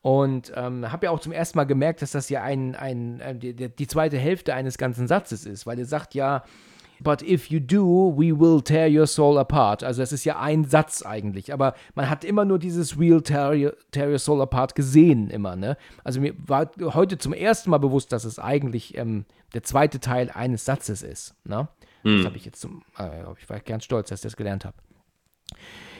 Und 0.00 0.52
ähm, 0.56 0.90
habe 0.90 1.06
ja 1.06 1.12
auch 1.12 1.20
zum 1.20 1.32
ersten 1.32 1.58
Mal 1.58 1.64
gemerkt, 1.64 2.02
dass 2.02 2.10
das 2.10 2.28
ja 2.28 2.42
ein, 2.42 2.74
ein, 2.74 3.22
ein 3.22 3.38
die, 3.38 3.54
die 3.54 3.86
zweite 3.86 4.18
Hälfte 4.18 4.52
eines 4.52 4.78
ganzen 4.78 5.06
Satzes 5.06 5.46
ist, 5.46 5.64
weil 5.64 5.78
er 5.78 5.86
sagt 5.86 6.14
ja, 6.14 6.44
But 7.02 7.22
if 7.22 7.50
you 7.50 7.60
do, 7.60 8.14
we 8.16 8.38
will 8.38 8.60
tear 8.60 8.88
your 8.88 9.06
soul 9.06 9.38
apart. 9.38 9.82
Also 9.82 10.02
das 10.02 10.12
ist 10.12 10.24
ja 10.24 10.38
ein 10.38 10.64
Satz 10.64 11.02
eigentlich, 11.04 11.52
aber 11.52 11.74
man 11.94 12.08
hat 12.08 12.24
immer 12.24 12.44
nur 12.44 12.58
dieses 12.58 12.96
We'll 12.98 13.22
tear 13.22 13.52
your, 13.52 13.74
tear 13.90 14.08
your 14.08 14.18
soul 14.18 14.40
apart 14.40 14.74
gesehen 14.74 15.30
immer, 15.30 15.56
ne? 15.56 15.76
Also 16.04 16.20
mir 16.20 16.34
war 16.38 16.70
heute 16.80 17.18
zum 17.18 17.32
ersten 17.32 17.70
Mal 17.70 17.78
bewusst, 17.78 18.12
dass 18.12 18.24
es 18.24 18.38
eigentlich 18.38 18.96
ähm, 18.96 19.24
der 19.54 19.62
zweite 19.62 20.00
Teil 20.00 20.30
eines 20.30 20.64
Satzes 20.64 21.02
ist, 21.02 21.34
ne? 21.44 21.68
Hm. 22.02 22.18
Das 22.18 22.26
habe 22.26 22.36
ich 22.36 22.44
jetzt 22.44 22.60
zum, 22.60 22.82
äh, 22.98 23.22
ich 23.38 23.48
war 23.48 23.60
ganz 23.60 23.84
stolz, 23.84 24.08
dass 24.08 24.20
ich 24.20 24.24
das 24.24 24.36
gelernt 24.36 24.64
habe. 24.64 24.76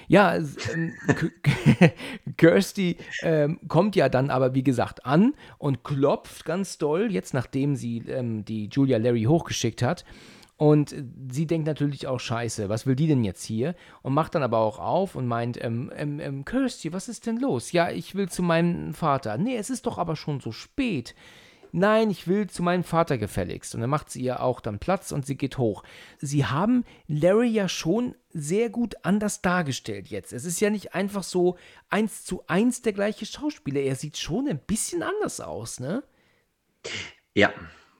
Ja, 0.08 0.36
ähm, 0.36 0.92
Kirsty 2.36 2.96
ähm, 3.22 3.60
kommt 3.68 3.96
ja 3.96 4.08
dann 4.08 4.30
aber, 4.30 4.54
wie 4.54 4.62
gesagt, 4.62 5.06
an 5.06 5.34
und 5.58 5.84
klopft 5.84 6.44
ganz 6.44 6.78
doll, 6.78 7.10
jetzt 7.10 7.34
nachdem 7.34 7.76
sie 7.76 7.98
ähm, 8.08 8.44
die 8.44 8.68
Julia 8.70 8.98
Larry 8.98 9.24
hochgeschickt 9.24 9.82
hat. 9.82 10.04
Und 10.62 10.94
sie 11.28 11.48
denkt 11.48 11.66
natürlich 11.66 12.06
auch, 12.06 12.20
scheiße, 12.20 12.68
was 12.68 12.86
will 12.86 12.94
die 12.94 13.08
denn 13.08 13.24
jetzt 13.24 13.42
hier? 13.42 13.74
Und 14.02 14.14
macht 14.14 14.36
dann 14.36 14.44
aber 14.44 14.58
auch 14.58 14.78
auf 14.78 15.16
und 15.16 15.26
meint, 15.26 15.60
ähm, 15.60 15.90
ähm, 15.96 16.20
ähm, 16.20 16.44
Kirsty, 16.44 16.92
was 16.92 17.08
ist 17.08 17.26
denn 17.26 17.38
los? 17.38 17.72
Ja, 17.72 17.90
ich 17.90 18.14
will 18.14 18.28
zu 18.28 18.44
meinem 18.44 18.94
Vater. 18.94 19.38
Nee, 19.38 19.56
es 19.56 19.70
ist 19.70 19.86
doch 19.86 19.98
aber 19.98 20.14
schon 20.14 20.38
so 20.38 20.52
spät 20.52 21.16
nein, 21.72 22.10
ich 22.10 22.28
will 22.28 22.48
zu 22.48 22.62
meinem 22.62 22.84
Vater 22.84 23.18
gefälligst. 23.18 23.74
Und 23.74 23.80
dann 23.80 23.90
macht 23.90 24.10
sie 24.10 24.20
ihr 24.22 24.42
auch 24.42 24.60
dann 24.60 24.78
Platz 24.78 25.10
und 25.10 25.26
sie 25.26 25.36
geht 25.36 25.58
hoch. 25.58 25.82
Sie 26.18 26.44
haben 26.44 26.84
Larry 27.08 27.48
ja 27.48 27.68
schon 27.68 28.14
sehr 28.28 28.70
gut 28.70 28.94
anders 29.02 29.40
dargestellt 29.40 30.08
jetzt. 30.08 30.32
Es 30.32 30.44
ist 30.44 30.60
ja 30.60 30.68
nicht 30.68 30.94
einfach 30.94 31.22
so 31.22 31.56
eins 31.88 32.24
zu 32.24 32.44
eins 32.46 32.82
der 32.82 32.92
gleiche 32.92 33.26
Schauspieler. 33.26 33.80
Er 33.80 33.96
sieht 33.96 34.18
schon 34.18 34.46
ein 34.48 34.58
bisschen 34.58 35.02
anders 35.02 35.40
aus, 35.40 35.80
ne? 35.80 36.04
Ja. 37.34 37.50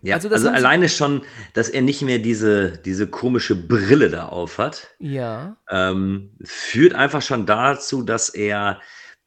Ja, 0.02 0.16
also, 0.16 0.28
also 0.28 0.48
alleine 0.48 0.88
schon, 0.88 1.22
dass 1.54 1.68
er 1.68 1.80
nicht 1.80 2.02
mehr 2.02 2.18
diese, 2.18 2.78
diese 2.78 3.06
komische 3.06 3.54
Brille 3.54 4.10
da 4.10 4.26
auf 4.26 4.58
hat, 4.58 4.88
ja. 4.98 5.56
ähm, 5.70 6.32
führt 6.42 6.94
einfach 6.94 7.22
schon 7.22 7.46
dazu, 7.46 8.02
dass 8.02 8.28
er, 8.28 8.80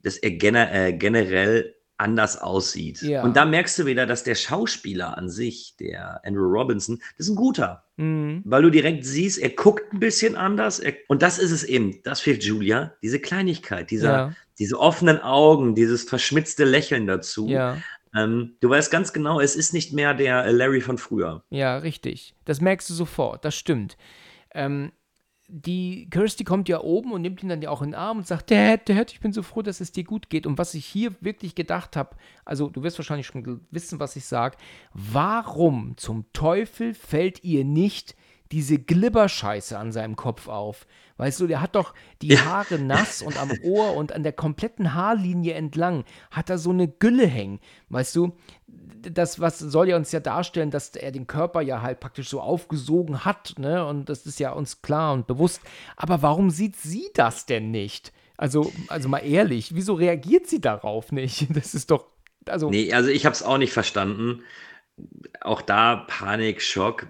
dass 0.04 0.18
er 0.18 0.32
gener 0.32 0.74
äh, 0.74 0.94
generell 0.94 1.76
anders 1.98 2.42
aussieht. 2.42 3.02
Ja. 3.02 3.24
Und 3.24 3.38
da 3.38 3.46
merkst 3.46 3.80
du 3.80 3.86
wieder, 3.86 4.06
dass 4.06 4.24
der 4.24 4.36
Schauspieler 4.36 5.18
an 5.18 5.30
sich, 5.30 5.76
der 5.80 6.20
Andrew 6.26 6.48
Robinson, 6.48 7.00
das 7.18 7.28
ist 7.28 7.30
ein 7.30 7.38
guter. 7.38 7.86
Mhm. 7.96 8.42
Weil 8.44 8.64
du 8.64 8.70
direkt 8.70 9.06
siehst, 9.06 9.38
er 9.38 9.52
guckt 9.52 9.94
ein 9.94 10.00
bisschen 10.00 10.36
anders. 10.36 10.80
Er, 10.80 10.94
und 11.08 11.22
das 11.22 11.40
ist 11.40 11.52
es 11.52 11.64
eben, 11.64 12.02
das 12.04 12.20
fehlt 12.20 12.44
Julia, 12.44 12.94
diese 13.02 13.20
Kleinigkeit, 13.20 13.92
dieser, 13.92 14.12
ja. 14.12 14.36
diese 14.60 14.78
offenen 14.78 15.22
Augen, 15.22 15.74
dieses 15.74 16.04
verschmitzte 16.04 16.66
Lächeln 16.66 17.08
dazu. 17.08 17.48
Ja. 17.48 17.78
Ähm, 18.16 18.56
du 18.62 18.70
weißt 18.70 18.92
ganz 18.92 19.14
genau, 19.14 19.40
es 19.40 19.56
ist 19.56 19.74
nicht 19.74 19.94
mehr 19.94 20.14
der 20.14 20.52
Larry 20.52 20.82
von 20.82 20.98
früher. 20.98 21.44
Ja, 21.50 21.78
richtig. 21.78 22.36
Das 22.46 22.62
merkst 22.62 22.90
du 22.90 22.94
sofort, 22.94 23.44
das 23.44 23.56
stimmt. 23.56 23.98
Ähm, 24.54 24.92
die 25.48 26.10
Kirsty 26.10 26.44
kommt 26.44 26.70
ja 26.70 26.82
oben 26.82 27.12
und 27.12 27.22
nimmt 27.22 27.44
ihn 27.44 27.50
dann 27.50 27.62
ja 27.62 27.70
auch 27.70 27.82
in 27.82 27.90
den 27.90 27.96
Arm 27.96 28.18
und 28.18 28.28
sagt, 28.28 28.50
Dad, 28.50 28.90
Dad, 28.90 29.12
ich 29.12 29.20
bin 29.20 29.32
so 29.32 29.44
froh, 29.44 29.62
dass 29.62 29.80
es 29.80 29.92
dir 29.92 30.04
gut 30.04 30.30
geht. 30.30 30.48
Und 30.48 30.58
was 30.58 30.74
ich 30.74 30.86
hier 30.86 31.14
wirklich 31.22 31.54
gedacht 31.54 31.96
habe, 31.96 32.16
also 32.46 32.70
du 32.70 32.82
wirst 32.82 32.98
wahrscheinlich 32.98 33.28
schon 33.28 33.62
wissen, 33.70 34.00
was 34.00 34.16
ich 34.16 34.26
sage, 34.26 34.58
warum 34.94 35.98
zum 35.98 36.26
Teufel 36.34 36.94
fällt 36.96 37.44
ihr 37.44 37.64
nicht 37.64 38.16
diese 38.52 38.80
Glibberscheiße 38.80 39.78
an 39.78 39.92
seinem 39.92 40.16
Kopf 40.16 40.48
auf? 40.48 40.88
Weißt 41.18 41.40
du, 41.40 41.48
der 41.48 41.62
hat 41.62 41.76
doch 41.76 41.94
die 42.22 42.38
Haare 42.38 42.78
nass 42.80 43.22
und 43.22 43.38
am 43.38 43.52
Ohr 43.64 43.96
und 43.96 44.12
an 44.12 44.24
der 44.24 44.34
kompletten 44.34 44.94
Haarlinie 44.94 45.54
entlang 45.54 46.04
hat 46.32 46.50
er 46.50 46.58
so 46.58 46.72
eine 46.72 46.88
Gülle 46.88 47.26
hängen. 47.26 47.60
Weißt 47.90 48.16
du, 48.16 48.34
das 48.68 49.40
was 49.40 49.60
soll 49.60 49.90
ja 49.90 49.96
uns 49.96 50.12
ja 50.12 50.20
darstellen, 50.20 50.72
dass 50.72 50.90
er 50.96 51.12
den 51.12 51.28
Körper 51.28 51.62
ja 51.62 51.82
halt 51.82 52.00
praktisch 52.00 52.30
so 52.30 52.42
aufgesogen 52.42 53.24
hat, 53.24 53.56
ne? 53.58 53.86
Und 53.86 54.10
das 54.10 54.26
ist 54.26 54.40
ja 54.40 54.52
uns 54.52 54.82
klar 54.82 55.14
und 55.14 55.28
bewusst. 55.28 55.62
Aber 55.96 56.22
warum 56.22 56.50
sieht 56.50 56.76
sie 56.76 57.10
das 57.14 57.46
denn 57.46 57.72
nicht? 57.72 58.12
Also, 58.38 58.72
also 58.90 59.08
mal 59.08 59.20
ehrlich, 59.20 59.76
wieso 59.76 59.94
reagiert 59.94 60.48
sie 60.48 60.60
darauf 60.60 61.12
nicht? 61.12 61.48
Das 61.56 61.74
ist 61.74 61.92
doch, 61.92 62.08
also. 62.48 62.70
Nee, 62.70 62.92
also 62.94 63.10
ich 63.10 63.26
habe 63.26 63.34
es 63.34 63.44
auch 63.44 63.58
nicht 63.58 63.72
verstanden. 63.72 64.42
Auch 65.42 65.62
da 65.62 65.98
Panik, 66.08 66.62
Schock, 66.62 67.08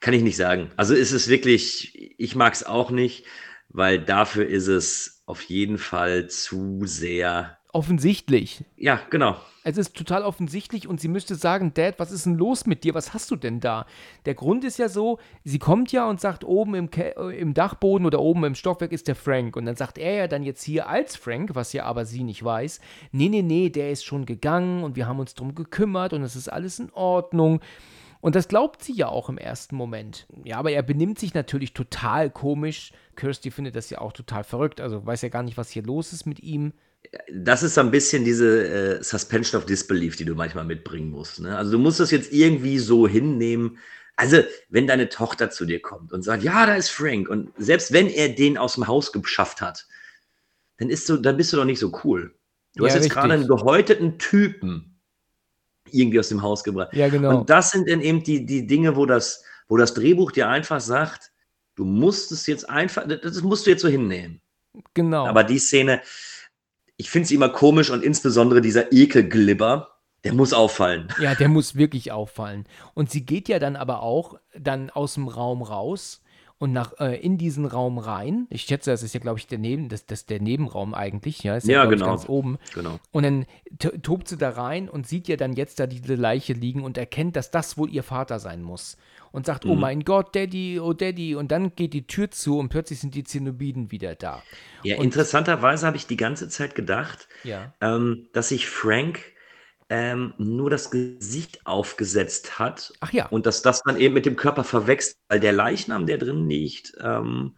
kann 0.00 0.14
ich 0.14 0.22
nicht 0.22 0.36
sagen. 0.36 0.70
Also 0.76 0.94
ist 0.94 1.12
es 1.12 1.28
wirklich, 1.28 2.14
ich 2.18 2.34
mag 2.34 2.54
es 2.54 2.64
auch 2.64 2.90
nicht, 2.90 3.24
weil 3.68 4.00
dafür 4.00 4.46
ist 4.46 4.66
es 4.66 5.22
auf 5.26 5.42
jeden 5.42 5.78
Fall 5.78 6.28
zu 6.28 6.80
sehr 6.84 7.58
offensichtlich. 7.72 8.64
Ja, 8.76 9.00
genau. 9.10 9.36
Es 9.64 9.78
ist 9.78 9.96
total 9.96 10.24
offensichtlich 10.24 10.88
und 10.88 11.00
sie 11.00 11.08
müsste 11.08 11.36
sagen, 11.36 11.72
Dad, 11.72 11.98
was 11.98 12.10
ist 12.10 12.26
denn 12.26 12.36
los 12.36 12.66
mit 12.66 12.82
dir? 12.84 12.94
Was 12.94 13.14
hast 13.14 13.30
du 13.30 13.36
denn 13.36 13.60
da? 13.60 13.86
Der 14.26 14.34
Grund 14.34 14.64
ist 14.64 14.78
ja 14.78 14.88
so, 14.88 15.18
sie 15.44 15.58
kommt 15.58 15.92
ja 15.92 16.08
und 16.08 16.20
sagt, 16.20 16.44
oben 16.44 16.74
im, 16.74 16.90
Ke 16.90 17.14
äh, 17.16 17.38
im 17.38 17.54
Dachboden 17.54 18.04
oder 18.04 18.20
oben 18.20 18.44
im 18.44 18.54
Stockwerk 18.56 18.92
ist 18.92 19.08
der 19.08 19.14
Frank. 19.14 19.56
Und 19.56 19.66
dann 19.66 19.76
sagt 19.76 19.98
er 19.98 20.14
ja 20.14 20.28
dann 20.28 20.42
jetzt 20.42 20.64
hier 20.64 20.88
als 20.88 21.16
Frank, 21.16 21.54
was 21.54 21.72
ja 21.72 21.84
aber 21.84 22.04
sie 22.04 22.24
nicht 22.24 22.44
weiß, 22.44 22.80
nee, 23.12 23.28
nee, 23.28 23.42
nee, 23.42 23.70
der 23.70 23.90
ist 23.90 24.04
schon 24.04 24.26
gegangen 24.26 24.82
und 24.82 24.96
wir 24.96 25.06
haben 25.06 25.20
uns 25.20 25.34
drum 25.34 25.54
gekümmert 25.54 26.12
und 26.12 26.22
es 26.22 26.36
ist 26.36 26.48
alles 26.48 26.78
in 26.78 26.90
Ordnung. 26.92 27.60
Und 28.20 28.34
das 28.34 28.48
glaubt 28.48 28.82
sie 28.82 28.94
ja 28.94 29.08
auch 29.08 29.28
im 29.28 29.38
ersten 29.38 29.76
Moment. 29.76 30.26
Ja, 30.44 30.58
aber 30.58 30.72
er 30.72 30.82
benimmt 30.82 31.18
sich 31.18 31.34
natürlich 31.34 31.72
total 31.72 32.30
komisch. 32.30 32.92
Kirsty 33.16 33.50
findet 33.50 33.76
das 33.76 33.90
ja 33.90 34.00
auch 34.00 34.12
total 34.12 34.44
verrückt. 34.44 34.80
Also 34.80 35.04
weiß 35.06 35.22
ja 35.22 35.28
gar 35.28 35.42
nicht, 35.42 35.56
was 35.56 35.70
hier 35.70 35.82
los 35.82 36.12
ist 36.12 36.26
mit 36.26 36.40
ihm 36.40 36.72
das 37.32 37.62
ist 37.62 37.74
so 37.74 37.80
ein 37.80 37.90
bisschen 37.90 38.24
diese 38.24 38.98
äh, 38.98 39.02
Suspension 39.02 39.60
of 39.60 39.66
Disbelief, 39.66 40.16
die 40.16 40.24
du 40.24 40.34
manchmal 40.34 40.64
mitbringen 40.64 41.10
musst. 41.10 41.40
Ne? 41.40 41.56
Also 41.56 41.72
du 41.72 41.78
musst 41.78 42.00
das 42.00 42.10
jetzt 42.10 42.32
irgendwie 42.32 42.78
so 42.78 43.06
hinnehmen. 43.06 43.78
Also, 44.16 44.38
wenn 44.68 44.86
deine 44.86 45.08
Tochter 45.08 45.50
zu 45.50 45.64
dir 45.64 45.80
kommt 45.80 46.12
und 46.12 46.22
sagt, 46.22 46.42
ja, 46.42 46.66
da 46.66 46.74
ist 46.74 46.90
Frank, 46.90 47.28
und 47.28 47.50
selbst 47.56 47.92
wenn 47.92 48.08
er 48.08 48.28
den 48.28 48.58
aus 48.58 48.74
dem 48.74 48.86
Haus 48.86 49.10
geschafft 49.10 49.60
hat, 49.60 49.86
dann, 50.78 50.90
ist 50.90 51.08
du, 51.08 51.16
dann 51.16 51.36
bist 51.36 51.52
du 51.52 51.56
doch 51.56 51.64
nicht 51.64 51.78
so 51.78 51.92
cool. 52.04 52.34
Du 52.74 52.84
ja, 52.84 52.90
hast 52.90 53.02
jetzt 53.02 53.10
gerade 53.10 53.34
einen 53.34 53.48
gehäuteten 53.48 54.18
Typen 54.18 55.00
irgendwie 55.90 56.18
aus 56.18 56.28
dem 56.28 56.42
Haus 56.42 56.62
gebracht. 56.62 56.94
Ja, 56.94 57.08
genau. 57.08 57.38
Und 57.38 57.50
das 57.50 57.70
sind 57.70 57.88
dann 57.88 58.00
eben 58.00 58.22
die, 58.22 58.46
die 58.46 58.66
Dinge, 58.66 58.96
wo 58.96 59.06
das, 59.06 59.44
wo 59.68 59.76
das 59.76 59.94
Drehbuch 59.94 60.32
dir 60.32 60.48
einfach 60.48 60.80
sagt, 60.80 61.32
du 61.74 61.84
musst 61.84 62.32
es 62.32 62.46
jetzt 62.46 62.68
einfach, 62.68 63.06
das 63.06 63.42
musst 63.42 63.66
du 63.66 63.70
jetzt 63.70 63.82
so 63.82 63.88
hinnehmen. 63.88 64.40
Genau. 64.94 65.26
Aber 65.26 65.44
die 65.44 65.58
Szene, 65.58 66.00
ich 67.02 67.10
finde 67.10 67.24
es 67.24 67.32
immer 67.32 67.48
komisch 67.48 67.90
und 67.90 68.04
insbesondere 68.04 68.60
dieser 68.60 68.92
Ekelglibber, 68.92 69.88
der 70.22 70.34
muss 70.34 70.52
auffallen. 70.52 71.08
Ja, 71.20 71.34
der 71.34 71.48
muss 71.48 71.74
wirklich 71.74 72.12
auffallen. 72.12 72.64
Und 72.94 73.10
sie 73.10 73.26
geht 73.26 73.48
ja 73.48 73.58
dann 73.58 73.74
aber 73.74 74.04
auch 74.04 74.38
dann 74.56 74.88
aus 74.88 75.14
dem 75.14 75.26
Raum 75.26 75.62
raus 75.62 76.22
und 76.58 76.72
nach, 76.72 76.92
äh, 77.00 77.16
in 77.16 77.38
diesen 77.38 77.64
Raum 77.64 77.98
rein. 77.98 78.46
Ich 78.50 78.62
schätze, 78.62 78.92
das 78.92 79.02
ist 79.02 79.14
ja, 79.14 79.18
glaube 79.18 79.40
ich, 79.40 79.48
der, 79.48 79.58
Neben, 79.58 79.88
das, 79.88 80.06
das 80.06 80.26
der 80.26 80.40
Nebenraum 80.40 80.94
eigentlich. 80.94 81.42
Ja, 81.42 81.56
ist 81.56 81.66
ja, 81.66 81.82
ja 81.82 81.90
genau. 81.90 82.06
ganz 82.06 82.28
oben. 82.28 82.56
Genau. 82.72 83.00
Und 83.10 83.24
dann 83.24 83.46
tobt 84.00 84.28
sie 84.28 84.36
da 84.36 84.50
rein 84.50 84.88
und 84.88 85.08
sieht 85.08 85.26
ja 85.26 85.34
dann 85.34 85.54
jetzt 85.54 85.80
da 85.80 85.88
diese 85.88 86.14
Leiche 86.14 86.52
liegen 86.52 86.84
und 86.84 86.96
erkennt, 86.98 87.34
dass 87.34 87.50
das 87.50 87.76
wohl 87.76 87.90
ihr 87.90 88.04
Vater 88.04 88.38
sein 88.38 88.62
muss. 88.62 88.96
Und 89.32 89.46
sagt, 89.46 89.64
oh 89.64 89.68
mhm. 89.68 89.74
oh 89.74 89.76
mein 89.76 90.04
Gott, 90.04 90.36
Daddy, 90.36 90.78
oh 90.78 90.92
Daddy. 90.92 91.34
Und 91.34 91.50
dann 91.50 91.74
geht 91.74 91.94
die 91.94 92.06
Tür 92.06 92.30
zu 92.30 92.58
und 92.58 92.68
plötzlich 92.68 93.00
sind 93.00 93.14
die 93.14 93.24
Zenobiden 93.24 93.90
wieder 93.90 94.14
da. 94.14 94.42
Ja, 94.84 94.98
und, 94.98 95.04
interessanterweise 95.04 95.86
habe 95.86 95.96
ich 95.96 96.06
die 96.06 96.16
ganze 96.16 96.48
Zeit 96.48 96.74
gedacht, 96.74 97.28
ja. 97.42 97.74
ähm, 97.80 98.28
dass 98.32 98.50
sich 98.50 98.68
Frank 98.68 99.20
ähm, 99.88 100.32
nur 100.38 100.70
das 100.70 100.90
Gesicht 100.90 101.66
aufgesetzt 101.66 102.58
hat. 102.58 102.92
Ach 103.00 103.12
ja. 103.12 103.26
Und 103.26 103.46
dass 103.46 103.62
das 103.62 103.82
dann 103.82 103.98
eben 103.98 104.14
mit 104.14 104.26
dem 104.26 104.36
Körper 104.36 104.64
verwechselt, 104.64 105.16
weil 105.28 105.40
der 105.40 105.52
Leichnam, 105.52 106.06
der 106.06 106.18
drin 106.18 106.48
liegt, 106.48 106.94
ähm, 107.00 107.56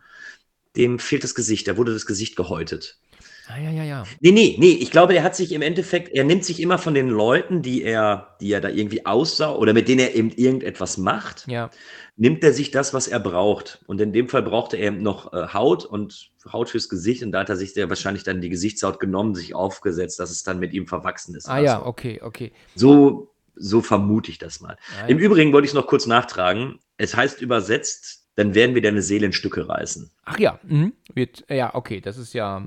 dem 0.77 0.99
fehlt 0.99 1.23
das 1.23 1.35
Gesicht, 1.35 1.69
da 1.69 1.77
wurde 1.77 1.93
das 1.93 2.07
Gesicht 2.07 2.35
gehäutet. 2.35 2.99
Ah, 3.47 3.59
ja, 3.59 3.71
ja, 3.71 3.85
ja. 3.85 4.05
Nee, 4.21 4.33
nee, 4.33 4.57
nee, 4.59 4.73
ich 4.73 4.91
glaube, 4.91 5.15
er 5.15 5.23
hat 5.23 5.37
sich 5.37 5.53
im 5.53 5.61
Endeffekt, 5.61 6.09
er 6.15 6.25
nimmt 6.25 6.45
sich 6.45 6.61
immer 6.61 6.79
von 6.79 6.95
den 6.95 7.11
Leuten, 7.11 7.61
die 7.61 7.83
er, 7.83 8.37
die 8.41 8.51
er 8.51 8.63
da 8.63 8.71
irgendwie 8.71 9.05
aussah 9.05 9.53
oder 9.53 9.75
mit 9.75 9.87
denen 9.87 10.01
er 10.01 10.15
eben 10.15 10.31
irgendetwas 10.31 10.97
macht, 10.97 11.47
ja. 11.47 11.69
nimmt 12.17 12.43
er 12.43 12.55
sich 12.55 12.71
das, 12.71 12.95
was 12.95 13.07
er 13.07 13.21
braucht. 13.21 13.85
Und 13.87 14.01
in 14.01 14.15
dem 14.15 14.31
Fall 14.31 14.43
brauchte 14.43 14.79
er 14.79 14.89
eben 14.89 15.03
noch 15.03 15.35
äh, 15.35 15.49
Haut 15.53 15.85
und 15.85 16.31
Haut 16.51 16.71
fürs 16.71 16.89
Gesicht 16.89 17.23
und 17.23 17.33
da 17.33 17.41
hat 17.41 17.51
er 17.51 17.57
sich 17.57 17.75
der 17.75 17.91
wahrscheinlich 17.91 18.25
dann 18.25 18.41
die 18.41 18.49
Gesichtshaut 18.49 18.99
genommen, 18.99 19.35
sich 19.35 19.55
aufgesetzt, 19.55 20.21
dass 20.21 20.31
es 20.31 20.43
dann 20.43 20.59
mit 20.59 20.73
ihm 20.73 20.87
verwachsen 20.87 21.35
ist. 21.35 21.47
Ah 21.47 21.55
also. 21.55 21.67
ja, 21.67 21.85
okay, 21.85 22.21
okay. 22.23 22.53
So, 22.75 23.35
so 23.57 23.83
vermute 23.83 24.31
ich 24.31 24.39
das 24.39 24.61
mal. 24.61 24.79
Ah. 25.03 25.07
Im 25.07 25.19
Übrigen 25.19 25.53
wollte 25.53 25.67
ich 25.67 25.71
es 25.71 25.75
noch 25.75 25.87
kurz 25.87 26.07
nachtragen. 26.07 26.79
Es 26.97 27.15
heißt 27.15 27.43
übersetzt 27.43 28.24
dann 28.37 28.55
werden 28.55 28.75
wir 28.75 28.83
deine 28.83 29.03
Seele 29.03 29.27
in 29.27 29.33
Stücke 29.33 29.69
reißen. 29.69 30.11
Ach 30.25 30.39
ja, 30.39 30.59
mhm. 30.65 30.93
Wird, 31.15 31.45
ja, 31.49 31.75
okay, 31.75 32.01
das 32.01 32.19
ist 32.19 32.35
ja, 32.35 32.65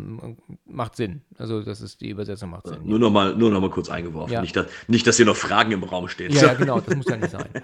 macht 0.65 0.95
Sinn. 0.95 1.21
Also 1.37 1.61
das 1.61 1.81
ist, 1.81 2.01
die 2.01 2.09
Übersetzung 2.09 2.49
macht 2.51 2.67
Sinn. 2.67 2.79
Nur 2.83 2.99
nochmal 2.99 3.35
noch 3.35 3.69
kurz 3.69 3.89
eingeworfen. 3.89 4.33
Ja. 4.33 4.41
Nicht, 4.41 4.55
dass, 4.55 4.67
nicht, 4.87 5.05
dass 5.05 5.17
hier 5.17 5.25
noch 5.25 5.35
Fragen 5.35 5.71
im 5.71 5.83
Raum 5.83 6.07
stehen. 6.07 6.31
Ja, 6.31 6.47
ja 6.47 6.53
genau, 6.53 6.79
das 6.79 6.95
muss 6.95 7.05
ja 7.07 7.17
nicht 7.17 7.31
sein. 7.31 7.49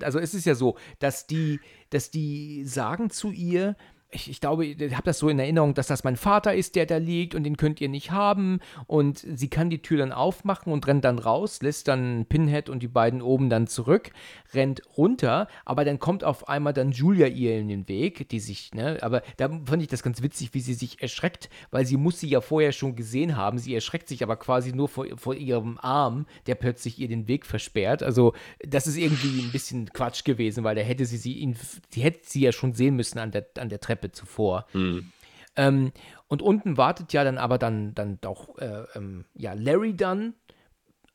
Also 0.00 0.20
es 0.20 0.32
ist 0.32 0.44
ja 0.44 0.54
so, 0.54 0.76
dass 1.00 1.26
die, 1.26 1.58
dass 1.90 2.12
die 2.12 2.64
sagen 2.64 3.10
zu 3.10 3.32
ihr, 3.32 3.76
ich, 4.10 4.30
ich 4.30 4.40
glaube, 4.40 4.64
ich 4.64 4.94
habe 4.94 5.04
das 5.04 5.18
so 5.18 5.28
in 5.28 5.38
Erinnerung, 5.38 5.74
dass 5.74 5.86
das 5.86 6.02
mein 6.02 6.16
Vater 6.16 6.54
ist, 6.54 6.76
der 6.76 6.86
da 6.86 6.96
liegt 6.96 7.34
und 7.34 7.44
den 7.44 7.58
könnt 7.58 7.80
ihr 7.80 7.90
nicht 7.90 8.10
haben. 8.10 8.60
Und 8.86 9.18
sie 9.18 9.48
kann 9.50 9.68
die 9.68 9.82
Tür 9.82 9.98
dann 9.98 10.12
aufmachen 10.12 10.72
und 10.72 10.86
rennt 10.86 11.04
dann 11.04 11.18
raus, 11.18 11.60
lässt 11.60 11.88
dann 11.88 12.24
Pinhead 12.26 12.70
und 12.70 12.82
die 12.82 12.88
beiden 12.88 13.20
oben 13.20 13.50
dann 13.50 13.66
zurück, 13.66 14.10
rennt 14.54 14.80
runter, 14.96 15.46
aber 15.66 15.84
dann 15.84 15.98
kommt 15.98 16.24
auf 16.24 16.48
einmal 16.48 16.72
dann 16.72 16.92
Julia 16.92 17.26
ihr 17.26 17.58
in 17.58 17.68
den 17.68 17.86
Weg, 17.88 18.30
die 18.30 18.40
sich, 18.40 18.72
ne, 18.72 18.98
aber 19.02 19.22
da 19.36 19.50
fand 19.66 19.82
ich 19.82 19.88
das 19.88 20.02
ganz 20.02 20.22
witzig, 20.22 20.54
wie 20.54 20.60
sie 20.60 20.74
sich 20.74 21.02
erschreckt, 21.02 21.50
weil 21.70 21.84
sie 21.84 21.98
muss 21.98 22.18
sie 22.18 22.28
ja 22.28 22.40
vorher 22.40 22.72
schon 22.72 22.96
gesehen 22.96 23.36
haben. 23.36 23.58
Sie 23.58 23.74
erschreckt 23.74 24.08
sich 24.08 24.22
aber 24.22 24.36
quasi 24.36 24.72
nur 24.72 24.88
vor, 24.88 25.06
vor 25.16 25.34
ihrem 25.34 25.78
Arm, 25.78 26.26
der 26.46 26.54
plötzlich 26.54 26.98
ihr 26.98 27.08
den 27.08 27.28
Weg 27.28 27.44
versperrt. 27.44 28.02
Also, 28.02 28.32
das 28.60 28.86
ist 28.86 28.96
irgendwie 28.96 29.42
ein 29.42 29.52
bisschen 29.52 29.92
Quatsch 29.92 30.24
gewesen, 30.24 30.64
weil 30.64 30.76
da 30.76 30.82
hätte 30.82 31.04
sie 31.04 31.18
sie, 31.18 31.34
ihn, 31.34 31.56
sie 31.90 32.00
hätte 32.00 32.20
sie 32.22 32.40
ja 32.40 32.52
schon 32.52 32.72
sehen 32.72 32.96
müssen 32.96 33.18
an 33.18 33.32
der, 33.32 33.46
an 33.58 33.68
der 33.68 33.80
Treppe 33.80 33.97
Treppe 33.98 34.12
zuvor. 34.12 34.66
Mhm. 34.72 35.12
Ähm, 35.56 35.92
und 36.28 36.42
unten 36.42 36.76
wartet 36.76 37.12
ja 37.12 37.24
dann 37.24 37.38
aber 37.38 37.58
dann, 37.58 37.94
dann 37.94 38.18
auch 38.24 38.58
äh, 38.58 38.84
ähm, 38.94 39.24
ja, 39.34 39.54
Larry 39.54 39.96
dann. 39.96 40.34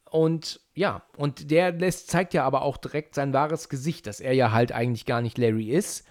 Und 0.10 0.60
ja, 0.76 1.04
und 1.18 1.50
der 1.50 1.72
lässt, 1.72 2.10
zeigt 2.10 2.34
ja 2.34 2.44
aber 2.44 2.62
auch 2.62 2.78
direkt 2.78 3.16
sein 3.16 3.34
wahres 3.34 3.70
Gesicht, 3.70 4.06
dass 4.06 4.20
er 4.20 4.34
ja 4.34 4.52
halt 4.52 4.72
eigentlich 4.72 5.06
gar 5.06 5.22
nicht 5.22 5.38
Larry 5.38 5.72
ist. 5.72 6.06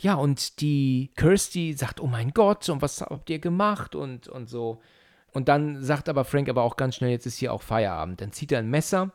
Ja, 0.00 0.14
und 0.14 0.60
die 0.60 1.10
Kirsty 1.16 1.72
sagt, 1.72 2.00
oh 2.00 2.06
mein 2.06 2.32
Gott, 2.32 2.68
und 2.68 2.82
was 2.82 3.00
habt 3.00 3.30
ihr 3.30 3.38
gemacht? 3.38 3.94
Und, 3.94 4.28
und 4.28 4.48
so. 4.48 4.80
Und 5.32 5.48
dann 5.48 5.82
sagt 5.82 6.08
aber 6.08 6.24
Frank 6.24 6.48
aber 6.48 6.62
auch 6.62 6.76
ganz 6.76 6.96
schnell, 6.96 7.10
jetzt 7.10 7.26
ist 7.26 7.38
hier 7.38 7.52
auch 7.52 7.62
Feierabend. 7.62 8.20
Dann 8.20 8.32
zieht 8.32 8.52
er 8.52 8.60
ein 8.60 8.70
Messer 8.70 9.12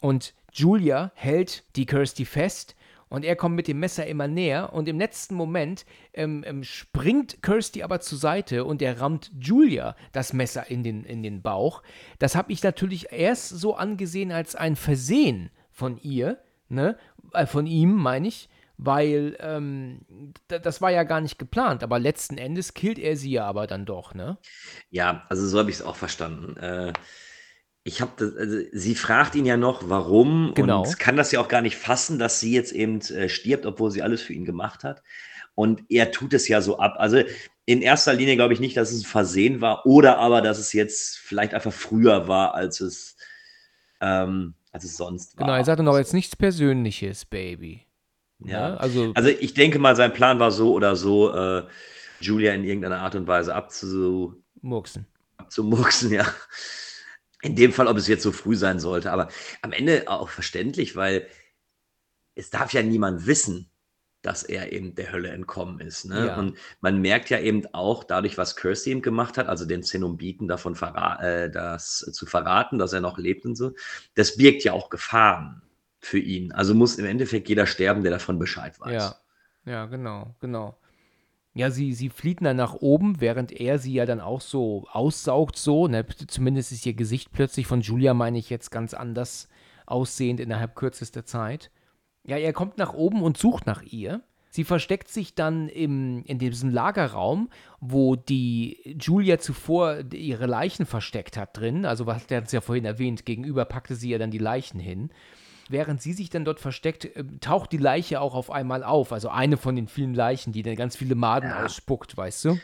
und 0.00 0.34
Julia 0.52 1.12
hält 1.14 1.64
die 1.76 1.86
Kirsty 1.86 2.24
fest 2.24 2.74
und 3.08 3.24
er 3.24 3.36
kommt 3.36 3.54
mit 3.54 3.68
dem 3.68 3.78
Messer 3.78 4.06
immer 4.06 4.28
näher 4.28 4.72
und 4.72 4.88
im 4.88 4.98
letzten 4.98 5.34
Moment 5.34 5.84
ähm, 6.12 6.44
ähm, 6.46 6.64
springt 6.64 7.42
Kirsty 7.42 7.82
aber 7.82 8.00
zur 8.00 8.18
Seite 8.18 8.64
und 8.64 8.82
er 8.82 9.00
rammt 9.00 9.30
Julia 9.40 9.96
das 10.12 10.32
Messer 10.32 10.70
in 10.70 10.82
den, 10.82 11.04
in 11.04 11.22
den 11.22 11.42
Bauch. 11.42 11.82
Das 12.18 12.34
habe 12.34 12.52
ich 12.52 12.62
natürlich 12.62 13.12
erst 13.12 13.48
so 13.48 13.76
angesehen 13.76 14.32
als 14.32 14.56
ein 14.56 14.76
Versehen 14.76 15.50
von 15.70 15.98
ihr, 15.98 16.38
ne? 16.68 16.96
Äh, 17.32 17.46
von 17.46 17.66
ihm, 17.66 17.94
meine 17.94 18.28
ich, 18.28 18.48
weil 18.78 19.36
ähm, 19.40 20.00
das 20.48 20.82
war 20.82 20.90
ja 20.90 21.04
gar 21.04 21.20
nicht 21.20 21.38
geplant, 21.38 21.82
aber 21.82 21.98
letzten 21.98 22.38
Endes 22.38 22.74
killt 22.74 22.98
er 22.98 23.16
sie 23.16 23.30
ja 23.30 23.44
aber 23.46 23.66
dann 23.66 23.86
doch, 23.86 24.14
ne? 24.14 24.36
Ja, 24.90 25.24
also 25.28 25.46
so 25.46 25.58
habe 25.58 25.70
ich 25.70 25.76
es 25.76 25.82
auch 25.82 25.96
verstanden. 25.96 26.56
Äh 26.56 26.92
ich 27.88 28.00
habe 28.00 28.34
also 28.36 28.58
sie 28.72 28.94
fragt 28.96 29.36
ihn 29.36 29.46
ja 29.46 29.56
noch, 29.56 29.88
warum 29.88 30.52
Genau. 30.56 30.82
und 30.82 30.98
kann 30.98 31.16
das 31.16 31.30
ja 31.30 31.38
auch 31.40 31.46
gar 31.46 31.60
nicht 31.62 31.76
fassen, 31.76 32.18
dass 32.18 32.40
sie 32.40 32.52
jetzt 32.52 32.72
eben 32.72 33.00
äh, 33.02 33.28
stirbt, 33.28 33.64
obwohl 33.64 33.92
sie 33.92 34.02
alles 34.02 34.22
für 34.22 34.32
ihn 34.32 34.44
gemacht 34.44 34.82
hat. 34.82 35.02
Und 35.54 35.84
er 35.88 36.10
tut 36.10 36.34
es 36.34 36.48
ja 36.48 36.60
so 36.60 36.78
ab. 36.80 36.96
Also 36.98 37.22
in 37.64 37.82
erster 37.82 38.12
Linie 38.12 38.34
glaube 38.36 38.52
ich 38.54 38.60
nicht, 38.60 38.76
dass 38.76 38.90
es 38.90 39.02
ein 39.02 39.06
Versehen 39.06 39.60
war 39.60 39.86
oder 39.86 40.18
aber, 40.18 40.42
dass 40.42 40.58
es 40.58 40.72
jetzt 40.72 41.16
vielleicht 41.18 41.54
einfach 41.54 41.72
früher 41.72 42.26
war, 42.26 42.54
als 42.54 42.80
es, 42.80 43.16
ähm, 44.00 44.54
als 44.72 44.82
es 44.84 44.96
sonst 44.96 45.36
Genau, 45.36 45.52
er 45.52 45.58
war. 45.58 45.64
sagte 45.64 45.82
noch 45.84 45.96
jetzt 45.96 46.12
nichts 46.12 46.34
Persönliches, 46.36 47.24
Baby. 47.24 47.86
Ja. 48.40 48.70
Ne? 48.70 48.80
Also, 48.80 49.12
Also 49.14 49.28
ich 49.30 49.54
denke 49.54 49.78
mal, 49.78 49.94
sein 49.96 50.12
Plan 50.12 50.38
war 50.40 50.50
so 50.50 50.72
oder 50.74 50.96
so, 50.96 51.32
äh, 51.34 51.62
Julia 52.20 52.52
in 52.52 52.64
irgendeiner 52.64 52.98
Art 52.98 53.14
und 53.14 53.26
Weise 53.28 53.54
abzu, 53.54 54.42
Murksen. 54.60 55.06
abzumurksen, 55.38 56.10
ja. 56.12 56.26
In 57.46 57.56
dem 57.56 57.72
Fall, 57.72 57.86
ob 57.86 57.96
es 57.96 58.08
jetzt 58.08 58.22
so 58.22 58.32
früh 58.32 58.56
sein 58.56 58.80
sollte, 58.80 59.12
aber 59.12 59.28
am 59.62 59.72
Ende 59.72 60.04
auch 60.08 60.28
verständlich, 60.28 60.96
weil 60.96 61.26
es 62.34 62.50
darf 62.50 62.72
ja 62.72 62.82
niemand 62.82 63.26
wissen, 63.26 63.70
dass 64.22 64.42
er 64.42 64.72
eben 64.72 64.94
der 64.96 65.12
Hölle 65.12 65.30
entkommen 65.30 65.78
ist. 65.80 66.04
Ne? 66.04 66.26
Ja. 66.26 66.36
Und 66.36 66.58
man 66.80 67.00
merkt 67.00 67.30
ja 67.30 67.38
eben 67.38 67.62
auch 67.72 68.02
dadurch, 68.02 68.36
was 68.36 68.56
Kirsty 68.56 68.90
ihm 68.90 69.00
gemacht 69.00 69.38
hat, 69.38 69.46
also 69.46 69.64
den 69.64 69.84
Zenobiten 69.84 70.48
davon 70.48 70.74
verra 70.74 71.22
äh, 71.22 71.50
das 71.50 71.98
zu 71.98 72.26
verraten, 72.26 72.78
dass 72.78 72.92
er 72.92 73.00
noch 73.00 73.18
lebt 73.18 73.44
und 73.44 73.54
so, 73.54 73.72
das 74.14 74.36
birgt 74.36 74.64
ja 74.64 74.72
auch 74.72 74.90
Gefahren 74.90 75.62
für 76.00 76.18
ihn. 76.18 76.52
Also 76.52 76.74
muss 76.74 76.96
im 76.96 77.06
Endeffekt 77.06 77.48
jeder 77.48 77.66
sterben, 77.66 78.02
der 78.02 78.12
davon 78.12 78.38
Bescheid 78.38 78.78
weiß. 78.80 79.16
Ja, 79.64 79.72
ja, 79.72 79.86
genau, 79.86 80.34
genau. 80.40 80.76
Ja, 81.56 81.70
sie, 81.70 81.94
sie 81.94 82.10
flieht 82.10 82.44
dann 82.44 82.58
nach 82.58 82.74
oben, 82.74 83.22
während 83.22 83.50
er 83.50 83.78
sie 83.78 83.94
ja 83.94 84.04
dann 84.04 84.20
auch 84.20 84.42
so 84.42 84.84
aussaugt, 84.92 85.56
so. 85.56 85.88
Ne? 85.88 86.04
Zumindest 86.26 86.70
ist 86.70 86.84
ihr 86.84 86.92
Gesicht 86.92 87.32
plötzlich 87.32 87.66
von 87.66 87.80
Julia, 87.80 88.12
meine 88.12 88.36
ich, 88.36 88.50
jetzt 88.50 88.70
ganz 88.70 88.92
anders 88.92 89.48
aussehend 89.86 90.38
innerhalb 90.38 90.76
kürzester 90.76 91.24
Zeit. 91.24 91.70
Ja, 92.24 92.36
er 92.36 92.52
kommt 92.52 92.76
nach 92.76 92.92
oben 92.92 93.22
und 93.22 93.38
sucht 93.38 93.64
nach 93.64 93.82
ihr. 93.82 94.20
Sie 94.50 94.64
versteckt 94.64 95.08
sich 95.08 95.34
dann 95.34 95.70
im, 95.70 96.24
in 96.26 96.38
diesem 96.38 96.68
Lagerraum, 96.68 97.48
wo 97.80 98.16
die 98.16 98.94
Julia 99.00 99.38
zuvor 99.38 100.00
ihre 100.12 100.44
Leichen 100.44 100.84
versteckt 100.84 101.38
hat 101.38 101.56
drin. 101.56 101.86
Also, 101.86 102.04
was 102.04 102.26
der 102.26 102.36
hat 102.38 102.48
es 102.48 102.52
ja 102.52 102.60
vorhin 102.60 102.84
erwähnt, 102.84 103.24
gegenüber 103.24 103.64
packte 103.64 103.94
sie 103.94 104.10
ja 104.10 104.18
dann 104.18 104.30
die 104.30 104.36
Leichen 104.36 104.78
hin. 104.78 105.08
Während 105.68 106.00
sie 106.00 106.12
sich 106.12 106.30
dann 106.30 106.44
dort 106.44 106.60
versteckt, 106.60 107.04
äh, 107.04 107.24
taucht 107.40 107.72
die 107.72 107.78
Leiche 107.78 108.20
auch 108.20 108.34
auf 108.34 108.50
einmal 108.50 108.84
auf. 108.84 109.12
Also 109.12 109.28
eine 109.28 109.56
von 109.56 109.76
den 109.76 109.88
vielen 109.88 110.14
Leichen, 110.14 110.52
die 110.52 110.62
dann 110.62 110.76
ganz 110.76 110.96
viele 110.96 111.14
Maden 111.14 111.50
Ja. 111.50 111.64
ausspuckt, 111.64 112.16
weißt 112.16 112.44
du? 112.44 112.60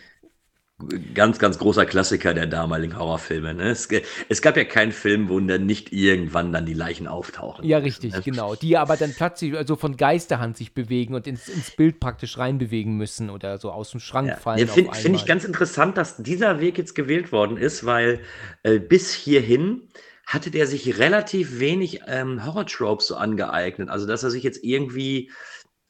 Ganz, 1.15 1.39
ganz 1.39 1.59
großer 1.59 1.87
Klassiker 1.87 2.35
der 2.35 2.47
damaligen 2.49 2.99
Horrorfilme. 2.99 3.55
Ne? 3.55 3.71
Es, 3.71 3.89
ge- 3.89 4.03
es 4.29 4.43
gab 4.43 4.57
ja 4.57 4.65
keinen 4.65 4.91
Film, 4.91 5.29
wo 5.29 5.39
dann 5.39 5.65
nicht 5.65 5.93
irgendwann 5.93 6.53
dann 6.53 6.67
die 6.67 6.75
Leichen 6.75 7.07
auftauchen. 7.07 7.65
Ja, 7.65 7.79
richtig, 7.79 8.15
Ne? 8.15 8.23
genau. 8.23 8.57
Die 8.57 8.77
aber 8.77 8.97
dann 8.97 9.15
plötzlich 9.15 9.57
also 9.57 9.77
von 9.77 9.97
Geisterhand 9.97 10.57
sich 10.57 10.75
bewegen 10.75 11.15
und 11.15 11.29
ins, 11.29 11.49
ins 11.49 11.71
Bild 11.71 12.01
praktisch 12.01 12.37
reinbewegen 12.37 12.97
müssen 12.97 13.31
oder 13.31 13.59
so 13.59 13.71
aus 13.71 13.93
dem 13.93 14.01
Schrank 14.01 14.31
Ja. 14.31 14.37
fallen. 14.37 14.67
Ja, 14.67 14.67
Finde 14.67 14.93
find 14.93 15.15
ich 15.17 15.27
ganz 15.27 15.45
interessant, 15.45 15.97
dass 15.97 16.17
dieser 16.17 16.59
Weg 16.59 16.79
jetzt 16.79 16.95
gewählt 16.97 17.31
worden 17.31 17.59
ist, 17.59 17.87
weil 17.87 18.19
äh, 18.65 18.81
bis 18.81 19.13
hierhin 19.15 19.83
hatte 20.27 20.51
der 20.51 20.67
sich 20.67 20.99
relativ 20.99 21.59
wenig 21.59 22.01
ähm, 22.07 22.45
Horror-Tropes 22.45 23.09
so 23.09 23.17
angeeignet. 23.17 23.89
Also, 23.89 24.07
dass 24.07 24.23
er 24.23 24.31
sich 24.31 24.43
jetzt 24.43 24.63
irgendwie 24.63 25.31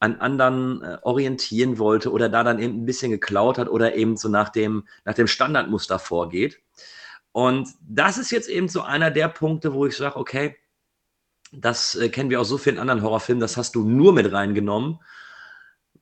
an 0.00 0.16
anderen 0.16 0.82
äh, 0.82 0.98
orientieren 1.02 1.78
wollte 1.78 2.10
oder 2.10 2.28
da 2.28 2.42
dann 2.42 2.58
eben 2.58 2.82
ein 2.82 2.86
bisschen 2.86 3.12
geklaut 3.12 3.56
hat 3.56 3.68
oder 3.68 3.94
eben 3.94 4.16
so 4.16 4.28
nach 4.28 4.48
dem, 4.48 4.84
nach 5.04 5.14
dem 5.14 5.28
Standardmuster 5.28 6.00
vorgeht. 6.00 6.60
Und 7.30 7.68
das 7.80 8.18
ist 8.18 8.32
jetzt 8.32 8.48
eben 8.48 8.68
so 8.68 8.82
einer 8.82 9.10
der 9.10 9.28
Punkte, 9.28 9.72
wo 9.74 9.86
ich 9.86 9.96
sage, 9.96 10.16
okay, 10.16 10.56
das 11.52 11.94
äh, 11.94 12.08
kennen 12.08 12.30
wir 12.30 12.40
aus 12.40 12.48
so 12.48 12.58
vielen 12.58 12.78
anderen 12.78 13.02
Horrorfilmen, 13.02 13.40
das 13.40 13.56
hast 13.56 13.74
du 13.74 13.84
nur 13.84 14.12
mit 14.12 14.32
reingenommen, 14.32 14.98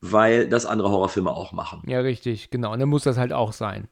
weil 0.01 0.49
das 0.49 0.65
andere 0.65 0.91
Horrorfilme 0.91 1.31
auch 1.31 1.53
machen. 1.53 1.83
Ja, 1.87 2.01
richtig, 2.01 2.51
genau. 2.51 2.73
Und 2.73 2.81
dann 2.81 2.89
muss 2.89 3.03
das 3.05 3.19
halt 3.19 3.33
auch 3.33 3.53
sein. 3.53 3.89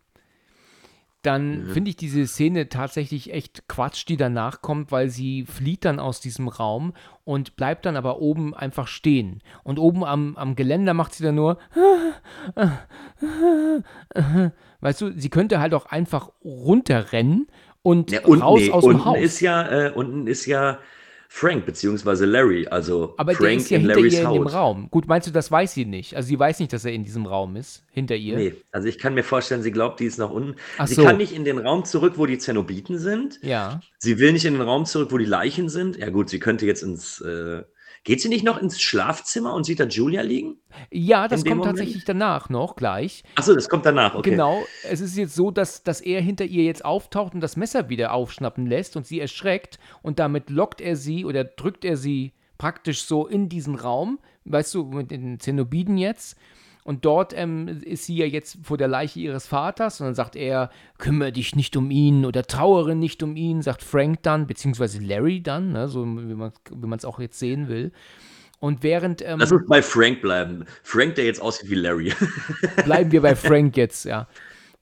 Dann 1.28 1.66
Mhm. 1.66 1.70
finde 1.72 1.90
ich 1.90 1.96
diese 1.96 2.26
Szene 2.26 2.70
tatsächlich 2.70 3.34
echt 3.34 3.68
Quatsch, 3.68 4.06
die 4.08 4.16
danach 4.16 4.62
kommt, 4.62 4.90
weil 4.90 5.10
sie 5.10 5.44
flieht 5.44 5.84
dann 5.84 6.00
aus 6.00 6.20
diesem 6.22 6.48
Raum 6.48 6.94
und 7.24 7.54
bleibt 7.54 7.84
dann 7.84 7.96
aber 7.96 8.20
oben 8.22 8.54
einfach 8.54 8.86
stehen. 8.88 9.42
Und 9.62 9.78
oben 9.78 10.04
am, 10.04 10.36
am 10.38 10.56
Geländer 10.56 10.94
macht 10.94 11.12
sie 11.12 11.22
dann 11.24 11.34
nur. 11.34 11.58
Weißt 14.80 15.02
du, 15.02 15.12
sie 15.14 15.28
könnte 15.28 15.60
halt 15.60 15.74
auch 15.74 15.84
einfach 15.86 16.30
runterrennen 16.42 17.48
und 17.82 18.10
Ja, 18.10 18.24
und 18.24 18.40
raus 18.40 18.60
nee, 18.62 18.70
aus 18.72 18.84
dem 18.84 18.94
unten 18.94 19.04
Haus. 19.04 19.18
ist 19.18 19.40
ja, 19.40 19.68
äh, 19.68 19.92
unten 19.92 20.26
ist 20.26 20.46
ja 20.46 20.78
Frank 21.30 21.66
beziehungsweise 21.66 22.24
Larry, 22.24 22.66
also 22.66 23.14
aber 23.18 23.34
Frank 23.34 23.58
ist 23.58 23.70
ja 23.70 23.76
in 23.76 23.82
hinter 23.82 23.96
Larrys 23.96 24.14
ihr 24.14 24.22
in 24.22 24.32
dem 24.32 24.44
Haut. 24.46 24.54
Raum. 24.54 24.88
Gut, 24.90 25.06
meinst 25.06 25.28
du, 25.28 25.30
das 25.30 25.50
weiß 25.50 25.74
sie 25.74 25.84
nicht? 25.84 26.16
Also 26.16 26.26
sie 26.26 26.38
weiß 26.38 26.58
nicht, 26.58 26.72
dass 26.72 26.86
er 26.86 26.92
in 26.92 27.04
diesem 27.04 27.26
Raum 27.26 27.54
ist, 27.54 27.84
hinter 27.90 28.16
ihr. 28.16 28.36
Nee, 28.36 28.54
also 28.72 28.88
ich 28.88 28.98
kann 28.98 29.12
mir 29.12 29.22
vorstellen, 29.22 29.62
sie 29.62 29.70
glaubt, 29.70 30.00
die 30.00 30.06
ist 30.06 30.18
nach 30.18 30.30
unten. 30.30 30.56
Ach 30.78 30.86
sie 30.86 30.94
so. 30.94 31.04
kann 31.04 31.18
nicht 31.18 31.32
in 31.32 31.44
den 31.44 31.58
Raum 31.58 31.84
zurück, 31.84 32.14
wo 32.16 32.24
die 32.24 32.38
Zenobiten 32.38 32.98
sind. 32.98 33.38
Ja. 33.42 33.80
Sie 33.98 34.18
will 34.18 34.32
nicht 34.32 34.46
in 34.46 34.54
den 34.54 34.62
Raum 34.62 34.86
zurück, 34.86 35.12
wo 35.12 35.18
die 35.18 35.26
Leichen 35.26 35.68
sind. 35.68 35.98
Ja 35.98 36.08
gut, 36.08 36.30
sie 36.30 36.40
könnte 36.40 36.64
jetzt 36.64 36.82
ins. 36.82 37.20
Äh, 37.20 37.62
geht 38.08 38.22
sie 38.22 38.30
nicht 38.30 38.42
noch 38.42 38.56
ins 38.56 38.80
Schlafzimmer 38.80 39.52
und 39.52 39.64
sieht 39.64 39.80
da 39.80 39.84
Julia 39.84 40.22
liegen? 40.22 40.56
Ja, 40.90 41.28
das 41.28 41.44
kommt 41.44 41.58
Moment? 41.58 41.76
tatsächlich 41.76 42.06
danach 42.06 42.48
noch 42.48 42.74
gleich. 42.74 43.22
Achso, 43.34 43.54
das 43.54 43.68
kommt 43.68 43.84
danach, 43.84 44.14
okay. 44.14 44.30
Genau, 44.30 44.64
es 44.88 45.02
ist 45.02 45.18
jetzt 45.18 45.34
so, 45.34 45.50
dass, 45.50 45.82
dass 45.82 46.00
er 46.00 46.22
hinter 46.22 46.46
ihr 46.46 46.64
jetzt 46.64 46.86
auftaucht 46.86 47.34
und 47.34 47.42
das 47.42 47.58
Messer 47.58 47.90
wieder 47.90 48.14
aufschnappen 48.14 48.66
lässt 48.66 48.96
und 48.96 49.06
sie 49.06 49.20
erschreckt 49.20 49.78
und 50.00 50.18
damit 50.18 50.48
lockt 50.48 50.80
er 50.80 50.96
sie 50.96 51.26
oder 51.26 51.44
drückt 51.44 51.84
er 51.84 51.98
sie 51.98 52.32
praktisch 52.56 53.02
so 53.02 53.26
in 53.26 53.50
diesen 53.50 53.74
Raum, 53.74 54.20
weißt 54.46 54.72
du, 54.72 54.84
mit 54.84 55.10
den 55.10 55.38
Zenobiden 55.38 55.98
jetzt. 55.98 56.38
Und 56.88 57.04
dort 57.04 57.34
ähm, 57.36 57.68
ist 57.68 58.06
sie 58.06 58.16
ja 58.16 58.24
jetzt 58.24 58.60
vor 58.62 58.78
der 58.78 58.88
Leiche 58.88 59.20
ihres 59.20 59.46
Vaters 59.46 60.00
und 60.00 60.06
dann 60.06 60.14
sagt 60.14 60.36
er, 60.36 60.70
kümmere 60.96 61.32
dich 61.32 61.54
nicht 61.54 61.76
um 61.76 61.90
ihn 61.90 62.24
oder 62.24 62.44
trauere 62.44 62.94
nicht 62.94 63.22
um 63.22 63.36
ihn, 63.36 63.60
sagt 63.60 63.82
Frank 63.82 64.22
dann, 64.22 64.46
beziehungsweise 64.46 64.98
Larry 64.98 65.42
dann, 65.42 65.72
ne, 65.72 65.88
so 65.88 66.06
wie 66.06 66.34
man 66.34 66.96
es 66.96 67.04
auch 67.04 67.20
jetzt 67.20 67.38
sehen 67.38 67.68
will. 67.68 67.92
Und 68.58 68.82
während 68.82 69.20
ähm, 69.20 69.38
Lass 69.38 69.52
uns 69.52 69.68
bei 69.68 69.82
Frank 69.82 70.22
bleiben. 70.22 70.64
Frank, 70.82 71.16
der 71.16 71.26
jetzt 71.26 71.42
aussieht 71.42 71.68
wie 71.68 71.74
Larry. 71.74 72.14
bleiben 72.86 73.12
wir 73.12 73.20
bei 73.20 73.36
Frank 73.36 73.76
jetzt, 73.76 74.06
ja. 74.06 74.26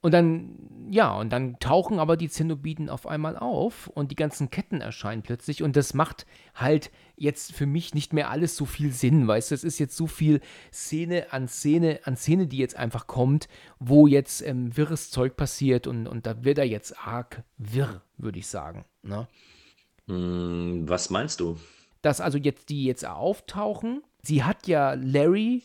Und 0.01 0.15
dann, 0.15 0.51
ja, 0.89 1.13
und 1.13 1.33
dann 1.33 1.59
tauchen 1.59 1.99
aber 1.99 2.17
die 2.17 2.29
Zenobiten 2.29 2.89
auf 2.89 3.09
einmal 3.09 3.37
auf 3.37 3.89
und 3.89 4.13
die 4.13 4.17
ganzen 4.17 4.51
Ketten 4.51 4.81
erscheinen 4.81 5.23
plötzlich 5.23 5.65
und 5.65 5.75
das 5.75 5.93
macht 5.93 6.25
halt 6.55 6.93
jetzt 7.17 7.53
für 7.53 7.67
mich 7.67 7.95
nicht 7.95 8.13
mehr 8.13 8.31
alles 8.31 8.57
so 8.57 8.65
viel 8.65 8.93
Sinn, 8.93 9.27
weißt 9.27 9.51
du, 9.51 9.55
es 9.55 9.65
ist 9.65 9.79
jetzt 9.79 9.97
so 9.97 10.07
viel 10.07 10.41
Szene 10.73 11.33
an 11.33 11.49
Szene 11.49 12.01
an 12.05 12.17
Szene, 12.17 12.47
die 12.47 12.59
jetzt 12.59 12.77
einfach 12.77 13.07
kommt, 13.07 13.49
wo 13.79 14.07
jetzt 14.07 14.43
ähm, 14.43 14.77
wirres 14.77 15.11
Zeug 15.11 15.37
passiert 15.37 15.87
und, 15.87 16.07
und 16.07 16.27
da 16.27 16.45
wird 16.45 16.59
er 16.59 16.67
jetzt 16.67 16.99
arg 16.99 17.43
wirr, 17.57 18.03
würde 18.19 18.39
ich 18.39 18.47
sagen, 18.47 18.85
ne? 19.03 19.27
Hm, 20.07 20.89
was 20.89 21.11
meinst 21.11 21.41
du? 21.41 21.59
Dass 22.03 22.21
also 22.21 22.39
jetzt 22.39 22.69
die 22.69 22.85
jetzt 22.85 23.05
auftauchen, 23.05 24.03
sie 24.23 24.45
hat 24.45 24.67
ja 24.67 24.95
Larry 24.95 25.63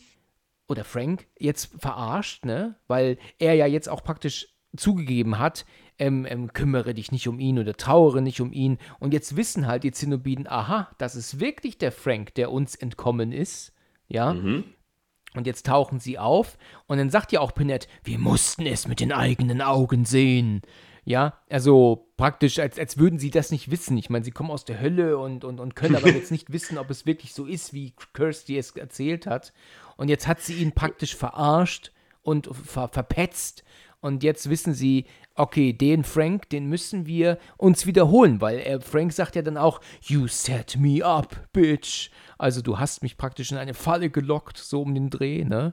oder 0.68 0.84
Frank 0.84 1.28
jetzt 1.38 1.70
verarscht, 1.78 2.44
ne? 2.44 2.76
Weil 2.88 3.18
er 3.38 3.54
ja 3.54 3.66
jetzt 3.66 3.88
auch 3.88 4.02
praktisch 4.02 4.48
zugegeben 4.76 5.38
hat, 5.38 5.64
ähm, 5.98 6.26
ähm, 6.28 6.52
kümmere 6.52 6.94
dich 6.94 7.12
nicht 7.12 7.28
um 7.28 7.38
ihn 7.38 7.58
oder 7.58 7.76
trauere 7.76 8.22
nicht 8.22 8.40
um 8.40 8.52
ihn. 8.52 8.78
Und 8.98 9.12
jetzt 9.12 9.36
wissen 9.36 9.66
halt 9.66 9.84
die 9.84 9.92
Zenobiden, 9.92 10.48
aha, 10.48 10.90
das 10.98 11.14
ist 11.14 11.40
wirklich 11.40 11.78
der 11.78 11.92
Frank, 11.92 12.34
der 12.34 12.50
uns 12.50 12.74
entkommen 12.74 13.32
ist. 13.32 13.72
Ja. 14.08 14.34
Mhm. 14.34 14.64
Und 15.34 15.46
jetzt 15.46 15.66
tauchen 15.66 15.98
sie 15.98 16.18
auf 16.18 16.58
und 16.86 16.98
dann 16.98 17.08
sagt 17.08 17.32
ja 17.32 17.40
auch 17.40 17.54
Pinette, 17.54 17.88
wir 18.04 18.18
mussten 18.18 18.66
es 18.66 18.86
mit 18.86 19.00
den 19.00 19.12
eigenen 19.12 19.62
Augen 19.62 20.04
sehen. 20.04 20.60
Ja, 21.04 21.40
also 21.50 22.12
praktisch, 22.16 22.58
als, 22.58 22.78
als 22.78 22.96
würden 22.96 23.18
sie 23.18 23.30
das 23.30 23.50
nicht 23.50 23.70
wissen. 23.70 23.96
Ich 23.96 24.08
meine, 24.08 24.24
sie 24.24 24.30
kommen 24.30 24.50
aus 24.50 24.64
der 24.64 24.80
Hölle 24.80 25.18
und, 25.18 25.44
und, 25.44 25.58
und 25.58 25.74
können 25.74 25.96
aber 25.96 26.08
jetzt 26.12 26.30
nicht 26.30 26.52
wissen, 26.52 26.78
ob 26.78 26.90
es 26.90 27.06
wirklich 27.06 27.34
so 27.34 27.46
ist, 27.46 27.72
wie 27.72 27.92
Kirsty 28.12 28.56
es 28.56 28.76
erzählt 28.76 29.26
hat. 29.26 29.52
Und 29.96 30.08
jetzt 30.08 30.28
hat 30.28 30.40
sie 30.40 30.54
ihn 30.54 30.72
praktisch 30.72 31.16
verarscht 31.16 31.92
und 32.22 32.48
ver 32.54 32.88
verpetzt. 32.88 33.64
Und 34.02 34.24
jetzt 34.24 34.50
wissen 34.50 34.74
sie, 34.74 35.06
okay, 35.36 35.72
den 35.72 36.02
Frank, 36.02 36.50
den 36.50 36.66
müssen 36.66 37.06
wir 37.06 37.38
uns 37.56 37.86
wiederholen, 37.86 38.40
weil 38.40 38.58
er, 38.58 38.80
Frank 38.80 39.12
sagt 39.12 39.36
ja 39.36 39.42
dann 39.42 39.56
auch, 39.56 39.80
You 40.02 40.26
set 40.26 40.76
me 40.76 41.04
up, 41.04 41.48
bitch. 41.52 42.10
Also 42.36 42.62
du 42.62 42.80
hast 42.80 43.04
mich 43.04 43.16
praktisch 43.16 43.52
in 43.52 43.58
eine 43.58 43.74
Falle 43.74 44.10
gelockt, 44.10 44.58
so 44.58 44.82
um 44.82 44.92
den 44.92 45.08
Dreh, 45.08 45.44
ne? 45.44 45.72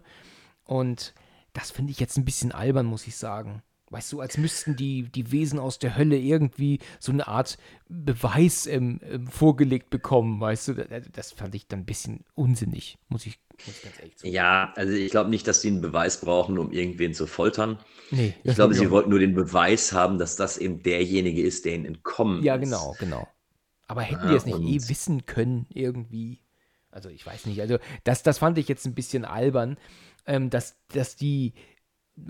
Und 0.63 1.15
das 1.53 1.71
finde 1.71 1.91
ich 1.91 1.99
jetzt 1.99 2.17
ein 2.17 2.25
bisschen 2.25 2.51
albern, 2.51 2.85
muss 2.85 3.07
ich 3.07 3.17
sagen. 3.17 3.63
Weißt 3.91 4.11
du, 4.13 4.21
als 4.21 4.37
müssten 4.37 4.75
die, 4.75 5.03
die 5.11 5.31
Wesen 5.31 5.59
aus 5.59 5.79
der 5.79 5.97
Hölle 5.97 6.17
irgendwie 6.17 6.79
so 6.99 7.11
eine 7.11 7.27
Art 7.27 7.57
Beweis 7.87 8.67
ähm, 8.67 8.99
ähm, 9.03 9.27
vorgelegt 9.27 9.89
bekommen, 9.89 10.39
weißt 10.39 10.67
du? 10.69 10.73
Das, 11.11 11.31
fand 11.31 11.55
ich 11.55 11.67
dann 11.67 11.79
ein 11.81 11.85
bisschen 11.85 12.23
unsinnig, 12.35 12.99
muss 13.07 13.25
ich, 13.25 13.39
muss 13.65 13.75
ich 13.77 13.81
ganz 13.81 13.99
ehrlich 13.99 14.17
sagen. 14.19 14.33
Ja, 14.33 14.73
also 14.75 14.93
ich 14.93 15.11
glaube 15.11 15.29
nicht, 15.29 15.47
dass 15.47 15.61
sie 15.61 15.69
einen 15.69 15.81
Beweis 15.81 16.19
brauchen, 16.21 16.57
um 16.57 16.71
irgendwen 16.71 17.13
zu 17.13 17.25
foltern. 17.27 17.79
Nee, 18.11 18.35
Ich 18.43 18.55
glaube, 18.55 18.73
sie 18.75 18.91
wollten 18.91 19.09
nur 19.09 19.19
den 19.19 19.35
Beweis 19.35 19.93
haben, 19.93 20.17
dass 20.17 20.35
das 20.35 20.57
eben 20.57 20.83
derjenige 20.83 21.41
ist, 21.41 21.65
der 21.65 21.75
ihnen 21.75 21.85
entkommen 21.85 22.45
Ja, 22.45 22.57
ist. 22.59 22.61
genau, 22.65 22.95
genau. 22.99 23.27
Aber 23.87 24.01
hätten 24.03 24.27
Ja, 24.27 24.29
die 24.29 24.35
es 24.35 24.45
nicht 24.45 24.63
eh 24.65 24.87
wissen 24.87 25.25
können, 25.25 25.65
irgendwie? 25.69 26.43
Also, 26.91 27.09
ich 27.09 27.25
weiß 27.25 27.45
nicht. 27.47 27.61
Also, 27.61 27.79
das, 28.03 28.23
das 28.23 28.39
fand 28.39 28.57
ich 28.57 28.67
jetzt 28.67 28.85
ein 28.85 28.95
bisschen 28.95 29.25
albern, 29.25 29.77
ähm, 30.25 30.49
dass, 30.49 30.77
dass 30.89 31.15
die 31.15 31.53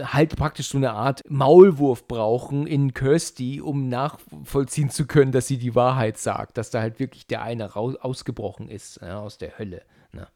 halt 0.01 0.35
praktisch 0.35 0.69
so 0.69 0.77
eine 0.77 0.91
Art 0.91 1.21
Maulwurf 1.29 2.07
brauchen 2.07 2.67
in 2.67 2.93
Kirsty, 2.93 3.61
um 3.61 3.89
nachvollziehen 3.89 4.89
zu 4.89 5.05
können, 5.07 5.31
dass 5.31 5.47
sie 5.47 5.57
die 5.57 5.75
Wahrheit 5.75 6.17
sagt, 6.17 6.57
dass 6.57 6.69
da 6.71 6.81
halt 6.81 6.99
wirklich 6.99 7.27
der 7.27 7.41
eine 7.41 7.73
raus, 7.73 7.95
ausgebrochen 7.95 8.69
ist 8.69 8.99
ja, 9.01 9.19
aus 9.19 9.37
der 9.37 9.57
Hölle. 9.57 9.83
Ne? 10.13 10.27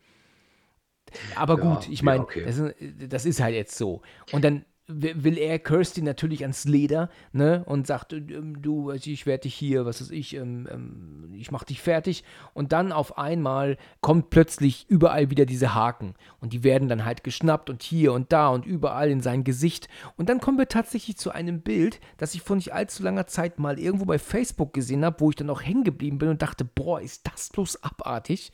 Aber 1.35 1.57
Ja, 1.57 1.59
gut, 1.59 1.87
ich 1.89 2.01
ja, 2.01 2.03
meine, 2.03 2.21
okay. 2.21 2.43
das, 2.43 2.57
ist- 2.57 2.75
das 3.09 3.25
ist 3.25 3.39
halt 3.41 3.55
jetzt 3.55 3.77
so. 3.77 4.01
Und 4.29 4.43
dann 4.43 4.65
will 4.87 5.37
er 5.37 5.59
Kirsty 5.59 6.01
natürlich 6.01 6.41
ans 6.41 6.65
Leder, 6.65 7.09
ne, 7.31 7.63
und 7.65 7.87
sagt, 7.87 8.11
ähm, 8.11 8.61
du, 8.61 8.91
ich 8.91 9.25
werde 9.25 9.43
dich 9.43 9.55
hier, 9.55 9.85
was 9.85 10.01
weiß 10.01 10.11
ich, 10.11 10.35
ähm, 10.35 10.67
ähm, 10.69 11.33
ich 11.37 11.51
mach 11.51 11.63
dich 11.63 11.81
fertig. 11.81 12.23
Und 12.53 12.73
dann 12.73 12.91
auf 12.91 13.17
einmal 13.17 13.77
kommt 14.01 14.29
plötzlich 14.29 14.85
überall 14.89 15.29
wieder 15.29 15.45
diese 15.45 15.73
Haken. 15.73 16.15
Und 16.41 16.51
die 16.51 16.63
werden 16.63 16.89
dann 16.89 17.05
halt 17.05 17.23
geschnappt 17.23 17.69
und 17.69 17.81
hier 17.81 18.11
und 18.11 18.33
da 18.33 18.49
und 18.49 18.65
überall 18.65 19.09
in 19.09 19.21
sein 19.21 19.45
Gesicht. 19.45 19.87
Und 20.17 20.27
dann 20.27 20.41
kommen 20.41 20.57
wir 20.57 20.67
tatsächlich 20.67 21.17
zu 21.17 21.31
einem 21.31 21.61
Bild, 21.61 22.01
das 22.17 22.35
ich 22.35 22.41
vor 22.41 22.57
nicht 22.57 22.73
allzu 22.73 23.03
langer 23.03 23.27
Zeit 23.27 23.59
mal 23.59 23.79
irgendwo 23.79 24.05
bei 24.05 24.19
Facebook 24.19 24.73
gesehen 24.73 25.05
habe, 25.05 25.21
wo 25.21 25.29
ich 25.29 25.37
dann 25.37 25.49
auch 25.49 25.61
hängen 25.61 25.85
geblieben 25.85 26.17
bin 26.17 26.29
und 26.29 26.41
dachte, 26.41 26.65
boah, 26.65 26.99
ist 26.99 27.25
das 27.25 27.49
bloß 27.49 27.83
abartig. 27.83 28.51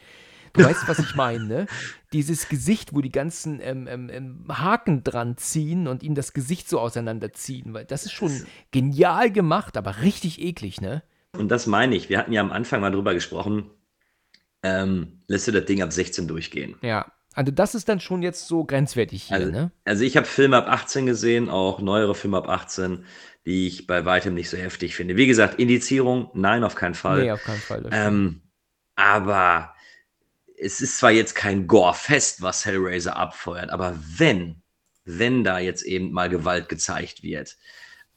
Du 0.54 0.64
weißt, 0.64 0.88
was 0.88 1.00
ich 1.00 1.16
meine, 1.16 1.44
ne? 1.46 1.66
Dieses 2.14 2.50
Gesicht, 2.50 2.94
wo 2.94 3.02
die 3.02 3.12
ganzen 3.12 3.60
ähm, 3.62 3.88
ähm, 3.88 4.10
ähm, 4.12 4.46
Haken 4.50 5.04
dran 5.04 5.38
ziehen 5.38 5.88
und 5.88 6.04
ihm 6.04 6.16
das 6.16 6.34
Gesicht 6.34 6.70
so 6.70 6.80
auseinanderziehen, 6.80 7.74
weil 7.74 7.86
das 7.86 8.06
ist 8.06 8.14
schon 8.14 8.46
genial 8.72 9.32
gemacht, 9.32 9.78
aber 9.78 10.02
richtig 10.02 10.42
eklig, 10.42 10.82
ne? 10.82 11.04
Und 11.38 11.50
das 11.50 11.68
meine 11.68 11.96
ich. 11.96 12.10
Wir 12.10 12.18
hatten 12.18 12.32
ja 12.34 12.42
am 12.42 12.52
Anfang 12.52 12.82
mal 12.82 12.92
drüber 12.92 13.14
gesprochen, 13.14 13.70
ähm, 14.64 15.22
lässt 15.28 15.48
du 15.48 15.52
das 15.52 15.66
Ding 15.66 15.82
ab 15.82 15.94
16 15.94 16.28
durchgehen. 16.28 16.76
Ja. 16.82 17.12
Also 17.36 17.52
das 17.52 17.76
ist 17.76 17.88
dann 17.88 18.00
schon 18.00 18.24
jetzt 18.24 18.48
so 18.48 18.66
grenzwertig 18.66 19.24
hier, 19.24 19.38
Also, 19.38 19.52
ne? 19.52 19.72
also 19.86 20.04
ich 20.04 20.18
habe 20.18 20.26
Filme 20.26 20.58
ab 20.58 20.68
18 20.68 21.06
gesehen, 21.06 21.48
auch 21.48 21.80
neuere 21.80 22.16
Filme 22.16 22.38
ab 22.38 22.50
18, 22.50 23.06
die 23.46 23.68
ich 23.68 23.88
bei 23.88 24.04
weitem 24.04 24.34
nicht 24.34 24.50
so 24.50 24.58
heftig 24.58 24.96
finde. 24.96 25.16
Wie 25.16 25.28
gesagt, 25.28 25.60
Indizierung, 25.60 26.32
nein, 26.34 26.64
auf 26.64 26.76
keinen 26.76 26.96
Fall. 26.96 27.24
Nee, 27.24 27.32
auf 27.32 27.44
keinen 27.44 27.60
Fall. 27.60 27.88
Ähm, 27.92 28.42
aber 28.96 29.74
es 30.62 30.82
ist 30.82 30.98
zwar 30.98 31.12
jetzt 31.12 31.36
kein 31.36 31.68
Gore-Fest, 31.68 32.42
was 32.42 32.66
Hellraiser 32.66 33.16
abfeuert, 33.16 33.70
aber 33.70 33.98
wenn, 34.18 34.62
wenn 35.06 35.44
da 35.44 35.60
jetzt 35.60 35.84
eben 35.84 36.12
mal 36.12 36.30
Gewalt 36.30 36.70
gezeigt 36.70 37.24
wird, 37.24 37.58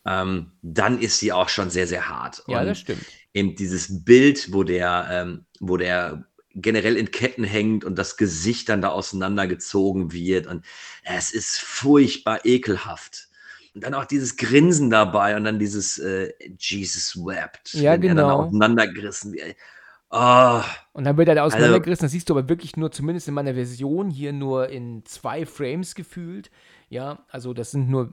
ähm, 0.05 0.53
dann 0.63 1.01
ist 1.01 1.19
sie 1.19 1.33
auch 1.33 1.49
schon 1.49 1.71
sehr, 1.71 1.87
sehr 1.87 2.09
hart. 2.09 2.43
ja, 2.49 2.61
Und 2.61 2.67
das 2.67 2.79
stimmt. 2.81 3.05
eben 3.33 3.55
dieses 3.55 4.05
Bild, 4.05 4.53
wo 4.53 4.65
der, 4.65 5.07
ähm, 5.11 5.47
wo 5.61 5.77
der 5.77 6.27
generell 6.55 6.97
in 6.97 7.11
Ketten 7.11 7.45
hängt 7.45 7.85
und 7.85 7.97
das 7.97 8.17
Gesicht 8.17 8.69
dann 8.69 8.83
da 8.83 8.89
auseinandergezogen 8.89 10.13
wird 10.13 10.47
und 10.47 10.65
es 11.05 11.33
ist 11.33 11.59
furchtbar 11.61 12.45
ekelhaft. 12.45 13.29
Und 13.75 13.85
dann 13.85 13.95
auch 13.95 14.05
dieses 14.05 14.37
Grinsen 14.37 14.91
dabei 14.91 15.35
und 15.35 15.45
dann 15.45 15.59
dieses 15.59 15.99
äh, 15.99 16.35
Jesus 16.59 17.17
wept, 17.17 17.73
Ja, 17.73 17.93
wenn 17.93 18.03
er 18.03 18.09
dann 18.09 18.17
genau. 18.17 18.43
auseinandergerissen 18.45 19.33
wird. 19.33 19.57
Oh, 20.15 20.61
Und 20.93 21.05
dann 21.05 21.17
wird 21.17 21.29
er 21.29 21.35
da 21.35 21.43
Also 21.43 21.57
auseinandergerissen. 21.57 22.05
Das 22.05 22.13
siehst 22.13 22.29
du 22.29 22.35
aber 22.35 22.47
wirklich 22.47 22.77
nur, 22.77 22.93
zumindest 22.93 23.29
in 23.29 23.35
meiner 23.35 23.55
Version, 23.55 24.11
hier 24.11 24.35
nur 24.35 24.69
in 24.69 25.07
zwei 25.07 25.47
Frames 25.47 25.95
gefühlt. 25.95 26.51
Ja, 26.91 27.25
also 27.31 27.55
das 27.55 27.71
sind 27.71 27.89
nur, 27.89 28.13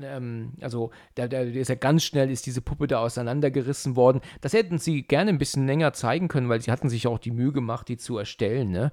ähm, 0.00 0.52
also 0.60 0.92
da, 1.16 1.26
da 1.26 1.40
ist 1.40 1.66
ja 1.66 1.74
ganz 1.74 2.04
schnell, 2.04 2.30
ist 2.30 2.46
diese 2.46 2.60
Puppe 2.60 2.86
da 2.86 3.00
auseinandergerissen 3.00 3.96
worden. 3.96 4.20
Das 4.42 4.52
hätten 4.52 4.78
sie 4.78 5.02
gerne 5.02 5.30
ein 5.30 5.38
bisschen 5.38 5.66
länger 5.66 5.92
zeigen 5.92 6.28
können, 6.28 6.48
weil 6.48 6.60
sie 6.60 6.70
hatten 6.70 6.88
sich 6.88 7.08
auch 7.08 7.18
die 7.18 7.32
Mühe 7.32 7.50
gemacht, 7.50 7.88
die 7.88 7.96
zu 7.96 8.16
erstellen, 8.16 8.70
ne? 8.70 8.92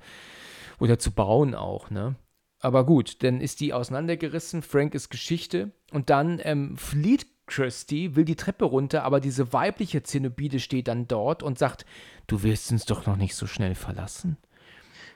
Oder 0.79 0.97
zu 0.97 1.11
bauen 1.11 1.53
auch, 1.53 1.91
ne? 1.91 2.15
Aber 2.59 2.87
gut, 2.87 3.21
dann 3.21 3.39
ist 3.39 3.59
die 3.59 3.73
auseinandergerissen, 3.73 4.63
Frank 4.63 4.95
ist 4.95 5.09
Geschichte 5.09 5.71
und 5.91 6.09
dann 6.09 6.39
ähm, 6.43 6.75
flieht 6.77 7.30
Kirsty, 7.51 8.15
will 8.15 8.23
die 8.23 8.37
Treppe 8.37 8.65
runter, 8.65 9.03
aber 9.03 9.19
diese 9.19 9.51
weibliche 9.51 10.03
Zenobide 10.03 10.59
steht 10.59 10.87
dann 10.87 11.07
dort 11.07 11.43
und 11.43 11.59
sagt, 11.59 11.85
du 12.27 12.43
wirst 12.43 12.71
uns 12.71 12.85
doch 12.85 13.05
noch 13.05 13.17
nicht 13.17 13.35
so 13.35 13.45
schnell 13.45 13.75
verlassen. 13.75 14.37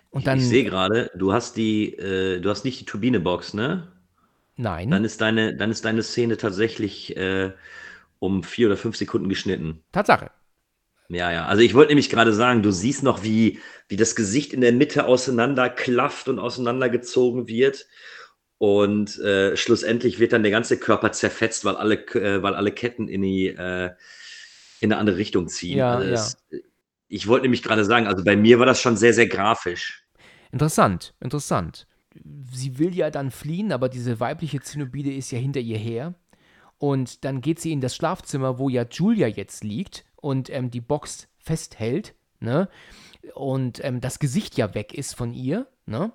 Und 0.09 0.27
dann, 0.27 0.39
ich 0.39 0.47
sehe 0.47 0.65
gerade, 0.65 1.11
du 1.15 1.33
hast 1.33 1.55
die, 1.55 1.93
äh, 1.93 2.39
du 2.41 2.49
hast 2.49 2.65
nicht 2.65 2.79
die 2.79 2.85
Turbine-Box, 2.85 3.53
ne? 3.53 3.87
nein, 4.57 4.91
Dann 4.91 5.05
ist 5.05 5.21
deine, 5.21 5.55
dann 5.55 5.71
ist 5.71 5.85
deine 5.85 6.03
Szene 6.03 6.37
tatsächlich 6.37 7.15
äh, 7.15 7.53
um 8.19 8.43
vier 8.43 8.67
oder 8.67 8.77
fünf 8.77 8.97
Sekunden 8.97 9.29
geschnitten. 9.29 9.83
Tatsache. 9.91 10.31
Ja, 11.07 11.31
ja. 11.31 11.45
Also 11.45 11.61
ich 11.61 11.73
wollte 11.73 11.89
nämlich 11.89 12.09
gerade 12.09 12.33
sagen, 12.33 12.63
du 12.63 12.71
siehst 12.71 13.03
noch, 13.03 13.23
wie, 13.23 13.59
wie 13.87 13.95
das 13.95 14.15
Gesicht 14.15 14.53
in 14.53 14.61
der 14.61 14.73
Mitte 14.73 15.05
auseinanderklafft 15.05 16.27
und 16.27 16.39
auseinandergezogen 16.39 17.47
wird. 17.47 17.85
Und 18.57 19.19
äh, 19.19 19.57
schlussendlich 19.57 20.19
wird 20.19 20.33
dann 20.33 20.43
der 20.43 20.51
ganze 20.51 20.79
Körper 20.79 21.11
zerfetzt, 21.11 21.65
weil 21.65 21.75
alle, 21.75 21.95
äh, 22.15 22.41
weil 22.41 22.55
alle 22.55 22.71
Ketten 22.71 23.07
in 23.07 23.21
die 23.21 23.47
äh, 23.47 23.91
in 24.79 24.91
eine 24.91 24.99
andere 24.99 25.17
Richtung 25.17 25.47
ziehen. 25.47 25.77
Ja, 25.79 25.95
also 25.95 26.07
ja. 26.07 26.13
es, 26.13 26.37
ich 27.07 27.27
wollte 27.27 27.43
nämlich 27.43 27.63
gerade 27.63 27.85
sagen, 27.85 28.07
also 28.07 28.23
bei 28.23 28.35
mir 28.35 28.59
war 28.59 28.65
das 28.65 28.81
schon 28.81 28.97
sehr, 28.97 29.13
sehr 29.13 29.27
grafisch. 29.27 30.05
Interessant, 30.51 31.13
interessant. 31.19 31.87
Sie 32.51 32.79
will 32.79 32.95
ja 32.95 33.09
dann 33.09 33.31
fliehen, 33.31 33.71
aber 33.71 33.89
diese 33.89 34.19
weibliche 34.19 34.61
Zenobide 34.61 35.13
ist 35.13 35.31
ja 35.31 35.37
hinter 35.37 35.59
ihr 35.59 35.77
her. 35.77 36.15
Und 36.77 37.25
dann 37.25 37.41
geht 37.41 37.59
sie 37.59 37.71
in 37.71 37.81
das 37.81 37.95
Schlafzimmer, 37.95 38.57
wo 38.57 38.69
ja 38.69 38.85
Julia 38.89 39.27
jetzt 39.27 39.63
liegt 39.63 40.05
und 40.15 40.49
ähm, 40.49 40.71
die 40.71 40.81
Box 40.81 41.27
festhält, 41.37 42.15
ne? 42.39 42.69
Und 43.33 43.83
ähm, 43.83 44.01
das 44.01 44.19
Gesicht 44.19 44.57
ja 44.57 44.75
weg 44.75 44.93
ist 44.93 45.15
von 45.15 45.33
ihr, 45.33 45.67
ne? 45.85 46.11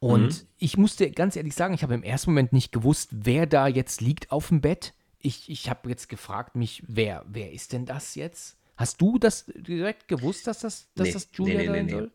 Und 0.00 0.44
Mhm. 0.44 0.48
ich 0.58 0.76
musste 0.76 1.10
ganz 1.10 1.36
ehrlich 1.36 1.54
sagen, 1.54 1.74
ich 1.74 1.82
habe 1.82 1.94
im 1.94 2.02
ersten 2.02 2.30
Moment 2.30 2.52
nicht 2.52 2.72
gewusst, 2.72 3.10
wer 3.12 3.46
da 3.46 3.66
jetzt 3.66 4.00
liegt 4.00 4.30
auf 4.30 4.48
dem 4.48 4.60
Bett. 4.60 4.94
Ich, 5.18 5.50
ich 5.50 5.68
habe 5.68 5.88
jetzt 5.88 6.08
gefragt 6.08 6.54
mich, 6.56 6.82
wer, 6.86 7.24
wer 7.28 7.52
ist 7.52 7.72
denn 7.72 7.84
das 7.86 8.14
jetzt? 8.14 8.56
Hast 8.76 9.00
du 9.00 9.18
das 9.18 9.46
direkt 9.56 10.06
gewusst, 10.06 10.46
dass 10.46 10.60
das, 10.60 10.88
dass 10.94 11.10
Nee, 11.10 11.12
das 11.12 11.28
nee, 11.38 11.54
Julia 11.54 11.54
nee, 11.54 11.68
nee, 11.68 11.82
sein 11.82 11.88
nee. 11.88 12.04
soll? 12.04 12.12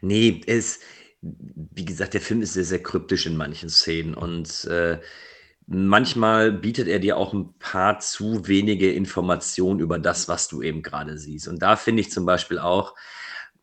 Nee, 0.00 0.40
es, 0.46 0.80
wie 1.20 1.84
gesagt, 1.84 2.14
der 2.14 2.20
Film 2.20 2.42
ist 2.42 2.54
sehr, 2.54 2.64
sehr 2.64 2.82
kryptisch 2.82 3.26
in 3.26 3.36
manchen 3.36 3.68
Szenen 3.68 4.14
und 4.14 4.64
äh, 4.64 5.00
manchmal 5.66 6.52
bietet 6.52 6.88
er 6.88 6.98
dir 6.98 7.16
auch 7.16 7.32
ein 7.32 7.54
paar 7.58 7.98
zu 8.00 8.46
wenige 8.46 8.92
Informationen 8.92 9.80
über 9.80 9.98
das, 9.98 10.28
was 10.28 10.48
du 10.48 10.62
eben 10.62 10.82
gerade 10.82 11.18
siehst. 11.18 11.48
Und 11.48 11.60
da 11.62 11.76
finde 11.76 12.02
ich 12.02 12.10
zum 12.10 12.26
Beispiel 12.26 12.58
auch, 12.58 12.94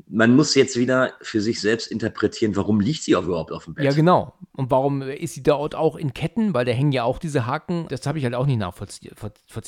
man 0.07 0.35
muss 0.35 0.55
jetzt 0.55 0.77
wieder 0.77 1.13
für 1.21 1.41
sich 1.41 1.61
selbst 1.61 1.87
interpretieren, 1.87 2.55
warum 2.55 2.79
liegt 2.79 3.03
sie 3.03 3.15
auch 3.15 3.23
überhaupt 3.23 3.51
auf 3.51 3.65
dem 3.65 3.73
Bett? 3.73 3.85
Ja, 3.85 3.91
genau. 3.91 4.33
Und 4.53 4.71
warum 4.71 5.01
ist 5.01 5.33
sie 5.33 5.43
dort 5.43 5.75
auch 5.75 5.95
in 5.95 6.13
Ketten? 6.13 6.53
Weil 6.53 6.65
da 6.65 6.71
hängen 6.71 6.91
ja 6.91 7.03
auch 7.03 7.19
diese 7.19 7.45
Haken. 7.45 7.87
Das 7.89 8.05
habe 8.05 8.17
ich 8.17 8.23
halt 8.23 8.35
auch 8.35 8.45
nicht 8.45 8.59
nachvollziehen. 8.59 9.13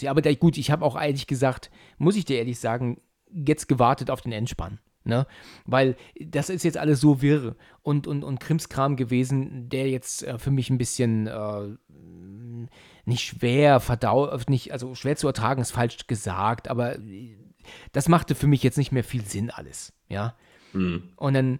Aber 0.07 0.21
da, 0.21 0.33
gut, 0.33 0.57
ich 0.57 0.71
habe 0.71 0.85
auch 0.85 0.99
ehrlich 0.99 1.27
gesagt, 1.27 1.71
muss 1.97 2.15
ich 2.15 2.25
dir 2.25 2.37
ehrlich 2.37 2.59
sagen, 2.59 3.01
jetzt 3.31 3.67
gewartet 3.67 4.09
auf 4.09 4.21
den 4.21 4.31
Endspann. 4.31 4.79
Ne? 5.05 5.27
Weil 5.65 5.97
das 6.19 6.49
ist 6.49 6.63
jetzt 6.63 6.77
alles 6.77 7.01
so 7.01 7.21
wirr 7.21 7.55
und, 7.81 8.07
und, 8.07 8.23
und 8.23 8.39
Krimskram 8.39 8.95
gewesen, 8.95 9.67
der 9.67 9.89
jetzt 9.89 10.23
äh, 10.23 10.39
für 10.39 10.51
mich 10.51 10.69
ein 10.69 10.77
bisschen 10.77 11.27
äh, 11.27 11.75
nicht 13.05 13.23
schwer 13.23 13.81
verdau, 13.81 14.37
nicht, 14.47 14.71
also 14.71 14.95
schwer 14.95 15.17
zu 15.17 15.27
ertragen 15.27 15.61
ist 15.61 15.71
falsch 15.71 16.07
gesagt, 16.07 16.69
aber 16.69 16.97
das 17.91 18.09
machte 18.09 18.35
für 18.35 18.47
mich 18.47 18.63
jetzt 18.63 18.77
nicht 18.77 18.91
mehr 18.91 19.03
viel 19.03 19.25
Sinn 19.25 19.49
alles, 19.49 19.93
ja. 20.09 20.35
Mhm. 20.73 21.09
Und 21.15 21.33
dann, 21.33 21.59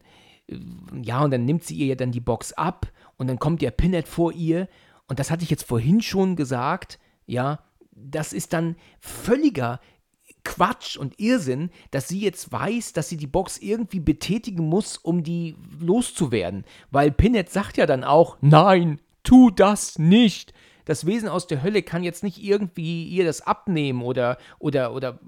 ja, 1.01 1.23
und 1.23 1.31
dann 1.31 1.45
nimmt 1.45 1.63
sie 1.63 1.75
ihr 1.75 1.87
ja 1.87 1.95
dann 1.95 2.11
die 2.11 2.19
Box 2.19 2.53
ab 2.53 2.91
und 3.17 3.27
dann 3.27 3.39
kommt 3.39 3.61
der 3.61 3.71
Pinhead 3.71 4.07
vor 4.07 4.31
ihr 4.33 4.67
und 5.07 5.19
das 5.19 5.31
hatte 5.31 5.43
ich 5.43 5.49
jetzt 5.49 5.67
vorhin 5.67 6.01
schon 6.01 6.35
gesagt, 6.35 6.99
ja, 7.25 7.59
das 7.91 8.33
ist 8.33 8.53
dann 8.53 8.75
völliger 8.99 9.79
Quatsch 10.43 10.97
und 10.97 11.19
Irrsinn, 11.19 11.69
dass 11.91 12.07
sie 12.07 12.19
jetzt 12.19 12.51
weiß, 12.51 12.93
dass 12.93 13.09
sie 13.09 13.17
die 13.17 13.27
Box 13.27 13.57
irgendwie 13.57 13.99
betätigen 13.99 14.67
muss, 14.67 14.97
um 14.97 15.23
die 15.23 15.55
loszuwerden. 15.79 16.65
Weil 16.91 17.11
Pinhead 17.11 17.49
sagt 17.49 17.77
ja 17.77 17.85
dann 17.85 18.03
auch, 18.03 18.37
nein, 18.41 18.99
tu 19.23 19.51
das 19.51 19.97
nicht. 19.97 20.53
Das 20.85 21.05
Wesen 21.05 21.29
aus 21.29 21.47
der 21.47 21.63
Hölle 21.63 21.81
kann 21.83 22.03
jetzt 22.03 22.23
nicht 22.23 22.43
irgendwie 22.43 23.07
ihr 23.07 23.25
das 23.25 23.41
abnehmen 23.41 24.01
oder, 24.01 24.37
oder, 24.59 24.93
oder, 24.93 25.19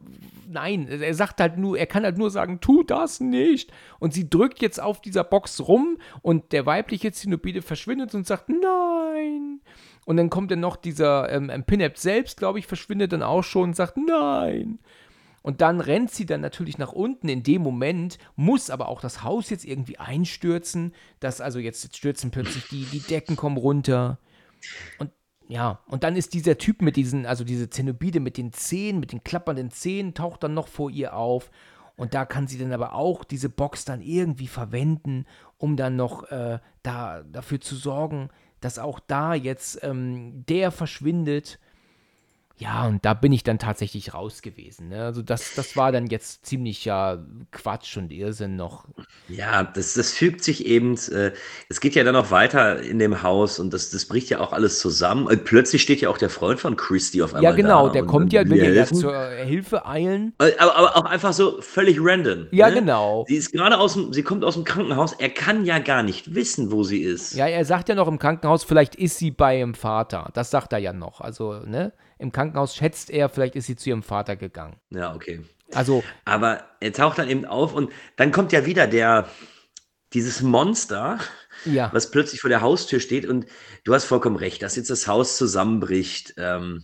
nein, 0.49 0.87
er 0.87 1.13
sagt 1.13 1.39
halt 1.39 1.57
nur, 1.57 1.77
er 1.77 1.87
kann 1.87 2.03
halt 2.03 2.17
nur 2.17 2.29
sagen, 2.29 2.59
tu 2.59 2.83
das 2.83 3.19
nicht. 3.19 3.71
Und 3.99 4.13
sie 4.13 4.29
drückt 4.29 4.61
jetzt 4.61 4.81
auf 4.81 5.01
dieser 5.01 5.23
Box 5.23 5.61
rum 5.67 5.97
und 6.21 6.51
der 6.51 6.65
weibliche 6.65 7.11
Zenobide 7.11 7.61
verschwindet 7.61 8.13
und 8.15 8.27
sagt, 8.27 8.49
nein. 8.49 9.61
Und 10.05 10.17
dann 10.17 10.29
kommt 10.29 10.51
dann 10.51 10.59
noch 10.59 10.75
dieser 10.75 11.31
ähm, 11.31 11.63
Pinhead 11.65 11.97
selbst, 11.97 12.37
glaube 12.37 12.59
ich, 12.59 12.67
verschwindet 12.67 13.11
dann 13.11 13.23
auch 13.23 13.43
schon 13.43 13.69
und 13.69 13.75
sagt, 13.75 13.97
nein. 13.97 14.79
Und 15.45 15.61
dann 15.61 15.79
rennt 15.79 16.09
sie 16.09 16.25
dann 16.25 16.41
natürlich 16.41 16.79
nach 16.79 16.91
unten. 16.91 17.29
In 17.29 17.43
dem 17.43 17.61
Moment 17.61 18.17
muss 18.35 18.71
aber 18.71 18.87
auch 18.87 18.99
das 18.99 19.21
Haus 19.21 19.51
jetzt 19.51 19.63
irgendwie 19.63 19.99
einstürzen. 19.99 20.91
Dass 21.19 21.39
also 21.39 21.59
jetzt, 21.59 21.83
jetzt 21.83 21.97
stürzen 21.97 22.31
plötzlich 22.31 22.67
die, 22.69 22.85
die 22.85 22.99
Decken 22.99 23.35
kommen 23.35 23.57
runter. 23.57 24.17
Und 24.97 25.11
ja, 25.47 25.79
und 25.87 26.03
dann 26.03 26.15
ist 26.15 26.33
dieser 26.33 26.57
Typ 26.57 26.81
mit 26.81 26.95
diesen, 26.95 27.25
also 27.25 27.43
diese 27.43 27.69
Zenobide 27.69 28.19
mit 28.19 28.37
den 28.37 28.51
Zähnen, 28.51 28.99
mit 28.99 29.11
den 29.11 29.23
klappernden 29.23 29.71
Zähnen, 29.71 30.13
taucht 30.13 30.43
dann 30.43 30.53
noch 30.53 30.67
vor 30.67 30.89
ihr 30.89 31.15
auf. 31.15 31.51
Und 31.97 32.13
da 32.13 32.25
kann 32.25 32.47
sie 32.47 32.57
dann 32.57 32.73
aber 32.73 32.93
auch 32.93 33.23
diese 33.23 33.49
Box 33.49 33.85
dann 33.85 34.01
irgendwie 34.01 34.47
verwenden, 34.47 35.25
um 35.57 35.77
dann 35.77 35.95
noch 35.95 36.23
äh, 36.29 36.59
da, 36.83 37.23
dafür 37.23 37.61
zu 37.61 37.75
sorgen, 37.75 38.29
dass 38.59 38.79
auch 38.79 38.99
da 38.99 39.33
jetzt 39.33 39.79
ähm, 39.83 40.43
der 40.47 40.71
verschwindet 40.71 41.59
ja, 42.57 42.87
und 42.87 43.03
da 43.03 43.13
bin 43.13 43.33
ich 43.33 43.43
dann 43.43 43.59
tatsächlich 43.59 44.13
raus 44.13 44.41
gewesen. 44.41 44.87
Ne? 44.87 45.03
Also 45.03 45.21
das, 45.21 45.55
das 45.55 45.75
war 45.75 45.91
dann 45.91 46.07
jetzt 46.07 46.45
ziemlich 46.45 46.85
ja 46.85 47.17
Quatsch 47.51 47.97
und 47.97 48.13
Irrsinn 48.13 48.55
noch. 48.55 48.87
Ja, 49.27 49.63
das, 49.63 49.93
das 49.95 50.13
fügt 50.13 50.41
sich 50.41 50.65
eben, 50.65 50.95
äh, 51.11 51.33
es 51.67 51.81
geht 51.81 51.95
ja 51.95 52.05
dann 52.05 52.13
noch 52.13 52.31
weiter 52.31 52.81
in 52.81 52.97
dem 52.97 53.23
Haus 53.23 53.59
und 53.59 53.73
das, 53.73 53.89
das 53.89 54.05
bricht 54.05 54.29
ja 54.29 54.39
auch 54.39 54.53
alles 54.53 54.79
zusammen. 54.79 55.27
Und 55.27 55.43
plötzlich 55.43 55.81
steht 55.81 55.99
ja 55.99 56.09
auch 56.09 56.17
der 56.17 56.29
Freund 56.29 56.61
von 56.61 56.77
Christy 56.77 57.21
auf 57.21 57.33
einmal 57.33 57.43
Ja, 57.43 57.51
genau, 57.51 57.87
da 57.87 57.93
der 57.93 58.01
und, 58.03 58.07
kommt 58.07 58.23
und 58.23 58.33
ja, 58.33 58.47
will 58.47 58.73
ja 58.73 58.85
zur 58.85 59.27
Hilfe 59.31 59.85
eilen. 59.85 60.33
Aber, 60.37 60.75
aber 60.77 60.95
auch 60.95 61.05
einfach 61.05 61.33
so 61.33 61.59
völlig 61.59 61.97
random. 61.99 62.47
Ja, 62.51 62.69
ne? 62.69 62.75
genau. 62.75 63.25
Sie 63.27 63.35
ist 63.35 63.51
gerade 63.51 63.77
aus 63.77 63.95
dem, 63.95 64.13
sie 64.13 64.23
kommt 64.23 64.45
aus 64.45 64.53
dem 64.53 64.63
Krankenhaus. 64.63 65.11
Er 65.11 65.29
kann 65.29 65.65
ja 65.65 65.79
gar 65.79 66.03
nicht 66.03 66.33
wissen, 66.33 66.71
wo 66.71 66.83
sie 66.83 67.01
ist. 67.01 67.33
Ja, 67.35 67.47
er 67.47 67.65
sagt 67.65 67.89
ja 67.89 67.95
noch 67.95 68.07
im 68.07 68.17
Krankenhaus, 68.17 68.63
vielleicht 68.63 68.95
ist 68.95 69.17
sie 69.17 69.31
bei 69.31 69.59
ihrem 69.59 69.73
Vater. 69.73 70.29
Das 70.33 70.51
sagt 70.51 70.71
er 70.71 70.79
ja 70.79 70.93
noch. 70.93 71.19
Also, 71.19 71.59
ne? 71.65 71.91
Im 72.17 72.31
Krankenhaus 72.31 72.75
schätzt 72.75 73.09
er, 73.09 73.29
vielleicht 73.29 73.55
ist 73.55 73.65
sie 73.65 73.75
zu 73.75 73.89
ihrem 73.89 74.03
Vater 74.03 74.35
gegangen. 74.35 74.77
Ja, 74.89 75.13
okay. 75.13 75.41
Also, 75.73 76.03
Aber 76.23 76.63
er 76.79 76.93
taucht 76.93 77.17
dann 77.17 77.29
eben 77.29 77.45
auf 77.45 77.73
und 77.73 77.91
dann 78.15 78.31
kommt 78.31 78.51
ja 78.51 78.65
wieder 78.65 78.87
der, 78.87 79.27
dieses 80.13 80.41
Monster, 80.41 81.19
ja. 81.65 81.89
was 81.91 82.11
plötzlich 82.11 82.39
vor 82.39 82.49
der 82.49 82.61
Haustür 82.61 82.99
steht 82.99 83.25
und 83.25 83.47
du 83.83 83.93
hast 83.93 84.05
vollkommen 84.05 84.37
recht, 84.37 84.61
dass 84.61 84.75
jetzt 84.75 84.89
das 84.89 85.07
Haus 85.07 85.37
zusammenbricht. 85.37 86.35
Ähm, 86.37 86.83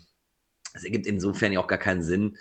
das 0.74 0.84
ergibt 0.84 1.06
insofern 1.06 1.52
ja 1.52 1.60
auch 1.60 1.68
gar 1.68 1.78
keinen 1.78 2.03
Sinn, 2.03 2.38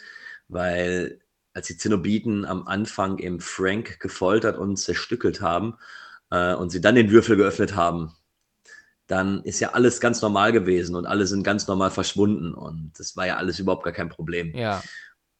weil 0.48 1.20
als 1.52 1.66
die 1.66 1.76
Zenobiten 1.76 2.44
am 2.44 2.66
Anfang 2.66 3.18
eben 3.18 3.40
Frank 3.40 4.00
gefoltert 4.00 4.56
und 4.56 4.76
zerstückelt 4.76 5.40
haben 5.40 5.76
äh, 6.30 6.54
und 6.54 6.70
sie 6.70 6.80
dann 6.80 6.94
den 6.94 7.10
Würfel 7.10 7.36
geöffnet 7.36 7.74
haben, 7.76 8.12
dann 9.10 9.42
ist 9.42 9.60
ja 9.60 9.70
alles 9.70 10.00
ganz 10.00 10.22
normal 10.22 10.52
gewesen 10.52 10.94
und 10.94 11.06
alle 11.06 11.26
sind 11.26 11.42
ganz 11.42 11.66
normal 11.66 11.90
verschwunden 11.90 12.54
und 12.54 12.92
das 12.96 13.16
war 13.16 13.26
ja 13.26 13.36
alles 13.36 13.58
überhaupt 13.58 13.82
gar 13.82 13.92
kein 13.92 14.08
Problem. 14.08 14.54
Ja. 14.54 14.82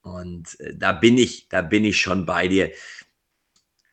Und 0.02 0.58
äh, 0.60 0.74
da 0.76 0.92
bin 0.92 1.18
ich, 1.18 1.48
da 1.48 1.62
bin 1.62 1.84
ich 1.84 2.00
schon 2.00 2.26
bei 2.26 2.48
dir. 2.48 2.72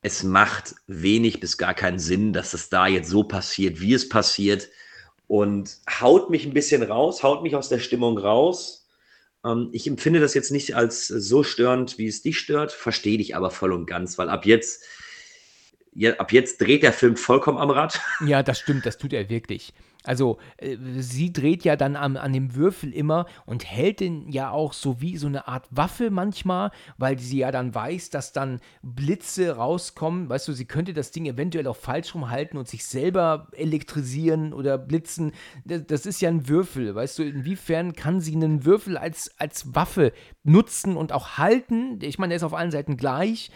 Es 0.02 0.24
macht 0.24 0.76
wenig 0.88 1.40
bis 1.40 1.58
gar 1.58 1.74
keinen 1.74 2.00
Sinn, 2.00 2.34
dass 2.34 2.54
es 2.54 2.70
da 2.70 2.88
jetzt 2.88 3.10
so 3.10 3.24
passiert, 3.24 3.80
wie 3.80 3.94
es 3.94 4.10
passiert 4.10 4.70
und 5.28 5.78
haut 6.00 6.30
mich 6.30 6.46
ein 6.46 6.54
bisschen 6.54 6.82
raus, 6.82 7.22
haut 7.22 7.44
mich 7.44 7.56
aus 7.56 7.70
der 7.70 7.80
Stimmung 7.80 8.18
raus. 8.18 8.88
Ähm, 9.46 9.70
ich 9.74 9.86
empfinde 9.86 10.20
das 10.20 10.34
jetzt 10.34 10.52
nicht 10.52 10.76
als 10.76 11.08
so 11.08 11.44
störend, 11.44 11.98
wie 12.00 12.08
es 12.08 12.22
dich 12.24 12.40
stört, 12.40 12.72
verstehe 12.72 13.18
dich 13.18 13.36
aber 13.36 13.52
voll 13.52 13.74
und 13.74 13.86
ganz, 13.86 14.18
weil 14.18 14.30
ab 14.30 14.46
jetzt, 14.46 14.84
ja, 15.98 16.14
ab 16.18 16.32
jetzt 16.32 16.62
dreht 16.62 16.84
der 16.84 16.94
Film 16.94 17.18
vollkommen 17.18 17.58
am 17.58 17.72
Rad. 17.72 18.00
Ja, 18.26 18.44
das 18.44 18.60
stimmt, 18.60 18.86
das 18.86 18.98
tut 18.98 19.14
er 19.14 19.30
wirklich. 19.30 19.74
Also, 20.04 20.38
äh, 20.58 20.78
sie 21.00 21.34
dreht 21.34 21.64
ja 21.64 21.76
dann 21.76 21.96
am, 21.96 22.18
an 22.18 22.34
dem 22.34 22.56
Würfel 22.56 22.94
immer 22.94 23.26
und 23.46 23.66
hält 23.66 24.00
den 24.00 24.30
ja 24.30 24.52
auch 24.52 24.74
so 24.74 25.02
wie 25.02 25.18
so 25.18 25.26
eine 25.28 25.48
Art 25.48 25.68
Waffe 25.72 26.12
manchmal, 26.12 26.72
weil 26.98 27.18
sie 27.18 27.40
ja 27.40 27.52
dann 27.52 27.74
weiß, 27.74 28.12
dass 28.12 28.32
dann 28.32 28.60
Blitze 28.84 29.56
rauskommen. 29.56 30.30
Weißt 30.30 30.48
du, 30.48 30.54
sie 30.54 30.66
könnte 30.66 30.94
das 30.94 31.12
Ding 31.12 31.26
eventuell 31.26 31.68
auch 31.68 31.76
falsch 31.76 32.14
rumhalten 32.14 32.60
und 32.60 32.68
sich 32.68 32.86
selber 32.86 33.48
elektrisieren 33.54 34.54
oder 34.54 34.78
blitzen. 34.78 35.32
Das, 35.66 35.86
das 35.88 36.06
ist 36.06 36.22
ja 36.22 36.30
ein 36.30 36.48
Würfel, 36.48 36.94
weißt 36.94 37.18
du, 37.18 37.24
inwiefern 37.24 37.94
kann 37.94 38.22
sie 38.22 38.36
einen 38.36 38.66
Würfel 38.66 38.98
als, 38.98 39.32
als 39.40 39.74
Waffe 39.74 40.14
nutzen 40.44 40.96
und 40.96 41.12
auch 41.12 41.38
halten? 41.38 42.00
Ich 42.02 42.20
meine, 42.20 42.32
der 42.32 42.38
ist 42.38 42.44
auf 42.44 42.54
allen 42.54 42.72
Seiten 42.72 42.98
gleich. 42.98 43.50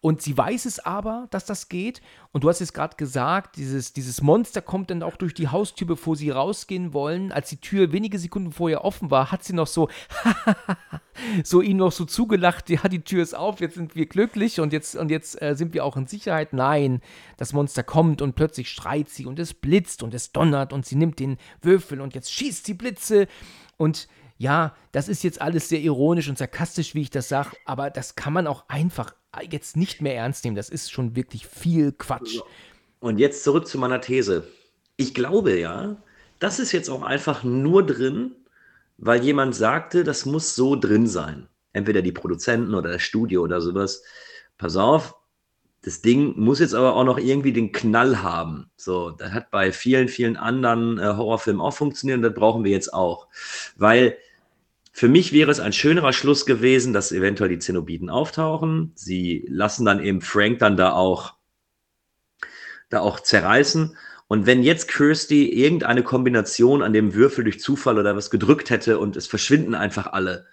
Und 0.00 0.22
sie 0.22 0.38
weiß 0.38 0.64
es 0.66 0.78
aber, 0.78 1.26
dass 1.30 1.44
das 1.44 1.68
geht. 1.68 2.00
Und 2.30 2.44
du 2.44 2.48
hast 2.48 2.60
es 2.60 2.72
gerade 2.72 2.96
gesagt, 2.96 3.56
dieses, 3.56 3.92
dieses 3.92 4.22
Monster 4.22 4.62
kommt 4.62 4.90
dann 4.90 5.02
auch 5.02 5.16
durch 5.16 5.34
die 5.34 5.48
Haustür, 5.48 5.88
bevor 5.88 6.14
sie 6.14 6.30
rausgehen 6.30 6.92
wollen. 6.92 7.32
Als 7.32 7.48
die 7.48 7.60
Tür 7.60 7.90
wenige 7.90 8.20
Sekunden 8.20 8.52
vorher 8.52 8.84
offen 8.84 9.10
war, 9.10 9.32
hat 9.32 9.42
sie 9.42 9.54
noch 9.54 9.66
so, 9.66 9.88
so 11.44 11.62
ihm 11.62 11.78
noch 11.78 11.90
so 11.90 12.04
zugelacht, 12.04 12.70
ja, 12.70 12.82
die 12.88 13.02
Tür 13.02 13.24
ist 13.24 13.34
auf, 13.34 13.60
jetzt 13.60 13.74
sind 13.74 13.96
wir 13.96 14.06
glücklich 14.06 14.60
und 14.60 14.72
jetzt, 14.72 14.94
und 14.94 15.10
jetzt 15.10 15.42
äh, 15.42 15.56
sind 15.56 15.74
wir 15.74 15.84
auch 15.84 15.96
in 15.96 16.06
Sicherheit. 16.06 16.52
Nein, 16.52 17.00
das 17.36 17.52
Monster 17.52 17.82
kommt 17.82 18.22
und 18.22 18.36
plötzlich 18.36 18.70
schreit 18.70 19.08
sie 19.08 19.26
und 19.26 19.40
es 19.40 19.52
blitzt 19.52 20.04
und 20.04 20.14
es 20.14 20.30
donnert 20.30 20.72
und 20.72 20.86
sie 20.86 20.94
nimmt 20.94 21.18
den 21.18 21.38
Würfel 21.60 22.00
und 22.00 22.14
jetzt 22.14 22.32
schießt 22.32 22.66
sie 22.66 22.74
Blitze. 22.74 23.26
Und 23.76 24.06
ja, 24.36 24.76
das 24.92 25.08
ist 25.08 25.24
jetzt 25.24 25.40
alles 25.40 25.68
sehr 25.68 25.80
ironisch 25.80 26.28
und 26.28 26.38
sarkastisch, 26.38 26.94
wie 26.94 27.02
ich 27.02 27.10
das 27.10 27.28
sage, 27.28 27.50
aber 27.64 27.90
das 27.90 28.14
kann 28.14 28.32
man 28.32 28.46
auch 28.46 28.68
einfach 28.68 29.12
jetzt 29.50 29.76
nicht 29.76 30.00
mehr 30.00 30.16
ernst 30.16 30.44
nehmen. 30.44 30.56
Das 30.56 30.68
ist 30.68 30.90
schon 30.90 31.16
wirklich 31.16 31.46
viel 31.46 31.92
Quatsch. 31.92 32.40
Und 33.00 33.18
jetzt 33.18 33.44
zurück 33.44 33.66
zu 33.66 33.78
meiner 33.78 34.00
These. 34.00 34.46
Ich 34.96 35.14
glaube 35.14 35.58
ja, 35.58 35.96
das 36.38 36.58
ist 36.58 36.72
jetzt 36.72 36.88
auch 36.88 37.02
einfach 37.02 37.44
nur 37.44 37.84
drin, 37.86 38.34
weil 38.96 39.22
jemand 39.22 39.54
sagte, 39.54 40.04
das 40.04 40.26
muss 40.26 40.54
so 40.54 40.76
drin 40.76 41.06
sein. 41.06 41.48
Entweder 41.72 42.02
die 42.02 42.12
Produzenten 42.12 42.74
oder 42.74 42.92
das 42.92 43.02
Studio 43.02 43.42
oder 43.42 43.60
sowas. 43.60 44.02
Pass 44.56 44.76
auf, 44.76 45.14
das 45.82 46.00
Ding 46.00 46.34
muss 46.38 46.58
jetzt 46.58 46.74
aber 46.74 46.96
auch 46.96 47.04
noch 47.04 47.18
irgendwie 47.18 47.52
den 47.52 47.70
Knall 47.70 48.22
haben. 48.22 48.70
So, 48.76 49.10
das 49.10 49.30
hat 49.30 49.50
bei 49.50 49.70
vielen, 49.70 50.08
vielen 50.08 50.36
anderen 50.36 50.98
äh, 50.98 51.02
Horrorfilmen 51.02 51.62
auch 51.62 51.72
funktioniert 51.72 52.16
und 52.16 52.22
das 52.22 52.34
brauchen 52.34 52.64
wir 52.64 52.72
jetzt 52.72 52.92
auch. 52.92 53.28
Weil 53.76 54.16
für 54.98 55.06
mich 55.06 55.32
wäre 55.32 55.52
es 55.52 55.60
ein 55.60 55.72
schönerer 55.72 56.12
Schluss 56.12 56.44
gewesen, 56.44 56.92
dass 56.92 57.12
eventuell 57.12 57.48
die 57.48 57.60
Zenobiten 57.60 58.10
auftauchen. 58.10 58.90
Sie 58.96 59.46
lassen 59.48 59.84
dann 59.84 60.02
eben 60.02 60.20
Frank 60.20 60.58
dann 60.58 60.76
da 60.76 60.92
auch, 60.92 61.34
da 62.88 62.98
auch 62.98 63.20
zerreißen. 63.20 63.96
Und 64.26 64.46
wenn 64.46 64.64
jetzt 64.64 64.88
Kirsty 64.88 65.52
irgendeine 65.52 66.02
Kombination 66.02 66.82
an 66.82 66.92
dem 66.92 67.14
Würfel 67.14 67.44
durch 67.44 67.60
Zufall 67.60 67.96
oder 67.96 68.16
was 68.16 68.28
gedrückt 68.28 68.70
hätte 68.70 68.98
und 68.98 69.14
es 69.14 69.28
verschwinden 69.28 69.76
einfach 69.76 70.08
alle, 70.08 70.46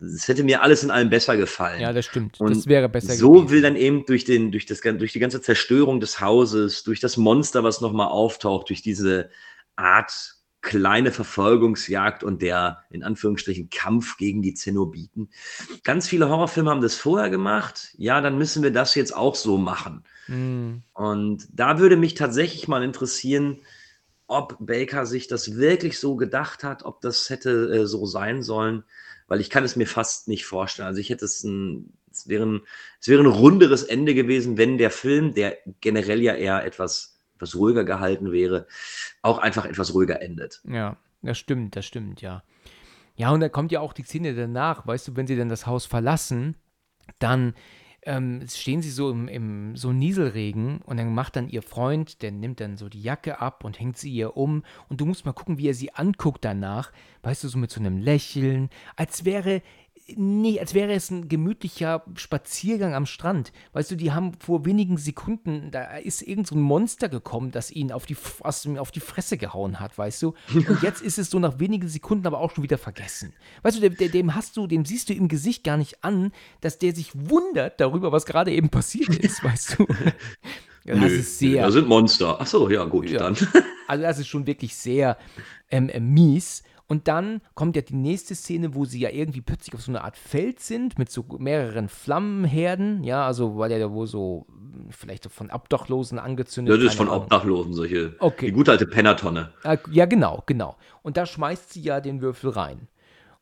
das 0.00 0.28
hätte 0.28 0.44
mir 0.44 0.60
alles 0.60 0.82
in 0.82 0.90
allem 0.90 1.08
besser 1.08 1.38
gefallen. 1.38 1.80
Ja, 1.80 1.94
das 1.94 2.04
stimmt. 2.04 2.38
Und 2.38 2.54
das 2.54 2.66
wäre 2.66 2.90
besser 2.90 3.14
so 3.14 3.32
gewesen. 3.32 3.50
will 3.50 3.62
dann 3.62 3.76
eben 3.76 4.04
durch, 4.04 4.26
den, 4.26 4.52
durch, 4.52 4.66
das, 4.66 4.82
durch 4.82 5.14
die 5.14 5.18
ganze 5.18 5.40
Zerstörung 5.40 6.00
des 6.00 6.20
Hauses, 6.20 6.82
durch 6.82 7.00
das 7.00 7.16
Monster, 7.16 7.64
was 7.64 7.80
nochmal 7.80 8.08
auftaucht, 8.08 8.68
durch 8.68 8.82
diese 8.82 9.30
Art 9.76 10.35
kleine 10.66 11.12
Verfolgungsjagd 11.12 12.24
und 12.24 12.42
der 12.42 12.82
in 12.90 13.04
Anführungsstrichen 13.04 13.70
Kampf 13.70 14.16
gegen 14.16 14.42
die 14.42 14.52
Zenobiten. 14.52 15.30
Ganz 15.84 16.08
viele 16.08 16.28
Horrorfilme 16.28 16.70
haben 16.70 16.80
das 16.80 16.96
vorher 16.96 17.30
gemacht. 17.30 17.94
Ja, 17.96 18.20
dann 18.20 18.36
müssen 18.36 18.64
wir 18.64 18.72
das 18.72 18.96
jetzt 18.96 19.14
auch 19.14 19.36
so 19.36 19.58
machen. 19.58 20.02
Mhm. 20.26 20.82
Und 20.92 21.46
da 21.52 21.78
würde 21.78 21.96
mich 21.96 22.14
tatsächlich 22.14 22.66
mal 22.66 22.82
interessieren, 22.82 23.60
ob 24.26 24.56
Baker 24.58 25.06
sich 25.06 25.28
das 25.28 25.54
wirklich 25.54 26.00
so 26.00 26.16
gedacht 26.16 26.64
hat, 26.64 26.84
ob 26.84 27.00
das 27.00 27.30
hätte 27.30 27.50
äh, 27.72 27.86
so 27.86 28.04
sein 28.04 28.42
sollen, 28.42 28.82
weil 29.28 29.40
ich 29.40 29.50
kann 29.50 29.62
es 29.62 29.76
mir 29.76 29.86
fast 29.86 30.26
nicht 30.26 30.46
vorstellen. 30.46 30.88
Also 30.88 31.00
ich 31.00 31.10
hätte 31.10 31.26
es 31.26 31.44
ein, 31.44 31.92
es 32.10 32.26
wäre 32.26 32.44
ein, 32.44 32.62
es 33.00 33.06
wäre 33.06 33.22
ein 33.22 33.26
runderes 33.26 33.84
Ende 33.84 34.14
gewesen, 34.14 34.58
wenn 34.58 34.78
der 34.78 34.90
Film, 34.90 35.32
der 35.32 35.58
generell 35.80 36.20
ja 36.22 36.34
eher 36.34 36.64
etwas, 36.64 37.15
etwas 37.36 37.54
ruhiger 37.54 37.84
gehalten 37.84 38.32
wäre, 38.32 38.66
auch 39.22 39.38
einfach 39.38 39.64
etwas 39.64 39.94
ruhiger 39.94 40.20
endet. 40.20 40.60
Ja, 40.64 40.96
das 41.22 41.38
stimmt, 41.38 41.76
das 41.76 41.84
stimmt, 41.86 42.20
ja. 42.20 42.42
Ja, 43.14 43.30
und 43.30 43.40
da 43.40 43.48
kommt 43.48 43.72
ja 43.72 43.80
auch 43.80 43.92
die 43.92 44.02
Szene 44.02 44.34
danach, 44.34 44.86
weißt 44.86 45.08
du, 45.08 45.16
wenn 45.16 45.26
sie 45.26 45.36
dann 45.36 45.48
das 45.48 45.66
Haus 45.66 45.86
verlassen, 45.86 46.56
dann 47.18 47.54
ähm, 48.02 48.46
stehen 48.48 48.82
sie 48.82 48.90
so 48.90 49.10
im, 49.10 49.26
im 49.26 49.76
so 49.76 49.92
Nieselregen 49.92 50.78
und 50.82 50.96
dann 50.96 51.12
macht 51.14 51.36
dann 51.36 51.48
ihr 51.48 51.62
Freund, 51.62 52.22
der 52.22 52.30
nimmt 52.30 52.60
dann 52.60 52.76
so 52.76 52.88
die 52.88 53.02
Jacke 53.02 53.40
ab 53.40 53.64
und 53.64 53.80
hängt 53.80 53.96
sie 53.96 54.10
ihr 54.10 54.36
um 54.36 54.62
und 54.88 55.00
du 55.00 55.06
musst 55.06 55.24
mal 55.24 55.32
gucken, 55.32 55.58
wie 55.58 55.68
er 55.68 55.74
sie 55.74 55.92
anguckt 55.92 56.44
danach, 56.44 56.92
weißt 57.22 57.44
du, 57.44 57.48
so 57.48 57.58
mit 57.58 57.70
so 57.70 57.80
einem 57.80 57.98
Lächeln, 57.98 58.70
als 58.94 59.24
wäre 59.24 59.60
nee, 60.14 60.60
als 60.60 60.74
wäre 60.74 60.92
es 60.92 61.10
ein 61.10 61.28
gemütlicher 61.28 62.04
Spaziergang 62.14 62.94
am 62.94 63.06
Strand. 63.06 63.52
Weißt 63.72 63.90
du, 63.90 63.96
die 63.96 64.12
haben 64.12 64.32
vor 64.38 64.64
wenigen 64.64 64.98
Sekunden, 64.98 65.70
da 65.70 65.96
ist 65.96 66.22
irgend 66.22 66.46
so 66.46 66.54
ein 66.54 66.60
Monster 66.60 67.08
gekommen, 67.08 67.50
das 67.50 67.70
ihn 67.70 67.90
auf 67.92 68.06
die, 68.06 68.16
auf 68.78 68.90
die 68.90 69.00
Fresse 69.00 69.36
gehauen 69.36 69.80
hat, 69.80 69.98
weißt 69.98 70.22
du? 70.22 70.34
Und 70.54 70.82
jetzt 70.82 71.02
ist 71.02 71.18
es 71.18 71.30
so 71.30 71.38
nach 71.38 71.58
wenigen 71.58 71.88
Sekunden 71.88 72.26
aber 72.26 72.40
auch 72.40 72.52
schon 72.52 72.64
wieder 72.64 72.78
vergessen. 72.78 73.32
Weißt 73.62 73.76
du, 73.76 73.90
dem, 73.90 74.12
dem 74.12 74.34
hast 74.34 74.56
du, 74.56 74.66
dem 74.66 74.84
siehst 74.84 75.08
du 75.08 75.14
im 75.14 75.28
Gesicht 75.28 75.64
gar 75.64 75.76
nicht 75.76 76.04
an, 76.04 76.32
dass 76.60 76.78
der 76.78 76.94
sich 76.94 77.10
wundert 77.14 77.80
darüber, 77.80 78.12
was 78.12 78.26
gerade 78.26 78.52
eben 78.52 78.68
passiert 78.68 79.14
ist, 79.16 79.42
weißt 79.42 79.78
du? 79.78 79.86
Das 80.86 81.00
Nö, 81.00 81.06
ist 81.06 81.40
sehr. 81.40 81.64
Da 81.64 81.72
sind 81.72 81.88
Monster. 81.88 82.36
Ach 82.38 82.46
so, 82.46 82.70
ja, 82.70 82.84
gut, 82.84 83.10
ja. 83.10 83.18
dann. 83.18 83.36
Also, 83.88 84.02
das 84.02 84.18
ist 84.20 84.28
schon 84.28 84.46
wirklich 84.46 84.76
sehr 84.76 85.18
ähm, 85.68 85.88
äh, 85.88 85.98
mies. 85.98 86.62
Und 86.88 87.08
dann 87.08 87.40
kommt 87.54 87.74
ja 87.74 87.82
die 87.82 87.96
nächste 87.96 88.34
Szene, 88.34 88.74
wo 88.74 88.84
sie 88.84 89.00
ja 89.00 89.10
irgendwie 89.10 89.40
plötzlich 89.40 89.74
auf 89.74 89.82
so 89.82 89.90
einer 89.90 90.04
Art 90.04 90.16
Feld 90.16 90.60
sind 90.60 90.98
mit 90.98 91.10
so 91.10 91.24
mehreren 91.38 91.88
Flammenherden. 91.88 93.02
Ja, 93.02 93.26
also 93.26 93.58
weil 93.58 93.72
ja 93.72 93.90
wohl 93.90 94.06
so 94.06 94.46
vielleicht 94.90 95.24
so 95.24 95.28
von 95.28 95.50
Obdachlosen 95.50 96.18
angezündet 96.18 96.76
Das 96.76 96.84
ist 96.84 96.96
von 96.96 97.08
Ahnung. 97.08 97.24
Obdachlosen, 97.24 97.74
solche. 97.74 98.14
Okay. 98.20 98.46
Die 98.46 98.52
gute 98.52 98.70
alte 98.70 98.86
Pennertonne. 98.86 99.52
Ah, 99.64 99.76
ja, 99.90 100.06
genau, 100.06 100.44
genau. 100.46 100.76
Und 101.02 101.16
da 101.16 101.26
schmeißt 101.26 101.72
sie 101.72 101.82
ja 101.82 102.00
den 102.00 102.20
Würfel 102.20 102.50
rein. 102.50 102.86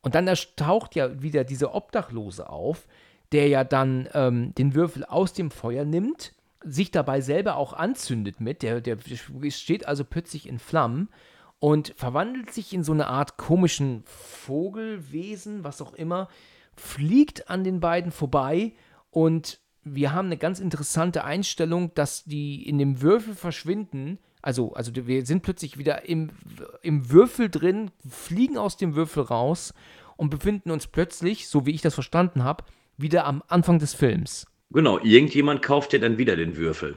Und 0.01 0.15
dann 0.15 0.31
taucht 0.57 0.95
ja 0.95 1.23
wieder 1.23 1.45
dieser 1.45 1.75
Obdachlose 1.75 2.49
auf, 2.49 2.87
der 3.33 3.49
ja 3.49 3.65
dann 3.65 4.09
ähm, 4.15 4.55
den 4.55 4.75
Würfel 4.75 5.05
aus 5.05 5.33
dem 5.33 5.51
Feuer 5.51 5.85
nimmt, 5.85 6.33
sich 6.63 6.91
dabei 6.91 7.21
selber 7.21 7.57
auch 7.57 7.75
anzündet 7.75 8.41
mit. 8.41 8.63
Der, 8.63 8.81
der 8.81 8.97
steht 9.51 9.87
also 9.87 10.05
plötzlich 10.05 10.49
in 10.49 10.59
Flammen 10.59 11.09
und 11.65 11.95
verwandelt 11.97 12.53
sich 12.53 12.75
in 12.75 12.85
so 12.85 12.93
eine 12.93 13.07
Art 13.07 13.39
komischen 13.39 14.03
Vogelwesen, 14.05 15.65
was 15.65 15.81
auch 15.81 15.95
immer, 15.95 16.29
fliegt 16.77 17.49
an 17.49 17.65
den 17.65 17.81
beiden 17.81 18.13
vorbei 18.13 18.75
und 19.11 19.61
wir 19.83 20.13
haben 20.13 20.27
eine 20.27 20.37
ganz 20.37 20.61
interessante 20.61 21.25
Einstellung, 21.25 21.91
dass 21.95 22.25
die 22.25 22.69
in 22.69 22.77
dem 22.77 23.01
Würfel 23.01 23.35
verschwinden. 23.35 24.19
Also, 24.43 24.75
also 24.75 24.93
wir 24.95 25.25
sind 25.25 25.43
plötzlich 25.43 25.79
wieder 25.79 26.07
im, 26.07 26.33
im 26.83 27.11
Würfel 27.11 27.49
drin, 27.49 27.91
fliegen 28.07 28.59
aus 28.59 28.77
dem 28.77 28.95
Würfel 28.95 29.23
raus 29.23 29.73
und 30.19 30.29
befinden 30.29 30.71
uns 30.71 30.87
plötzlich, 30.87 31.49
so 31.49 31.65
wie 31.65 31.71
ich 31.71 31.81
das 31.81 31.95
verstanden 31.95 32.45
habe, 32.45 32.65
wieder 32.99 33.25
am 33.25 33.43
Anfang 33.49 33.79
des 33.79 33.95
Films. 33.95 34.47
Genau, 34.71 34.99
irgendjemand 34.99 35.63
kauft 35.63 35.95
ja 35.95 35.99
dann 35.99 36.19
wieder 36.19 36.37
den 36.37 36.59
Würfel. 36.59 36.97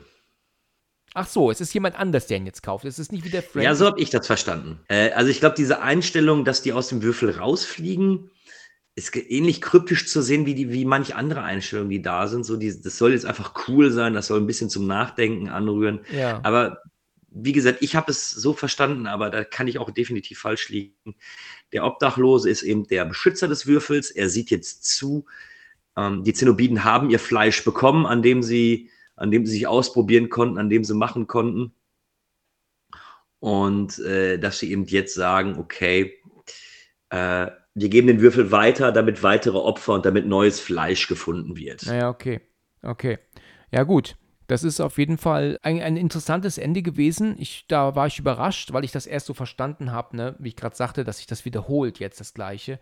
Ach 1.18 1.27
so, 1.27 1.49
es 1.49 1.60
ist 1.61 1.73
jemand 1.73 1.95
anders, 1.95 2.27
der 2.27 2.38
ihn 2.38 2.45
jetzt 2.45 2.61
kauft. 2.61 2.85
Es 2.85 2.99
ist 2.99 3.11
nicht 3.11 3.26
wie 3.26 3.31
der 3.31 3.41
Frank. 3.41 3.65
Ja, 3.65 3.73
so 3.73 3.88
habe 3.88 3.99
ich 3.99 4.11
das 4.11 4.27
verstanden. 4.27 4.80
Äh, 4.88 5.10
also 5.14 5.31
ich 5.31 5.39
glaube, 5.39 5.56
diese 5.57 5.81
Einstellung, 5.81 6.45
dass 6.45 6.61
die 6.61 6.73
aus 6.73 6.89
dem 6.89 7.02
Würfel 7.02 7.31
rausfliegen, 7.31 8.30
ist 8.94 9.15
ähnlich 9.15 9.60
kryptisch 9.60 10.07
zu 10.07 10.22
sehen 10.22 10.45
wie, 10.45 10.53
die, 10.53 10.72
wie 10.72 10.85
manche 10.85 11.15
andere 11.15 11.41
Einstellungen, 11.41 11.89
die 11.89 12.03
da 12.03 12.27
sind. 12.27 12.45
So 12.45 12.56
die, 12.56 12.68
das 12.68 12.99
soll 12.99 13.14
jetzt 13.14 13.26
einfach 13.26 13.68
cool 13.68 13.89
sein, 13.89 14.14
das 14.14 14.27
soll 14.27 14.39
ein 14.39 14.45
bisschen 14.45 14.69
zum 14.69 14.85
Nachdenken 14.85 15.49
anrühren. 15.49 16.02
Ja. 16.11 16.39
Aber 16.44 16.84
wie 17.30 17.52
gesagt, 17.52 17.80
ich 17.81 17.95
habe 17.95 18.11
es 18.11 18.30
so 18.30 18.53
verstanden, 18.53 19.07
aber 19.07 19.31
da 19.31 19.44
kann 19.44 19.68
ich 19.68 19.80
auch 19.80 19.89
definitiv 19.89 20.38
falsch 20.38 20.69
liegen. 20.69 21.15
Der 21.73 21.84
Obdachlose 21.84 22.48
ist 22.48 22.61
eben 22.61 22.88
der 22.88 23.06
Beschützer 23.06 23.48
des 23.48 23.65
Würfels. 23.65 24.11
Er 24.11 24.30
sieht 24.30 24.52
jetzt 24.52 24.85
zu, 24.85 25.26
ähm, 25.95 26.23
die 26.23 26.34
Zenobiden 26.34 26.84
haben 26.84 27.10
ihr 27.10 27.19
Fleisch 27.19 27.64
bekommen, 27.64 28.06
an 28.06 28.22
dem 28.22 28.44
sie 28.44 28.91
an 29.18 29.31
dem 29.31 29.45
sie 29.45 29.52
sich 29.52 29.68
ausprobieren 29.68 30.30
konnten, 30.30 30.57
an 30.57 30.69
dem 30.69 30.84
sie 30.84 30.94
machen 30.94 31.27
konnten. 31.27 31.73
Und 33.39 33.99
äh, 33.99 34.38
dass 34.39 34.60
sie 34.60 34.72
eben 34.72 34.85
jetzt 34.85 35.14
sagen, 35.14 35.57
okay, 35.60 36.18
äh, 37.10 37.48
wir 37.73 37.89
geben 37.89 38.07
den 38.07 38.22
Würfel 38.22 38.52
weiter, 38.52 38.91
damit 38.91 39.22
weitere 39.22 39.57
Opfer 39.57 39.94
und 39.94 40.06
damit 40.06 40.26
neues 40.26 40.60
Fleisch 40.60 41.07
gefunden 41.07 41.57
wird. 41.57 41.85
Naja, 41.85 42.10
okay. 42.10 42.41
Okay. 42.81 43.19
Ja, 43.72 43.84
gut. 43.84 44.15
Das 44.48 44.64
ist 44.64 44.80
auf 44.80 44.98
jeden 44.98 45.18
Fall 45.18 45.60
ein, 45.61 45.81
ein 45.81 45.98
interessantes 45.98 46.57
Ende 46.57 46.81
gewesen. 46.81 47.35
Ich, 47.38 47.65
da 47.68 47.95
war 47.95 48.07
ich 48.07 48.18
überrascht, 48.18 48.72
weil 48.72 48.85
ich 48.85 48.91
das 48.91 49.06
erst 49.06 49.26
so 49.26 49.34
verstanden 49.34 49.91
habe, 49.91 50.15
ne? 50.15 50.35
wie 50.39 50.49
ich 50.49 50.56
gerade 50.56 50.76
sagte, 50.76 51.03
dass 51.03 51.18
sich 51.18 51.27
das 51.27 51.44
wiederholt, 51.44 51.99
jetzt 51.99 52.19
das 52.19 52.34
Gleiche. 52.34 52.80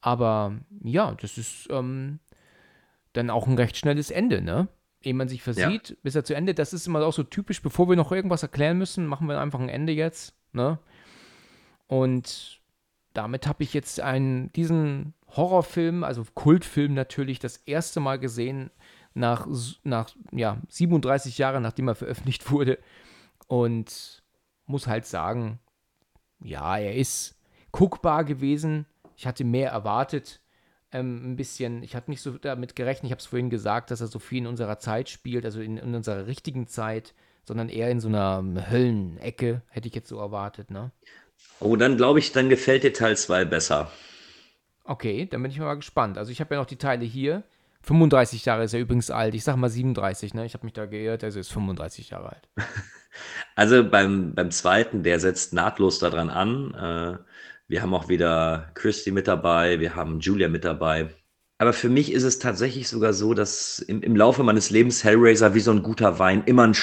Aber 0.00 0.58
ja, 0.82 1.14
das 1.14 1.38
ist 1.38 1.68
ähm, 1.70 2.18
dann 3.12 3.30
auch 3.30 3.46
ein 3.46 3.56
recht 3.56 3.76
schnelles 3.76 4.10
Ende, 4.10 4.42
ne? 4.42 4.68
Ehe 5.06 5.14
man 5.14 5.28
sich 5.28 5.42
versieht, 5.42 5.90
ja. 5.90 5.96
bis 6.02 6.14
er 6.14 6.24
zu 6.24 6.34
Ende. 6.34 6.54
Das 6.54 6.72
ist 6.72 6.86
immer 6.86 7.04
auch 7.04 7.12
so 7.12 7.22
typisch, 7.22 7.62
bevor 7.62 7.88
wir 7.88 7.96
noch 7.96 8.12
irgendwas 8.12 8.42
erklären 8.42 8.78
müssen, 8.78 9.06
machen 9.06 9.28
wir 9.28 9.40
einfach 9.40 9.60
ein 9.60 9.68
Ende 9.68 9.92
jetzt. 9.92 10.34
Ne? 10.52 10.78
Und 11.86 12.60
damit 13.12 13.46
habe 13.46 13.62
ich 13.62 13.74
jetzt 13.74 14.00
einen, 14.00 14.52
diesen 14.52 15.14
Horrorfilm, 15.28 16.04
also 16.04 16.24
Kultfilm 16.34 16.94
natürlich, 16.94 17.38
das 17.38 17.56
erste 17.58 18.00
Mal 18.00 18.18
gesehen 18.18 18.70
nach, 19.14 19.46
nach 19.84 20.10
ja, 20.32 20.58
37 20.68 21.38
Jahren, 21.38 21.62
nachdem 21.62 21.88
er 21.88 21.94
veröffentlicht 21.94 22.50
wurde. 22.50 22.78
Und 23.46 24.22
muss 24.66 24.86
halt 24.86 25.06
sagen, 25.06 25.58
ja, 26.42 26.78
er 26.78 26.94
ist 26.94 27.36
guckbar 27.72 28.24
gewesen. 28.24 28.86
Ich 29.16 29.26
hatte 29.26 29.44
mehr 29.44 29.70
erwartet 29.70 30.40
ähm, 30.94 31.32
ein 31.32 31.36
bisschen, 31.36 31.82
ich 31.82 31.94
hatte 31.94 32.10
nicht 32.10 32.22
so 32.22 32.38
damit 32.38 32.76
gerechnet, 32.76 33.06
ich 33.06 33.10
habe 33.10 33.20
es 33.20 33.26
vorhin 33.26 33.50
gesagt, 33.50 33.90
dass 33.90 34.00
er 34.00 34.06
so 34.06 34.18
viel 34.18 34.38
in 34.38 34.46
unserer 34.46 34.78
Zeit 34.78 35.10
spielt, 35.10 35.44
also 35.44 35.60
in, 35.60 35.76
in 35.76 35.94
unserer 35.94 36.26
richtigen 36.26 36.66
Zeit, 36.66 37.14
sondern 37.44 37.68
eher 37.68 37.90
in 37.90 38.00
so 38.00 38.08
einer 38.08 38.38
ähm, 38.38 38.70
Höllenecke, 38.70 39.62
hätte 39.68 39.88
ich 39.88 39.94
jetzt 39.94 40.08
so 40.08 40.18
erwartet, 40.18 40.70
ne? 40.70 40.92
Oh, 41.60 41.76
dann 41.76 41.96
glaube 41.96 42.20
ich, 42.20 42.32
dann 42.32 42.48
gefällt 42.48 42.84
dir 42.84 42.92
Teil 42.92 43.16
2 43.16 43.44
besser. 43.44 43.90
Okay, 44.84 45.26
dann 45.26 45.42
bin 45.42 45.50
ich 45.50 45.58
mal 45.58 45.74
gespannt. 45.74 46.16
Also 46.16 46.30
ich 46.30 46.40
habe 46.40 46.54
ja 46.54 46.60
noch 46.60 46.66
die 46.66 46.76
Teile 46.76 47.04
hier. 47.04 47.42
35 47.82 48.44
Jahre 48.44 48.64
ist 48.64 48.72
er 48.72 48.80
übrigens 48.80 49.10
alt. 49.10 49.34
Ich 49.34 49.44
sage 49.44 49.58
mal 49.58 49.68
37, 49.68 50.32
ne? 50.32 50.46
Ich 50.46 50.54
habe 50.54 50.64
mich 50.64 50.72
da 50.72 50.86
geirrt, 50.86 51.24
also 51.24 51.40
ist 51.40 51.52
35 51.52 52.10
Jahre 52.10 52.30
alt. 52.30 52.48
Also 53.54 53.88
beim, 53.88 54.34
beim 54.34 54.50
zweiten, 54.50 55.04
der 55.04 55.20
setzt 55.20 55.52
nahtlos 55.52 56.00
daran 56.00 56.30
an. 56.30 56.74
Äh, 56.74 57.18
wir 57.74 57.82
haben 57.82 57.92
auch 57.92 58.08
wieder 58.08 58.70
Christy 58.74 59.10
mit 59.10 59.26
dabei, 59.26 59.80
wir 59.80 59.96
haben 59.96 60.20
Julia 60.20 60.48
mit 60.48 60.64
dabei. 60.64 61.08
Aber 61.58 61.72
für 61.72 61.88
mich 61.88 62.12
ist 62.12 62.22
es 62.22 62.38
tatsächlich 62.38 62.88
sogar 62.88 63.12
so, 63.12 63.34
dass 63.34 63.80
im, 63.80 64.00
im 64.00 64.14
Laufe 64.14 64.44
meines 64.44 64.70
Lebens 64.70 65.02
Hellraiser 65.02 65.54
wie 65.54 65.60
so 65.60 65.72
ein 65.72 65.82
guter 65.82 66.20
Wein 66.20 66.44
immer 66.46 66.68
ein, 66.68 66.76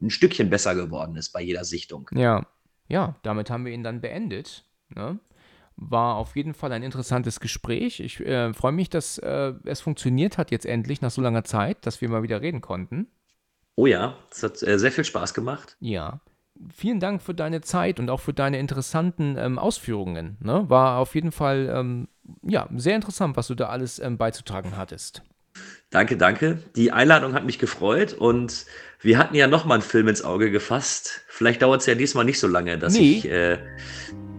ein, 0.00 0.08
Stückchen 0.08 0.48
besser 0.48 0.76
geworden 0.76 1.16
ist 1.16 1.32
bei 1.32 1.40
jeder 1.40 1.64
Sichtung. 1.64 2.08
Ja, 2.12 2.46
ja, 2.86 3.16
damit 3.24 3.50
haben 3.50 3.64
wir 3.64 3.72
ihn 3.72 3.82
dann 3.82 4.00
beendet. 4.00 4.64
Ne? 4.90 5.18
War 5.74 6.14
auf 6.14 6.36
jeden 6.36 6.54
Fall 6.54 6.70
ein 6.70 6.84
interessantes 6.84 7.40
Gespräch. 7.40 7.98
Ich 7.98 8.20
äh, 8.20 8.54
freue 8.54 8.70
mich, 8.70 8.88
dass 8.88 9.18
äh, 9.18 9.54
es 9.64 9.80
funktioniert 9.80 10.38
hat 10.38 10.52
jetzt 10.52 10.64
endlich 10.64 11.00
nach 11.00 11.10
so 11.10 11.22
langer 11.22 11.42
Zeit, 11.42 11.84
dass 11.86 12.00
wir 12.00 12.08
mal 12.08 12.22
wieder 12.22 12.40
reden 12.40 12.60
konnten. 12.60 13.08
Oh 13.74 13.86
ja, 13.86 14.16
es 14.30 14.44
hat 14.44 14.62
äh, 14.62 14.78
sehr 14.78 14.92
viel 14.92 15.04
Spaß 15.04 15.34
gemacht. 15.34 15.76
Ja 15.80 16.20
vielen 16.74 17.00
Dank 17.00 17.22
für 17.22 17.34
deine 17.34 17.60
Zeit 17.60 17.98
und 18.00 18.10
auch 18.10 18.20
für 18.20 18.32
deine 18.32 18.58
interessanten 18.58 19.36
ähm, 19.38 19.58
Ausführungen. 19.58 20.36
Ne? 20.40 20.64
War 20.68 20.98
auf 20.98 21.14
jeden 21.14 21.32
Fall 21.32 21.72
ähm, 21.74 22.08
ja, 22.42 22.68
sehr 22.76 22.96
interessant, 22.96 23.36
was 23.36 23.48
du 23.48 23.54
da 23.54 23.68
alles 23.68 23.98
ähm, 23.98 24.18
beizutragen 24.18 24.76
hattest. 24.76 25.22
Danke, 25.90 26.16
danke. 26.16 26.58
Die 26.76 26.92
Einladung 26.92 27.34
hat 27.34 27.44
mich 27.44 27.58
gefreut 27.58 28.12
und 28.12 28.66
wir 29.00 29.18
hatten 29.18 29.34
ja 29.34 29.48
nochmal 29.48 29.76
einen 29.78 29.82
Film 29.82 30.06
ins 30.06 30.22
Auge 30.22 30.50
gefasst. 30.50 31.22
Vielleicht 31.26 31.62
dauert 31.62 31.80
es 31.80 31.86
ja 31.86 31.96
diesmal 31.96 32.24
nicht 32.24 32.38
so 32.38 32.46
lange, 32.46 32.78
dass 32.78 32.94
nee. 32.94 33.18
ich 33.18 33.28
äh, 33.28 33.58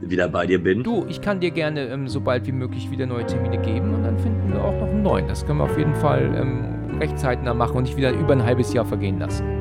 wieder 0.01 0.29
bei 0.29 0.47
dir 0.47 0.63
bin. 0.63 0.83
Du, 0.83 1.05
ich 1.09 1.21
kann 1.21 1.41
dir 1.41 1.51
gerne 1.51 1.87
ähm, 1.87 2.07
so 2.07 2.21
bald 2.21 2.47
wie 2.47 2.53
möglich 2.53 2.89
wieder 2.89 3.05
neue 3.05 3.25
Termine 3.25 3.61
geben 3.61 3.93
und 3.93 4.03
dann 4.03 4.17
finden 4.19 4.53
wir 4.53 4.63
auch 4.63 4.79
noch 4.79 4.87
einen 4.87 5.03
neuen. 5.03 5.27
Das 5.27 5.45
können 5.45 5.59
wir 5.59 5.65
auf 5.65 5.77
jeden 5.77 5.95
Fall 5.95 6.33
ähm, 6.35 6.99
recht 6.99 7.19
zeitnah 7.19 7.53
machen 7.53 7.75
und 7.75 7.83
nicht 7.83 7.97
wieder 7.97 8.11
über 8.11 8.31
ein 8.31 8.43
halbes 8.43 8.71
Jahr 8.71 8.85
vergehen 8.85 9.19
lassen. 9.19 9.60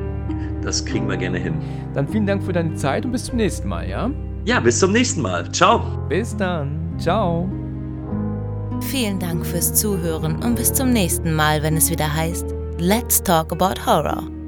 Das 0.63 0.85
kriegen 0.85 1.09
wir 1.09 1.17
gerne 1.17 1.39
hin. 1.39 1.55
Dann 1.93 2.07
vielen 2.07 2.25
Dank 2.25 2.43
für 2.43 2.53
deine 2.53 2.75
Zeit 2.75 3.05
und 3.05 3.11
bis 3.11 3.25
zum 3.25 3.37
nächsten 3.37 3.67
Mal, 3.67 3.89
ja? 3.89 4.09
Ja, 4.45 4.59
bis 4.59 4.79
zum 4.79 4.91
nächsten 4.91 5.21
Mal. 5.21 5.51
Ciao. 5.51 5.81
Bis 6.09 6.35
dann. 6.35 6.95
Ciao. 6.97 7.49
Vielen 8.81 9.19
Dank 9.19 9.45
fürs 9.45 9.73
Zuhören 9.73 10.43
und 10.43 10.55
bis 10.55 10.73
zum 10.73 10.91
nächsten 10.91 11.33
Mal, 11.33 11.61
wenn 11.61 11.77
es 11.77 11.89
wieder 11.89 12.13
heißt 12.13 12.45
Let's 12.79 13.21
Talk 13.21 13.51
About 13.51 13.85
Horror. 13.85 14.40